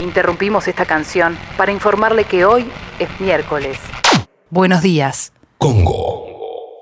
Interrumpimos 0.00 0.66
esta 0.66 0.86
canción 0.86 1.36
para 1.58 1.72
informarle 1.72 2.24
que 2.24 2.46
hoy 2.46 2.66
es 2.98 3.08
miércoles. 3.20 3.78
Buenos 4.48 4.80
días. 4.82 5.32
Congo. 5.58 6.26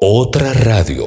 Otra 0.00 0.52
radio. 0.52 1.04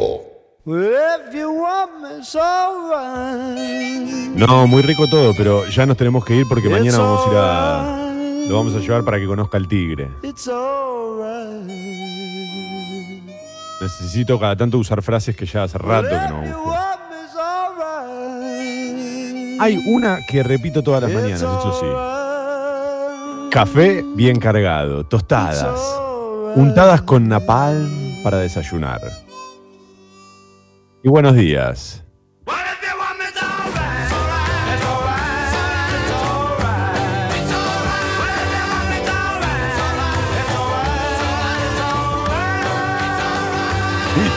No, 4.36 4.68
muy 4.68 4.82
rico 4.82 5.08
todo, 5.10 5.34
pero 5.38 5.66
ya 5.68 5.86
nos 5.86 5.96
tenemos 5.96 6.26
que 6.26 6.36
ir 6.36 6.46
porque 6.50 6.68
mañana 6.68 7.00
vamos 7.00 7.26
a 7.26 7.32
ir 7.32 7.38
a. 7.38 8.48
Lo 8.50 8.58
vamos 8.58 8.76
a 8.76 8.80
llevar 8.80 9.06
para 9.06 9.18
que 9.18 9.26
conozca 9.26 9.58
al 9.58 9.68
tigre. 9.70 10.10
Necesito 13.82 14.38
cada 14.38 14.58
tanto 14.58 14.78
usar 14.78 15.02
frases 15.02 15.36
que 15.36 15.46
ya 15.46 15.64
hace 15.64 15.78
rato 15.78 16.10
que 16.10 16.30
no 16.30 16.42
uso. 16.42 16.91
Hay 19.62 19.80
una 19.86 20.26
que 20.26 20.42
repito 20.42 20.82
todas 20.82 21.04
las 21.04 21.12
mañanas, 21.12 21.44
eso 21.44 21.80
sí. 21.80 21.86
Café 23.52 24.04
bien 24.16 24.40
cargado, 24.40 25.06
tostadas, 25.06 25.80
untadas 26.56 27.04
con 27.04 27.28
napalm 27.28 27.88
para 28.24 28.40
desayunar. 28.40 29.00
Y 31.04 31.10
buenos 31.10 31.36
días. 31.36 32.04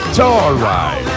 It's 0.07 0.19
alright. 0.19 1.14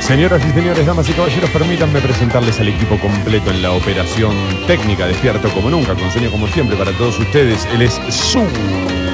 Señoras 0.00 0.42
y 0.44 0.52
señores, 0.52 0.86
damas 0.86 1.08
y 1.10 1.12
caballeros, 1.12 1.50
permítanme 1.50 2.00
presentarles 2.00 2.58
al 2.60 2.68
equipo 2.68 2.98
completo 2.98 3.50
en 3.50 3.60
la 3.60 3.72
operación 3.72 4.34
técnica, 4.66 5.06
despierto 5.06 5.50
como 5.50 5.68
nunca, 5.68 5.94
con 5.94 6.10
sueño 6.10 6.30
como 6.30 6.46
siempre 6.48 6.78
para 6.78 6.92
todos 6.92 7.18
ustedes. 7.18 7.66
Él 7.74 7.82
es 7.82 8.00
Sucho. 8.08 9.09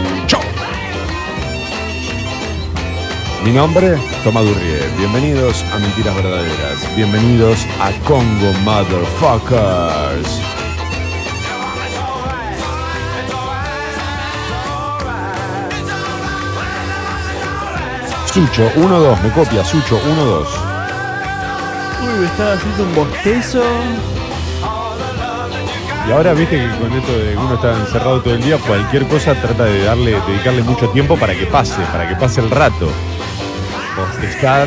Mi 3.45 3.53
nombre, 3.53 3.97
Tomás 4.25 4.45
Durrié. 4.45 4.81
Bienvenidos 4.99 5.65
a 5.73 5.79
Mentiras 5.79 6.15
Verdaderas. 6.17 6.97
Bienvenidos 6.97 7.67
a 7.81 7.93
Congo 8.05 8.53
Motherfuckers. 8.65 10.29
Sucho, 18.33 18.71
1-2, 18.75 19.23
me 19.23 19.31
copia, 19.31 19.65
Sucho, 19.65 19.99
1-2. 19.99 20.47
Uy, 22.03 22.21
me 22.21 22.27
estaba 22.27 22.53
haciendo 22.55 22.83
un 22.83 22.95
bostezo. 22.95 23.63
Y 26.09 26.13
ahora 26.13 26.35
viste 26.35 26.57
que 26.57 26.69
con 26.79 26.93
esto 26.93 27.13
de 27.19 27.37
uno 27.37 27.55
está 27.55 27.73
encerrado 27.77 28.21
todo 28.23 28.35
el 28.35 28.43
día, 28.43 28.59
cualquier 28.59 29.09
cosa 29.09 29.35
trata 29.35 29.65
de 29.65 29.85
darle, 29.85 30.21
dedicarle 30.27 30.63
mucho 30.63 30.89
tiempo 30.91 31.17
para 31.17 31.35
que 31.35 31.47
pase, 31.47 31.81
para 31.93 32.09
que 32.09 32.15
pase 32.15 32.41
el 32.41 32.51
rato. 32.51 32.89
Bostezar 34.21 34.67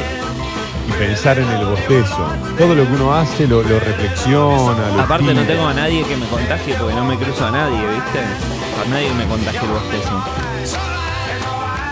y 0.88 0.92
pensar 0.92 1.40
en 1.40 1.50
el 1.50 1.66
bostezo. 1.66 2.28
Todo 2.58 2.76
lo 2.76 2.86
que 2.86 2.94
uno 2.94 3.14
hace 3.14 3.48
lo, 3.48 3.64
lo 3.64 3.80
reflexiona. 3.80 4.90
Lo 4.96 5.02
Aparte 5.02 5.34
no 5.34 5.42
tengo 5.42 5.68
a 5.68 5.74
nadie 5.74 6.04
que 6.04 6.16
me 6.16 6.28
contagie 6.28 6.76
porque 6.76 6.94
no 6.94 7.04
me 7.04 7.18
cruzo 7.18 7.48
a 7.48 7.52
nadie, 7.52 7.78
¿viste? 7.88 8.20
A 8.20 8.90
nadie 8.90 9.12
me 9.14 9.26
contagie 9.26 9.60
el 9.60 9.68
bostezo. 9.68 10.24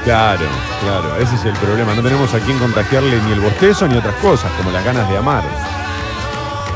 Claro, 0.04 0.46
claro, 0.82 1.18
ese 1.18 1.36
es 1.36 1.46
el 1.46 1.54
problema. 1.54 1.94
No 1.96 2.02
tenemos 2.04 2.34
a 2.34 2.40
quien 2.40 2.58
contagiarle 2.60 3.20
ni 3.24 3.32
el 3.32 3.40
bostezo 3.40 3.88
ni 3.88 3.98
otras 3.98 4.16
cosas, 4.16 4.52
como 4.54 4.72
las 4.72 4.86
ganas 4.86 5.10
de 5.10 5.18
amar. 5.18 5.44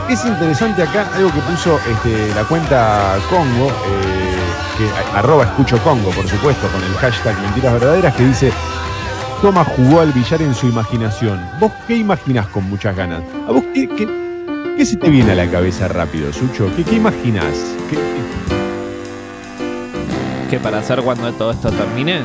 Es 0.10 0.26
interesante 0.26 0.84
acá 0.84 1.08
algo 1.16 1.32
que 1.32 1.40
puso 1.42 1.80
este, 1.90 2.34
la 2.36 2.44
cuenta 2.44 3.18
Congo, 3.30 3.70
eh, 3.70 4.36
que 4.78 5.18
arroba 5.18 5.46
escucho 5.46 5.78
Congo, 5.84 6.10
por 6.10 6.28
supuesto, 6.28 6.68
con 6.70 6.84
el 6.84 6.94
hashtag 6.96 7.40
Mentiras 7.40 7.74
Verdaderas, 7.74 8.16
que 8.16 8.26
dice 8.26 8.52
Toma 9.42 9.64
jugó 9.64 10.02
al 10.02 10.12
billar 10.12 10.42
en 10.42 10.54
su 10.54 10.68
imaginación. 10.68 11.40
¿Vos 11.60 11.72
qué 11.88 11.96
imaginás 11.98 12.46
con 12.48 12.70
muchas 12.70 12.96
ganas? 12.96 13.24
¿A 13.48 13.52
vos 13.52 13.64
qué, 13.74 13.88
qué- 13.90 14.08
qué 14.78 14.86
se 14.86 14.98
te 14.98 15.10
viene 15.10 15.32
a 15.32 15.36
la 15.36 15.50
cabeza 15.50 15.88
rápido, 15.88 16.32
Sucho? 16.32 16.70
¿Qué, 16.76 16.84
qué 16.84 16.96
imaginás? 16.98 17.56
¿Qué- 17.90 17.96
qué- 17.96 18.12
¿Qué 20.52 20.60
para 20.60 20.78
hacer 20.80 21.02
cuando 21.02 21.32
todo 21.34 21.52
esto 21.52 21.72
termine? 21.72 22.22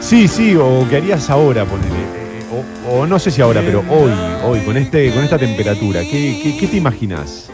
Sí, 0.00 0.28
sí, 0.28 0.56
o 0.56 0.86
qué 0.88 0.96
harías 0.98 1.28
ahora, 1.28 1.64
ponele. 1.66 1.88
eh, 1.94 2.46
O, 2.88 3.00
o 3.02 3.06
no 3.06 3.18
sé 3.18 3.30
si 3.30 3.42
ahora, 3.42 3.60
pero 3.64 3.80
hoy, 3.90 4.10
hoy, 4.44 4.60
con 4.60 4.76
este, 4.76 5.12
con 5.12 5.22
esta 5.22 5.36
temperatura, 5.38 6.00
¿qué, 6.00 6.40
qué, 6.42 6.56
qué 6.58 6.66
te 6.68 6.76
imaginas? 6.78 7.50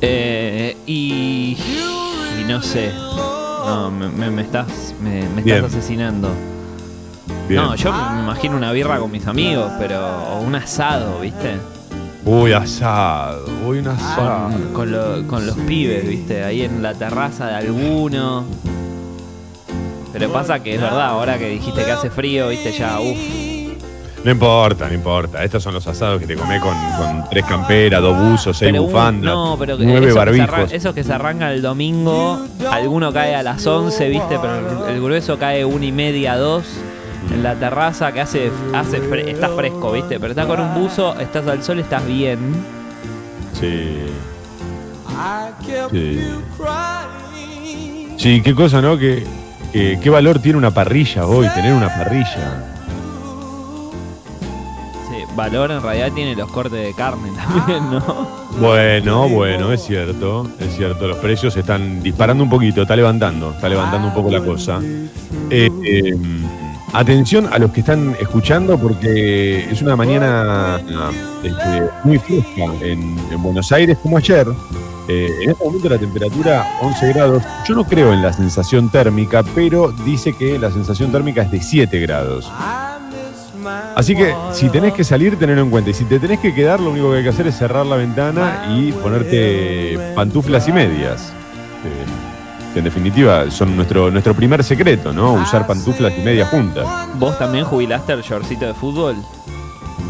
Eh, 0.00 0.76
y, 0.86 1.56
y 2.40 2.44
no 2.48 2.60
sé. 2.60 2.90
No, 2.92 3.90
me, 3.90 4.08
me- 4.08 4.30
me 4.30 4.42
estás, 4.42 4.94
me, 5.02 5.20
estás 5.40 5.72
asesinando. 5.72 6.28
Bien. 7.48 7.62
No, 7.62 7.74
yo 7.74 7.92
me 7.92 8.20
imagino 8.22 8.56
una 8.56 8.72
birra 8.72 8.98
con 8.98 9.10
mis 9.10 9.26
amigos, 9.26 9.70
pero 9.78 10.00
o 10.32 10.40
un 10.40 10.54
asado, 10.54 11.20
¿viste? 11.20 11.56
Uy, 12.24 12.52
asado, 12.52 13.44
uy, 13.66 13.78
un 13.78 13.88
asado. 13.88 14.50
Con, 14.50 14.72
con 14.72 14.90
lo- 14.92 15.26
con 15.28 15.46
los 15.46 15.56
pibes, 15.58 16.08
¿viste? 16.08 16.42
Ahí 16.44 16.62
en 16.62 16.82
la 16.82 16.92
terraza 16.94 17.46
de 17.46 17.54
alguno. 17.54 18.44
Pero 20.12 20.32
pasa 20.32 20.60
que 20.60 20.74
es 20.74 20.80
verdad, 20.80 21.08
ahora 21.08 21.38
que 21.38 21.48
dijiste 21.48 21.84
que 21.84 21.92
hace 21.92 22.10
frío, 22.10 22.48
¿viste? 22.48 22.72
Ya, 22.72 22.98
uff. 23.00 23.18
No 24.24 24.32
importa, 24.32 24.88
no 24.88 24.94
importa. 24.94 25.44
Estos 25.44 25.62
son 25.62 25.74
los 25.74 25.86
asados 25.86 26.18
que 26.20 26.26
te 26.26 26.34
comés 26.34 26.60
con, 26.60 26.74
con 26.96 27.28
tres 27.30 27.44
camperas, 27.44 28.00
dos 28.02 28.18
buzos, 28.18 28.56
seis 28.56 28.72
Pero 28.72 28.82
un- 28.82 28.90
bufandas, 28.90 29.32
no, 29.34 29.56
pero 29.58 29.76
que 29.78 29.84
nueve 29.84 29.98
eso 29.98 30.06
que, 30.06 30.12
se 30.12 30.18
barbijos. 30.18 30.48
arran- 30.50 30.72
eso 30.72 30.94
que 30.94 31.04
se 31.04 31.12
arranca 31.12 31.52
el 31.52 31.62
domingo, 31.62 32.40
alguno 32.72 33.12
cae 33.12 33.36
a 33.36 33.42
las 33.44 33.64
11, 33.64 34.08
¿viste? 34.08 34.36
Pero 34.40 34.86
el, 34.88 34.96
el 34.96 35.02
grueso 35.02 35.38
cae 35.38 35.64
una 35.64 35.84
y 35.84 35.92
media, 35.92 36.36
dos. 36.36 36.64
En 37.32 37.42
la 37.42 37.54
terraza 37.54 38.12
que 38.12 38.20
hace, 38.20 38.50
hace 38.74 39.00
fre- 39.02 39.28
está 39.28 39.48
fresco, 39.50 39.92
¿viste? 39.92 40.18
Pero 40.20 40.30
estás 40.32 40.46
con 40.46 40.60
un 40.60 40.74
buzo, 40.74 41.18
estás 41.18 41.46
al 41.46 41.62
sol, 41.62 41.78
estás 41.80 42.06
bien. 42.06 42.38
Sí. 43.52 43.98
Sí. 45.90 46.20
Sí, 48.16 48.40
qué 48.42 48.54
cosa, 48.54 48.80
¿no? 48.80 48.96
Que, 48.98 49.24
que- 49.72 49.98
qué 50.02 50.10
valor 50.10 50.38
tiene 50.38 50.58
una 50.58 50.70
parrilla 50.70 51.26
hoy, 51.26 51.48
tener 51.54 51.72
una 51.74 51.88
parrilla. 51.88 52.72
Sí, 55.08 55.24
valor 55.34 55.70
en 55.70 55.82
realidad 55.82 56.12
tiene 56.12 56.34
los 56.34 56.50
cortes 56.50 56.80
de 56.82 56.92
carne 56.94 57.30
también, 57.36 57.90
¿no? 57.90 58.46
Bueno, 58.60 59.28
bueno, 59.28 59.72
es 59.72 59.82
cierto, 59.84 60.48
es 60.58 60.74
cierto. 60.76 61.06
Los 61.08 61.18
precios 61.18 61.56
están 61.56 62.02
disparando 62.02 62.42
un 62.42 62.50
poquito, 62.50 62.82
está 62.82 62.96
levantando, 62.96 63.50
está 63.50 63.68
levantando 63.68 64.08
un 64.08 64.14
poco 64.14 64.30
la 64.30 64.40
cosa. 64.40 64.80
Eh, 65.50 65.68
eh, 65.84 66.14
atención 66.92 67.48
a 67.52 67.58
los 67.58 67.72
que 67.72 67.80
están 67.80 68.16
escuchando 68.20 68.78
porque 68.78 69.70
es 69.70 69.82
una 69.82 69.96
mañana 69.96 70.80
este, 71.42 71.90
muy 72.04 72.18
fresca 72.18 72.64
en, 72.80 73.16
en 73.30 73.42
Buenos 73.42 73.70
Aires 73.72 73.98
como 74.02 74.18
ayer. 74.18 74.46
Eh, 75.08 75.30
en 75.42 75.50
este 75.50 75.64
momento 75.64 75.88
la 75.88 75.98
temperatura 75.98 76.78
11 76.80 77.12
grados. 77.12 77.42
Yo 77.66 77.74
no 77.74 77.84
creo 77.84 78.12
en 78.12 78.22
la 78.22 78.32
sensación 78.32 78.90
térmica, 78.90 79.44
pero 79.54 79.92
dice 80.04 80.32
que 80.32 80.58
la 80.58 80.70
sensación 80.70 81.12
térmica 81.12 81.42
es 81.42 81.50
de 81.50 81.60
7 81.60 82.00
grados. 82.00 82.50
Así 83.94 84.14
que 84.14 84.34
si 84.52 84.68
tenés 84.68 84.92
que 84.92 85.04
salir, 85.04 85.38
tenerlo 85.38 85.62
en 85.62 85.70
cuenta. 85.70 85.90
Y 85.90 85.94
si 85.94 86.04
te 86.04 86.18
tenés 86.18 86.40
que 86.40 86.54
quedar, 86.54 86.80
lo 86.80 86.90
único 86.90 87.10
que 87.10 87.18
hay 87.18 87.22
que 87.22 87.30
hacer 87.30 87.46
es 87.46 87.56
cerrar 87.56 87.86
la 87.86 87.96
ventana 87.96 88.66
y 88.76 88.92
ponerte 88.92 89.98
pantuflas 90.14 90.68
y 90.68 90.72
medias. 90.72 91.32
Eh, 91.84 92.25
que 92.76 92.80
en 92.80 92.84
definitiva 92.84 93.50
son 93.50 93.74
nuestro, 93.74 94.10
nuestro 94.10 94.34
primer 94.34 94.62
secreto, 94.62 95.10
¿no? 95.10 95.32
Usar 95.32 95.66
pantuflas 95.66 96.12
y 96.18 96.20
medias 96.20 96.50
juntas. 96.50 96.86
¿Vos 97.18 97.38
también 97.38 97.64
jubilaste 97.64 98.12
el 98.12 98.20
shortcito 98.20 98.66
de 98.66 98.74
fútbol? 98.74 99.16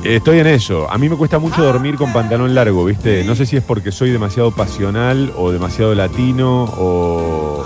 Estoy 0.03 0.41
en 0.41 0.49
eso. 0.49 0.91
A 0.91 0.99
mí 0.99 1.09
me 1.09 1.15
cuesta 1.15 1.39
mucho 1.39 1.63
dormir 1.63 1.95
con 1.95 2.13
pantalón 2.13 2.57
largo, 2.57 2.85
¿viste? 2.85 3.23
No 3.23 3.37
sé 3.37 3.47
si 3.47 3.57
es 3.57 3.63
porque 3.63 3.93
soy 3.93 4.11
demasiado 4.11 4.51
pasional 4.51 5.33
o 5.37 5.53
demasiado 5.53 5.95
latino 5.95 6.65
o, 6.65 7.65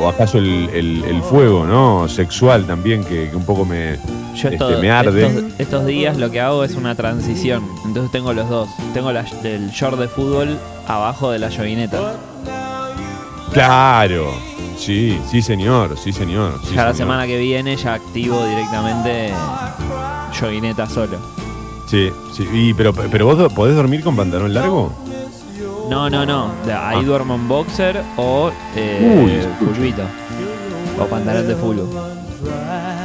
o 0.00 0.08
acaso 0.08 0.38
el, 0.38 0.70
el- 0.72 1.04
el 1.04 1.20
fuego, 1.22 1.66
¿no? 1.66 2.08
Sexual 2.08 2.64
también, 2.66 3.04
que, 3.04 3.28
que 3.28 3.36
un 3.36 3.44
poco 3.44 3.66
me, 3.66 3.98
Yo 4.34 4.48
este, 4.48 4.76
me 4.78 4.90
arde. 4.90 5.26
estos, 5.26 5.44
estos 5.58 5.84
días 5.86 6.16
lo 6.16 6.30
que 6.30 6.40
hago 6.40 6.64
es 6.64 6.76
una 6.76 6.94
transición. 6.94 7.62
Entonces 7.84 8.10
tengo 8.10 8.32
los 8.32 8.48
dos. 8.48 8.70
Tengo 8.94 9.12
la, 9.12 9.26
el 9.44 9.68
short 9.70 9.98
de 9.98 10.08
fútbol 10.08 10.58
abajo 10.88 11.30
de 11.30 11.40
la 11.40 11.50
joguineta. 11.50 12.14
Claro. 13.52 14.32
Sí, 14.78 15.18
sí, 15.30 15.42
señor. 15.42 15.96
Sí, 15.98 16.12
señor. 16.12 16.58
sí, 16.64 16.74
ya 16.74 16.84
la 16.86 16.94
semana 16.94 17.26
que 17.26 17.38
viene 17.38 17.76
ya 17.76 17.94
activo 17.94 18.44
directamente 18.46 19.32
joguineta 20.40 20.86
solo. 20.88 21.18
Sí, 21.86 22.10
sí. 22.34 22.48
Y, 22.52 22.74
pero, 22.74 22.92
pero 22.94 23.26
vos 23.26 23.52
podés 23.52 23.74
dormir 23.76 24.02
con 24.02 24.16
pantalón 24.16 24.54
largo? 24.54 24.92
No, 25.90 26.08
no, 26.08 26.24
no. 26.24 26.52
Ahí 26.66 26.98
Ah. 27.00 27.02
duermo 27.04 27.34
en 27.34 27.48
boxer 27.48 28.00
o 28.16 28.50
eh, 28.76 29.42
Uy. 29.60 29.78
O 30.98 31.06
pantalón 31.06 31.46
de 31.48 31.56
fulbo. 31.56 31.88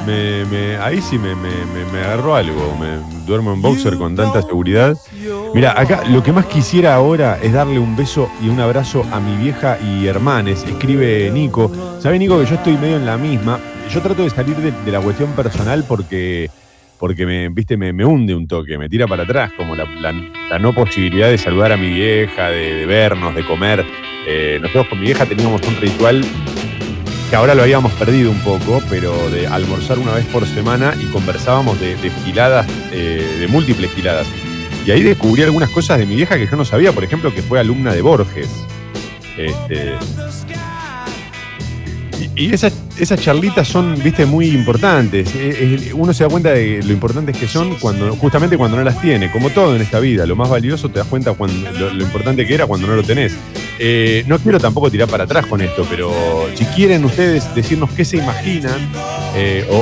Me, 0.05 0.45
me- 0.45 0.77
ahí 0.77 1.01
sí 1.01 1.17
me, 1.17 1.35
me- 1.35 1.49
me- 1.73 1.91
me 1.91 1.99
agarró 2.05 2.35
algo. 2.35 2.75
Me 2.79 2.99
duermo 3.25 3.51
en 3.53 3.61
boxer 3.61 3.97
con 3.97 4.15
tanta 4.15 4.41
seguridad. 4.43 4.95
Mira, 5.53 5.79
acá 5.79 6.03
lo 6.09 6.21
que 6.21 6.33
más 6.33 6.45
quisiera 6.47 6.95
ahora 6.95 7.39
es 7.41 7.53
darle 7.53 7.79
un 7.79 7.95
beso 7.95 8.29
y 8.43 8.49
un 8.49 8.59
abrazo 8.59 9.05
a 9.11 9.19
mi 9.19 9.37
vieja 9.41 9.77
y 9.81 10.05
hermanes. 10.05 10.63
Escribe 10.65 11.29
Nico. 11.31 11.71
¿Sabe, 11.99 12.19
Nico, 12.19 12.39
que 12.39 12.45
yo 12.45 12.55
estoy 12.55 12.77
medio 12.77 12.97
en 12.97 13.05
la 13.05 13.17
misma? 13.17 13.59
Yo 13.89 14.01
trato 14.01 14.23
de 14.23 14.29
salir 14.29 14.55
de, 14.57 14.91
la 14.91 14.99
cuestión 14.99 15.31
personal 15.31 15.85
porque, 15.87 16.49
porque 16.99 17.25
me, 17.25 17.49
viste, 17.49 17.77
me, 17.77 17.93
me 17.93 18.03
hunde 18.03 18.35
un 18.35 18.47
toque, 18.47 18.77
me 18.77 18.89
tira 18.89 19.07
para 19.07 19.23
atrás, 19.23 19.51
como 19.55 19.75
la, 19.75 19.85
la- 19.85 20.59
no 20.59 20.73
posibilidad 20.73 21.29
de 21.29 21.37
saludar 21.37 21.71
a 21.71 21.77
mi 21.77 21.89
vieja, 21.89 22.49
de, 22.49 22.75
de 22.75 22.85
vernos, 22.85 23.33
de 23.35 23.45
comer. 23.45 23.85
Eh, 24.27 24.57
nosotros 24.61 24.87
con 24.87 24.99
mi 24.99 25.05
vieja 25.05 25.25
teníamos 25.25 25.61
un 25.67 25.75
ritual 25.77 26.25
que 27.29 27.35
ahora 27.35 27.55
lo 27.55 27.63
habíamos 27.63 27.93
perdido 27.93 28.29
un 28.31 28.39
poco, 28.39 28.81
pero 28.89 29.29
de 29.29 29.47
almorzar 29.47 29.99
una 29.99 30.13
vez 30.13 30.25
por 30.25 30.45
semana 30.45 30.93
y 30.99 31.05
conversábamos 31.05 31.79
de, 31.79 31.95
de 31.95 32.11
eh, 32.91 33.37
de 33.39 33.47
múltiples 33.47 33.91
giladas. 33.93 34.27
Y 34.85 34.91
ahí 34.91 35.01
descubrí 35.01 35.41
algunas 35.41 35.69
cosas 35.69 35.97
de 35.97 36.05
mi 36.05 36.15
vieja 36.15 36.37
que 36.37 36.47
yo 36.47 36.55
no 36.55 36.63
sabía, 36.63 36.91
por 36.91 37.03
ejemplo, 37.03 37.33
que 37.33 37.41
fue 37.41 37.59
alumna 37.59 37.93
de 37.93 38.01
Borges. 38.01 38.49
Este, 39.37 39.93
y 42.35 42.53
esas, 42.53 42.73
esas 42.99 43.19
charlitas 43.19 43.67
son, 43.67 43.95
viste, 44.03 44.25
muy 44.25 44.49
importantes. 44.49 45.33
Eh, 45.35 45.79
eh, 45.87 45.93
Uno 45.93 46.13
se 46.13 46.23
da 46.23 46.29
cuenta 46.29 46.51
de 46.51 46.83
lo 46.83 46.91
importantes 46.91 47.35
que 47.35 47.47
son 47.47 47.75
cuando, 47.75 48.15
justamente 48.15 48.57
cuando 48.57 48.77
no 48.77 48.83
las 48.83 49.01
tiene. 49.01 49.31
Como 49.31 49.49
todo 49.49 49.75
en 49.75 49.81
esta 49.81 49.99
vida, 49.99 50.25
lo 50.25 50.35
más 50.35 50.49
valioso 50.49 50.89
te 50.89 50.99
das 50.99 51.07
cuenta 51.07 51.33
cuando, 51.33 51.71
lo, 51.71 52.03
importante 52.03 52.45
que 52.45 52.53
era 52.53 52.67
cuando 52.67 52.87
no 52.87 52.95
lo 52.95 53.03
tenés. 53.03 53.33
Eh, 53.79 54.23
no 54.27 54.37
quiero 54.39 54.59
tampoco 54.59 54.91
tirar 54.91 55.07
para 55.07 55.23
atrás 55.23 55.47
con 55.47 55.61
esto, 55.61 55.85
pero 55.89 56.11
si 56.55 56.65
quieren 56.65 57.03
ustedes 57.05 57.53
decirnos 57.55 57.89
qué 57.91 58.05
se 58.05 58.17
imaginan 58.17 58.89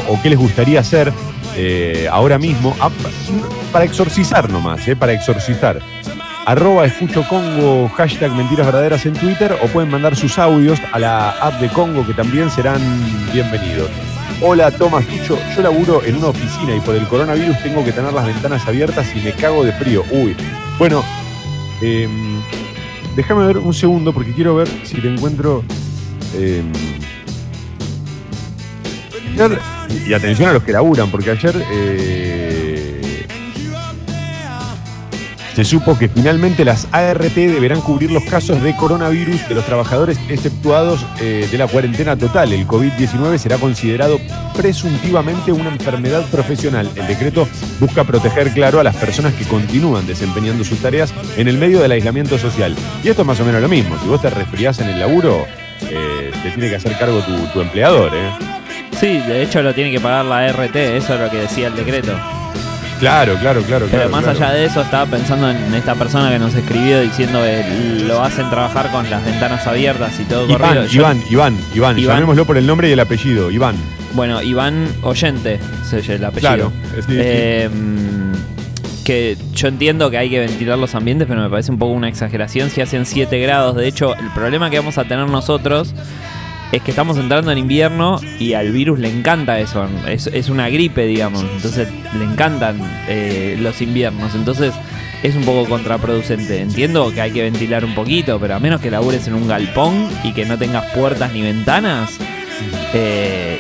o 0.08 0.20
qué 0.22 0.30
les 0.30 0.40
gustaría 0.40 0.80
hacer 0.80 1.12
eh, 1.56 2.08
ahora 2.12 2.38
mismo, 2.38 2.76
ah, 2.80 2.90
para 3.72 3.86
exorcizar 3.86 4.50
nomás, 4.50 4.88
eh, 4.88 4.96
para 4.96 5.14
exorcizar. 5.14 5.80
Arroba 6.46 6.86
escucho 6.86 7.26
Congo, 7.28 7.88
hashtag 7.96 8.32
mentiras 8.34 8.66
verdaderas 8.66 9.06
en 9.06 9.14
Twitter 9.14 9.56
o 9.62 9.68
pueden 9.68 9.90
mandar 9.90 10.16
sus 10.16 10.38
audios 10.38 10.80
a 10.92 11.00
la 11.00 11.30
app 11.30 11.62
de 11.62 11.70
Congo 11.70 12.06
que 12.06 12.14
también 12.14 12.50
serán 12.52 12.82
bienvenidos. 13.32 13.90
Hola 14.42 14.70
Tomás 14.72 15.06
Tucho, 15.06 15.38
yo 15.56 15.62
laburo 15.62 16.04
en 16.04 16.18
una 16.18 16.28
oficina 16.28 16.76
y 16.76 16.82
por 16.82 16.96
el 16.96 17.08
coronavirus 17.08 17.64
tengo 17.64 17.86
que 17.86 17.94
tener 17.94 18.12
las 18.12 18.26
ventanas 18.26 18.68
abiertas 18.68 19.08
y 19.16 19.22
me 19.22 19.32
cago 19.32 19.64
de 19.64 19.72
frío. 19.72 20.04
Uy, 20.12 20.36
bueno, 20.78 21.02
em, 21.82 22.42
déjame 23.16 23.46
ver 23.48 23.60
un 23.60 23.74
segundo 23.74 24.12
porque 24.12 24.34
quiero 24.34 24.56
ver 24.56 24.68
si 24.84 25.00
te 25.00 25.08
encuentro... 25.08 25.64
em, 26.38 26.74
y 30.08 30.14
atención 30.14 30.50
a 30.50 30.54
los 30.54 30.64
que 30.64 30.72
laburan, 30.72 31.10
porque 31.10 31.32
ayer 31.32 31.56
eh, 31.72 32.94
se 35.56 35.64
supo 35.64 35.96
que 35.98 36.10
finalmente 36.10 36.66
las 36.66 36.88
ART 36.92 37.36
deberán 37.36 37.80
cubrir 37.82 38.12
los 38.12 38.24
casos 38.24 38.62
de 38.64 38.76
coronavirus 38.76 39.48
de 39.48 39.54
los 39.54 39.64
trabajadores 39.64 40.18
exceptuados 40.28 41.06
eh, 41.22 41.48
de 41.50 41.58
la 41.60 41.68
cuarentena 41.68 42.18
total. 42.18 42.54
El 42.54 42.68
COVID-19 42.68 43.38
será 43.38 43.58
considerado 43.58 44.20
presuntivamente 44.56 45.52
una 45.52 45.70
enfermedad 45.70 46.26
profesional. 46.32 46.90
El 46.96 47.06
decreto 47.06 47.48
busca 47.80 48.04
proteger, 48.04 48.52
claro, 48.52 48.80
a 48.80 48.84
las 48.84 48.96
personas 48.96 49.36
que 49.36 49.46
continúan 49.46 50.08
desempeñando 50.08 50.64
sus 50.64 50.80
tareas 50.80 51.14
en 51.38 51.48
el 51.48 51.60
medio 51.60 51.82
del 51.82 51.92
aislamiento 51.92 52.40
social. 52.40 52.76
Y 53.04 53.10
esto 53.10 53.22
es 53.22 53.28
más 53.28 53.40
o 53.40 53.46
menos 53.46 53.62
lo 53.62 53.70
mismo. 53.70 53.96
Si 54.02 54.08
vos 54.08 54.22
te 54.22 54.32
resfriás 54.32 54.80
en 54.80 54.90
el 54.90 55.00
laburo, 55.00 55.46
eh, 55.82 56.32
te 56.42 56.50
tiene 56.50 56.70
que 56.70 56.78
hacer 56.78 56.98
cargo 56.98 57.20
tu, 57.22 57.36
tu 57.54 57.62
empleador, 57.62 58.12
¿eh? 58.16 58.63
Sí, 59.00 59.18
de 59.20 59.44
hecho 59.44 59.62
lo 59.62 59.74
tiene 59.74 59.92
que 59.92 60.00
pagar 60.00 60.26
la 60.26 60.48
RT, 60.52 60.76
eso 60.76 61.14
es 61.16 61.20
lo 61.20 61.30
que 61.30 61.38
decía 61.38 61.68
el 61.68 61.76
decreto. 61.76 62.14
Claro, 63.00 63.36
claro, 63.36 63.62
claro. 63.64 63.88
Pero 63.92 64.04
claro, 64.04 64.10
más 64.12 64.24
claro. 64.24 64.38
allá 64.46 64.52
de 64.54 64.66
eso, 64.66 64.82
estaba 64.82 65.06
pensando 65.06 65.50
en 65.50 65.74
esta 65.74 65.94
persona 65.96 66.30
que 66.30 66.40
nos 66.40 66.54
escribió 66.56 67.02
diciendo 67.02 67.42
que 67.42 68.04
lo 68.08 68.24
hacen 68.24 68.50
trabajar 68.50 68.92
con 68.92 69.10
las 69.10 69.26
ventanas 69.26 69.68
abiertas 69.68 70.18
y 70.20 70.24
todo 70.24 70.48
corrido. 70.48 70.86
Iván, 70.86 70.88
Yo- 70.88 71.02
Iván, 71.02 71.22
Iván, 71.30 71.58
Iván, 71.76 72.00
Iván. 72.00 72.16
llamémoslo 72.16 72.46
por 72.46 72.58
el 72.58 72.66
nombre 72.66 72.88
y 72.88 72.94
el 72.94 73.00
apellido, 73.00 73.52
Iván. 73.52 73.76
Bueno, 74.14 74.42
Iván 74.42 74.88
Oyente, 75.02 75.60
oye 75.92 76.16
el 76.16 76.24
apellido. 76.24 76.40
Claro, 76.40 76.72
sí, 76.96 77.02
sí. 77.08 77.14
Eh, 77.18 77.70
que 79.04 79.38
yo 79.54 79.68
entiendo 79.68 80.10
que 80.10 80.18
hay 80.18 80.30
que 80.30 80.40
ventilar 80.40 80.78
los 80.78 80.96
ambientes, 80.96 81.28
pero 81.28 81.42
me 81.42 81.50
parece 81.50 81.72
un 81.72 81.78
poco 81.78 81.92
una 81.92 82.08
exageración 82.08 82.70
si 82.70 82.80
hacen 82.80 83.06
7 83.06 83.38
grados. 83.40 83.76
De 83.76 83.86
hecho, 83.88 84.16
el 84.16 84.30
problema 84.34 84.70
que 84.70 84.78
vamos 84.80 84.98
a 84.98 85.04
tener 85.04 85.28
nosotros 85.28 85.94
es 86.74 86.82
que 86.82 86.90
estamos 86.90 87.18
entrando 87.20 87.52
en 87.52 87.60
invierno 87.60 88.20
y 88.40 88.54
al 88.54 88.72
virus 88.72 88.98
le 88.98 89.08
encanta 89.08 89.60
eso. 89.60 89.88
Es, 90.08 90.50
una 90.50 90.70
gripe, 90.70 91.06
digamos. 91.06 91.46
Entonces 91.56 91.88
le 92.18 92.26
encantan 92.26 92.80
eh, 93.08 93.56
los 93.60 93.80
inviernos. 93.80 94.34
Entonces 94.34 94.74
es 95.22 95.36
un 95.36 95.44
poco 95.44 95.70
contraproducente. 95.70 96.62
Entiendo 96.62 97.14
que 97.14 97.22
hay 97.22 97.32
que 97.32 97.44
ventilar 97.44 97.86
un 97.86 97.94
poquito, 97.94 98.40
pero 98.40 98.56
a 98.56 98.60
menos 98.60 98.82
que 98.82 98.90
labures 98.90 99.28
en 99.28 99.36
un 99.36 99.48
galpón 99.48 100.10
y 100.24 100.34
que 100.34 100.46
no 100.46 100.58
tengas 100.58 100.86
puertas 100.96 101.32
ni 101.32 101.44
ventanas, 101.44 102.18
eh, 102.96 103.60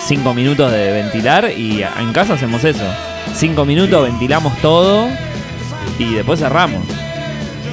cinco 0.00 0.34
minutos 0.34 0.70
de 0.70 0.92
ventilar 0.92 1.50
y 1.56 1.82
en 1.82 2.12
casa 2.12 2.34
hacemos 2.34 2.62
eso. 2.64 2.84
Cinco 3.34 3.64
minutos, 3.64 4.02
ventilamos 4.02 4.54
todo 4.58 5.08
y 5.98 6.12
después 6.12 6.40
cerramos. 6.40 6.84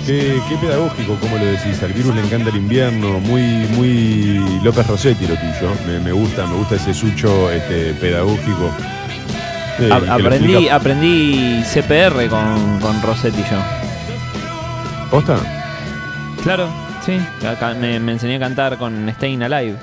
Qué, 0.08 0.42
qué 0.48 0.56
pedagógico, 0.56 1.16
como 1.16 1.38
lo 1.38 1.46
decís. 1.46 1.84
Al 1.84 1.92
virus 1.92 2.16
le 2.16 2.22
encanta 2.22 2.50
el 2.50 2.56
invierno, 2.56 3.20
muy, 3.20 3.42
muy 3.76 4.40
López 4.64 4.88
Rossetti 4.88 5.28
lo 5.28 5.36
tuyo. 5.36 5.70
Me, 5.86 6.00
me 6.00 6.14
gusta, 6.14 6.48
me 6.48 6.56
gusta 6.56 6.76
ese 6.76 6.94
sucho 6.94 7.52
este, 7.52 7.94
pedagógico. 7.96 8.72
Eh, 9.80 9.90
aprendí, 9.92 10.70
aprendí 10.70 11.62
CPR 11.62 12.30
con, 12.30 12.80
con 12.80 13.02
Rossetti 13.02 13.42
yo. 13.52 13.58
¿Posta? 15.12 15.38
Claro, 16.42 16.70
sí. 17.06 17.20
Me, 17.82 18.00
me 18.00 18.14
enseñé 18.14 18.38
a 18.38 18.40
cantar 18.40 18.78
con 18.78 19.10
Staying 19.10 19.44
Alive. 19.44 19.76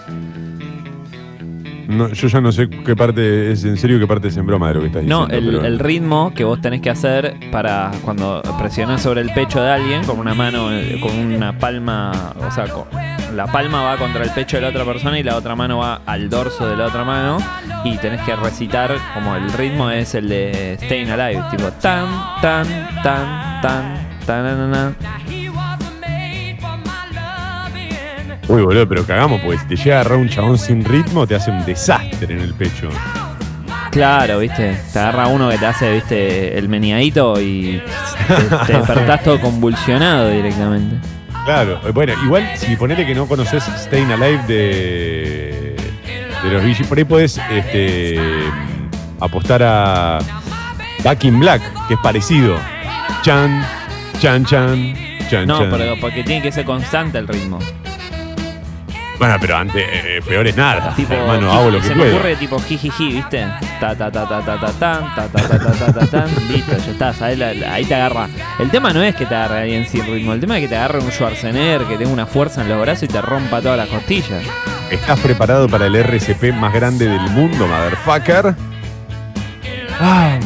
No, 1.94 2.08
yo 2.12 2.28
ya 2.28 2.40
no 2.40 2.50
sé 2.52 2.68
qué 2.68 2.96
parte 2.96 3.52
es 3.52 3.64
en 3.64 3.76
serio 3.76 3.96
y 3.96 4.00
qué 4.00 4.06
parte 4.06 4.28
es 4.28 4.36
en 4.36 4.46
broma 4.46 4.68
de 4.68 4.74
lo 4.74 4.80
que 4.80 4.86
estás 4.88 5.04
No, 5.04 5.26
diciendo. 5.26 5.50
el, 5.50 5.56
pero- 5.56 5.66
el 5.66 5.78
ritmo 5.78 6.32
que 6.34 6.44
vos 6.44 6.60
tenés 6.60 6.80
que 6.80 6.90
hacer 6.90 7.36
para 7.52 7.90
cuando 8.04 8.42
presionás 8.58 9.02
sobre 9.02 9.20
el 9.20 9.30
pecho 9.32 9.60
de 9.62 9.70
alguien 9.70 10.04
con 10.04 10.18
una 10.18 10.34
mano, 10.34 10.72
eh, 10.72 10.98
con 11.00 11.16
una 11.18 11.58
palma, 11.58 12.32
o 12.36 12.50
sea, 12.50 12.66
con- 12.68 12.84
la 13.34 13.46
palma 13.46 13.82
va 13.82 13.96
contra 13.96 14.22
el 14.24 14.30
pecho 14.30 14.56
de 14.56 14.62
la 14.62 14.68
otra 14.68 14.84
persona 14.84 15.18
y 15.18 15.22
la 15.24 15.36
otra 15.36 15.56
mano 15.56 15.78
va 15.78 16.02
al 16.06 16.30
dorso 16.30 16.68
de 16.68 16.76
la 16.76 16.86
otra 16.86 17.04
mano 17.04 17.38
y 17.84 17.96
tenés 17.98 18.20
que 18.22 18.34
recitar 18.36 18.92
como 19.12 19.34
el 19.34 19.52
ritmo 19.52 19.90
es 19.90 20.14
el 20.14 20.28
de 20.28 20.78
Staying 20.82 21.10
Alive, 21.10 21.42
tipo 21.50 21.64
tan, 21.80 22.06
tan, 22.40 22.66
tan, 23.02 23.60
tan, 23.60 23.98
tan, 24.24 24.96
Uy, 28.48 28.62
boludo, 28.62 28.86
pero 28.88 29.04
cagamos, 29.06 29.40
porque 29.40 29.58
si 29.58 29.66
te 29.66 29.76
llega 29.76 29.96
a 29.96 30.00
agarrar 30.00 30.18
un 30.18 30.28
chabón 30.28 30.58
sin 30.58 30.84
ritmo, 30.84 31.26
te 31.26 31.34
hace 31.34 31.50
un 31.50 31.64
desastre 31.64 32.34
en 32.34 32.40
el 32.40 32.52
pecho. 32.54 32.88
Claro, 33.90 34.40
viste, 34.40 34.76
te 34.92 34.98
agarra 34.98 35.28
uno 35.28 35.48
que 35.48 35.56
te 35.58 35.66
hace, 35.66 35.92
viste, 35.92 36.58
el 36.58 36.68
meneadito 36.68 37.40
y 37.40 37.80
te, 38.26 38.56
te 38.66 38.72
despertás 38.78 39.22
todo 39.22 39.40
convulsionado 39.40 40.30
directamente. 40.30 40.96
Claro, 41.44 41.80
eh, 41.86 41.90
bueno, 41.92 42.12
igual 42.24 42.50
si 42.56 42.74
ponele 42.76 43.06
que 43.06 43.14
no 43.14 43.26
conoces 43.26 43.62
Stayin' 43.64 44.10
Alive 44.10 44.42
de, 44.48 45.76
de 46.42 46.50
los 46.50 46.62
Gees, 46.62 46.86
por 46.86 46.98
ahí 46.98 47.04
podés 47.04 47.40
este, 47.50 48.18
apostar 49.20 49.62
a 49.62 50.18
Back 51.04 51.24
in 51.24 51.38
Black, 51.38 51.62
que 51.86 51.94
es 51.94 52.00
parecido. 52.00 52.56
Chan, 53.22 53.64
chan, 54.18 54.44
chan, 54.44 54.94
chan, 55.30 55.46
No, 55.46 55.58
chan. 55.60 55.70
pero 55.70 55.94
porque 56.00 56.24
tiene 56.24 56.42
que 56.42 56.50
ser 56.50 56.64
constante 56.64 57.18
el 57.18 57.28
ritmo. 57.28 57.58
Bueno, 59.18 59.36
pero 59.40 59.56
antes, 59.56 59.82
eh, 59.88 60.20
peor 60.26 60.46
es 60.46 60.56
nada. 60.56 60.92
Tipo, 60.96 61.14
hermano, 61.14 61.52
hago 61.52 61.70
lo 61.70 61.78
que 61.80 61.84
se 61.86 61.94
me 61.94 62.02
puedo. 62.02 62.16
ocurre 62.16 62.34
tipo 62.36 62.58
jijiji, 62.58 63.12
¿viste? 63.12 63.46
Ta 63.80 63.94
ta 63.94 64.10
ta 64.10 64.26
ta 64.28 64.40
ta 64.44 64.58
ta 64.58 64.72
tan, 64.72 65.14
ta 65.14 65.28
ta 65.28 65.48
ta 65.48 65.58
ta 65.58 65.72
ta 65.72 65.92
ta 65.92 66.06
tan, 66.06 66.28
listo, 66.50 66.76
ya 66.76 66.90
está, 66.92 67.12
¿sabes? 67.14 67.38
La- 67.38 67.54
la- 67.54 67.74
ahí 67.74 67.84
te 67.84 67.94
agarra. 67.94 68.28
El 68.58 68.70
tema 68.70 68.92
no 68.92 69.02
es 69.02 69.14
que 69.14 69.24
te 69.26 69.34
agarre 69.34 69.60
alguien 69.62 69.86
sin 69.86 70.04
ritmo, 70.04 70.32
el 70.32 70.40
tema 70.40 70.56
es 70.58 70.62
que 70.62 70.68
te 70.68 70.76
agarre 70.76 70.98
un 70.98 71.10
Schwarzenegger 71.12 71.82
que 71.86 71.96
tenga 71.96 72.10
una 72.12 72.26
fuerza 72.26 72.62
en 72.62 72.68
los 72.68 72.80
brazos 72.80 73.04
y 73.04 73.08
te 73.08 73.20
rompa 73.22 73.60
todas 73.62 73.76
las 73.78 73.88
costillas. 73.88 74.42
¿Estás 74.90 75.18
preparado 75.20 75.68
para 75.68 75.86
el 75.86 75.94
RCP 75.94 76.52
más 76.52 76.72
grande 76.74 77.06
del 77.08 77.22
mundo, 77.30 77.66
motherfucker? 77.68 78.54
Ah, 80.00 80.38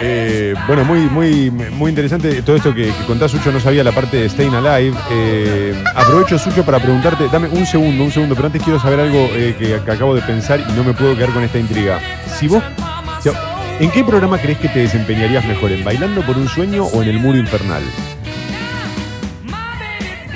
eh, 0.00 0.54
bueno, 0.66 0.84
muy, 0.84 1.00
muy, 1.08 1.50
muy 1.50 1.88
interesante 1.88 2.42
todo 2.42 2.56
esto 2.56 2.74
que, 2.74 2.86
que 2.86 3.04
contás, 3.06 3.30
Sucho. 3.30 3.50
No 3.50 3.60
sabía 3.60 3.82
la 3.82 3.92
parte 3.92 4.18
de 4.18 4.28
Staying 4.28 4.54
Alive. 4.54 4.96
Eh, 5.10 5.74
aprovecho, 5.94 6.38
Sucho, 6.38 6.64
para 6.64 6.78
preguntarte. 6.78 7.28
Dame 7.28 7.48
un 7.48 7.66
segundo, 7.66 8.04
un 8.04 8.10
segundo, 8.10 8.34
pero 8.34 8.46
antes 8.46 8.62
quiero 8.62 8.78
saber 8.78 9.00
algo 9.00 9.28
eh, 9.32 9.54
que, 9.58 9.74
acabo 9.90 10.14
de 10.14 10.22
pensar 10.22 10.60
y 10.60 10.72
no 10.72 10.84
me 10.84 10.92
puedo 10.92 11.14
quedar 11.16 11.30
con 11.30 11.42
esta 11.42 11.58
intriga. 11.58 12.00
Si 12.38 12.48
vos. 12.48 12.62
¿En 13.78 13.90
qué 13.90 14.02
programa 14.02 14.38
crees 14.38 14.56
que 14.56 14.68
te 14.68 14.78
desempeñarías 14.78 15.44
mejor? 15.44 15.70
¿En 15.70 15.84
Bailando 15.84 16.22
por 16.22 16.38
un 16.38 16.48
sueño 16.48 16.84
o 16.84 17.02
en 17.02 17.10
El 17.10 17.18
Muro 17.18 17.36
Infernal? 17.36 17.82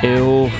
Eh. 0.03 0.51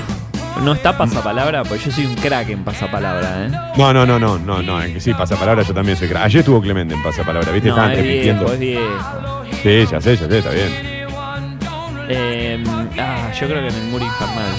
No 0.63 0.73
está 0.75 0.97
pasapalabra, 0.97 1.63
porque 1.63 1.85
yo 1.87 1.91
soy 1.91 2.07
un 2.07 2.15
crack 2.17 2.51
en 2.51 2.65
pasapalabra, 2.65 3.47
¿eh? 3.47 3.51
No, 3.79 3.93
no, 3.93 4.05
no, 4.05 4.19
no, 4.19 4.39
no, 4.39 4.63
no, 4.63 4.83
en 4.83 4.93
que 4.93 5.01
sí, 5.01 5.15
pasapalabra 5.15 5.63
yo 5.63 5.73
también 5.73 5.97
soy 5.97 6.09
crack. 6.09 6.25
Ayer 6.25 6.41
estuvo 6.41 6.61
Clemente 6.61 6.95
en 6.95 7.03
pasapalabra, 7.03 7.51
¿viste? 7.53 7.69
No, 7.69 7.77
Estaban 7.77 7.93
es 7.93 7.99
repitiendo. 7.99 8.45
viejo, 8.45 8.53
es 8.55 8.61
viejo. 8.61 9.45
Sí, 9.63 9.87
ya 9.91 10.01
sé, 10.01 10.17
ya 10.17 10.29
sé, 10.29 10.39
está 10.39 10.51
bien. 10.51 10.69
Eh, 12.09 12.63
ah, 12.99 13.31
yo 13.39 13.47
creo 13.47 13.61
que 13.63 13.69
en 13.69 13.75
el 13.75 13.85
muro 13.91 14.05
infernal. 14.05 14.53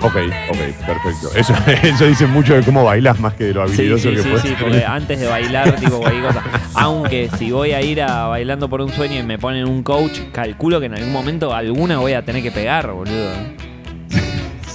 Ok, 0.00 0.14
ok, 0.50 0.86
perfecto. 0.86 1.30
Eso, 1.34 1.54
eso 1.82 2.04
dice 2.06 2.26
mucho 2.26 2.54
de 2.54 2.62
cómo 2.62 2.84
bailas 2.84 3.18
más 3.20 3.34
que 3.34 3.44
de 3.44 3.54
lo 3.54 3.62
habilidoso 3.62 4.08
sí, 4.10 4.14
que 4.16 4.22
sí, 4.22 4.28
puedes 4.28 4.42
sí, 4.42 4.48
ser. 4.48 4.58
porque 4.58 4.84
antes 4.84 5.18
de 5.20 5.26
bailar, 5.26 5.72
tipo 5.76 5.98
cualquier 5.98 6.24
cosa. 6.24 6.42
Aunque 6.74 7.28
si 7.36 7.50
voy 7.50 7.72
a 7.72 7.82
ir 7.82 8.00
a 8.02 8.26
bailando 8.28 8.68
por 8.68 8.80
un 8.80 8.92
sueño 8.92 9.16
y 9.18 9.22
me 9.24 9.38
ponen 9.38 9.66
un 9.68 9.82
coach, 9.82 10.20
calculo 10.32 10.78
que 10.80 10.86
en 10.86 10.94
algún 10.94 11.12
momento 11.12 11.52
alguna 11.54 11.98
voy 11.98 12.12
a 12.12 12.22
tener 12.24 12.42
que 12.42 12.52
pegar, 12.52 12.90
boludo. 12.92 13.32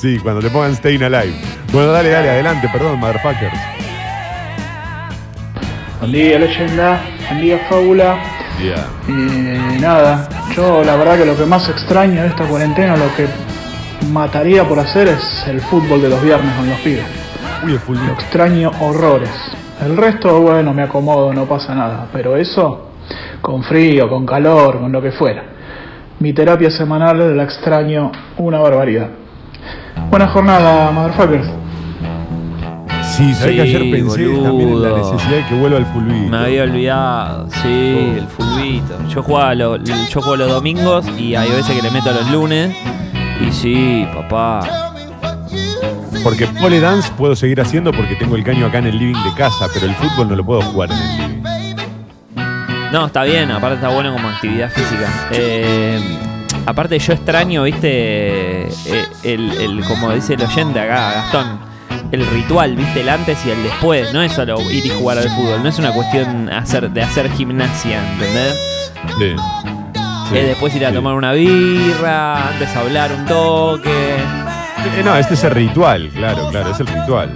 Sí, 0.03 0.19
cuando 0.19 0.41
te 0.41 0.49
pongan 0.49 0.75
Staying 0.75 1.01
Alive. 1.01 1.33
Bueno, 1.71 1.93
dale, 1.93 2.09
dale, 2.09 2.29
adelante, 2.29 2.67
perdón, 2.73 2.99
motherfuckers. 2.99 3.57
Buen 6.01 6.11
día, 6.11 6.39
leyenda. 6.39 7.01
Buen 7.29 7.41
día, 7.41 7.59
fábula. 7.69 8.17
Yeah. 8.61 8.85
Y 9.07 9.79
nada, 9.79 10.27
yo 10.57 10.83
la 10.83 10.97
verdad 10.97 11.19
que 11.19 11.25
lo 11.25 11.37
que 11.37 11.45
más 11.45 11.69
extraño 11.69 12.21
de 12.21 12.27
esta 12.27 12.45
cuarentena, 12.45 12.97
lo 12.97 13.15
que 13.15 13.27
mataría 14.11 14.67
por 14.67 14.77
hacer 14.77 15.07
es 15.07 15.47
el 15.47 15.61
fútbol 15.61 16.01
de 16.01 16.09
los 16.09 16.21
viernes 16.21 16.53
con 16.53 16.69
los 16.69 16.79
pibes. 16.81 17.05
Uy, 17.63 17.71
el 17.71 17.79
full 17.79 17.95
Lo 18.05 18.11
extraño 18.11 18.71
horrores. 18.81 19.31
El 19.85 19.95
resto, 19.95 20.41
bueno, 20.41 20.73
me 20.73 20.83
acomodo, 20.83 21.31
no 21.31 21.45
pasa 21.45 21.73
nada. 21.73 22.09
Pero 22.11 22.35
eso, 22.35 22.89
con 23.39 23.63
frío, 23.63 24.09
con 24.09 24.25
calor, 24.25 24.81
con 24.81 24.91
lo 24.91 25.01
que 25.01 25.13
fuera. 25.13 25.45
Mi 26.19 26.33
terapia 26.33 26.69
semanal 26.71 27.37
la 27.37 27.43
extraño 27.45 28.11
una 28.35 28.59
barbaridad. 28.59 29.22
Buena 30.09 30.27
jornada, 30.27 30.91
motherfuckers. 30.91 31.47
Sí, 33.15 33.33
sabés 33.35 33.55
que 33.55 33.61
ayer 33.61 33.81
Sí, 33.81 33.91
pensé 33.91 34.25
también 34.41 34.69
en 34.69 34.81
la 34.81 34.89
necesidad 34.97 35.37
de 35.37 35.45
que 35.47 35.55
vuelva 35.55 35.77
el 35.77 35.85
full 35.87 36.03
beat. 36.05 36.29
Me 36.29 36.37
había 36.37 36.63
olvidado, 36.63 37.47
sí, 37.61 38.15
el 38.17 38.27
fulbito. 38.27 38.97
Yo 39.09 39.21
jugaba 39.21 39.53
lo- 39.55 39.77
yo 39.77 40.21
juego 40.21 40.35
los 40.35 40.49
domingos 40.49 41.05
y 41.19 41.35
hay 41.35 41.49
veces 41.51 41.75
que 41.75 41.81
le 41.81 41.91
meto 41.91 42.11
los 42.11 42.29
lunes. 42.31 42.75
Y 43.41 43.51
sí, 43.51 44.07
papá. 44.15 44.61
Porque 46.23 46.47
pole 46.47 46.79
dance 46.79 47.11
puedo 47.17 47.35
seguir 47.35 47.59
haciendo 47.59 47.91
porque 47.91 48.15
tengo 48.15 48.35
el 48.35 48.43
caño 48.43 48.65
acá 48.67 48.79
en 48.79 48.87
el 48.87 48.97
living 48.97 49.21
de 49.23 49.33
casa, 49.35 49.67
pero 49.73 49.85
el 49.87 49.93
fútbol 49.95 50.29
no 50.29 50.35
lo 50.35 50.43
puedo 50.45 50.61
jugar 50.61 50.89
en 50.91 50.97
el 50.97 51.17
living. 51.17 51.43
No, 52.93 53.07
está 53.07 53.23
bien, 53.23 53.51
aparte 53.51 53.75
está 53.75 53.89
bueno 53.89 54.13
como 54.13 54.29
actividad 54.29 54.69
física. 54.71 55.27
Eh, 55.31 55.99
aparte 56.65 56.97
yo 56.99 57.13
extraño, 57.13 57.63
viste, 57.63 58.67
eh, 58.67 59.05
el, 59.23 59.51
el- 59.59 59.83
como 59.85 60.11
dice 60.11 60.33
el 60.35 60.41
oyente 60.43 60.79
acá, 60.79 61.13
Gastón, 61.15 61.59
el 62.11 62.25
ritual, 62.27 62.75
viste, 62.75 63.01
el 63.01 63.09
antes 63.09 63.37
y 63.45 63.49
el 63.51 63.63
después. 63.63 64.13
No 64.13 64.21
es 64.21 64.31
solo 64.33 64.59
ir 64.71 64.85
y 64.85 64.89
jugar 64.89 65.17
al 65.17 65.29
fútbol, 65.29 65.61
no 65.63 65.69
es 65.69 65.79
una 65.79 65.91
cuestión 65.91 66.49
hacer, 66.51 66.89
de 66.91 67.01
hacer 67.03 67.31
gimnasia, 67.31 67.99
¿entendés? 68.13 68.55
Sí. 69.17 69.35
Sí, 70.29 70.37
es 70.37 70.47
después 70.47 70.73
ir 70.75 70.85
a 70.85 70.89
sí. 70.89 70.95
tomar 70.95 71.13
una 71.15 71.33
birra, 71.33 72.47
antes 72.49 72.75
hablar 72.75 73.11
un 73.13 73.25
toque. 73.25 74.15
Eh, 74.97 75.01
no, 75.03 75.15
este 75.15 75.33
es 75.35 75.43
el 75.43 75.51
ritual, 75.51 76.09
claro, 76.13 76.47
claro, 76.49 76.71
es 76.71 76.79
el 76.79 76.87
ritual. 76.87 77.29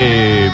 Eh, 0.00 0.50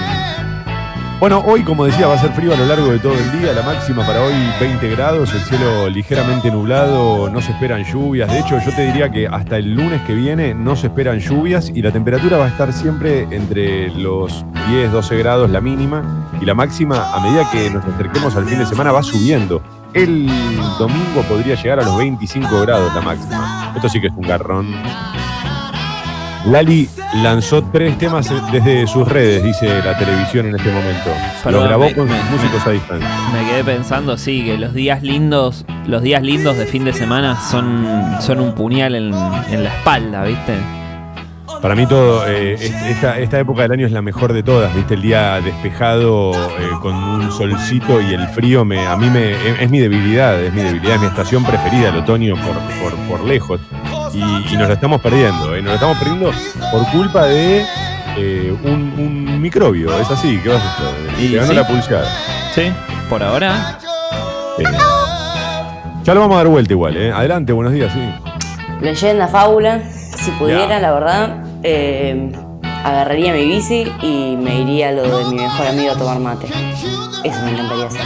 bueno, 1.25 1.43
hoy, 1.47 1.63
como 1.63 1.87
decía, 1.87 2.07
va 2.07 2.17
a 2.17 2.19
ser 2.19 2.33
frío 2.33 2.53
a 2.53 2.57
lo 2.59 2.67
largo 2.67 2.93
de 2.93 2.99
todo 2.99 3.15
el 3.15 3.41
día. 3.41 3.55
La 3.55 3.63
máxima 3.63 4.07
para 4.07 4.21
hoy 4.21 4.35
20 4.61 4.91
grados, 4.91 5.33
el 5.33 5.41
cielo 5.41 5.89
ligeramente 5.89 6.51
nublado, 6.51 7.31
no 7.31 7.41
se 7.41 7.53
esperan 7.53 7.83
lluvias. 7.83 8.31
De 8.31 8.41
hecho, 8.41 8.59
yo 8.61 8.77
te 8.77 8.85
diría 8.85 9.11
que 9.11 9.27
hasta 9.27 9.57
el 9.57 9.73
lunes 9.73 10.03
que 10.03 10.13
viene 10.13 10.53
no 10.53 10.77
se 10.77 10.89
esperan 10.89 11.21
lluvias 11.21 11.73
y 11.75 11.81
la 11.81 11.93
temperatura 11.93 12.37
va 12.37 12.45
a 12.45 12.49
estar 12.49 12.75
siempre 12.75 13.27
entre 13.31 13.89
los 13.89 14.45
10, 14.69 14.93
12 14.93 15.17
grados 15.17 15.49
la 15.49 15.63
mínima 15.63 16.29
y 16.43 16.45
la 16.45 16.53
máxima 16.53 17.15
a 17.15 17.21
medida 17.21 17.51
que 17.51 17.71
nos 17.71 17.87
acerquemos 17.87 18.37
al 18.37 18.45
fin 18.45 18.59
de 18.59 18.67
semana 18.67 18.93
va 18.93 19.03
subiendo. 19.03 19.63
El 19.95 20.27
domingo 20.79 21.23
podría 21.27 21.55
llegar 21.55 21.81
a 21.81 21.85
los 21.85 21.97
25 21.97 22.61
grados 22.61 22.95
la 22.95 23.01
máxima. 23.01 23.73
Esto 23.75 23.89
sí 23.89 23.99
que 23.99 24.09
es 24.09 24.13
un 24.15 24.29
garrón. 24.29 24.67
Lali 26.47 26.89
lanzó 27.23 27.63
tres 27.73 27.97
temas 27.97 28.31
desde 28.53 28.87
sus 28.87 29.09
redes, 29.09 29.43
dice 29.43 29.67
la 29.83 29.97
televisión 29.97 30.47
en 30.47 30.57
este 30.57 30.71
momento. 30.71 31.11
Perdón, 31.43 31.63
Lo 31.63 31.69
grabó 31.69 31.85
me- 31.87 31.95
con 31.95 32.07
me- 32.09 32.21
sus 32.21 32.31
músicos 32.33 32.67
a 32.67 32.71
distancia. 32.71 33.09
Me 33.33 33.49
quedé 33.51 33.65
pensando, 33.65 34.19
sí, 34.19 34.45
que 34.45 34.59
los 34.59 34.75
días 34.75 35.03
lindos, 35.03 35.65
los 35.87 36.03
días 36.03 36.23
lindos 36.23 36.59
de 36.59 36.67
fin 36.67 36.85
de 36.85 36.93
semana 36.93 37.41
son, 37.41 37.87
son 38.21 38.41
un 38.41 38.53
puñal 38.55 38.95
en, 38.95 39.15
en 39.51 39.65
la 39.65 39.71
espalda, 39.71 40.25
¿viste? 40.25 40.53
Para 41.63 41.75
mí 41.75 41.87
todo, 41.87 42.27
eh, 42.29 42.55
est- 42.55 42.75
esta, 42.91 43.19
esta 43.19 43.39
época 43.39 43.63
del 43.63 43.73
año 43.73 43.87
es 43.87 43.93
la 43.93 44.03
mejor 44.03 44.35
de 44.35 44.43
todas, 44.43 44.75
¿viste? 44.75 44.95
El 44.95 45.03
día 45.03 45.41
despejado 45.41 46.33
eh, 46.35 46.69
con 46.83 46.95
un 46.95 47.33
solcito 47.33 48.03
y 48.03 48.13
el 48.13 48.29
frío 48.29 48.67
me, 48.67 48.87
a 48.87 48.97
mí 48.97 49.09
me, 49.09 49.31
es, 49.31 49.61
es 49.63 49.71
mi 49.71 49.79
debilidad, 49.79 50.39
es 50.43 50.53
mi 50.53 50.61
debilidad, 50.61 50.97
es 50.97 51.01
mi 51.01 51.07
estación 51.07 51.43
preferida, 51.43 51.89
el 51.89 51.97
otoño 51.97 52.35
por, 52.37 52.55
por, 52.83 53.19
por 53.19 53.27
lejos. 53.27 53.61
Y, 54.15 54.55
y 54.55 54.57
nos 54.57 54.69
la 54.69 54.75
estamos 54.75 55.01
perdiendo, 55.01 55.55
¿eh? 55.55 55.61
nos 55.61 55.71
la 55.71 55.75
estamos 55.75 55.99
perdiendo 55.99 56.31
por 56.71 56.87
culpa 56.93 57.27
de 57.27 57.65
eh, 58.17 58.57
un, 58.63 58.95
un 58.97 59.41
microbio, 59.41 59.99
es 59.99 60.09
así, 60.11 60.39
¿qué 60.43 60.51
vas 60.51 60.63
a 60.63 60.73
hacer? 60.73 61.21
Y 61.25 61.29
Te 61.31 61.37
ganó 61.37 61.49
sí. 61.49 61.55
la 61.55 61.67
pulsada. 61.67 62.09
Sí, 62.55 62.73
por 63.09 63.23
ahora. 63.23 63.79
Eh, 64.59 64.65
ya 66.05 66.15
lo 66.15 66.21
vamos 66.21 66.35
a 66.37 66.39
dar 66.39 66.49
vuelta 66.49 66.73
igual, 66.73 66.97
¿eh? 66.97 67.11
Adelante, 67.13 67.53
buenos 67.53 67.73
días, 67.73 67.93
sí. 67.93 68.01
Leyenda, 68.81 69.27
fábula. 69.27 69.83
Si 70.17 70.31
pudiera, 70.33 70.79
la 70.79 70.93
verdad, 70.93 71.45
eh, 71.65 72.31
agarraría 72.85 73.33
mi 73.33 73.47
bici 73.47 73.91
y 74.01 74.37
me 74.37 74.61
iría 74.61 74.91
a 74.91 74.93
lo 74.93 75.19
de 75.19 75.25
mi 75.25 75.43
mejor 75.43 75.67
amigo 75.67 75.93
a 75.93 75.97
tomar 75.97 76.19
mate. 76.21 76.47
Eso 77.25 77.43
me 77.43 77.51
encantaría 77.51 77.87
hacer. 77.87 78.03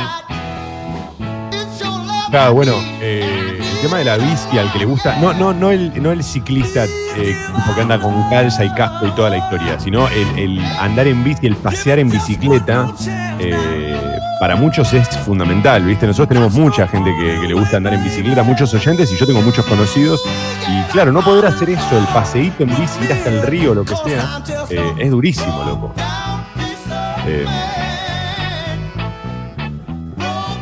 Claro, 2.30 2.54
bueno, 2.54 2.72
eh, 3.00 3.58
el 3.78 3.82
tema 3.82 3.98
de 3.98 4.04
la 4.04 4.16
bici 4.16 4.58
al 4.58 4.72
que 4.72 4.80
le 4.80 4.84
gusta, 4.86 5.16
no, 5.20 5.32
no, 5.32 5.54
no 5.54 5.70
el, 5.70 6.02
no 6.02 6.10
el 6.10 6.24
ciclista 6.24 6.84
eh, 6.84 7.36
que 7.74 7.80
anda 7.80 8.00
con 8.00 8.28
calza 8.28 8.64
y 8.64 8.70
casco 8.70 9.06
y 9.06 9.10
toda 9.12 9.30
la 9.30 9.38
historia, 9.38 9.78
sino 9.78 10.08
el, 10.08 10.38
el 10.38 10.64
andar 10.80 11.06
en 11.06 11.22
bici, 11.22 11.46
el 11.46 11.54
pasear 11.54 12.00
en 12.00 12.10
bicicleta, 12.10 12.92
eh, 13.38 14.18
para 14.40 14.56
muchos 14.56 14.92
es 14.92 15.08
fundamental, 15.18 15.84
¿viste? 15.84 16.06
Nosotros 16.08 16.28
tenemos 16.28 16.54
mucha 16.54 16.88
gente 16.88 17.14
que, 17.16 17.46
le 17.46 17.54
gusta 17.54 17.76
andar 17.76 17.94
en 17.94 18.02
bicicleta, 18.02 18.42
muchos 18.42 18.74
oyentes 18.74 19.12
y 19.12 19.16
yo 19.16 19.26
tengo 19.26 19.42
muchos 19.42 19.64
conocidos. 19.64 20.22
Y 20.68 20.82
claro, 20.90 21.12
no 21.12 21.22
poder 21.22 21.46
hacer 21.46 21.70
eso, 21.70 21.98
el 21.98 22.06
paseíto 22.06 22.64
en 22.64 22.70
bici, 22.70 23.04
ir 23.04 23.12
hasta 23.12 23.30
el 23.30 23.42
río, 23.42 23.74
lo 23.74 23.84
que 23.84 23.94
sea, 23.96 24.42
eh, 24.70 24.94
es 24.98 25.10
durísimo, 25.10 25.64
loco. 25.64 25.94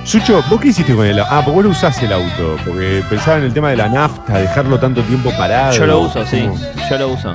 Sucho, 0.06 0.40
¿vos 0.48 0.60
qué 0.60 0.68
hiciste 0.68 0.94
con 0.94 1.04
el 1.04 1.18
auto? 1.18 1.30
Ah, 1.34 1.42
porque 1.44 1.56
vos 1.56 1.64
lo 1.64 1.70
usás 1.70 2.00
el 2.00 2.12
auto, 2.12 2.56
porque 2.64 3.02
pensaba 3.10 3.38
en 3.38 3.44
el 3.44 3.52
tema 3.52 3.70
de 3.70 3.76
la 3.76 3.88
nafta, 3.88 4.38
dejarlo 4.38 4.78
tanto 4.78 5.02
tiempo 5.02 5.32
parado. 5.36 5.72
Yo 5.72 5.84
lo 5.84 5.98
uso, 6.02 6.24
sí, 6.24 6.48
yo 6.88 6.98
lo 6.98 7.08
uso. 7.08 7.34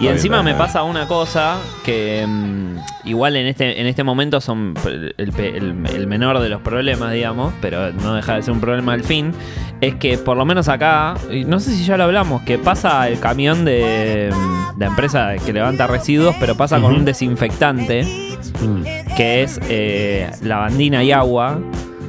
Y 0.00 0.04
bien, 0.04 0.14
encima 0.14 0.42
me 0.42 0.54
pasa 0.54 0.82
una 0.82 1.06
cosa 1.06 1.58
que 1.84 2.24
mm, 2.26 2.76
igual 3.08 3.36
en 3.36 3.46
este, 3.46 3.80
en 3.80 3.86
este 3.86 4.02
momento 4.02 4.40
son 4.40 4.74
el, 4.86 5.14
el- 5.18 5.86
el 5.94 6.06
menor 6.06 6.38
de 6.40 6.48
los 6.48 6.62
problemas, 6.62 7.12
digamos, 7.12 7.52
pero 7.60 7.92
no 7.92 8.14
deja 8.14 8.36
de 8.36 8.42
ser 8.42 8.52
un 8.54 8.60
problema 8.60 8.94
al 8.94 9.04
fin, 9.04 9.32
es 9.82 9.94
que 9.96 10.16
por 10.16 10.36
lo 10.38 10.44
menos 10.46 10.68
acá, 10.68 11.14
no 11.46 11.60
sé 11.60 11.72
si 11.74 11.84
ya 11.84 11.98
lo 11.98 12.04
hablamos, 12.04 12.40
que 12.42 12.56
pasa 12.58 13.08
el 13.08 13.20
camión 13.20 13.64
de 13.66 14.30
mm, 14.34 14.80
la 14.80 14.86
empresa 14.86 15.34
que 15.44 15.52
levanta 15.52 15.86
residuos, 15.86 16.34
pero 16.40 16.56
pasa 16.56 16.80
con 16.80 16.94
un 16.94 17.04
desinfectante 17.04 18.04
Mm. 18.62 18.82
que 19.16 19.42
es 19.42 19.60
eh, 19.68 20.30
lavandina 20.42 21.02
y 21.04 21.12
agua. 21.12 21.58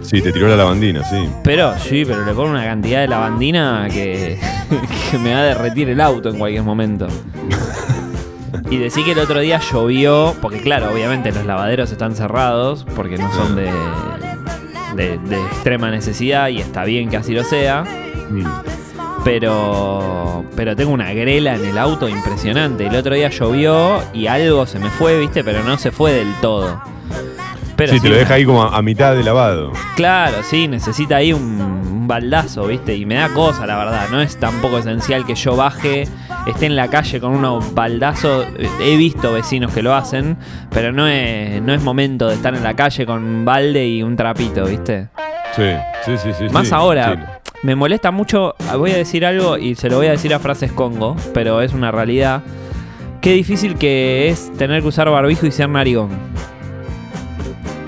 Sí, 0.02 0.22
te 0.22 0.32
tiró 0.32 0.48
la 0.48 0.56
lavandina, 0.56 1.04
sí. 1.04 1.30
Pero 1.44 1.78
sí, 1.78 2.04
pero 2.06 2.26
le 2.26 2.34
pongo 2.34 2.50
una 2.52 2.64
cantidad 2.64 3.02
de 3.02 3.08
lavandina 3.08 3.88
que, 3.92 4.38
que 5.12 5.18
me 5.18 5.34
va 5.34 5.40
a 5.40 5.44
derretir 5.44 5.90
el 5.90 6.02
auto 6.02 6.30
en 6.30 6.38
cualquier 6.40 6.64
momento. 6.64 7.08
Y 8.72 8.78
decí 8.78 9.04
que 9.04 9.12
el 9.12 9.20
otro 9.20 9.42
día 9.42 9.60
llovió, 9.60 10.34
porque 10.42 10.62
claro, 10.62 10.92
obviamente 10.92 11.32
los 11.34 11.46
lavaderos 11.46 11.92
están 11.92 12.16
cerrados, 12.16 12.86
porque 12.96 13.18
no 13.18 13.32
son 13.34 13.56
de, 13.56 13.70
de, 14.96 15.18
de 15.18 15.42
extrema 15.48 15.92
necesidad 15.92 16.48
y 16.48 16.62
está 16.62 16.86
bien 16.86 17.10
que 17.10 17.18
así 17.18 17.34
lo 17.34 17.44
sea. 17.44 17.84
Mm. 18.30 18.46
Pero, 19.26 20.46
pero 20.56 20.76
tengo 20.76 20.92
una 20.92 21.12
grela 21.14 21.56
en 21.56 21.66
el 21.66 21.78
auto 21.78 22.08
impresionante. 22.08 22.88
El 22.88 22.96
otro 22.96 23.14
día 23.14 23.30
llovió 23.30 24.02
y 24.14 24.28
algo 24.28 24.66
se 24.66 24.80
me 24.80 24.90
fue, 24.90 25.20
viste, 25.20 25.44
pero 25.44 25.64
no 25.64 25.78
se 25.78 25.92
fue 25.92 26.14
del 26.14 26.34
todo. 26.42 26.82
Pero 27.82 27.94
sí, 27.94 28.00
te 28.00 28.10
lo 28.10 28.16
deja 28.16 28.36
ahí 28.36 28.46
como 28.46 28.64
a, 28.64 28.78
a 28.78 28.82
mitad 28.84 29.16
de 29.16 29.24
lavado. 29.24 29.74
Claro, 29.96 30.38
sí, 30.44 30.68
necesita 30.68 31.16
ahí 31.16 31.34
un, 31.34 31.42
un 31.42 32.08
baldazo, 32.08 32.68
¿viste? 32.68 32.96
Y 32.96 33.08
me 33.08 33.16
da 33.16 33.30
cosa, 33.30 33.66
la 33.66 33.76
verdad. 33.76 34.08
No 34.12 34.22
es 34.22 34.38
tampoco 34.38 34.78
esencial 34.78 35.26
que 35.26 35.34
yo 35.34 35.56
baje, 35.56 36.08
esté 36.46 36.68
en 36.68 36.76
la 36.76 36.90
calle 36.90 37.20
con 37.20 37.32
unos 37.32 37.74
baldazos. 37.74 38.46
He 38.82 38.96
visto 38.98 39.34
vecinos 39.34 39.74
que 39.74 39.82
lo 39.82 39.96
hacen, 39.96 40.38
pero 40.70 40.92
no 40.92 41.08
es, 41.08 41.60
no 41.64 41.74
es 41.74 41.82
momento 41.82 42.28
de 42.28 42.36
estar 42.36 42.54
en 42.54 42.64
la 42.64 42.76
calle 42.76 43.06
con 43.08 43.24
un 43.24 43.46
balde 43.46 43.88
y 43.88 44.04
un 44.04 44.16
trapito, 44.16 44.66
¿viste? 44.66 45.08
Sí, 45.56 45.72
sí, 46.06 46.18
sí, 46.18 46.30
sí. 46.38 46.46
Más 46.54 46.68
sí, 46.68 46.74
ahora, 46.76 47.42
me 47.64 47.76
molesta 47.76 48.12
mucho, 48.12 48.54
voy 48.78 48.92
a 48.92 48.98
decir 48.98 49.26
algo 49.26 49.58
y 49.58 49.74
se 49.74 49.90
lo 49.90 49.98
voy 49.98 50.06
a 50.06 50.12
decir 50.12 50.34
a 50.36 50.40
frases 50.40 50.72
Congo, 50.72 51.16
pero 51.34 51.62
es 51.62 51.74
una 51.74 51.92
realidad. 51.92 52.44
Qué 53.22 53.34
difícil 53.34 53.76
que 53.76 54.30
es 54.30 54.52
tener 54.58 54.82
que 54.82 54.88
usar 54.88 55.10
barbijo 55.10 55.46
y 55.46 55.52
ser 55.52 55.70
narigón. 55.70 56.10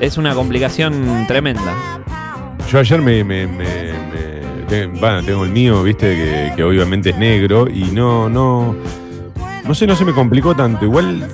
Es 0.04 0.18
una 0.18 0.34
complicación 0.36 1.26
tremenda. 1.28 1.74
Yo 2.70 2.80
ayer 2.80 3.02
me. 3.02 3.24
me, 3.24 3.48
me- 3.48 3.94
me- 4.70 4.88
bueno, 5.00 5.24
tengo 5.24 5.44
el 5.46 5.52
mío, 5.52 5.84
viste, 5.84 6.16
que, 6.16 6.54
que 6.56 6.64
obviamente 6.64 7.12
es 7.12 7.18
negro 7.18 7.68
y 7.70 7.84
no, 7.92 8.28
no. 8.28 8.76
No 9.66 9.74
sé, 9.76 9.88
no 9.88 9.96
se 9.96 10.04
me 10.04 10.12
complicó 10.14 10.56
tanto. 10.56 10.84
Igual, 10.84 11.26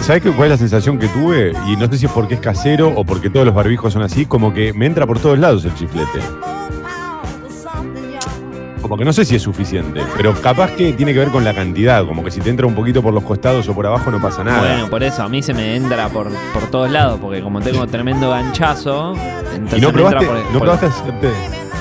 ¿sabes 0.00 0.22
cuál 0.34 0.44
es 0.44 0.50
la 0.50 0.56
sensación 0.56 0.98
que 0.98 1.06
tuve? 1.08 1.52
Y 1.68 1.76
no 1.76 1.86
sé 1.86 1.98
si 1.98 2.06
es 2.06 2.12
porque 2.12 2.34
es 2.34 2.40
casero 2.40 2.88
o 2.88 3.04
porque 3.04 3.30
todos 3.30 3.46
los 3.46 3.54
barbijos 3.54 3.92
son 3.92 4.02
así, 4.02 4.26
como 4.26 4.52
que 4.52 4.72
me 4.72 4.86
entra 4.86 5.06
por 5.06 5.20
todos 5.20 5.38
lados 5.38 5.64
el 5.64 5.74
chiflete. 5.74 6.18
Como 8.92 8.98
que 8.98 9.04
no 9.06 9.12
sé 9.14 9.24
si 9.24 9.34
es 9.36 9.40
suficiente, 9.40 10.02
pero 10.18 10.34
capaz 10.34 10.72
que 10.72 10.92
tiene 10.92 11.14
que 11.14 11.20
ver 11.20 11.30
con 11.30 11.42
la 11.44 11.54
cantidad, 11.54 12.04
como 12.04 12.22
que 12.22 12.30
si 12.30 12.42
te 12.42 12.50
entra 12.50 12.66
un 12.66 12.74
poquito 12.74 13.00
por 13.02 13.14
los 13.14 13.22
costados 13.24 13.66
o 13.66 13.74
por 13.74 13.86
abajo 13.86 14.10
no 14.10 14.20
pasa 14.20 14.44
nada. 14.44 14.58
Bueno, 14.60 14.90
por 14.90 15.02
eso 15.02 15.22
a 15.22 15.30
mí 15.30 15.42
se 15.42 15.54
me 15.54 15.76
entra 15.76 16.10
por, 16.10 16.28
por 16.52 16.64
todos 16.70 16.90
lados, 16.90 17.18
porque 17.18 17.40
como 17.40 17.62
tengo 17.62 17.86
tremendo 17.86 18.28
ganchazo, 18.28 19.14
entonces 19.54 19.78
¿Y 19.78 19.80
no 19.80 19.88
me 19.88 19.94
probaste, 19.94 20.24
entra 20.26 20.28
por, 20.42 20.44
no 20.44 20.58
por- 20.58 20.60
probaste 20.60 20.86
hacerte, 20.88 21.28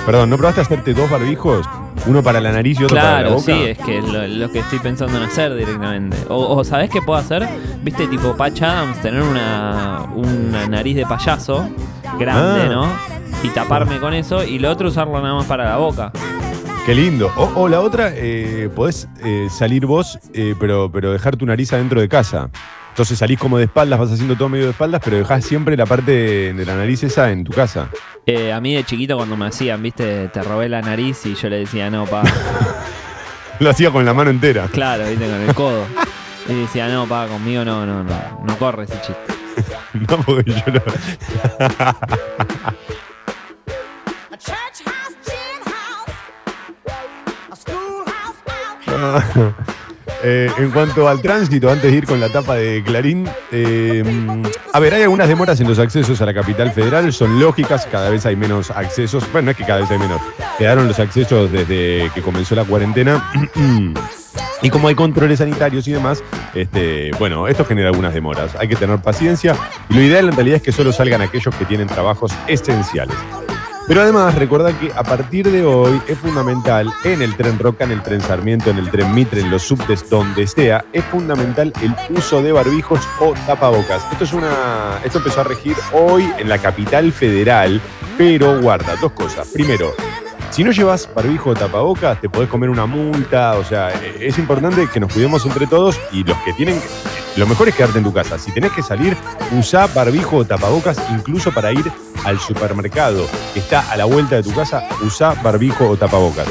perdón, 0.05 0.29
no 0.29 0.37
probaste 0.37 0.61
hacerte 0.61 0.93
dos 0.93 1.11
barbijos? 1.11 1.67
Uno 2.07 2.23
para 2.23 2.39
la 2.39 2.53
nariz 2.53 2.79
y 2.79 2.85
otro 2.85 2.95
para 2.95 3.09
la 3.11 3.17
Claro, 3.19 3.31
boca. 3.35 3.43
sí, 3.45 3.61
es 3.61 3.77
que 3.77 4.01
lo, 4.01 4.25
lo 4.25 4.49
que 4.49 4.59
estoy 4.59 4.79
pensando 4.79 5.17
en 5.17 5.23
hacer 5.23 5.53
directamente. 5.53 6.15
O, 6.29 6.55
o 6.55 6.63
¿sabés 6.63 6.89
qué 6.89 7.01
puedo 7.01 7.19
hacer? 7.19 7.45
Viste, 7.83 8.07
tipo 8.07 8.37
Patch 8.37 8.61
Adams, 8.61 9.01
tener 9.01 9.21
una, 9.21 10.03
una 10.15 10.65
nariz 10.65 10.95
de 10.95 11.05
payaso 11.05 11.67
grande, 12.17 12.61
Ah. 12.61 12.69
¿no? 12.69 12.87
Y 13.43 13.49
taparme 13.49 13.97
con 13.99 14.13
eso, 14.13 14.45
y 14.45 14.59
lo 14.59 14.71
otro 14.71 14.87
usarlo 14.87 15.21
nada 15.21 15.33
más 15.35 15.45
para 15.45 15.65
la 15.65 15.75
boca. 15.75 16.13
Qué 16.85 16.95
lindo. 16.95 17.31
O, 17.35 17.43
o 17.61 17.67
la 17.69 17.79
otra, 17.81 18.11
eh, 18.15 18.69
podés 18.75 19.07
eh, 19.23 19.47
salir 19.51 19.85
vos, 19.85 20.19
eh, 20.33 20.55
pero, 20.59 20.91
pero 20.91 21.11
dejar 21.11 21.35
tu 21.35 21.45
nariz 21.45 21.71
adentro 21.73 22.01
de 22.01 22.09
casa. 22.09 22.49
Entonces 22.89 23.19
salís 23.19 23.37
como 23.39 23.57
de 23.57 23.65
espaldas, 23.65 23.99
vas 23.99 24.11
haciendo 24.11 24.35
todo 24.35 24.49
medio 24.49 24.65
de 24.65 24.71
espaldas, 24.71 24.99
pero 25.03 25.17
dejás 25.17 25.45
siempre 25.45 25.77
la 25.77 25.85
parte 25.85 26.11
de, 26.11 26.53
de 26.53 26.65
la 26.65 26.75
nariz 26.75 27.03
esa 27.03 27.31
en 27.31 27.43
tu 27.43 27.51
casa. 27.53 27.89
Eh, 28.25 28.51
a 28.51 28.59
mí 28.59 28.73
de 28.73 28.83
chiquito 28.83 29.15
cuando 29.15 29.37
me 29.37 29.45
hacían, 29.45 29.81
viste, 29.81 30.27
te 30.29 30.41
robé 30.41 30.67
la 30.69 30.81
nariz 30.81 31.25
y 31.25 31.35
yo 31.35 31.49
le 31.49 31.59
decía, 31.59 31.89
no, 31.89 32.05
pa. 32.05 32.23
Lo 33.59 33.69
hacía 33.69 33.91
con 33.91 34.03
la 34.03 34.13
mano 34.13 34.31
entera. 34.31 34.67
claro, 34.67 35.07
viste, 35.07 35.25
con 35.25 35.41
el 35.41 35.53
codo. 35.53 35.85
Y 36.49 36.53
decía, 36.55 36.87
no, 36.89 37.05
pa, 37.07 37.27
conmigo 37.27 37.63
no, 37.63 37.85
no, 37.85 38.03
no, 38.03 38.43
no 38.43 38.57
corre 38.57 38.85
ese 38.85 38.95
chiste. 38.95 39.15
No, 39.93 40.17
porque 40.21 40.51
yo 40.51 40.71
no. 40.73 40.81
Eh, 50.23 50.51
en 50.57 50.69
cuanto 50.69 51.07
al 51.07 51.19
tránsito, 51.19 51.71
antes 51.71 51.91
de 51.91 51.97
ir 51.97 52.05
con 52.05 52.19
la 52.19 52.29
tapa 52.29 52.55
de 52.55 52.83
Clarín, 52.83 53.27
eh, 53.51 54.03
a 54.71 54.79
ver, 54.79 54.93
hay 54.93 55.01
algunas 55.01 55.27
demoras 55.27 55.59
en 55.59 55.67
los 55.67 55.79
accesos 55.79 56.21
a 56.21 56.25
la 56.27 56.33
capital 56.33 56.71
federal, 56.71 57.11
son 57.11 57.39
lógicas, 57.39 57.87
cada 57.87 58.09
vez 58.09 58.25
hay 58.27 58.35
menos 58.35 58.69
accesos, 58.69 59.23
bueno, 59.31 59.45
no 59.45 59.51
es 59.51 59.57
que 59.57 59.65
cada 59.65 59.79
vez 59.79 59.89
hay 59.89 59.97
menos, 59.97 60.21
quedaron 60.59 60.87
los 60.87 60.99
accesos 60.99 61.51
desde 61.51 62.11
que 62.13 62.21
comenzó 62.21 62.55
la 62.55 62.65
cuarentena. 62.65 63.31
Y 64.63 64.69
como 64.69 64.87
hay 64.87 64.95
controles 64.95 65.39
sanitarios 65.39 65.87
y 65.87 65.91
demás, 65.91 66.23
este, 66.53 67.09
bueno, 67.17 67.47
esto 67.47 67.65
genera 67.65 67.89
algunas 67.89 68.13
demoras. 68.13 68.55
Hay 68.59 68.67
que 68.67 68.75
tener 68.75 68.99
paciencia 68.99 69.55
y 69.89 69.95
lo 69.95 70.01
ideal 70.01 70.29
en 70.29 70.35
realidad 70.35 70.57
es 70.57 70.61
que 70.61 70.71
solo 70.71 70.93
salgan 70.93 71.19
aquellos 71.21 71.55
que 71.55 71.65
tienen 71.65 71.87
trabajos 71.87 72.31
esenciales. 72.47 73.17
Pero 73.87 74.01
además, 74.01 74.35
recuerda 74.35 74.77
que 74.77 74.91
a 74.95 75.03
partir 75.03 75.49
de 75.51 75.65
hoy 75.65 76.01
es 76.07 76.17
fundamental 76.17 76.91
en 77.03 77.21
el 77.21 77.35
tren 77.35 77.59
Roca, 77.59 77.83
en 77.83 77.91
el 77.91 78.01
tren 78.03 78.21
Sarmiento, 78.21 78.69
en 78.69 78.77
el 78.77 78.89
tren 78.89 79.13
Mitre, 79.13 79.41
en 79.41 79.49
los 79.49 79.63
subtes, 79.63 80.09
donde 80.09 80.47
sea, 80.47 80.85
es 80.93 81.03
fundamental 81.05 81.73
el 81.81 81.95
uso 82.15 82.41
de 82.41 82.51
barbijos 82.51 83.01
o 83.19 83.33
tapabocas. 83.45 84.03
Esto 84.11 84.23
es 84.23 84.33
una. 84.33 84.99
Esto 85.03 85.17
empezó 85.17 85.41
a 85.41 85.45
regir 85.45 85.75
hoy 85.93 86.31
en 86.37 86.47
la 86.47 86.59
capital 86.59 87.11
federal, 87.11 87.81
pero 88.17 88.61
guarda 88.61 88.95
dos 89.01 89.11
cosas. 89.13 89.49
Primero, 89.49 89.93
si 90.51 90.63
no 90.63 90.71
llevas 90.71 91.09
barbijo 91.13 91.51
o 91.51 91.53
tapabocas, 91.53 92.21
te 92.21 92.29
podés 92.29 92.49
comer 92.49 92.69
una 92.69 92.85
multa. 92.85 93.53
O 93.53 93.63
sea, 93.63 93.89
eh, 93.91 94.17
es 94.19 94.37
importante 94.37 94.87
que 94.93 94.99
nos 94.99 95.11
cuidemos 95.11 95.45
entre 95.45 95.65
todos 95.65 95.99
y 96.11 96.23
los 96.23 96.37
que 96.39 96.53
tienen. 96.53 96.79
Lo 97.37 97.47
mejor 97.47 97.69
es 97.69 97.75
quedarte 97.75 97.99
en 97.99 98.03
tu 98.03 98.13
casa. 98.13 98.37
Si 98.37 98.51
tenés 98.51 98.71
que 98.71 98.83
salir, 98.83 99.15
usá 99.57 99.87
barbijo 99.87 100.37
o 100.37 100.45
tapabocas, 100.45 100.97
incluso 101.11 101.51
para 101.51 101.71
ir 101.71 101.89
al 102.25 102.39
supermercado 102.39 103.27
que 103.53 103.59
está 103.59 103.89
a 103.91 103.95
la 103.95 104.05
vuelta 104.05 104.35
de 104.35 104.43
tu 104.43 104.53
casa, 104.53 104.83
usá 105.01 105.33
barbijo 105.41 105.87
o 105.89 105.97
tapabocas. 105.97 106.47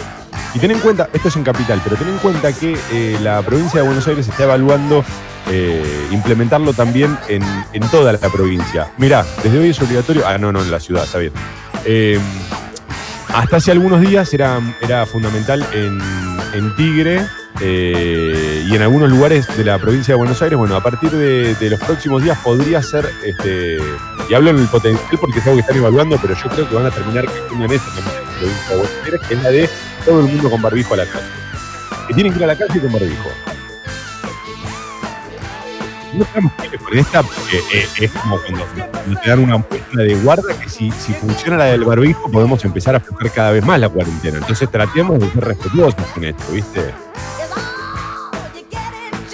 Y 0.54 0.58
ten 0.58 0.70
en 0.72 0.80
cuenta, 0.80 1.08
esto 1.12 1.28
es 1.28 1.36
en 1.36 1.44
capital, 1.44 1.80
pero 1.84 1.96
ten 1.96 2.08
en 2.08 2.18
cuenta 2.18 2.52
que 2.52 2.76
eh, 2.92 3.18
la 3.22 3.40
provincia 3.42 3.80
de 3.80 3.86
Buenos 3.86 4.06
Aires 4.08 4.26
está 4.26 4.44
evaluando 4.44 5.04
eh, 5.48 6.08
implementarlo 6.10 6.72
también 6.72 7.16
en, 7.28 7.42
en 7.72 7.88
toda 7.90 8.12
la 8.12 8.18
provincia. 8.18 8.90
Mirá, 8.96 9.24
desde 9.44 9.58
hoy 9.58 9.70
es 9.70 9.80
obligatorio. 9.80 10.26
Ah, 10.26 10.38
no, 10.38 10.50
no, 10.50 10.60
en 10.60 10.70
la 10.70 10.80
ciudad, 10.80 11.04
está 11.04 11.18
bien. 11.18 11.32
Eh, 11.84 12.18
hasta 13.32 13.58
hace 13.58 13.70
algunos 13.70 14.00
días 14.00 14.32
era, 14.34 14.60
era 14.80 15.06
fundamental 15.06 15.64
en, 15.72 16.00
en 16.52 16.74
Tigre 16.74 17.26
eh, 17.62 18.64
y 18.66 18.75
en 18.75 18.83
algunos 18.83 19.11
lugares 19.11 19.46
de 19.55 19.64
la 19.64 19.79
provincia 19.79 20.14
de 20.14 20.16
Buenos 20.16 20.40
Aires. 20.40 20.59
Bueno, 20.59 20.77
a 20.77 20.83
partir 20.83 21.11
de, 21.11 21.70
los 21.70 21.81
próximos 21.81 22.23
días 22.23 22.38
podría 22.38 22.83
ser, 22.83 23.11
este, 23.25 23.79
y 24.29 24.35
hablo 24.35 24.51
en 24.51 24.59
el 24.59 24.68
potencial 24.68 25.18
porque 25.20 25.40
es 25.40 25.44
algo 25.44 25.57
que 25.57 25.61
están 25.61 25.77
evaluando, 25.77 26.18
pero 26.20 26.35
yo 26.35 26.49
creo 26.49 26.68
que 26.68 26.75
van 26.75 26.87
a 26.87 26.90
terminar 26.90 27.27
cayendo 27.27 27.64
en 27.66 27.73
esta 27.73 27.87
también 27.94 28.16
en 28.16 28.25
la 28.25 28.38
provincia 28.38 28.68
de 28.70 28.77
Buenos 28.77 29.05
Aires, 29.05 29.20
que 29.29 29.35
es 29.35 29.42
la 29.42 29.51
de 29.51 29.70
todo 30.05 30.20
el 30.20 30.27
mundo 30.27 30.51
con 30.51 30.62
barbijo 30.62 30.94
a 30.94 30.96
la 30.96 31.07
calle. 31.07 31.27
Que 32.09 32.14
tienen 32.14 32.33
que 32.33 32.38
ir 32.38 32.44
a 32.44 32.49
la 32.49 32.57
calle 32.57 32.81
con 32.81 32.92
barbijo. 32.92 33.29
No 36.12 36.25
estamos 36.25 36.53
con 36.83 36.99
esta 36.99 37.23
porque 37.23 37.59
eh, 37.73 37.88
es 38.01 38.11
como 38.11 38.37
cuando 38.40 38.66
nos 39.07 39.25
dan 39.25 39.38
una 39.38 39.59
muestra 39.59 40.03
de 40.03 40.14
guarda 40.16 40.59
que 40.59 40.68
si, 40.68 40.90
si 40.90 41.12
funciona 41.12 41.57
la 41.57 41.66
del 41.66 41.85
barbijo 41.85 42.29
podemos 42.29 42.64
empezar 42.64 42.96
a 42.96 42.99
aflojar 42.99 43.31
cada 43.31 43.51
vez 43.53 43.64
más 43.64 43.79
la 43.79 43.88
cuarentena. 43.88 44.38
Entonces 44.38 44.68
tratemos 44.68 45.20
de 45.20 45.31
ser 45.31 45.44
respetuosos 45.44 46.05
con 46.12 46.25
esto, 46.25 46.44
¿viste? 46.53 46.92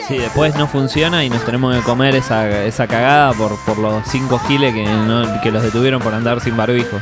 Sí, 0.07 0.19
después 0.19 0.55
no 0.55 0.69
funciona 0.69 1.25
y 1.25 1.31
nos 1.31 1.45
tenemos 1.45 1.75
que 1.75 1.83
comer 1.83 2.15
esa, 2.15 2.49
esa 2.63 2.87
cagada 2.87 3.33
por, 3.33 3.57
por 3.65 3.77
los 3.79 4.05
5 4.07 4.39
giles 4.47 4.73
que, 4.73 4.85
no- 4.85 5.41
que 5.43 5.51
los 5.51 5.63
detuvieron 5.65 6.01
por 6.01 6.15
andar 6.15 6.41
sin 6.41 6.57
barbijo. 6.57 6.99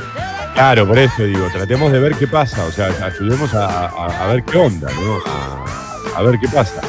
Claro, 0.55 0.87
por 0.87 0.99
eso 0.99 1.23
digo, 1.25 1.47
tratemos 1.53 1.93
de 1.93 1.99
ver 2.01 2.15
qué 2.15 2.27
pasa, 2.27 2.65
o 2.65 2.71
sea, 2.73 2.87
ayudemos 3.05 3.53
a, 3.55 3.89
a- 3.89 4.23
a 4.25 4.27
ver 4.29 4.43
qué 4.45 4.57
onda, 4.57 4.89
¿no? 4.93 5.19
A, 5.27 6.19
a 6.19 6.23
ver 6.23 6.39
qué 6.39 6.49
pasa. 6.49 6.81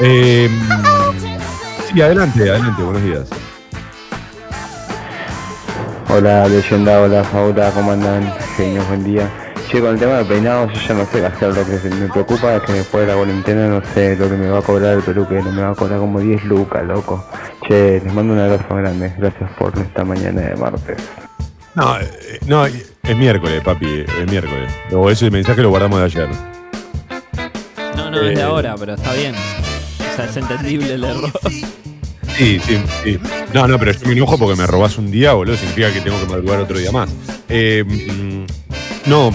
Eh, 0.00 0.50
sí, 1.90 2.02
adelante, 2.02 2.42
adelante, 2.50 2.82
buenos 2.82 3.02
días. 3.02 3.28
Hola 6.10 6.46
leyenda, 6.46 7.00
hola 7.00 7.24
Faula, 7.24 7.70
¿cómo 7.70 7.92
andan? 7.92 8.32
Genios, 8.56 8.86
buen 8.88 9.02
día. 9.02 9.28
Con 9.80 9.92
el 9.92 9.98
tema 9.98 10.14
de 10.18 10.24
peinados 10.24 10.72
yo 10.72 10.80
ya 10.88 10.94
no 10.94 11.04
sé 11.06 11.26
hacer 11.26 11.48
lo 11.48 11.64
que 11.66 11.88
me 11.90 12.08
preocupa 12.08 12.54
es 12.56 12.62
que 12.62 12.72
después 12.74 13.06
de 13.06 13.12
la 13.12 13.18
cuarentena 13.18 13.66
no 13.68 13.82
sé 13.92 14.16
lo 14.16 14.28
que 14.30 14.36
me 14.36 14.48
va 14.48 14.60
a 14.60 14.62
cobrar 14.62 14.94
el 14.96 15.02
peluquero, 15.02 15.50
me 15.50 15.62
va 15.62 15.70
a 15.70 15.74
cobrar 15.74 15.98
como 15.98 16.20
10 16.20 16.44
lucas, 16.44 16.84
loco. 16.86 17.24
Che, 17.68 18.00
les 18.00 18.12
mando 18.14 18.32
un 18.34 18.38
abrazo 18.40 18.74
grande, 18.74 19.12
gracias 19.18 19.50
por 19.58 19.76
esta 19.78 20.04
mañana 20.04 20.42
de 20.42 20.56
martes. 20.56 20.96
No, 21.74 22.00
eh, 22.00 22.38
no, 22.46 22.64
es 22.66 23.16
miércoles, 23.16 23.62
papi, 23.64 24.04
es 24.06 24.30
miércoles. 24.30 24.72
O 24.92 25.10
ese 25.10 25.30
mensaje 25.30 25.60
lo 25.60 25.70
guardamos 25.70 25.98
de 25.98 26.04
ayer. 26.06 26.28
No, 27.96 28.10
no, 28.10 28.20
es 28.22 28.34
de 28.36 28.40
Eh. 28.40 28.42
ahora, 28.44 28.76
pero 28.78 28.94
está 28.94 29.12
bien. 29.12 29.34
O 29.34 30.16
sea, 30.16 30.24
es 30.26 30.36
entendible 30.36 30.94
el 30.94 31.04
error. 31.04 31.30
Sí, 32.36 32.58
sí, 32.60 32.82
sí. 33.04 33.18
No, 33.52 33.66
no, 33.68 33.78
pero 33.78 33.92
yo 33.92 34.06
me 34.06 34.12
enojo 34.12 34.38
porque 34.38 34.56
me 34.56 34.66
robás 34.66 34.98
un 34.98 35.10
día, 35.10 35.32
boludo, 35.34 35.56
significa 35.56 35.92
que 35.92 36.00
tengo 36.00 36.18
que 36.20 36.26
madrugar 36.26 36.60
otro 36.60 36.78
día 36.78 36.90
más. 36.92 37.10
Eh, 37.48 37.84
mm, 37.86 38.44
no, 39.10 39.30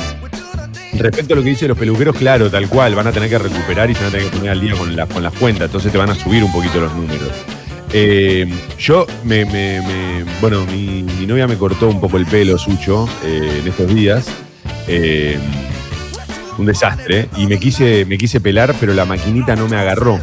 respecto 0.93 1.34
a 1.34 1.38
lo 1.38 1.43
que 1.43 1.49
dice 1.49 1.67
los 1.67 1.78
peluqueros, 1.78 2.15
claro, 2.15 2.49
tal 2.49 2.67
cual, 2.69 2.95
van 2.95 3.08
a 3.08 3.12
tener 3.12 3.30
que 3.30 3.38
recuperar 3.39 3.89
y 3.89 3.95
se 3.95 4.02
van 4.02 4.10
a 4.10 4.12
tener 4.12 4.30
que 4.30 4.38
poner 4.38 4.52
al 4.52 4.62
día 4.62 4.73
con, 4.75 4.95
la- 4.95 5.06
con 5.06 5.23
las 5.23 5.34
cuentas, 5.34 5.65
entonces 5.67 5.91
te 5.91 5.97
van 5.97 6.10
a 6.10 6.15
subir 6.15 6.43
un 6.43 6.52
poquito 6.52 6.80
los 6.80 6.93
números. 6.95 7.30
Eh, 7.91 8.47
yo, 8.78 9.08
me, 9.23 9.45
bueno, 10.41 10.65
mi, 10.65 11.02
novia 11.25 11.47
me 11.47 11.58
cortó 11.58 11.88
un 11.89 11.99
poco 11.99 12.17
el 12.17 12.25
pelo, 12.25 12.58
Sucho, 12.58 13.10
eh, 13.23 13.60
en 13.62 13.67
estos 13.67 13.93
días. 13.93 14.28
Eh, 14.88 15.39
un 16.58 16.65
desastre. 16.65 17.30
Y 17.38 17.47
me 17.47 17.58
quise, 17.58 18.06
me 18.06 18.17
quise 18.17 18.41
pelar, 18.41 18.75
pero 18.80 18.93
la 18.93 19.06
maquinita 19.06 19.56
no 19.56 19.67
me 19.67 19.78
agarró. 19.78 20.19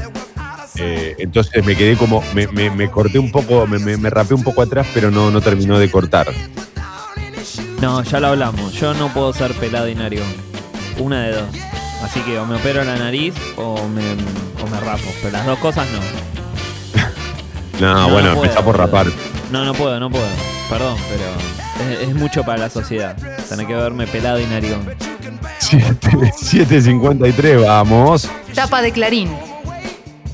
Entonces 0.79 1.65
me 1.65 1.75
quedé 1.75 1.97
como, 1.97 2.23
me, 2.35 2.47
me- 2.49 2.91
corté 2.91 3.19
un 3.19 3.33
poco, 3.33 3.67
me 3.67 4.11
rapé 4.11 4.35
un 4.35 4.43
poco 4.45 4.61
atrás, 4.63 4.87
pero 4.93 5.11
no, 5.11 5.31
no 5.31 5.41
terminó 5.41 5.79
de 5.79 5.91
cortar. 5.91 6.29
No, 7.81 8.03
ya 8.03 8.21
lo 8.21 8.29
hablamos. 8.29 8.73
Yo 8.75 8.95
no 8.95 9.09
puedo 9.13 9.33
ser 9.33 9.53
pelado 9.55 9.89
y 9.89 9.95
narigón. 9.95 10.29
Una 10.99 11.23
de 11.25 11.33
dos. 11.33 11.49
Así 12.03 12.21
que 12.21 12.39
o 12.39 12.45
me 12.47 12.57
opero 12.57 12.85
la 12.85 12.97
nariz 12.97 13.35
o 13.57 13.89
me, 13.89 14.03
o 14.63 14.67
me 14.69 14.79
rapo. 14.81 15.05
Pero 15.23 15.33
las 15.33 15.47
dos 15.47 15.59
cosas 15.59 15.87
no. 15.91 16.01
No, 17.81 17.95
No, 17.95 18.09
bueno, 18.11 18.29
no 18.31 18.35
empezá 18.37 18.55
puedo, 18.63 18.67
por 18.67 18.79
rapar. 18.79 19.07
No, 19.51 19.65
no 19.65 19.75
puedo, 19.75 19.99
no 20.01 20.09
puedo. 20.11 20.25
Perdón, 20.71 20.97
pero 21.11 21.25
es, 21.91 22.09
es 22.09 22.15
mucho 22.15 22.43
para 22.43 22.59
la 22.59 22.71
sociedad. 22.71 23.15
Tener 23.49 23.67
que 23.67 23.75
verme 23.75 24.07
pelado 24.07 24.41
y 24.41 24.47
narigón. 24.47 24.87
7.53, 25.61 27.65
vamos. 27.67 28.29
Tapa 28.55 28.81
de 28.83 28.93
Clarín. 28.93 29.31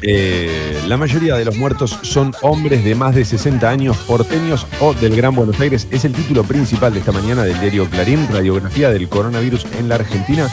Eh, 0.03 0.83
la 0.88 0.97
mayoría 0.97 1.37
de 1.37 1.45
los 1.45 1.57
muertos 1.57 1.99
son 2.03 2.35
hombres 2.43 2.85
de 2.85 2.95
más 2.95 3.15
de 3.15 3.25
60 3.25 3.69
años, 3.69 3.97
porteños 3.99 4.67
o 4.81 4.95
del 4.95 5.15
Gran 5.15 5.35
Buenos 5.35 5.59
Aires. 5.61 5.87
Es 5.91 6.05
el 6.05 6.12
título 6.12 6.43
principal 6.43 6.93
de 6.93 6.99
esta 6.99 7.12
mañana 7.12 7.45
del 7.45 7.61
diario 7.61 7.88
Clarín, 7.88 8.27
radiografía 8.31 8.91
del 8.91 9.09
coronavirus 9.09 9.67
en 9.79 9.88
la 9.88 9.97
Argentina. 9.97 10.49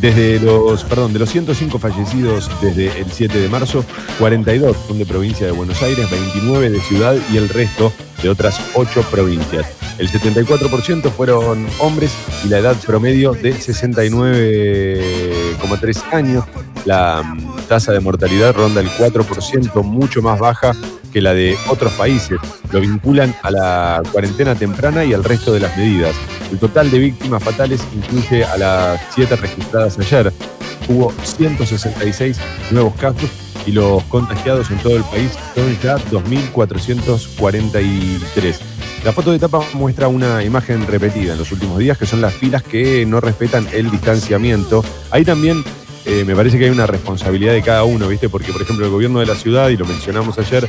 Desde 0.00 0.40
los, 0.40 0.84
perdón, 0.84 1.12
de 1.12 1.18
los 1.18 1.30
105 1.30 1.78
fallecidos 1.78 2.50
desde 2.60 3.00
el 3.00 3.10
7 3.10 3.38
de 3.38 3.48
marzo, 3.48 3.84
42 4.18 4.76
son 4.86 4.98
de 4.98 5.06
provincia 5.06 5.46
de 5.46 5.52
Buenos 5.52 5.82
Aires, 5.82 6.08
29 6.10 6.70
de 6.70 6.80
ciudad 6.80 7.16
y 7.32 7.36
el 7.36 7.48
resto 7.48 7.92
de 8.22 8.28
otras 8.28 8.60
8 8.74 9.02
provincias. 9.10 9.66
El 9.98 10.08
74% 10.08 11.10
fueron 11.10 11.66
hombres 11.80 12.12
y 12.44 12.48
la 12.48 12.58
edad 12.58 12.76
promedio 12.86 13.32
de 13.32 13.54
69,3 13.54 16.12
años. 16.12 16.44
La 16.84 17.22
mm, 17.22 17.68
tasa 17.68 17.92
de 17.92 18.00
mortalidad 18.00 18.54
ronda 18.54 18.80
el 18.80 18.90
4%, 18.90 19.82
mucho 19.82 20.22
más 20.22 20.38
baja 20.38 20.74
que 21.12 21.20
la 21.20 21.34
de 21.34 21.58
otros 21.68 21.92
países. 21.94 22.38
Lo 22.70 22.80
vinculan 22.80 23.34
a 23.42 23.50
la 23.50 24.00
cuarentena 24.12 24.54
temprana 24.54 25.04
y 25.04 25.12
al 25.14 25.24
resto 25.24 25.52
de 25.52 25.58
las 25.60 25.76
medidas. 25.76 26.14
El 26.50 26.58
total 26.58 26.90
de 26.90 26.98
víctimas 26.98 27.42
fatales 27.42 27.82
incluye 27.94 28.44
a 28.44 28.56
las 28.56 29.00
7 29.14 29.36
registradas 29.36 29.98
ayer. 29.98 30.32
Hubo 30.88 31.12
166 31.22 32.38
nuevos 32.70 32.94
casos 32.94 33.28
y 33.66 33.72
los 33.72 34.02
contagiados 34.04 34.70
en 34.70 34.78
todo 34.78 34.96
el 34.96 35.04
país 35.04 35.32
son 35.54 35.78
ya 35.82 35.98
2.443. 36.10 38.56
La 39.04 39.12
foto 39.12 39.30
de 39.30 39.38
tapa 39.38 39.60
muestra 39.74 40.08
una 40.08 40.42
imagen 40.42 40.86
repetida 40.86 41.32
en 41.32 41.38
los 41.38 41.52
últimos 41.52 41.78
días, 41.78 41.98
que 41.98 42.06
son 42.06 42.20
las 42.20 42.34
filas 42.34 42.62
que 42.62 43.06
no 43.06 43.20
respetan 43.20 43.66
el 43.72 43.90
distanciamiento. 43.90 44.84
Ahí 45.10 45.24
también 45.24 45.62
eh, 46.08 46.24
me 46.24 46.34
parece 46.34 46.58
que 46.58 46.64
hay 46.64 46.70
una 46.70 46.86
responsabilidad 46.86 47.52
de 47.52 47.62
cada 47.62 47.84
uno, 47.84 48.08
¿viste? 48.08 48.28
Porque, 48.28 48.52
por 48.52 48.62
ejemplo, 48.62 48.84
el 48.86 48.90
gobierno 48.90 49.20
de 49.20 49.26
la 49.26 49.34
ciudad, 49.34 49.68
y 49.68 49.76
lo 49.76 49.84
mencionamos 49.84 50.38
ayer, 50.38 50.68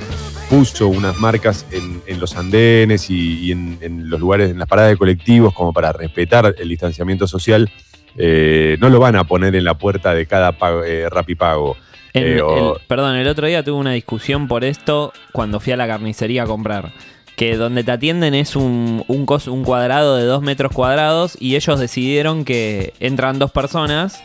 puso 0.50 0.88
unas 0.88 1.18
marcas 1.20 1.66
en, 1.72 2.02
en 2.08 2.20
los 2.20 2.36
andenes 2.36 3.10
y, 3.10 3.40
y 3.46 3.52
en, 3.54 3.78
en 3.82 4.10
los 4.10 4.20
lugares, 4.20 4.52
en 4.52 4.60
las 4.60 4.68
paradas 4.68 4.92
de 4.92 4.98
colectivos, 4.98 5.54
como 5.54 5.72
para 5.74 5.92
respetar 5.94 6.54
el 6.58 6.68
distanciamiento 6.70 7.28
social. 7.28 7.72
Eh, 8.18 8.78
no 8.82 8.90
lo 8.90 9.00
van 9.00 9.16
a 9.16 9.24
poner 9.24 9.56
en 9.56 9.64
la 9.64 9.76
puerta 9.78 10.14
de 10.14 10.26
cada 10.26 10.52
pago, 10.52 10.84
eh, 10.84 11.08
rapipago. 11.10 11.72
O- 11.72 11.78
el- 12.14 12.82
perdón, 12.88 13.16
el 13.16 13.28
otro 13.28 13.48
día 13.48 13.64
tuve 13.64 13.78
una 13.78 13.92
discusión 13.94 14.48
por 14.48 14.64
esto 14.64 15.14
cuando 15.32 15.60
fui 15.60 15.72
a 15.74 15.78
la 15.78 15.88
carnicería 15.88 16.44
a 16.44 16.46
comprar. 16.48 16.92
Que 17.38 17.56
donde 17.56 17.86
te 17.86 17.92
atienden 17.92 18.34
es 18.34 18.58
un, 18.58 19.06
un, 19.08 19.26
cos- 19.26 19.48
un 19.48 19.64
cuadrado 19.64 20.18
de 20.18 20.26
dos 20.26 20.42
metros 20.42 20.74
cuadrados 20.74 21.38
y 21.40 21.56
ellos 21.56 21.80
decidieron 21.80 22.44
que 22.44 22.94
entran 23.00 23.40
dos 23.40 23.52
personas 23.52 24.22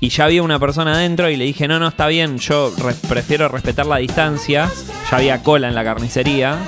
y 0.00 0.08
ya 0.10 0.24
había 0.24 0.42
una 0.42 0.58
persona 0.58 0.92
adentro 0.94 1.30
y 1.30 1.36
le 1.36 1.44
dije, 1.44 1.66
no, 1.68 1.78
no, 1.78 1.88
está 1.88 2.06
bien, 2.06 2.38
yo 2.38 2.72
re- 2.78 2.94
prefiero 3.08 3.48
respetar 3.48 3.86
la 3.86 3.96
distancia. 3.96 4.70
Ya 5.10 5.16
había 5.16 5.42
cola 5.42 5.68
en 5.68 5.74
la 5.74 5.84
carnicería. 5.84 6.58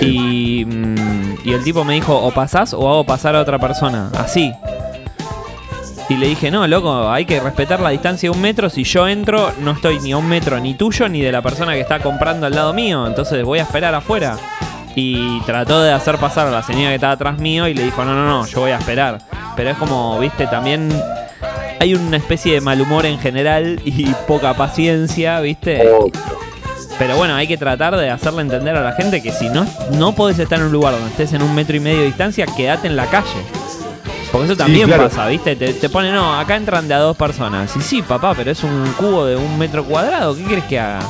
Y, 0.00 0.64
mm, 0.64 1.38
y 1.44 1.52
el 1.52 1.62
tipo 1.64 1.84
me 1.84 1.94
dijo, 1.94 2.16
o 2.16 2.30
pasás 2.32 2.72
o 2.74 2.88
hago 2.88 3.04
pasar 3.04 3.36
a 3.36 3.40
otra 3.40 3.58
persona. 3.58 4.10
Así. 4.18 4.52
Y 6.08 6.16
le 6.16 6.28
dije, 6.28 6.50
no, 6.52 6.66
loco, 6.68 7.10
hay 7.10 7.24
que 7.24 7.40
respetar 7.40 7.80
la 7.80 7.90
distancia 7.90 8.30
de 8.30 8.36
un 8.36 8.40
metro. 8.40 8.70
Si 8.70 8.84
yo 8.84 9.08
entro, 9.08 9.52
no 9.60 9.72
estoy 9.72 9.98
ni 10.00 10.12
a 10.12 10.16
un 10.16 10.28
metro 10.28 10.58
ni 10.60 10.74
tuyo 10.74 11.08
ni 11.08 11.20
de 11.20 11.32
la 11.32 11.42
persona 11.42 11.72
que 11.72 11.80
está 11.80 11.98
comprando 11.98 12.46
al 12.46 12.54
lado 12.54 12.72
mío. 12.72 13.06
Entonces 13.06 13.42
voy 13.44 13.58
a 13.58 13.62
esperar 13.62 13.94
afuera. 13.94 14.36
Y 14.94 15.40
trató 15.42 15.82
de 15.82 15.92
hacer 15.92 16.16
pasar 16.18 16.46
a 16.46 16.50
la 16.50 16.62
señora 16.62 16.88
que 16.90 16.94
estaba 16.94 17.12
atrás 17.14 17.38
mío 17.38 17.66
y 17.68 17.74
le 17.74 17.82
dijo, 17.84 18.04
no, 18.04 18.14
no, 18.14 18.24
no, 18.24 18.46
yo 18.46 18.60
voy 18.60 18.70
a 18.70 18.78
esperar. 18.78 19.18
Pero 19.56 19.70
es 19.70 19.76
como, 19.76 20.18
viste, 20.20 20.46
también 20.46 20.88
hay 21.80 21.94
una 21.94 22.16
especie 22.16 22.54
de 22.54 22.60
mal 22.60 22.80
humor 22.80 23.06
en 23.06 23.18
general 23.18 23.80
y 23.84 24.06
poca 24.26 24.54
paciencia, 24.54 25.40
viste. 25.40 25.88
Pero 26.98 27.16
bueno, 27.16 27.34
hay 27.34 27.46
que 27.46 27.58
tratar 27.58 27.96
de 27.96 28.10
hacerle 28.10 28.42
entender 28.42 28.74
a 28.74 28.82
la 28.82 28.92
gente 28.92 29.22
que 29.22 29.30
si 29.30 29.48
no, 29.48 29.66
no 29.92 30.14
podés 30.14 30.38
estar 30.38 30.58
en 30.58 30.66
un 30.66 30.72
lugar 30.72 30.94
donde 30.94 31.10
estés 31.10 31.32
en 31.34 31.42
un 31.42 31.54
metro 31.54 31.76
y 31.76 31.80
medio 31.80 32.00
de 32.00 32.06
distancia, 32.06 32.46
quédate 32.46 32.86
en 32.86 32.96
la 32.96 33.06
calle. 33.06 33.42
Porque 34.32 34.46
eso 34.46 34.56
también 34.56 34.86
claro. 34.86 35.04
pasa, 35.04 35.26
¿viste? 35.28 35.56
Te, 35.56 35.74
te 35.74 35.88
ponen, 35.88 36.14
no, 36.14 36.38
acá 36.38 36.56
entran 36.56 36.88
de 36.88 36.94
a 36.94 36.98
dos 36.98 37.16
personas. 37.16 37.74
Y 37.76 37.80
sí, 37.80 38.02
papá, 38.02 38.34
pero 38.34 38.50
es 38.50 38.62
un 38.64 38.92
cubo 38.98 39.24
de 39.26 39.36
un 39.36 39.58
metro 39.58 39.84
cuadrado. 39.84 40.34
¿Qué 40.34 40.42
quieres 40.42 40.64
que 40.64 40.80
haga? 40.80 41.00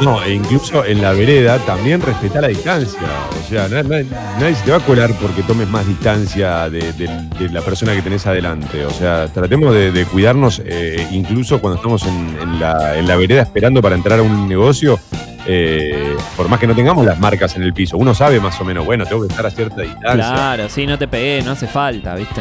No, 0.00 0.22
e 0.22 0.32
incluso 0.34 0.84
en 0.84 1.00
la 1.00 1.12
vereda 1.12 1.58
también 1.58 2.00
respeta 2.00 2.40
la 2.40 2.48
distancia. 2.48 2.98
O 3.44 3.48
sea, 3.48 3.68
na- 3.68 3.82
na- 3.82 4.02
nadie 4.40 4.54
se 4.54 4.64
te 4.64 4.70
va 4.72 4.78
a 4.78 4.80
colar 4.80 5.10
porque 5.20 5.42
tomes 5.42 5.68
más 5.68 5.86
distancia 5.86 6.68
de, 6.70 6.92
de- 6.94 7.28
de 7.38 7.48
la 7.50 7.60
persona 7.60 7.92
que 7.94 8.02
tenés 8.02 8.26
adelante. 8.26 8.84
O 8.84 8.90
sea, 8.90 9.28
tratemos 9.28 9.72
de, 9.74 9.92
de 9.92 10.04
cuidarnos 10.06 10.60
eh, 10.64 11.06
incluso 11.12 11.60
cuando 11.60 11.76
estamos 11.76 12.04
en, 12.06 12.36
en 12.40 12.58
la, 12.60 12.96
en 12.98 13.06
la 13.06 13.16
vereda 13.16 13.42
esperando 13.42 13.80
para 13.82 13.94
entrar 13.94 14.18
a 14.18 14.22
un 14.22 14.48
negocio. 14.48 14.98
eh, 15.46 16.16
por 16.36 16.48
más 16.48 16.58
que 16.60 16.66
no 16.68 16.74
tengamos 16.74 17.04
las 17.04 17.18
marcas 17.18 17.56
en 17.56 17.62
el 17.64 17.72
piso, 17.74 17.96
uno 17.96 18.14
sabe 18.14 18.38
más 18.40 18.60
o 18.60 18.64
menos, 18.64 18.84
bueno, 18.86 19.04
tengo 19.06 19.22
que 19.22 19.28
estar 19.28 19.44
a 19.46 19.50
cierta 19.50 19.82
distancia. 19.82 20.14
Claro, 20.32 20.68
sí, 20.68 20.86
no 20.86 20.96
te 20.98 21.08
pegué, 21.08 21.42
no 21.42 21.52
hace 21.52 21.66
falta, 21.66 22.14
¿viste? 22.14 22.40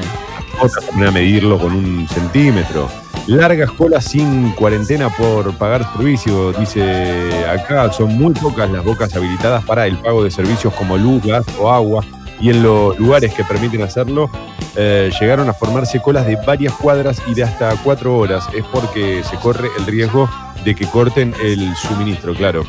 Otra 0.60 1.08
a 1.08 1.12
medirlo 1.12 1.58
con 1.60 1.74
un 1.74 2.08
centímetro. 2.08 2.90
Largas 3.32 3.72
colas 3.72 4.04
sin 4.04 4.52
cuarentena 4.52 5.08
por 5.08 5.54
pagar 5.54 5.90
servicio, 5.96 6.52
dice 6.52 7.46
acá. 7.48 7.90
Son 7.94 8.14
muy 8.18 8.34
pocas 8.34 8.70
las 8.70 8.84
bocas 8.84 9.16
habilitadas 9.16 9.64
para 9.64 9.88
el 9.88 9.98
pago 9.98 10.22
de 10.22 10.30
servicios 10.30 10.74
como 10.74 10.98
luz, 10.98 11.24
gas 11.24 11.46
o 11.58 11.72
agua. 11.72 12.04
Y 12.42 12.50
en 12.50 12.62
los 12.62 13.00
lugares 13.00 13.34
que 13.34 13.46
permiten 13.46 13.84
hacerlo, 13.84 14.30
eh, 14.76 15.10
llegaron 15.18 15.48
a 15.48 15.54
formarse 15.54 16.02
colas 16.02 16.28
de 16.28 16.36
varias 16.46 16.74
cuadras 16.74 17.22
y 17.26 17.34
de 17.34 17.44
hasta 17.44 17.74
cuatro 17.86 18.18
horas. 18.18 18.50
Es 18.54 18.66
porque 18.66 19.24
se 19.24 19.38
corre 19.38 19.70
el 19.78 19.86
riesgo 19.86 20.30
de 20.66 20.76
que 20.76 20.86
corten 20.88 21.34
el 21.42 21.74
suministro, 21.78 22.34
claro. 22.34 22.66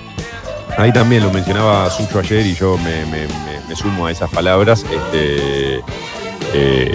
Ahí 0.79 0.93
también 0.93 1.25
lo 1.25 1.33
mencionaba 1.33 1.91
Sucho 1.91 2.21
ayer 2.21 2.47
y 2.47 2.55
yo 2.55 2.79
me, 2.79 3.75
sumo 3.75 4.07
a 4.07 4.13
esas 4.13 4.31
palabras. 4.31 4.85
Este, 4.85 5.81
eh, 6.55 6.95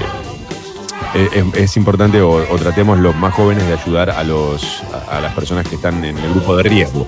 es, 1.14 1.46
es 1.56 1.78
importante 1.78 2.22
o, 2.22 2.44
tratemos 2.58 3.00
los 3.00 3.16
más 3.16 3.34
jóvenes 3.34 3.66
de 3.68 3.74
ayudar 3.74 4.10
a, 4.10 4.24
los, 4.24 4.84
a 5.10 5.20
las 5.20 5.34
personas 5.34 5.68
que 5.68 5.76
están 5.76 6.04
en 6.04 6.18
el 6.18 6.30
grupo 6.32 6.56
de 6.58 6.64
riesgo. 6.64 7.08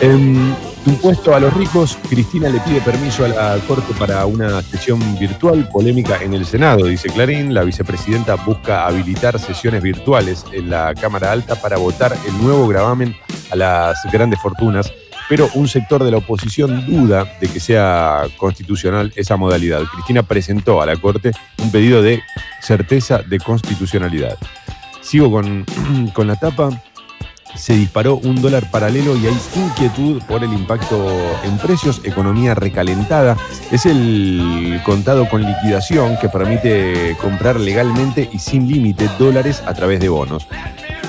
Em, 0.00 0.54
impuesto 0.86 1.34
a 1.34 1.40
los 1.40 1.52
ricos, 1.52 1.98
Cristina 2.08 2.48
le 2.48 2.58
pide 2.60 2.80
permiso 2.80 3.24
a 3.24 3.28
la 3.28 3.58
Corte 3.66 3.92
para 3.98 4.24
una 4.24 4.62
sesión 4.62 4.98
virtual, 5.18 5.68
polémica 5.68 6.22
en 6.22 6.32
el 6.32 6.46
Senado, 6.46 6.86
dice 6.86 7.10
Clarín. 7.10 7.52
La 7.52 7.64
vicepresidenta 7.64 8.36
busca 8.36 8.86
habilitar 8.86 9.38
sesiones 9.38 9.82
virtuales 9.82 10.46
en 10.52 10.70
la 10.70 10.94
Cámara 10.94 11.32
Alta 11.32 11.54
para 11.56 11.76
votar 11.76 12.16
el 12.26 12.42
nuevo 12.42 12.66
gravamen 12.66 13.14
a 13.50 13.56
las 13.56 13.98
grandes 14.10 14.40
fortunas, 14.40 14.90
pero 15.30 15.48
un 15.54 15.68
sector 15.68 16.02
de 16.02 16.10
la 16.10 16.16
oposición 16.16 16.84
duda 16.86 17.24
de 17.40 17.46
que 17.46 17.60
sea 17.60 18.24
constitucional 18.36 19.12
esa 19.14 19.36
modalidad. 19.36 19.82
Cristina 19.84 20.24
presentó 20.24 20.82
a 20.82 20.86
la 20.86 20.96
Corte 20.96 21.30
un 21.58 21.70
pedido 21.70 22.02
de 22.02 22.20
certeza 22.60 23.22
de 23.22 23.38
constitucionalidad. 23.38 24.36
Sigo 25.00 25.30
con, 25.30 25.64
con 26.14 26.26
la 26.26 26.34
tapa. 26.34 26.82
Se 27.54 27.74
disparó 27.74 28.16
un 28.16 28.40
dólar 28.40 28.70
paralelo 28.70 29.16
y 29.16 29.26
hay 29.26 29.38
inquietud 29.56 30.22
por 30.22 30.42
el 30.44 30.52
impacto 30.52 31.06
en 31.44 31.58
precios, 31.58 32.00
economía 32.04 32.54
recalentada. 32.54 33.36
Es 33.70 33.86
el 33.86 34.80
contado 34.84 35.28
con 35.28 35.44
liquidación 35.44 36.16
que 36.18 36.28
permite 36.28 37.16
comprar 37.20 37.58
legalmente 37.60 38.28
y 38.32 38.38
sin 38.38 38.68
límite 38.68 39.08
dólares 39.18 39.62
a 39.66 39.74
través 39.74 40.00
de 40.00 40.08
bonos. 40.08 40.46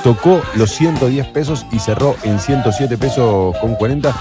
Tocó 0.04 0.41
los 0.56 0.71
110 0.71 1.27
pesos 1.27 1.65
y 1.71 1.80
cerró 1.80 2.15
en 2.23 2.39
107 2.39 2.97
pesos 2.97 3.56
con 3.60 3.75
40. 3.75 4.15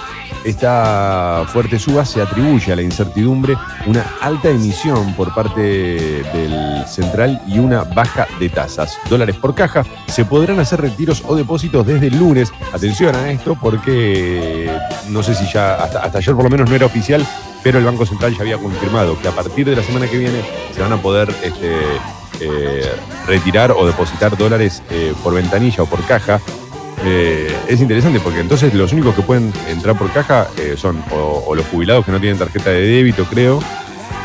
Esta 0.44 1.44
fuerte 1.48 1.79
suba 1.79 2.05
se 2.05 2.22
atribuye 2.22 2.72
a 2.72 2.76
la 2.76 2.83
incertidumbre, 2.83 3.57
una 3.87 4.05
alta 4.20 4.48
emisión 4.48 5.14
por 5.14 5.35
parte 5.35 5.61
del 5.61 6.85
central 6.87 7.40
y 7.46 7.59
una 7.59 7.85
baja 7.85 8.26
de 8.38 8.48
tasas. 8.48 8.98
Dólares 9.09 9.37
por 9.37 9.55
caja, 9.55 9.85
se 10.09 10.24
podrán 10.24 10.59
hacer 10.61 10.81
retiros 10.81 11.22
o 11.26 11.37
depósitos 11.37 11.87
desde 11.87 12.09
el 12.09 12.18
lunes. 12.18 12.53
Atención 12.72 13.14
a 13.16 13.31
esto 13.31 13.57
porque 13.61 14.70
no 15.09 15.22
sé 15.22 15.35
si 15.35 15.50
ya, 15.53 15.74
hasta, 15.74 16.18
ayer 16.18 16.35
por 16.35 16.44
lo 16.44 16.50
menos 16.50 16.68
no 16.68 16.76
era 16.76 16.87
oficial, 16.87 17.26
pero 17.62 17.79
el 17.79 17.85
Banco 17.85 18.07
Central 18.07 18.35
ya 18.35 18.40
había 18.40 18.59
confirmado 18.59 19.20
que 19.20 19.29
a 19.29 19.33
partir 19.33 19.68
de 19.68 19.76
la 19.76 19.83
semana 19.83 20.07
que 20.07 20.18
viene 20.18 20.42
se 20.74 20.81
van 20.81 20.92
a 20.92 21.03
poder 21.03 21.29
este, 21.42 21.76
eh, 22.40 22.92
retirar 23.26 23.72
o 23.72 23.87
depositar 23.87 24.37
dólares 24.37 24.83
eh, 24.90 25.12
por 25.22 25.35
ventanilla 25.35 25.83
o 25.83 25.87
por 25.87 26.03
caja. 26.07 26.40
Eh, 27.04 27.56
es 27.68 27.80
interesante 27.80 28.20
porque 28.20 28.40
entonces 28.40 28.74
los 28.74 28.92
únicos 28.92 29.14
que 29.14 29.22
pueden 29.22 29.52
entrar 29.68 29.96
por 29.96 30.10
caja 30.12 30.48
eh, 30.58 30.74
son 30.76 31.02
o, 31.12 31.44
o 31.46 31.54
los 31.54 31.66
jubilados 31.66 32.04
que 32.04 32.12
no 32.12 32.20
tienen 32.20 32.38
tarjeta 32.38 32.70
de 32.70 32.82
débito, 32.82 33.24
creo, 33.24 33.60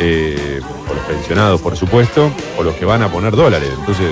eh, 0.01 0.59
o 0.89 0.93
los 0.93 1.03
pensionados, 1.05 1.61
por 1.61 1.77
supuesto, 1.77 2.31
o 2.57 2.63
los 2.63 2.75
que 2.75 2.83
van 2.85 3.01
a 3.01 3.09
poner 3.09 3.33
dólares. 3.35 3.69
Entonces, 3.79 4.11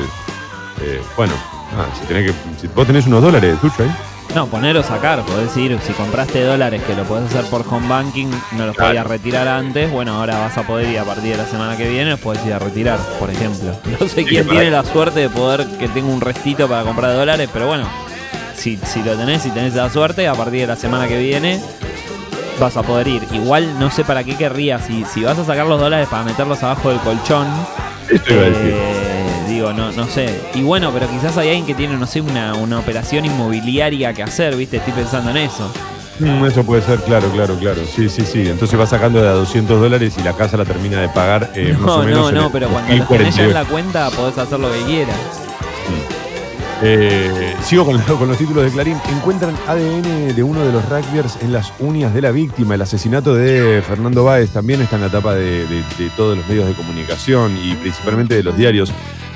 eh, 0.81 1.01
bueno, 1.17 1.33
ah, 1.77 1.85
si, 1.99 2.05
tenés 2.07 2.31
que, 2.31 2.37
si 2.61 2.67
vos 2.67 2.87
tenés 2.87 3.05
unos 3.07 3.21
dólares, 3.21 3.57
Tucho, 3.59 3.83
ahí. 3.83 3.91
No, 4.33 4.47
poner 4.47 4.75
o 4.77 4.81
sacar, 4.83 5.21
podés 5.25 5.55
ir, 5.57 5.77
si 5.85 5.93
compraste 5.93 6.41
dólares 6.43 6.81
que 6.87 6.95
lo 6.95 7.03
podés 7.03 7.25
hacer 7.25 7.45
por 7.51 7.63
home 7.69 7.87
banking, 7.87 8.27
no 8.53 8.65
los 8.65 8.75
Claro. 8.75 8.89
podías 8.91 9.05
retirar 9.05 9.47
antes, 9.47 9.91
bueno, 9.91 10.15
ahora 10.15 10.39
vas 10.39 10.57
a 10.57 10.65
poder 10.65 10.89
ir 10.89 10.97
a 10.97 11.03
partir 11.03 11.31
de 11.33 11.37
la 11.37 11.45
semana 11.45 11.77
que 11.77 11.87
viene, 11.87 12.11
los 12.11 12.19
podés 12.19 12.43
ir 12.45 12.53
a 12.53 12.59
retirar, 12.59 12.97
por 13.19 13.29
ejemplo. 13.29 13.75
No 13.99 14.07
sé 14.07 14.23
quién 14.23 14.47
tiene 14.47 14.71
la 14.71 14.83
suerte 14.85 15.19
de 15.19 15.29
poder 15.29 15.67
que 15.77 15.87
tenga 15.89 16.07
un 16.11 16.21
restito 16.21 16.67
para 16.67 16.83
comprar 16.83 17.13
dólares, 17.13 17.47
pero 17.53 17.67
bueno, 17.67 17.87
si, 18.55 18.77
si 18.77 19.03
lo 19.03 19.15
tenés, 19.15 19.41
si 19.43 19.49
tenés 19.51 19.73
la 19.75 19.89
suerte, 19.89 20.27
a 20.27 20.33
partir 20.33 20.61
de 20.61 20.67
la 20.67 20.75
semana 20.75 21.07
que 21.07 21.17
viene 21.17 21.61
vas 22.59 22.77
a 22.77 22.83
poder 22.83 23.07
ir. 23.07 23.23
Igual 23.31 23.79
no 23.79 23.89
sé 23.91 24.03
para 24.03 24.23
qué 24.23 24.35
querrías, 24.35 24.85
si, 24.85 25.03
si 25.05 25.23
vas 25.23 25.37
a 25.39 25.43
sacar 25.45 25.65
los 25.65 25.79
dólares 25.79 26.07
para 26.09 26.23
meterlos 26.23 26.61
abajo 26.63 26.89
del 26.89 26.99
colchón, 26.99 27.47
eh, 28.09 29.43
digo, 29.47 29.73
no, 29.73 29.91
no 29.91 30.07
sé. 30.07 30.39
Y 30.53 30.61
bueno, 30.61 30.91
pero 30.93 31.09
quizás 31.09 31.37
hay 31.37 31.49
alguien 31.49 31.65
que 31.65 31.73
tiene, 31.73 31.95
no 31.97 32.05
sé, 32.07 32.21
una, 32.21 32.53
una 32.55 32.79
operación 32.79 33.25
inmobiliaria 33.25 34.13
que 34.13 34.23
hacer, 34.23 34.55
¿viste? 34.55 34.77
Estoy 34.77 34.93
pensando 34.93 35.31
en 35.31 35.37
eso. 35.37 35.71
Mm, 36.19 36.45
eso 36.45 36.63
puede 36.63 36.83
ser, 36.83 36.99
claro, 36.99 37.27
claro, 37.29 37.55
claro. 37.57 37.81
Sí, 37.87 38.07
sí, 38.07 38.21
sí. 38.23 38.47
Entonces 38.47 38.79
va 38.79 38.85
sacando 38.85 39.19
de 39.19 39.27
a 39.27 39.31
200 39.31 39.81
dólares 39.81 40.13
y 40.19 40.21
la 40.23 40.33
casa 40.33 40.55
la 40.55 40.63
termina 40.63 41.01
de 41.01 41.09
pagar 41.09 41.51
eh, 41.55 41.73
más 41.73 41.81
No, 41.81 41.95
o 41.95 42.03
menos. 42.03 42.31
no, 42.31 42.41
no, 42.43 42.51
pero 42.51 42.67
cuando 42.69 42.93
los 42.95 43.07
tenés 43.07 43.35
ya 43.35 43.43
2048. 43.45 43.47
en 43.47 43.53
la 43.53 43.65
cuenta 43.65 44.09
podés 44.11 44.37
hacer 44.37 44.59
lo 44.59 44.71
que 44.71 44.79
quieras. 44.83 45.17
Eh, 46.85 47.55
sigo 47.63 47.85
con, 47.85 47.97
con 48.19 48.27
los 48.27 48.37
títulos 48.37 48.65
de 48.65 48.71
Clarín. 48.71 48.97
Encuentran 49.09 49.55
ADN 49.67 50.35
de 50.35 50.43
uno 50.43 50.65
de 50.65 50.73
los 50.73 50.83
rugbyers 50.89 51.37
en 51.41 51.53
las 51.53 51.71
uñas 51.79 52.13
de 52.13 52.21
la 52.21 52.31
víctima. 52.31 52.75
El 52.75 52.81
asesinato 52.81 53.33
de 53.33 53.81
Fernando 53.81 54.25
Báez 54.25 54.51
también 54.51 54.81
está 54.81 54.97
en 54.97 55.03
la 55.03 55.09
tapa 55.09 55.33
de, 55.35 55.65
todos 56.17 56.37
los 56.37 56.47
medios 56.47 56.67
de 56.67 56.73
comunicación 56.73 57.57
y 57.57 57.73
principalmente 57.75 58.35
de 58.35 58.43
los 58.43 58.57
diarios. 58.57 58.91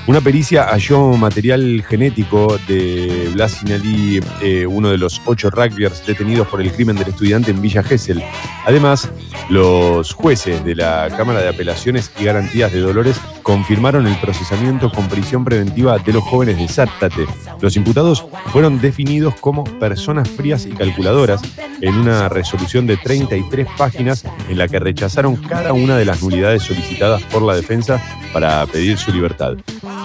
Una 0.08 0.22
pericia 0.22 0.63
halló 0.63 1.17
material 1.17 1.84
genético 1.86 2.58
de 2.65 3.30
Blas 3.34 3.52
Sinalí, 3.52 4.22
eh, 4.41 4.65
uno 4.65 4.89
de 4.89 4.98
los 4.98 5.22
ocho 5.26 5.50
rugbyers 5.50 6.06
detenidos 6.08 6.48
por 6.48 6.62
el 6.62 6.72
crimen 6.72 6.96
del 6.96 7.10
estudiante 7.10 7.52
en 7.52 7.62
Villa 7.62 7.84
Gesell. 7.84 8.24
Además, 8.65 9.12
los 9.50 10.13
jueces 10.13 10.63
de 10.63 10.76
la 10.76 11.10
Cámara 11.17 11.41
de 11.41 11.50
Apelaciones 11.50 12.10
y 12.17 12.24
Garantías 12.24 12.72
de 12.72 12.80
Dolores 12.80 13.20
confirmaron 13.43 14.08
el 14.08 14.15
procesamiento 14.22 14.89
con 14.93 15.10
prisión 15.10 15.43
preventiva 15.43 15.98
de 16.00 16.13
los 16.13 16.24
jóvenes 16.24 16.58
de 16.58 16.70
Zátate. 16.70 17.26
Los 17.60 17.76
imputados 17.76 18.26
fueron 18.54 18.80
definidos 18.80 19.36
como 19.36 19.65
personas 19.65 20.30
frías 20.30 20.65
y 20.65 20.70
calculadoras 20.70 21.41
en 21.82 21.96
una 21.96 22.30
resolución 22.30 22.88
de 22.88 22.96
33 22.96 23.67
páginas 23.78 24.24
en 24.48 24.58
la 24.58 24.70
que 24.70 24.80
rechazaron 24.80 25.36
cada 25.36 25.74
una 25.74 25.98
de 25.98 26.06
las 26.06 26.22
nulidades 26.24 26.63
solicitadas 26.63 27.24
por 27.24 27.41
la 27.41 27.56
defensa 27.56 28.02
para 28.32 28.65
pedir 28.67 28.98
su 28.98 29.12
libertad. 29.12 29.56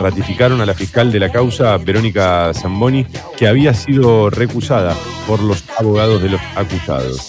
Ratificaron 0.00 0.61
a 0.61 0.66
la 0.66 0.74
fiscal 0.74 1.12
de 1.12 1.20
la 1.20 1.31
causa, 1.31 1.76
Verónica 1.78 2.52
Zamboni, 2.55 3.07
que 3.37 3.46
había 3.46 3.72
sido 3.74 4.31
recusada 4.31 4.94
por 5.26 5.40
los 5.40 5.64
abogados 5.78 6.22
de 6.22 6.31
los 6.31 6.40
acusados. 6.57 7.28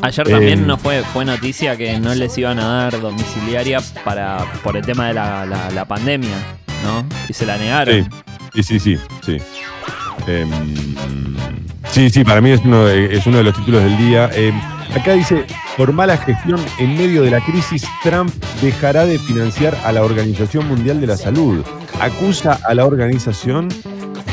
Ayer 0.00 0.28
también 0.28 0.60
Eh, 0.60 0.66
no 0.66 0.78
fue, 0.78 1.02
fue 1.02 1.24
noticia 1.24 1.76
que 1.76 1.98
no 1.98 2.14
les 2.14 2.36
iban 2.38 2.58
a 2.60 2.68
dar 2.84 3.00
domiciliaria 3.00 3.80
para, 4.04 4.38
por 4.62 4.76
el 4.76 4.84
tema 4.86 5.08
de 5.08 5.14
la, 5.14 5.44
la- 5.44 5.70
la 5.70 5.84
pandemia, 5.86 6.36
¿no? 6.84 7.04
Y 7.28 7.32
se 7.32 7.44
la 7.46 7.56
negaron. 7.58 8.08
Sí, 8.54 8.62
sí, 8.62 8.78
sí, 8.78 8.96
sí. 8.96 9.38
sí. 9.38 9.38
Em, 10.28 10.50
sí, 11.90 12.10
sí, 12.10 12.22
para 12.22 12.40
mí 12.40 12.50
es 12.50 12.60
uno, 12.64 12.84
de- 12.84 13.16
es 13.16 13.26
uno 13.26 13.38
de 13.38 13.44
los 13.44 13.54
títulos 13.56 13.82
del 13.82 13.96
día. 13.96 14.30
Em, 14.34 14.54
acá 14.98 15.12
dice, 15.12 15.44
por 15.76 15.92
mala 15.92 16.16
gestión 16.16 16.60
en 16.78 16.96
medio 16.96 17.22
de 17.22 17.30
la 17.30 17.40
crisis, 17.40 17.84
Trump 18.02 18.32
dejará 18.62 19.06
de 19.06 19.18
financiar 19.18 19.76
a 19.84 19.92
la 19.92 20.02
Organización 20.02 20.66
Mundial 20.68 21.00
de 21.00 21.06
la 21.06 21.16
Salud. 21.16 21.64
Acusa 22.00 22.58
a 22.66 22.74
la 22.74 22.84
organización 22.86 23.68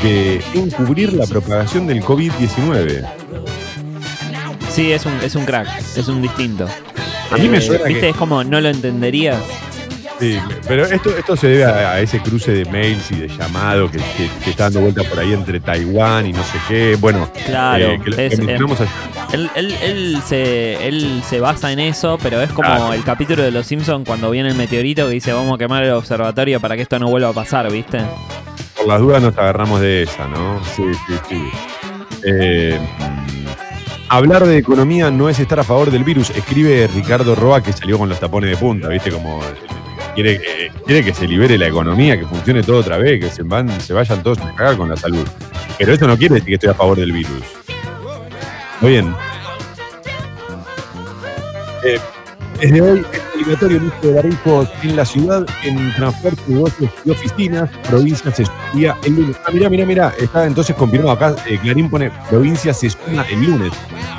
de 0.02 0.42
encubrir 0.54 1.12
la 1.14 1.26
propagación 1.26 1.86
del 1.86 2.02
COVID-19. 2.02 3.04
Sí, 4.70 4.92
es 4.92 5.06
un, 5.06 5.14
es 5.22 5.34
un 5.34 5.44
crack, 5.46 5.68
es 5.96 6.06
un 6.08 6.20
distinto. 6.20 6.66
A 7.30 7.36
mí 7.38 7.48
me 7.48 7.58
Eh, 7.58 7.60
suena 7.62 7.84
¿Viste? 7.84 8.00
que- 8.00 8.08
Es 8.10 8.16
como 8.16 8.44
no 8.44 8.60
lo 8.60 8.68
entenderías. 8.68 9.38
Sí, 10.18 10.38
pero 10.66 10.86
esto, 10.86 11.14
esto 11.16 11.36
se 11.36 11.46
debe 11.48 11.64
a, 11.66 11.92
a 11.92 12.00
ese 12.00 12.20
cruce 12.20 12.50
de 12.50 12.64
mails 12.64 13.10
y 13.10 13.16
de 13.16 13.28
llamado 13.28 13.90
que, 13.90 13.98
que- 13.98 14.30
que 14.42 14.50
está 14.50 14.64
dando 14.64 14.80
vuelta 14.80 15.02
por 15.04 15.18
ahí 15.18 15.32
entre 15.34 15.60
Taiwán 15.60 16.26
y 16.26 16.32
no 16.32 16.42
sé 16.42 16.58
qué. 16.68 16.96
Bueno, 16.98 17.28
Claro, 17.44 17.84
eh, 17.84 18.00
que, 18.02 18.10
lo- 18.10 18.16
es, 18.18 18.38
eh. 18.38 18.56
Él, 19.32 19.50
él- 19.54 19.76
él 19.82 20.18
se, 20.26 20.88
él 20.88 21.22
se 21.28 21.40
basa 21.40 21.70
en 21.70 21.80
eso, 21.80 22.18
pero 22.22 22.40
es 22.40 22.50
como 22.50 22.68
Claro. 22.68 22.92
el 22.94 23.04
capítulo 23.04 23.42
de 23.42 23.50
Los 23.50 23.66
Simpsons 23.66 24.06
cuando 24.06 24.30
viene 24.30 24.48
el 24.48 24.54
meteorito 24.54 25.06
que 25.06 25.12
dice 25.14 25.32
vamos 25.34 25.54
a 25.54 25.58
quemar 25.58 25.82
el 25.84 25.90
observatorio 25.92 26.60
para 26.60 26.76
que 26.76 26.82
esto 26.82 26.98
no 26.98 27.08
vuelva 27.08 27.28
a 27.28 27.32
pasar, 27.34 27.70
¿viste? 27.70 27.98
Por 28.74 28.86
las 28.88 29.00
dudas 29.00 29.20
nos 29.22 29.36
agarramos 29.36 29.80
de 29.82 30.04
esa, 30.04 30.26
¿no? 30.28 30.62
Sí, 30.76 30.82
sí, 31.06 31.14
sí. 31.28 31.42
Eh, 32.24 32.78
hablar 34.08 34.46
de 34.46 34.56
economía 34.56 35.10
no 35.10 35.28
es 35.28 35.38
estar 35.40 35.60
a 35.60 35.64
favor 35.64 35.90
del 35.90 36.04
virus, 36.04 36.30
escribe 36.30 36.88
Ricardo 36.94 37.34
Roa, 37.34 37.62
que 37.62 37.72
salió 37.72 37.98
con 37.98 38.08
los 38.08 38.18
tapones 38.20 38.48
de 38.50 38.56
punta, 38.56 38.88
¿viste? 38.88 39.10
Como 39.10 39.40
quiere, 40.16 40.40
que- 40.40 40.72
quiere 40.84 41.04
que 41.04 41.14
se 41.14 41.28
libere 41.28 41.56
la 41.56 41.68
economía, 41.68 42.18
que 42.18 42.26
funcione 42.26 42.62
todo 42.64 42.78
otra 42.78 42.96
vez, 42.98 43.20
que 43.24 43.30
se, 43.30 43.44
van, 43.44 43.80
se 43.80 43.92
vayan 43.92 44.20
todos 44.24 44.38
a 44.40 44.52
cagar 44.56 44.76
con 44.76 44.88
la 44.88 44.96
salud. 44.96 45.24
Pero 45.78 45.92
eso 45.92 46.08
no 46.08 46.16
quiere 46.18 46.34
decir 46.36 46.48
que 46.48 46.54
estoy 46.54 46.70
a 46.70 46.74
favor 46.74 46.96
del 46.98 47.12
virus. 47.12 47.42
Muy 48.80 48.90
bien. 48.92 49.14
Eh, 51.84 51.98
desde 52.60 52.80
hoy 52.80 53.06
obligatorio 53.36 53.78
el 53.78 53.92
de 54.00 54.14
barbijos 54.14 54.68
en 54.82 54.96
la 54.96 55.04
ciudad, 55.04 55.46
en 55.64 55.94
transporte, 55.94 56.42
negocios 56.48 56.90
y 57.04 57.10
oficinas. 57.10 57.70
Provincia 57.88 58.30
se 58.30 58.44
sumía 58.44 58.96
el 59.04 59.14
lunes. 59.14 59.36
Ah, 59.46 59.50
mirá, 59.52 59.68
mirá, 59.68 59.86
mirá. 59.86 60.14
Está 60.18 60.46
entonces 60.46 60.74
confirmado 60.76 61.12
acá. 61.12 61.36
eh, 61.46 61.58
Clarín 61.62 61.88
pone 61.90 62.10
provincia 62.28 62.72
se 62.74 62.90
suma 62.90 63.24
el 63.30 63.42
lunes. 63.42 63.72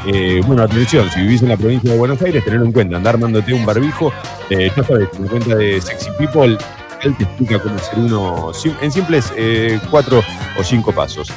Eh, 0.06 0.42
bueno, 0.46 0.64
atención, 0.64 1.10
si 1.12 1.22
vivís 1.22 1.42
en 1.42 1.50
la 1.50 1.58
provincia 1.58 1.92
de 1.92 1.98
Buenos 1.98 2.22
Aires, 2.22 2.44
tenerlo 2.44 2.66
en 2.66 2.72
cuenta. 2.72 2.98
Andar 2.98 3.16
armándote 3.16 3.54
un 3.54 3.66
barbijo. 3.66 4.14
Eh, 4.50 4.72
ya 4.76 4.84
sabes, 4.84 5.10
en 5.18 5.28
cuenta 5.28 5.56
de 5.56 5.82
Sexy 5.82 6.10
People, 6.18 6.58
él 7.04 7.16
te 7.18 7.24
explica 7.24 7.60
cómo 7.60 7.76
hacer 7.76 8.00
uno 8.00 8.52
en 8.82 8.92
simples 8.92 9.32
eh, 9.36 9.80
cuatro 9.92 10.24
o 10.60 10.64
cinco 10.64 10.92
pasos. 10.92 11.32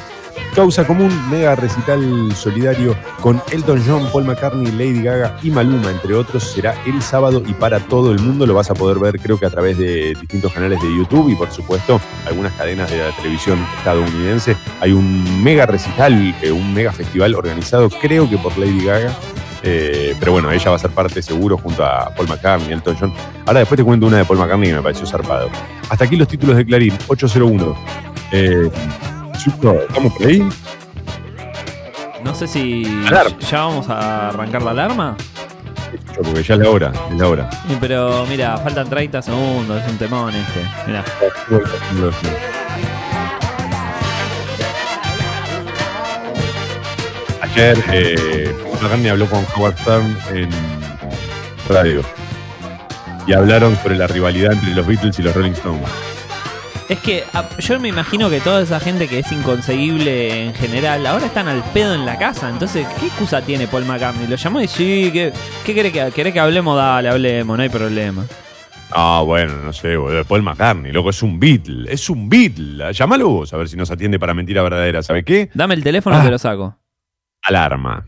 Causa 0.55 0.85
común, 0.85 1.09
mega 1.29 1.55
recital 1.55 2.35
solidario 2.35 2.93
con 3.21 3.41
Elton 3.53 3.81
John, 3.87 4.09
Paul 4.11 4.25
McCartney, 4.25 4.69
Lady 4.73 5.01
Gaga 5.01 5.37
y 5.41 5.49
Maluma, 5.49 5.91
entre 5.91 6.13
otros, 6.13 6.43
será 6.43 6.75
el 6.85 7.01
sábado 7.01 7.41
y 7.47 7.53
para 7.53 7.79
todo 7.79 8.11
el 8.11 8.19
mundo. 8.19 8.45
Lo 8.45 8.53
vas 8.53 8.69
a 8.69 8.73
poder 8.73 8.99
ver, 8.99 9.17
creo 9.17 9.39
que 9.39 9.45
a 9.45 9.49
través 9.49 9.77
de 9.77 10.13
distintos 10.19 10.51
canales 10.51 10.81
de 10.81 10.93
YouTube 10.93 11.29
y, 11.29 11.35
por 11.35 11.49
supuesto, 11.51 12.01
algunas 12.27 12.51
cadenas 12.53 12.91
de 12.91 12.97
la 12.97 13.15
televisión 13.15 13.65
estadounidense. 13.77 14.57
Hay 14.81 14.91
un 14.91 15.41
mega 15.41 15.65
recital, 15.65 16.35
eh, 16.41 16.51
un 16.51 16.73
mega 16.73 16.91
festival 16.91 17.33
organizado, 17.33 17.89
creo 17.89 18.29
que 18.29 18.37
por 18.37 18.57
Lady 18.57 18.83
Gaga. 18.83 19.15
Eh, 19.63 20.15
pero 20.19 20.33
bueno, 20.33 20.51
ella 20.51 20.69
va 20.69 20.75
a 20.75 20.79
ser 20.79 20.91
parte 20.91 21.21
seguro 21.21 21.57
junto 21.57 21.85
a 21.85 22.13
Paul 22.13 22.27
McCartney, 22.27 22.73
Elton 22.73 22.97
John. 22.99 23.13
Ahora 23.45 23.59
después 23.59 23.77
te 23.77 23.85
cuento 23.85 24.07
una 24.07 24.17
de 24.17 24.25
Paul 24.25 24.39
McCartney 24.39 24.69
que 24.69 24.75
me 24.75 24.81
pareció 24.81 25.05
zarpado. 25.05 25.49
Hasta 25.89 26.03
aquí 26.03 26.17
los 26.17 26.27
títulos 26.27 26.57
de 26.57 26.65
Clarín, 26.65 26.97
801. 27.07 27.75
Eh, 28.33 28.69
¿Estamos 29.47 30.13
por 30.13 30.27
ahí? 30.27 30.47
No 32.23 32.35
sé 32.35 32.47
si 32.47 32.85
Alarma. 33.07 33.37
ya 33.39 33.59
vamos 33.61 33.89
a 33.89 34.29
arrancar 34.29 34.61
la 34.61 34.71
alarma. 34.71 35.17
Porque 36.15 36.43
ya 36.43 36.53
es 36.53 36.59
la 36.59 36.69
hora, 36.69 36.91
es 37.11 37.17
la 37.17 37.27
hora. 37.27 37.49
Sí, 37.67 37.77
Pero 37.79 38.25
mira, 38.27 38.57
faltan 38.57 38.89
30 38.89 39.21
segundos, 39.21 39.81
es 39.83 39.91
un 39.91 39.97
temón 39.97 40.33
este. 40.35 40.61
Mira. 40.87 41.03
Ayer 47.41 47.77
eh, 47.91 48.55
McCartney 48.81 49.09
habló 49.09 49.27
con 49.27 49.45
Howard 49.55 49.77
Stern 49.79 50.17
en 50.33 50.49
radio 51.67 52.01
y 53.27 53.33
hablaron 53.33 53.75
sobre 53.77 53.95
la 53.97 54.07
rivalidad 54.07 54.53
entre 54.53 54.73
los 54.73 54.85
Beatles 54.85 55.17
y 55.19 55.21
los 55.23 55.35
Rolling 55.35 55.51
Stones. 55.51 55.81
Es 56.91 56.99
que 56.99 57.23
yo 57.59 57.79
me 57.79 57.87
imagino 57.87 58.29
que 58.29 58.41
toda 58.41 58.61
esa 58.61 58.77
gente 58.81 59.07
que 59.07 59.19
es 59.19 59.31
inconseguible 59.31 60.43
en 60.47 60.53
general, 60.53 61.07
ahora 61.07 61.27
están 61.27 61.47
al 61.47 61.63
pedo 61.73 61.95
en 61.95 62.05
la 62.05 62.17
casa. 62.19 62.49
Entonces, 62.49 62.85
¿qué 62.99 63.05
excusa 63.05 63.41
tiene 63.41 63.65
Paul 63.65 63.85
McCartney? 63.85 64.27
Lo 64.27 64.35
llamó 64.35 64.59
y 64.59 64.67
sí, 64.67 65.09
¿qué, 65.13 65.31
qué 65.65 65.73
querés 65.73 65.93
que, 65.93 66.11
querés 66.13 66.33
que 66.33 66.39
hablemos? 66.41 66.75
Dale, 66.75 67.07
hablemos, 67.07 67.55
no 67.55 67.63
hay 67.63 67.69
problema. 67.69 68.25
Ah, 68.91 69.23
bueno, 69.25 69.55
no 69.63 69.71
sé, 69.71 69.95
boludo. 69.95 70.25
Paul 70.25 70.41
McCartney, 70.41 70.91
loco, 70.91 71.11
es 71.11 71.23
un 71.23 71.39
Beatle. 71.39 71.89
Es 71.93 72.09
un 72.09 72.27
Beatle. 72.27 72.91
Llámalo 72.91 73.29
vos 73.29 73.53
a 73.53 73.57
ver 73.57 73.69
si 73.69 73.77
nos 73.77 73.89
atiende 73.89 74.19
para 74.19 74.33
mentira 74.33 74.61
verdadera. 74.61 75.01
¿Sabe 75.01 75.23
qué? 75.23 75.49
Dame 75.53 75.75
el 75.75 75.83
teléfono 75.85 76.17
Ah. 76.17 76.23
te 76.25 76.29
lo 76.29 76.37
saco. 76.37 76.77
Alarma. 77.43 78.05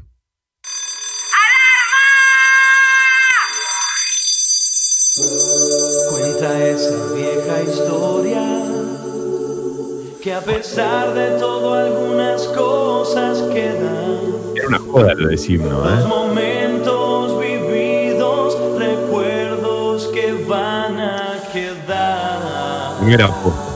Pesar 10.46 11.14
de 11.14 11.38
todo 11.40 11.74
algunas 11.74 12.44
cosas 12.50 13.42
quedan. 13.54 14.20
Era 14.56 14.68
una 14.68 14.80
joda 14.80 15.14
lo 15.16 15.28
de 15.30 15.36
himno, 15.48 15.84
Los 15.84 16.04
¿eh? 16.04 16.08
momentos 16.08 17.40
vividos, 17.40 18.58
recuerdos 18.80 20.08
que 20.14 20.34
van 20.48 21.00
a 21.00 21.34
quedar 21.52 22.98
Primera 23.00 23.28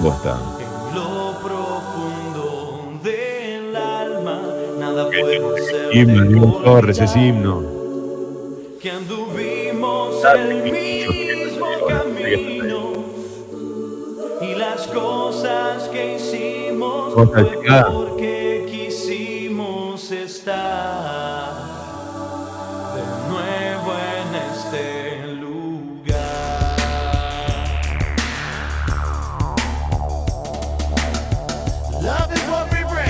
posta. 0.02 0.38
en 0.60 0.96
lo 0.96 1.34
profundo 1.42 3.00
del 3.04 3.76
alma. 3.76 4.42
Nada 4.80 5.06
puede 5.10 5.62
ser 5.66 5.96
Himno, 5.96 6.54
Torres, 6.64 7.00
ese 7.00 7.20
himno. 7.20 7.64
que 8.82 8.92
anduvimos 8.92 10.24
el 10.36 10.64
mismo 10.64 11.68
camino 11.88 12.97
Cosa 17.18 17.32
fue 17.32 17.50
chingada. 17.50 17.92
porque 17.92 18.64
quisimos 18.70 20.12
estar 20.12 21.52
de 22.94 23.02
nuevo 23.28 23.94
en 24.14 24.36
este 24.54 25.34
lugar. 25.34 26.38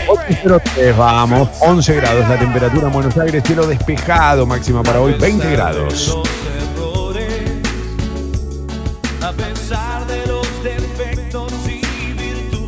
803, 0.08 0.96
vamos. 0.96 1.50
11 1.60 1.96
grados 1.96 2.30
la 2.30 2.40
temperatura 2.40 2.88
en 2.88 2.94
Buenos 2.94 3.18
Aires, 3.18 3.44
cielo 3.46 3.68
despejado, 3.68 4.46
máxima 4.46 4.84
para 4.84 5.02
hoy 5.02 5.16
20 5.16 5.52
grados. 5.52 6.18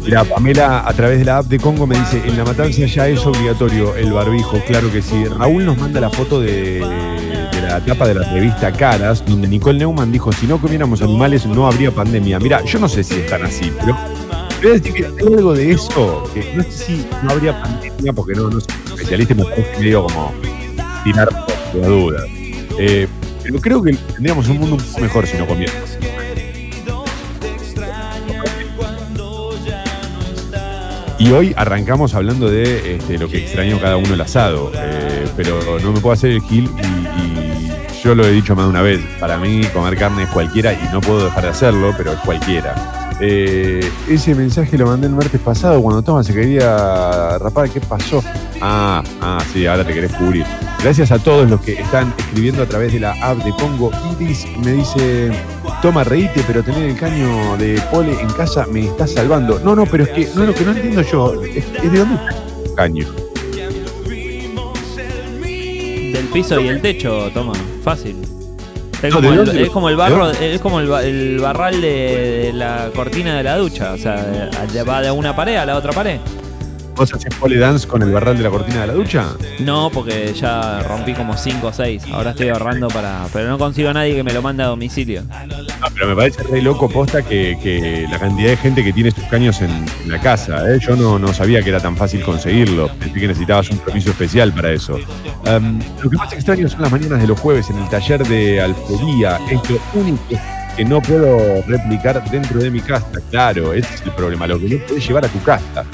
Mira, 0.09 0.23
Pamela 0.23 0.87
a 0.87 0.93
través 0.93 1.19
de 1.19 1.25
la 1.25 1.37
app 1.37 1.45
de 1.45 1.59
Congo 1.59 1.85
me 1.85 1.95
dice, 1.95 2.19
en 2.25 2.35
la 2.35 2.43
matanza 2.43 2.83
ya 2.83 3.07
es 3.07 3.23
obligatorio 3.27 3.95
el 3.95 4.11
barbijo, 4.11 4.57
claro 4.65 4.91
que 4.91 5.03
sí. 5.03 5.23
Raúl 5.25 5.63
nos 5.63 5.77
manda 5.77 6.01
la 6.01 6.09
foto 6.09 6.41
de, 6.41 6.79
la 7.61 7.79
tapa 7.85 8.07
de 8.07 8.15
la 8.15 8.33
revista 8.33 8.71
Caras, 8.71 9.23
donde 9.23 9.47
Nicole 9.47 9.77
Neumann 9.77 10.11
dijo, 10.11 10.31
si 10.31 10.47
no 10.47 10.59
comiéramos 10.59 11.03
animales 11.03 11.45
no 11.45 11.67
habría 11.67 11.91
pandemia. 11.91 12.39
Mira, 12.39 12.65
yo 12.65 12.79
no 12.79 12.89
sé 12.89 13.03
si 13.03 13.19
es 13.19 13.27
tan 13.27 13.43
así, 13.43 13.71
pero 13.79 13.95
voy 14.63 14.71
a 14.71 14.73
decir 14.79 14.93
que 14.93 15.05
algo 15.05 15.53
de 15.53 15.73
eso, 15.73 16.23
que 16.33 16.55
no 16.55 16.63
sé 16.63 16.71
si 16.71 17.05
no 17.21 17.29
habría 17.29 17.61
pandemia, 17.61 18.11
porque 18.11 18.33
no, 18.33 18.49
no 18.49 18.59
soy 18.59 18.73
especialista 18.87 19.35
me 19.35 19.43
parece 19.43 19.77
medio 19.77 20.07
como 20.07 20.33
tirar 21.03 21.29
por 21.71 21.81
la 21.81 21.87
duda. 21.87 22.23
Eh, 22.79 23.07
pero 23.43 23.61
creo 23.61 23.83
que 23.83 23.93
tendríamos 23.93 24.49
un 24.49 24.57
mundo 24.57 24.75
un 24.75 24.81
poco 24.81 25.01
mejor 25.01 25.27
si 25.27 25.37
no 25.37 25.45
comiéramos. 25.45 25.99
Y 31.19 31.31
hoy 31.31 31.53
arrancamos 31.57 32.15
hablando 32.15 32.49
de 32.49 32.95
este, 32.95 33.17
lo 33.17 33.27
que 33.27 33.39
extrañó 33.43 33.79
cada 33.79 33.97
uno 33.97 34.13
el 34.13 34.21
asado. 34.21 34.71
eh, 34.73 35.25
pero 35.35 35.79
no 35.81 35.91
me 35.91 35.99
puedo 35.99 36.13
hacer 36.13 36.31
el 36.31 36.41
gil 36.41 36.69
y, 36.81 37.21
y 37.21 37.71
yo 38.03 38.15
lo 38.15 38.25
he 38.25 38.31
dicho 38.31 38.55
más 38.55 38.65
de 38.65 38.69
una 38.71 38.81
vez. 38.81 39.01
Para 39.19 39.37
mí 39.37 39.61
comer 39.73 39.97
carne 39.97 40.23
es 40.23 40.29
cualquiera 40.29 40.73
y 40.73 40.79
no 40.93 41.01
puedo 41.01 41.25
dejar 41.25 41.43
de 41.43 41.49
hacerlo, 41.49 41.93
pero 41.97 42.13
es 42.13 42.19
cualquiera. 42.19 43.17
Eh, 43.21 43.81
ese 44.07 44.33
mensaje 44.33 44.77
lo 44.77 44.87
mandé 44.87 45.07
el 45.07 45.13
martes 45.13 45.41
pasado 45.41 45.81
cuando 45.81 46.01
Toma 46.01 46.23
se 46.23 46.33
quería 46.33 47.37
rapar. 47.37 47.69
¿Qué 47.69 47.81
pasó? 47.81 48.23
Ah, 48.61 49.03
ah, 49.21 49.39
sí, 49.51 49.65
ahora 49.67 49.83
te 49.83 49.93
querés 49.93 50.13
cubrir. 50.13 50.45
Gracias 50.81 51.11
a 51.11 51.19
todos 51.19 51.49
los 51.49 51.59
que 51.61 51.73
están 51.73 52.13
escribiendo 52.17 52.63
a 52.63 52.65
través 52.65 52.93
de 52.93 53.01
la 53.01 53.11
app 53.21 53.37
de 53.43 53.51
Congo. 53.51 53.91
Iris 54.19 54.45
me 54.63 54.71
dice, 54.73 55.29
toma, 55.81 56.05
reíte, 56.05 56.41
pero 56.47 56.63
tener 56.63 56.83
el 56.83 56.95
caño 56.97 57.57
de 57.57 57.81
pole 57.91 58.13
en 58.19 58.29
casa 58.31 58.65
me 58.71 58.85
está 58.85 59.05
salvando. 59.05 59.59
No, 59.59 59.75
no, 59.75 59.85
pero 59.85 60.05
es 60.05 60.09
que 60.11 60.29
no, 60.35 60.45
lo 60.45 60.53
que 60.55 60.63
no 60.63 60.71
entiendo 60.71 61.01
yo 61.01 61.33
es, 61.43 61.65
es 61.83 61.91
de 61.91 61.99
dónde 61.99 62.15
está 62.15 62.35
el 62.65 62.75
caño. 62.75 63.07
Del 66.13 66.25
piso 66.33 66.59
y 66.61 66.67
el 66.69 66.81
techo, 66.81 67.29
toma, 67.33 67.53
fácil. 67.83 68.15
Es 69.01 69.13
No, 69.13 69.17
como, 69.17 69.21
¿de 69.31 69.35
el, 69.39 69.45
dónde? 69.45 69.63
es 69.63 69.69
como 69.69 69.89
el 69.89 69.95
¿De 69.95 70.01
barro, 70.01 70.29
es 70.31 70.61
como 70.61 70.79
el, 70.79 70.91
el 71.05 71.39
barral 71.39 71.81
de, 71.81 71.87
de 72.47 72.53
la 72.53 72.89
cortina 72.95 73.35
de 73.37 73.43
la 73.43 73.57
ducha. 73.57 73.93
O 73.93 73.97
sea, 73.97 74.49
va 74.87 75.01
de 75.01 75.11
una 75.11 75.35
pared 75.35 75.55
a 75.57 75.65
la 75.65 75.75
otra 75.75 75.91
pared. 75.91 76.19
¿Vos 76.99 77.13
haces 77.13 77.33
pole 77.35 77.57
dance 77.57 77.87
con 77.87 78.03
el 78.03 78.11
barral 78.11 78.35
de 78.35 78.43
la 78.43 78.49
cortina 78.49 78.81
de 78.81 78.87
la 78.87 78.93
ducha? 78.93 79.27
No, 79.59 79.89
porque 79.89 80.33
ya 80.33 80.81
rompí 80.83 81.13
como 81.13 81.37
5 81.37 81.67
o 81.67 81.71
6. 81.71 82.03
Ahora 82.11 82.31
estoy 82.31 82.49
ahorrando 82.49 82.89
para. 82.89 83.25
Pero 83.31 83.47
no 83.47 83.57
consigo 83.57 83.87
a 83.87 83.93
nadie 83.93 84.15
que 84.15 84.23
me 84.23 84.33
lo 84.33 84.41
mande 84.41 84.63
a 84.63 84.65
domicilio. 84.65 85.23
No, 85.23 85.87
pero 85.93 86.07
me 86.07 86.15
parece 86.17 86.43
re 86.43 86.61
loco 86.61 86.89
posta 86.89 87.21
que, 87.21 87.57
que 87.63 88.05
la 88.11 88.19
cantidad 88.19 88.49
de 88.49 88.57
gente 88.57 88.83
que 88.83 88.91
tiene 88.91 89.11
sus 89.11 89.23
caños 89.25 89.61
en, 89.61 89.71
en 89.71 90.11
la 90.11 90.19
casa. 90.19 90.61
¿eh? 90.69 90.77
Yo 90.81 90.97
no, 90.97 91.17
no 91.17 91.33
sabía 91.33 91.61
que 91.61 91.69
era 91.69 91.79
tan 91.79 91.95
fácil 91.95 92.21
conseguirlo. 92.21 92.89
Pensé 92.99 93.17
que 93.17 93.27
necesitabas 93.29 93.69
un 93.69 93.77
permiso 93.77 94.09
especial 94.09 94.51
para 94.51 94.73
eso. 94.73 94.99
Em, 95.45 95.79
lo 96.03 96.09
que 96.09 96.17
más 96.17 96.33
extraño 96.33 96.67
son 96.67 96.81
las 96.81 96.91
mañanas 96.91 97.21
de 97.21 97.27
los 97.27 97.39
jueves 97.39 97.69
en 97.69 97.77
el 97.79 97.87
taller 97.87 98.27
de 98.27 98.59
alfería. 98.59 99.39
Es 99.49 99.69
lo 99.69 99.79
único 99.93 100.19
que 100.75 100.83
no 100.83 101.01
puedo 101.01 101.61
replicar 101.65 102.29
dentro 102.29 102.59
de 102.59 102.69
mi 102.69 102.81
casa. 102.81 103.21
Claro, 103.31 103.71
ese 103.71 103.95
es 103.95 104.01
el 104.01 104.11
problema. 104.11 104.47
Lo 104.47 104.59
que 104.59 104.67
no 104.67 104.85
puedes 104.85 105.07
llevar 105.07 105.23
a 105.23 105.29
tu 105.29 105.41
casa. 105.43 105.85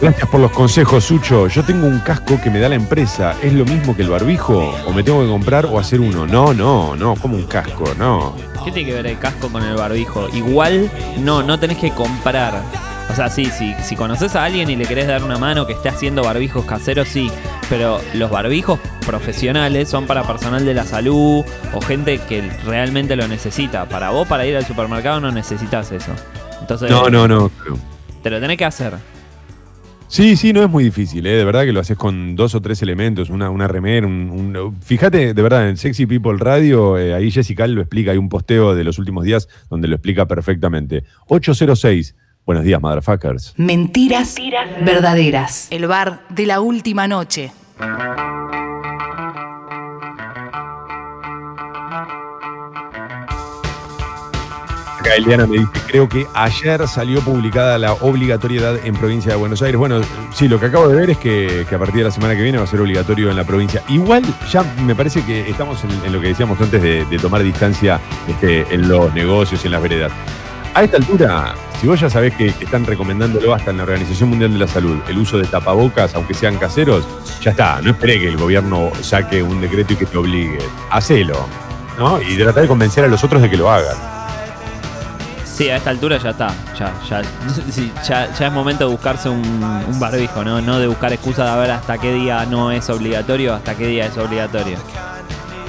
Gracias 0.00 0.28
por 0.28 0.40
los 0.40 0.50
consejos, 0.50 1.04
Sucho. 1.04 1.48
Yo 1.48 1.64
tengo 1.64 1.86
un 1.86 2.00
casco 2.00 2.38
que 2.42 2.50
me 2.50 2.58
da 2.60 2.68
la 2.68 2.74
empresa. 2.74 3.34
¿Es 3.42 3.52
lo 3.54 3.64
mismo 3.64 3.96
que 3.96 4.02
el 4.02 4.10
barbijo? 4.10 4.74
¿O 4.86 4.92
me 4.92 5.02
tengo 5.02 5.22
que 5.22 5.28
comprar 5.28 5.64
o 5.66 5.78
hacer 5.78 6.00
uno? 6.00 6.26
No, 6.26 6.52
no, 6.52 6.94
no, 6.96 7.14
como 7.16 7.36
un 7.36 7.44
casco, 7.46 7.84
no. 7.98 8.36
¿Qué 8.64 8.70
tiene 8.72 8.88
que 8.90 8.94
ver 8.94 9.06
el 9.06 9.18
casco 9.18 9.48
con 9.48 9.62
el 9.64 9.74
barbijo? 9.74 10.28
Igual, 10.34 10.90
no, 11.18 11.42
no 11.42 11.58
tenés 11.58 11.78
que 11.78 11.90
comprar. 11.92 12.60
O 13.10 13.14
sea, 13.16 13.30
sí, 13.30 13.46
sí, 13.46 13.74
si 13.82 13.96
conoces 13.96 14.36
a 14.36 14.44
alguien 14.44 14.68
y 14.68 14.76
le 14.76 14.84
querés 14.84 15.06
dar 15.06 15.22
una 15.22 15.38
mano 15.38 15.66
que 15.66 15.72
esté 15.72 15.88
haciendo 15.88 16.22
barbijos 16.22 16.66
caseros, 16.66 17.08
sí. 17.08 17.30
Pero 17.70 17.98
los 18.14 18.30
barbijos 18.30 18.78
profesionales 19.06 19.88
son 19.88 20.06
para 20.06 20.24
personal 20.24 20.64
de 20.66 20.74
la 20.74 20.84
salud 20.84 21.42
o 21.72 21.80
gente 21.80 22.18
que 22.28 22.42
realmente 22.66 23.16
lo 23.16 23.26
necesita. 23.28 23.86
Para 23.86 24.10
vos, 24.10 24.28
para 24.28 24.44
ir 24.44 24.56
al 24.56 24.66
supermercado, 24.66 25.20
no 25.20 25.32
necesitas 25.32 25.90
eso. 25.90 26.10
Entonces, 26.60 26.90
No, 26.90 27.08
no, 27.08 27.26
no. 27.26 27.50
te 28.22 28.28
lo 28.28 28.40
tenés 28.40 28.58
que 28.58 28.64
hacer. 28.66 28.92
Sí, 30.08 30.36
sí, 30.36 30.52
no 30.52 30.62
es 30.62 30.70
muy 30.70 30.84
difícil, 30.84 31.26
¿eh? 31.26 31.30
de 31.36 31.44
verdad 31.44 31.64
que 31.64 31.72
lo 31.72 31.80
haces 31.80 31.96
con 31.96 32.36
dos 32.36 32.54
o 32.54 32.60
tres 32.62 32.80
elementos, 32.80 33.28
una, 33.28 33.50
una 33.50 33.66
remera, 33.66 34.06
un, 34.06 34.30
un- 34.30 34.76
Fíjate, 34.80 35.34
de 35.34 35.42
verdad, 35.42 35.68
en 35.68 35.76
Sexy 35.76 36.06
People 36.06 36.34
Radio, 36.38 36.96
eh, 36.96 37.12
ahí 37.12 37.30
Jessica 37.30 37.66
lo 37.66 37.80
explica, 37.80 38.12
hay 38.12 38.16
un 38.18 38.28
posteo 38.28 38.74
de 38.74 38.84
los 38.84 38.98
últimos 38.98 39.24
días 39.24 39.48
donde 39.68 39.88
lo 39.88 39.96
explica 39.96 40.26
perfectamente. 40.26 41.02
806, 41.26 42.14
buenos 42.46 42.64
días, 42.64 42.80
motherfuckers. 42.80 43.54
Mentiras 43.56 44.36
verdaderas. 44.84 45.66
El 45.70 45.86
bar 45.86 46.22
de 46.28 46.46
la 46.46 46.60
última 46.60 47.08
noche. 47.08 47.50
Acá 55.06 55.14
Eliana 55.14 55.46
me 55.46 55.58
dice, 55.58 55.70
creo 55.86 56.08
que 56.08 56.26
ayer 56.34 56.88
salió 56.88 57.20
publicada 57.20 57.78
la 57.78 57.92
obligatoriedad 57.92 58.84
en 58.84 58.92
provincia 58.96 59.30
de 59.30 59.36
Buenos 59.36 59.62
Aires. 59.62 59.78
Bueno, 59.78 60.00
sí, 60.34 60.48
lo 60.48 60.58
que 60.58 60.66
acabo 60.66 60.88
de 60.88 60.96
ver 60.96 61.10
es 61.10 61.18
que, 61.18 61.64
a 61.64 61.78
partir 61.78 61.98
de 61.98 62.04
la 62.04 62.10
semana 62.10 62.34
que 62.34 62.42
viene 62.42 62.58
va 62.58 62.64
a 62.64 62.66
ser 62.66 62.80
obligatorio 62.80 63.30
en 63.30 63.36
la 63.36 63.44
provincia. 63.44 63.84
Igual 63.88 64.24
ya 64.50 64.64
me 64.82 64.96
parece 64.96 65.24
que 65.24 65.48
estamos 65.48 65.78
en, 65.84 66.12
lo 66.12 66.20
que 66.20 66.28
decíamos 66.28 66.60
antes 66.60 66.82
de, 66.82 67.18
tomar 67.22 67.44
distancia 67.44 68.00
este, 68.26 68.66
en 68.74 68.88
los 68.88 69.14
negocios 69.14 69.62
y 69.62 69.68
en 69.68 69.72
las 69.72 69.82
veredas. 69.82 70.10
A 70.74 70.82
esta 70.82 70.96
altura, 70.96 71.54
si 71.80 71.86
vos 71.86 72.00
ya 72.00 72.10
sabés 72.10 72.34
que 72.34 72.46
están 72.48 72.84
recomendándolo 72.84 73.54
hasta 73.54 73.70
en 73.70 73.76
la 73.76 73.84
Organización 73.84 74.30
Mundial 74.30 74.54
de 74.54 74.58
la 74.58 74.66
Salud, 74.66 74.98
el 75.08 75.18
uso 75.18 75.38
de 75.38 75.46
tapabocas, 75.46 76.16
aunque 76.16 76.34
sean 76.34 76.58
caseros, 76.58 77.06
ya 77.40 77.52
está. 77.52 77.80
No 77.80 77.92
esperé 77.92 78.18
que 78.18 78.26
el 78.26 78.36
gobierno 78.36 78.90
saque 79.02 79.40
un 79.40 79.60
decreto 79.60 79.92
y 79.92 79.96
que 79.96 80.06
te 80.06 80.18
obligue. 80.18 80.58
Hacelo, 80.90 81.46
¿no? 81.96 82.20
Y 82.20 82.36
tratar 82.36 82.62
de 82.62 82.68
convencer 82.68 83.04
a 83.04 83.08
los 83.08 83.22
otros 83.22 83.40
de 83.40 83.48
que 83.48 83.56
lo 83.56 83.70
hagan. 83.70 84.15
Sí, 85.56 85.70
a 85.70 85.76
esta 85.76 85.88
altura 85.88 86.18
ya 86.18 86.30
está. 86.30 86.54
Ya, 86.78 86.92
ya, 87.08 88.24
es 88.46 88.52
momento 88.52 88.84
de 88.84 88.90
buscarse 88.90 89.30
un, 89.30 89.98
barbijo, 89.98 90.44
¿no? 90.44 90.60
No 90.60 90.78
de 90.78 90.86
buscar 90.86 91.14
excusas 91.14 91.50
de 91.50 91.58
ver 91.58 91.70
hasta 91.70 91.96
qué 91.96 92.12
día 92.12 92.44
no 92.44 92.70
es 92.70 92.90
obligatorio, 92.90 93.54
hasta 93.54 93.74
qué 93.74 93.86
día 93.86 94.04
es 94.04 94.18
obligatorio. 94.18 94.76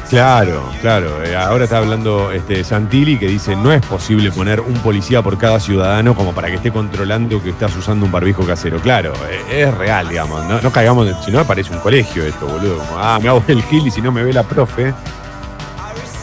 Claro, 0.10 0.70
claro. 0.82 1.24
Eh, 1.24 1.38
ahora 1.38 1.66
está 1.66 1.78
hablando 1.78 2.32
este, 2.32 2.66
Santilli 2.66 3.18
que 3.18 3.28
dice 3.28 3.56
no 3.56 3.72
es 3.72 3.86
posible 3.86 4.32
poner 4.32 4.60
un 4.62 4.76
policía 4.76 5.22
por 5.22 5.38
cada 5.38 5.60
ciudadano 5.60 6.16
como 6.16 6.34
para 6.34 6.48
que 6.50 6.56
esté 6.56 6.72
controlando 6.72 7.42
que 7.42 7.50
estás 7.50 7.76
usando 7.78 8.06
un 8.06 8.12
barbijo 8.12 8.46
casero. 8.46 8.80
Claro, 8.80 9.14
eh, 9.30 9.64
es 9.64 9.74
real, 9.74 10.10
digamos. 10.10 10.46
No, 10.48 10.60
no 10.60 10.72
caigamos, 10.72 11.08
si 11.24 11.32
no 11.32 11.40
me 11.40 11.46
parece 11.46 11.74
un 11.74 11.80
colegio 11.80 12.26
esto, 12.26 12.46
boludo. 12.46 12.78
Como, 12.78 12.98
ah, 12.98 13.20
me 13.22 13.30
hago 13.30 13.42
el 13.48 13.64
gil 13.64 13.88
y 13.88 13.92
si 13.92 14.02
no 14.02 14.12
me 14.12 14.22
ve 14.24 14.34
la 14.34 14.44
profe. 14.44 14.94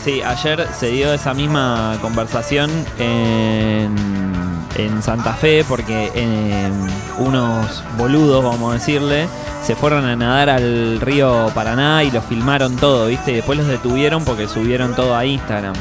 Sí, 0.04 0.20
ayer 0.20 0.68
se 0.78 0.88
dio 0.88 1.14
esa 1.14 1.32
misma 1.32 1.96
conversación 2.02 2.70
en, 2.98 3.96
en 4.76 5.02
Santa 5.02 5.32
Fe 5.32 5.64
porque 5.66 6.12
eh, 6.14 6.70
unos 7.16 7.82
boludos, 7.96 8.44
vamos 8.44 8.72
a 8.72 8.74
decirle, 8.74 9.26
se 9.62 9.74
fueron 9.74 10.04
a 10.04 10.14
nadar 10.14 10.50
al 10.50 11.00
río 11.00 11.50
Paraná 11.54 12.04
y 12.04 12.10
lo 12.10 12.20
filmaron 12.20 12.76
todo, 12.76 13.06
¿viste? 13.06 13.32
Y 13.32 13.36
después 13.36 13.56
los 13.56 13.66
detuvieron 13.66 14.26
porque 14.26 14.46
subieron 14.46 14.94
todo 14.94 15.16
a 15.16 15.24
Instagram. 15.24 15.74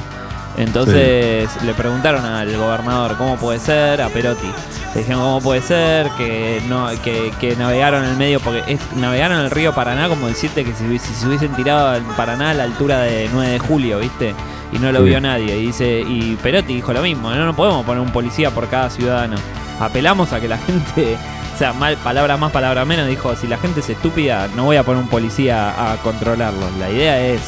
Entonces 0.56 1.50
le 1.62 1.74
preguntaron 1.74 2.24
al 2.24 2.56
gobernador 2.56 3.18
cómo 3.18 3.36
puede 3.36 3.60
ser, 3.60 4.02
a 4.02 4.08
Perotti. 4.08 4.48
Le 4.94 5.00
dijeron 5.02 5.22
cómo 5.24 5.42
puede 5.42 5.62
ser 5.62 6.10
que 6.18 6.62
no 6.70 6.88
que, 7.04 7.32
que 7.40 7.56
navegaron 7.56 8.04
el 8.06 8.16
medio, 8.16 8.40
porque 8.40 8.64
es- 8.68 8.92
navegaron 8.96 9.40
el 9.40 9.50
río 9.50 9.74
Paraná 9.74 10.08
como 10.08 10.28
decirte 10.28 10.64
que 10.64 10.72
si, 10.74 11.00
si 11.00 11.14
se 11.16 11.28
hubiesen 11.28 11.52
tirado 11.56 11.90
al 11.90 12.04
Paraná 12.16 12.52
a 12.52 12.54
la 12.54 12.64
altura 12.64 13.00
de 13.00 13.28
9 13.34 13.52
de 13.54 13.60
julio, 13.60 14.00
¿viste? 14.00 14.36
Y 14.72 14.78
no 14.80 14.92
lo 14.92 15.00
Sí. 15.00 15.06
vio 15.06 15.20
nadie. 15.22 15.58
Y 15.58 15.68
dice, 15.68 16.02
y 16.08 16.36
Perotti 16.44 16.76
dijo 16.76 16.94
lo 16.94 17.02
mismo, 17.02 17.32
no, 17.32 17.44
no 17.46 17.56
podemos 17.56 17.84
poner 17.86 18.02
un 18.04 18.12
policía 18.12 18.52
por 18.52 18.68
cada 18.70 18.90
ciudadano. 18.92 19.36
Apelamos 19.80 20.32
a 20.32 20.40
que 20.40 20.48
la 20.48 20.58
gente, 20.68 21.18
o 21.56 21.58
sea, 21.58 21.74
mal, 21.74 21.98
palabra 21.98 22.38
más, 22.38 22.52
palabra 22.52 22.86
menos, 22.86 23.08
dijo, 23.08 23.36
si 23.36 23.48
la 23.48 23.58
gente 23.58 23.80
es 23.80 23.90
estúpida, 23.90 24.48
no 24.56 24.66
voy 24.66 24.78
a 24.78 24.84
poner 24.84 25.02
un 25.02 25.10
policía 25.10 25.92
a 25.92 25.98
controlarlos. 25.98 26.72
La 26.80 26.92
idea 26.92 27.20
es 27.20 27.42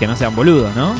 que 0.00 0.06
no 0.08 0.16
sean 0.16 0.34
boludos, 0.34 0.74
¿no? 0.74 0.94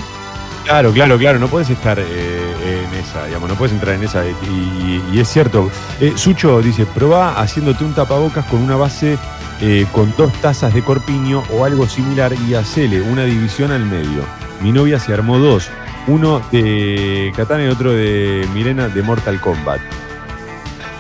Claro, 0.65 0.93
claro, 0.93 1.19
claro, 1.19 1.39
no 1.39 1.49
puedes 1.49 1.69
estar 1.69 1.99
eh, 1.99 2.87
en 2.87 2.99
esa, 2.99 3.27
digamos, 3.27 3.51
no 3.51 3.55
puedes 3.55 3.75
entrar 3.75 3.95
en 3.97 4.03
esa. 4.03 4.25
Y, 4.27 5.19
es 5.19 5.29
cierto. 5.29 5.71
Eh, 6.01 6.15
Sucho 6.17 6.63
dice, 6.63 6.87
probá 6.87 7.41
haciéndote 7.41 7.85
un 7.85 7.95
tapabocas 7.95 8.47
con 8.47 8.63
una 8.63 8.75
base 8.75 9.19
eh, 9.61 9.87
con 9.93 10.13
dos 10.17 10.33
tazas 10.41 10.73
de 10.73 10.83
corpiño 10.83 11.43
o 11.53 11.65
algo 11.65 11.87
similar 11.87 12.33
y 12.49 12.55
hacele 12.55 13.03
una 13.03 13.25
división 13.25 13.73
al 13.73 13.85
medio. 13.85 14.23
Mi 14.63 14.73
novia 14.73 14.99
se 14.99 15.13
armó 15.13 15.39
dos, 15.39 15.69
uno 16.07 16.41
de 16.51 17.31
Katana 17.37 17.65
y 17.65 17.69
otro 17.69 17.93
de 17.93 18.49
Mirena 18.55 18.89
de 18.89 19.03
Mortal 19.03 19.41
Kombat. 19.41 19.81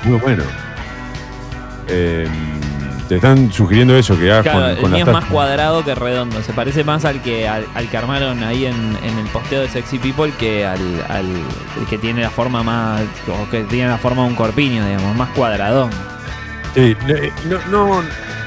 Muy 0.05 0.19
bueno. 0.19 0.45
Eh, 1.89 2.29
te 3.09 3.17
están 3.17 3.53
sugiriendo 3.53 3.97
eso, 3.97 4.19
que 4.19 4.31
hagas 4.31 4.43
Claro, 4.43 4.61
con, 4.61 4.71
el 4.71 4.79
con 4.79 4.93
mío 4.93 5.05
es 5.07 5.13
más 5.13 5.25
cuadrado 5.27 5.85
que 5.85 5.95
redondo. 5.95 6.43
Se 6.43 6.53
parece 6.53 6.85
más 6.85 7.05
al 7.05 7.23
que 7.23 7.49
al, 7.49 7.67
al 7.75 7.89
que 7.89 7.97
armaron 7.97 8.43
ahí 8.43 8.67
en, 8.67 8.97
en 9.03 9.19
el 9.19 9.27
posteo 9.27 9.63
de 9.63 9.69
Sexy 9.69 9.99
People 9.99 10.33
que 10.39 10.67
al, 10.67 10.81
al 11.09 11.27
el 11.27 11.87
que 11.89 11.99
tiene 11.99 12.23
la 12.23 12.31
forma 12.31 12.63
más 12.63 13.03
o 13.29 13.51
que 13.51 13.65
tiene 13.65 13.89
la 13.89 13.99
forma 13.99 14.23
de 14.23 14.29
un 14.29 14.35
corpiño, 14.35 14.87
digamos, 14.87 15.17
más 15.17 15.29
cuadradón. 15.31 15.91
Sí, 16.75 16.97
eh, 17.09 17.33
no, 17.49 17.59
no, 17.71 18.03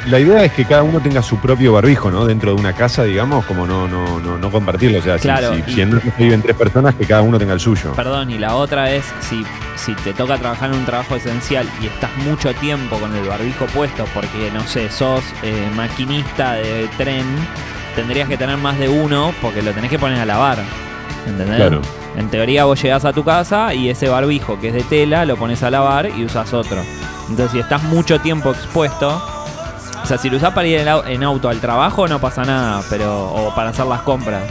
la 0.07 0.19
idea 0.19 0.43
es 0.43 0.51
que 0.53 0.65
cada 0.65 0.83
uno 0.83 0.99
tenga 0.99 1.21
su 1.21 1.37
propio 1.39 1.73
barbijo, 1.73 2.11
¿no? 2.11 2.25
Dentro 2.25 2.53
de 2.53 2.59
una 2.59 2.73
casa, 2.73 3.03
digamos, 3.03 3.45
como 3.45 3.65
no, 3.65 3.87
no, 3.87 4.19
no, 4.19 4.37
no 4.37 4.51
compartirlo. 4.51 4.99
O 4.99 5.01
sea, 5.01 5.17
si- 5.17 5.23
Claro, 5.23 5.53
si, 5.53 5.63
y- 5.71 5.73
si 5.75 5.81
en 5.81 5.91
una 5.93 6.01
casa 6.01 6.13
viven 6.17 6.41
tres 6.41 6.55
personas, 6.55 6.95
que 6.95 7.05
cada 7.05 7.21
uno 7.21 7.37
tenga 7.39 7.53
el 7.53 7.59
suyo. 7.59 7.93
Perdón, 7.93 8.29
y 8.29 8.37
la 8.37 8.55
otra 8.55 8.91
es 8.91 9.05
si, 9.21 9.45
si 9.77 9.93
te 9.95 10.13
toca 10.13 10.37
trabajar 10.37 10.71
en 10.71 10.77
un 10.79 10.85
trabajo 10.85 11.15
esencial 11.15 11.67
y 11.81 11.87
estás 11.87 12.09
mucho 12.17 12.53
tiempo 12.55 12.97
con 12.99 13.15
el 13.15 13.25
barbijo 13.27 13.65
puesto 13.67 14.05
porque, 14.13 14.51
no 14.53 14.65
sé, 14.67 14.89
sos 14.89 15.23
eh, 15.43 15.69
maquinista 15.75 16.53
de 16.53 16.89
tren, 16.97 17.25
tendrías 17.95 18.27
que 18.27 18.37
tener 18.37 18.57
más 18.57 18.77
de 18.77 18.89
uno 18.89 19.33
porque 19.41 19.61
lo 19.61 19.71
tenés 19.71 19.89
que 19.89 19.99
poner 19.99 20.19
a 20.19 20.25
lavar. 20.25 20.59
¿Entendés? 21.27 21.57
Claro. 21.57 21.81
En 22.15 22.29
teoría 22.29 22.65
vos 22.65 22.81
llegás 22.81 23.05
a 23.05 23.13
tu 23.13 23.23
casa 23.23 23.73
y 23.73 23.89
ese 23.89 24.09
barbijo 24.09 24.59
que 24.59 24.69
es 24.69 24.73
de 24.73 24.83
tela 24.83 25.25
lo 25.25 25.37
pones 25.37 25.61
a 25.63 25.69
lavar 25.69 26.09
y 26.09 26.25
usas 26.25 26.53
otro. 26.53 26.77
Entonces 27.29 27.51
si 27.51 27.59
estás 27.59 27.83
mucho 27.83 28.19
tiempo 28.19 28.51
expuesto, 28.51 29.21
o 30.01 30.05
sea, 30.05 30.17
si 30.17 30.29
lo 30.29 30.37
usás 30.37 30.53
para 30.53 30.67
ir 30.67 30.79
en 30.79 31.23
auto 31.23 31.49
al 31.49 31.59
trabajo 31.59 32.07
no 32.07 32.19
pasa 32.19 32.43
nada, 32.43 32.81
pero 32.89 33.25
o 33.27 33.53
para 33.53 33.69
hacer 33.69 33.85
las 33.85 34.01
compras. 34.01 34.43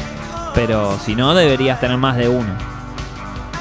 Pero 0.55 0.99
si 0.99 1.15
no, 1.15 1.35
deberías 1.35 1.81
tener 1.81 1.97
más 1.97 2.17
de 2.17 2.29
uno. 2.29 2.76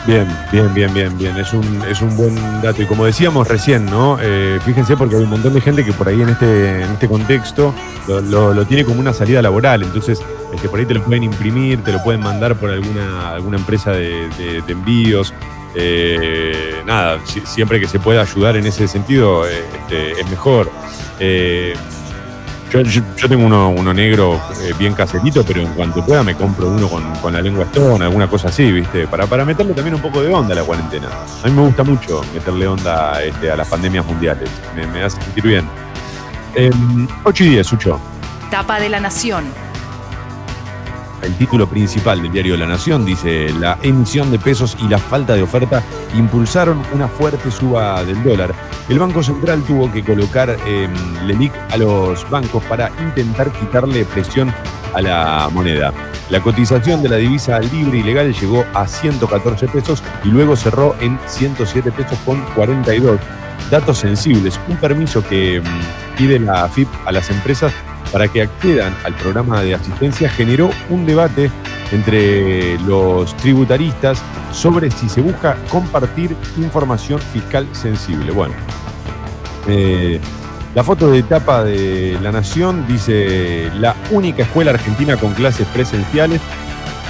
Bien, 0.08 0.28
bien, 0.52 0.72
bien, 0.74 0.94
bien, 0.94 1.18
bien. 1.18 1.36
Es 1.38 1.52
un, 1.54 1.82
es 1.90 2.00
un 2.02 2.16
buen 2.16 2.36
dato. 2.62 2.82
Y 2.82 2.86
como 2.86 3.06
decíamos 3.06 3.48
recién, 3.48 3.86
¿no? 3.88 4.18
Eh, 4.22 4.60
fíjense 4.64 4.96
porque 4.96 5.16
hay 5.16 5.24
un 5.24 5.30
montón 5.32 5.54
de 5.54 5.62
gente 5.62 5.84
que 5.84 5.94
por 5.94 6.08
ahí 6.08 6.22
en 6.22 6.30
este, 6.30 6.84
en 6.84 6.92
este 6.92 7.08
contexto 7.08 7.74
lo, 8.08 8.54
lo- 8.54 8.66
tiene 8.66 8.86
como 8.86 9.00
una 9.00 9.14
salida 9.14 9.42
laboral. 9.42 9.82
Entonces, 9.82 10.22
este, 10.54 10.70
por 10.70 10.80
ahí 10.80 10.86
te 10.86 10.94
lo 10.94 11.04
pueden 11.04 11.24
imprimir, 11.24 11.84
te 11.84 11.92
lo 11.92 12.04
pueden 12.04 12.22
mandar 12.22 12.56
por 12.56 12.70
alguna, 12.70 13.32
alguna 13.34 13.58
empresa 13.58 13.92
de, 13.94 14.30
envíos. 14.68 15.34
Eh, 15.74 16.82
nada, 16.86 17.20
si- 17.26 17.42
siempre 17.42 17.80
que 17.80 17.88
se 17.88 18.00
pueda 18.00 18.22
ayudar 18.22 18.58
en 18.58 18.68
ese 18.68 18.88
sentido, 18.88 19.48
eh, 19.50 19.64
este, 19.82 20.22
es 20.22 20.30
mejor. 20.30 20.70
Yo, 22.72 22.82
yo- 22.82 23.02
tengo 23.28 23.46
uno, 23.46 23.70
uno 23.70 23.94
negro 23.94 24.42
eh, 24.62 24.74
bien 24.78 24.94
caserito, 24.94 25.44
pero 25.46 25.62
en 25.62 25.68
cuanto 25.74 26.04
pueda 26.06 26.24
me 26.24 26.36
compro 26.36 26.68
uno 26.68 26.90
con, 26.90 27.34
la 27.34 27.42
lengua 27.42 27.66
stone, 27.66 28.06
alguna 28.06 28.28
cosa 28.28 28.50
así, 28.50 28.72
¿viste? 28.72 29.08
Para, 29.08 29.28
para 29.28 29.46
meterle 29.46 29.74
también 29.74 29.96
un 29.96 30.02
poco 30.02 30.22
de 30.22 30.34
onda 30.34 30.54
a 30.54 30.58
la 30.58 30.64
cuarentena. 30.64 31.08
A 31.44 31.48
mí 31.48 31.54
me 31.54 31.62
gusta 31.62 31.84
mucho 31.84 32.22
meterle 32.34 32.68
onda 32.68 33.22
este, 33.24 33.52
a 33.52 33.56
las 33.56 33.68
pandemias 33.68 34.06
mundiales. 34.06 34.50
Me, 34.76 35.04
hace 35.04 35.22
sentir 35.22 35.44
bien. 35.44 35.68
Eh, 36.56 36.72
8 37.24 37.44
y 37.44 37.50
10, 37.50 37.68
Sucho. 37.68 38.00
Tapa 38.50 38.80
de 38.80 38.90
la 38.90 39.00
Nación. 39.00 39.46
El 41.26 41.34
título 41.34 41.68
principal 41.68 42.22
del 42.22 42.32
diario 42.32 42.56
La 42.56 42.68
Nación 42.68 43.04
dice, 43.04 43.52
la 43.60 43.80
emisión 43.82 44.30
de 44.30 44.38
pesos 44.38 44.78
y 44.80 44.88
la 44.88 45.00
falta 45.00 45.34
de 45.34 45.42
oferta 45.42 45.82
impulsaron 46.16 46.84
una 46.94 47.08
fuerte 47.08 47.50
suba 47.50 48.04
del 48.04 48.24
dólar. 48.24 48.54
El 48.88 49.00
Banco 49.00 49.24
Central 49.24 49.64
tuvo 49.64 49.92
que 49.92 50.04
colocar 50.04 50.56
eh, 50.68 50.88
LELIC 51.26 51.52
a 51.72 51.78
los 51.78 52.30
bancos 52.30 52.64
para 52.66 52.92
intentar 53.00 53.52
quitarle 53.52 54.06
presión 54.06 54.54
a 54.94 55.02
la 55.02 55.50
moneda. 55.52 55.92
La 56.30 56.42
cotización 56.42 57.02
de 57.02 57.10
la 57.10 57.16
divisa 57.16 57.60
libre 57.60 57.98
y 57.98 58.04
legal 58.04 58.32
llegó 58.32 58.64
a 58.76 58.88
114 58.88 59.68
pesos 59.68 60.04
y 60.24 60.28
luego 60.28 60.56
cerró 60.56 60.96
en 61.00 61.18
107 61.26 61.92
pesos 61.92 62.20
con 62.24 62.40
42. 62.54 63.20
Datos 63.72 63.98
sensibles, 63.98 64.60
un 64.68 64.78
permiso 64.78 65.28
que 65.28 65.60
mm, 65.60 66.18
pide 66.18 66.40
la 66.40 66.66
AFIP 66.66 66.88
a 67.04 67.12
las 67.12 67.32
empresas 67.32 67.74
para 68.16 68.30
que 68.30 68.44
accedan 68.44 68.96
al 69.04 69.14
programa 69.16 69.62
de 69.62 69.76
asistencia 69.76 70.30
generó 70.30 70.70
un 70.90 71.06
debate 71.06 71.52
entre 71.92 72.80
los 72.80 73.36
tributaristas 73.36 74.24
sobre 74.54 74.90
si 74.90 75.10
se 75.10 75.20
busca 75.20 75.58
compartir 75.70 76.34
información 76.56 77.20
fiscal 77.20 77.68
sensible. 77.74 78.32
Bueno, 78.32 78.54
eh, 79.68 80.22
la 80.74 80.82
foto 80.86 81.12
de 81.12 81.20
etapa 81.20 81.66
de 81.66 82.18
La 82.22 82.32
Nación 82.32 82.88
dice 82.88 83.70
la 83.82 83.94
única 84.12 84.44
escuela 84.44 84.72
argentina 84.72 85.18
con 85.18 85.34
clases 85.34 85.68
presenciales. 85.68 86.40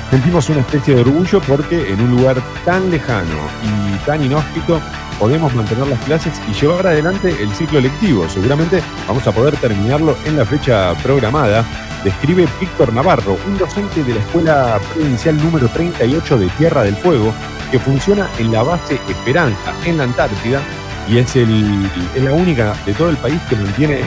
Sentimos 0.10 0.50
una 0.50 0.62
especie 0.62 0.96
de 0.96 1.02
orgullo 1.02 1.40
porque 1.42 1.94
en 1.94 2.02
un 2.02 2.18
lugar 2.18 2.38
tan 2.66 2.90
lejano 2.90 3.38
y 3.64 4.06
tan 4.08 4.24
inhóspito 4.24 4.82
podemos 5.20 5.54
mantener 5.54 5.88
las 5.88 6.00
clases 6.04 6.34
y 6.50 6.54
llevar 6.54 6.88
adelante 6.88 7.36
el 7.42 7.52
ciclo 7.54 7.80
lectivo. 7.80 8.28
Seguramente 8.30 8.82
vamos 9.08 9.26
a 9.28 9.32
poder 9.32 9.56
terminarlo 9.58 10.18
en 10.26 10.38
la 10.38 10.46
fecha 10.46 10.94
programada, 11.04 11.66
describe 12.04 12.48
Víctor 12.60 12.94
Navarro, 12.94 13.38
un 13.48 13.58
docente 13.58 14.04
de 14.04 14.14
la 14.14 14.20
Escuela 14.20 14.80
Provincial 14.94 15.38
número 15.38 15.68
38 15.70 16.38
de 16.38 16.48
Tierra 16.50 16.84
del 16.84 16.96
Fuego, 16.96 17.34
que 17.72 17.80
funciona 17.80 18.30
en 18.40 18.52
la 18.52 18.64
base 18.64 19.00
Esperanza, 19.10 19.74
en 19.86 19.98
la 19.98 20.04
Antártida, 20.04 20.62
y 21.08 21.18
es, 21.20 21.36
el, 21.36 21.90
es 22.16 22.24
la 22.24 22.34
única 22.34 22.76
de 22.86 22.94
todo 22.94 23.10
el 23.10 23.18
país 23.18 23.40
que 23.50 23.56
mantiene 23.56 24.02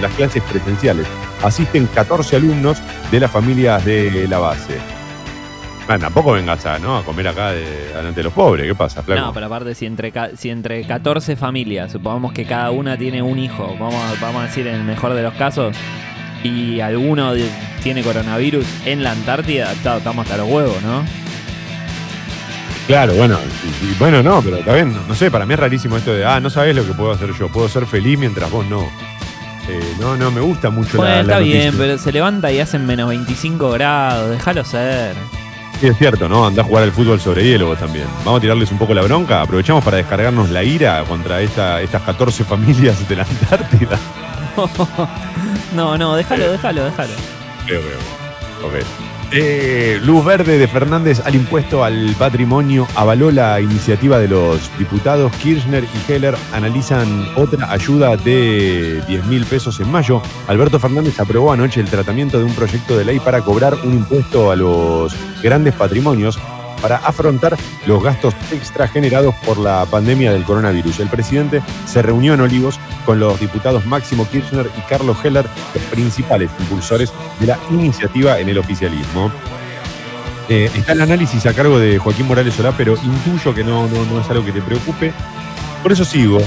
las 0.00 0.12
clases 0.12 0.42
presenciales. 0.44 1.06
Asisten 1.42 1.86
14 1.86 2.36
alumnos 2.36 2.82
de 3.10 3.20
las 3.20 3.30
familias 3.30 3.84
de 3.84 4.26
la 4.28 4.38
base. 4.38 4.78
Ah, 5.86 5.98
tampoco 5.98 6.32
vengas 6.32 6.64
a, 6.64 6.78
¿no? 6.78 6.96
a 6.96 7.04
comer 7.04 7.28
acá 7.28 7.50
de, 7.52 7.88
delante 7.88 8.20
de 8.20 8.24
los 8.24 8.32
pobres. 8.32 8.66
¿Qué 8.66 8.74
pasa, 8.74 9.02
Flaco? 9.02 9.20
No, 9.20 9.32
pero 9.34 9.46
aparte, 9.46 9.74
si 9.74 9.84
entre, 9.84 10.12
si 10.36 10.48
entre 10.48 10.82
14 10.86 11.36
familias, 11.36 11.92
supongamos 11.92 12.32
que 12.32 12.46
cada 12.46 12.70
una 12.70 12.96
tiene 12.96 13.20
un 13.20 13.38
hijo, 13.38 13.76
vamos, 13.78 13.94
a- 14.02 14.14
vamos 14.20 14.42
a 14.42 14.46
decir 14.46 14.66
en 14.66 14.76
el 14.76 14.84
mejor 14.84 15.12
de 15.12 15.22
los 15.22 15.34
casos, 15.34 15.76
y 16.42 16.80
alguno 16.80 17.32
tiene 17.82 18.02
coronavirus 18.02 18.64
en 18.86 19.02
la 19.04 19.12
Antártida, 19.12 19.72
estamos 19.72 20.24
hasta 20.24 20.38
los 20.38 20.48
huevos, 20.48 20.82
¿no? 20.82 21.04
Claro, 22.86 23.14
bueno, 23.14 23.38
y- 23.82 23.86
y 23.86 23.94
bueno, 23.98 24.22
no, 24.22 24.42
pero 24.42 24.56
está 24.58 24.74
bien, 24.74 24.92
no, 24.92 25.00
no 25.08 25.14
sé, 25.14 25.30
para 25.30 25.46
mí 25.46 25.54
es 25.54 25.60
rarísimo 25.60 25.96
esto 25.96 26.12
de, 26.14 26.24
ah, 26.24 26.38
no 26.40 26.50
sabes 26.50 26.74
lo 26.76 26.86
que 26.86 26.92
puedo 26.92 27.12
hacer 27.12 27.30
yo, 27.38 27.48
puedo 27.48 27.68
ser 27.68 27.86
feliz 27.86 28.18
mientras 28.18 28.50
vos 28.50 28.64
no. 28.66 28.82
Eh, 29.68 29.94
no, 29.98 30.16
no, 30.16 30.30
me 30.30 30.42
gusta 30.42 30.68
mucho 30.68 30.98
Bueno, 30.98 31.14
la, 31.14 31.20
está 31.22 31.32
la 31.34 31.38
bien, 31.40 31.74
pero 31.78 31.96
se 31.96 32.12
levanta 32.12 32.52
y 32.52 32.60
hacen 32.60 32.84
menos 32.86 33.08
25 33.08 33.70
grados, 33.70 34.30
déjalo 34.30 34.62
ser. 34.64 35.14
Sí, 35.80 35.88
es 35.88 35.98
cierto, 35.98 36.28
¿no? 36.28 36.46
Andá 36.46 36.62
a 36.62 36.64
jugar 36.64 36.84
al 36.84 36.92
fútbol 36.92 37.20
sobre 37.20 37.44
hielo 37.44 37.66
vos 37.66 37.78
también. 37.78 38.06
Vamos 38.24 38.38
a 38.38 38.40
tirarles 38.40 38.70
un 38.70 38.78
poco 38.78 38.94
la 38.94 39.02
bronca, 39.02 39.42
aprovechamos 39.42 39.84
para 39.84 39.96
descargarnos 39.98 40.50
la 40.50 40.62
ira 40.62 41.02
contra 41.04 41.40
esta, 41.40 41.80
estas 41.82 42.02
14 42.02 42.44
familias 42.44 43.08
de 43.08 43.16
la 43.16 43.22
Antártida. 43.24 43.98
No, 45.74 45.98
no, 45.98 46.14
déjalo, 46.14 46.52
déjalo, 46.52 46.84
déjalo. 46.84 47.14
Veo, 47.66 47.80
veo. 47.80 48.68
Ok. 48.68 49.13
Eh, 49.32 50.00
luz 50.02 50.24
verde 50.24 50.58
de 50.58 50.68
Fernández 50.68 51.20
al 51.24 51.34
impuesto 51.34 51.82
al 51.82 52.14
patrimonio 52.18 52.86
avaló 52.94 53.30
la 53.30 53.60
iniciativa 53.60 54.18
de 54.18 54.28
los 54.28 54.70
diputados 54.78 55.32
Kirchner 55.36 55.84
y 55.84 56.12
Heller. 56.12 56.36
Analizan 56.52 57.28
otra 57.36 57.70
ayuda 57.72 58.16
de 58.16 59.02
10 59.08 59.26
mil 59.26 59.44
pesos 59.44 59.80
en 59.80 59.90
mayo. 59.90 60.22
Alberto 60.46 60.78
Fernández 60.78 61.18
aprobó 61.18 61.52
anoche 61.52 61.80
el 61.80 61.88
tratamiento 61.88 62.38
de 62.38 62.44
un 62.44 62.54
proyecto 62.54 62.96
de 62.96 63.04
ley 63.04 63.18
para 63.18 63.40
cobrar 63.40 63.74
un 63.84 63.94
impuesto 63.94 64.50
a 64.50 64.56
los 64.56 65.14
grandes 65.42 65.74
patrimonios 65.74 66.38
para 66.80 66.96
afrontar 66.96 67.56
los 67.86 68.02
gastos 68.02 68.34
extra 68.52 68.88
generados 68.88 69.34
por 69.46 69.58
la 69.58 69.86
pandemia 69.86 70.32
del 70.32 70.44
coronavirus. 70.44 71.00
El 71.00 71.08
presidente 71.08 71.62
se 71.86 72.02
reunió 72.02 72.34
en 72.34 72.40
Olivos 72.40 72.78
con 73.04 73.20
los 73.20 73.38
diputados 73.40 73.86
Máximo 73.86 74.28
Kirchner 74.28 74.70
y 74.76 74.80
Carlos 74.82 75.16
Heller, 75.24 75.46
los 75.74 75.84
principales 75.84 76.50
impulsores 76.60 77.12
de 77.40 77.46
la 77.46 77.58
iniciativa 77.70 78.38
en 78.38 78.48
el 78.48 78.58
oficialismo. 78.58 79.30
Eh, 80.48 80.70
está 80.74 80.92
el 80.92 81.00
análisis 81.00 81.46
a 81.46 81.54
cargo 81.54 81.78
de 81.78 81.98
Joaquín 81.98 82.26
Morales 82.26 82.54
Solá, 82.54 82.72
pero 82.76 82.96
intuyo 83.02 83.54
que 83.54 83.64
no, 83.64 83.86
no, 83.88 84.04
no 84.04 84.20
es 84.20 84.28
algo 84.28 84.44
que 84.44 84.52
te 84.52 84.60
preocupe. 84.60 85.12
Por 85.82 85.92
eso 85.92 86.04
sigo. 86.04 86.38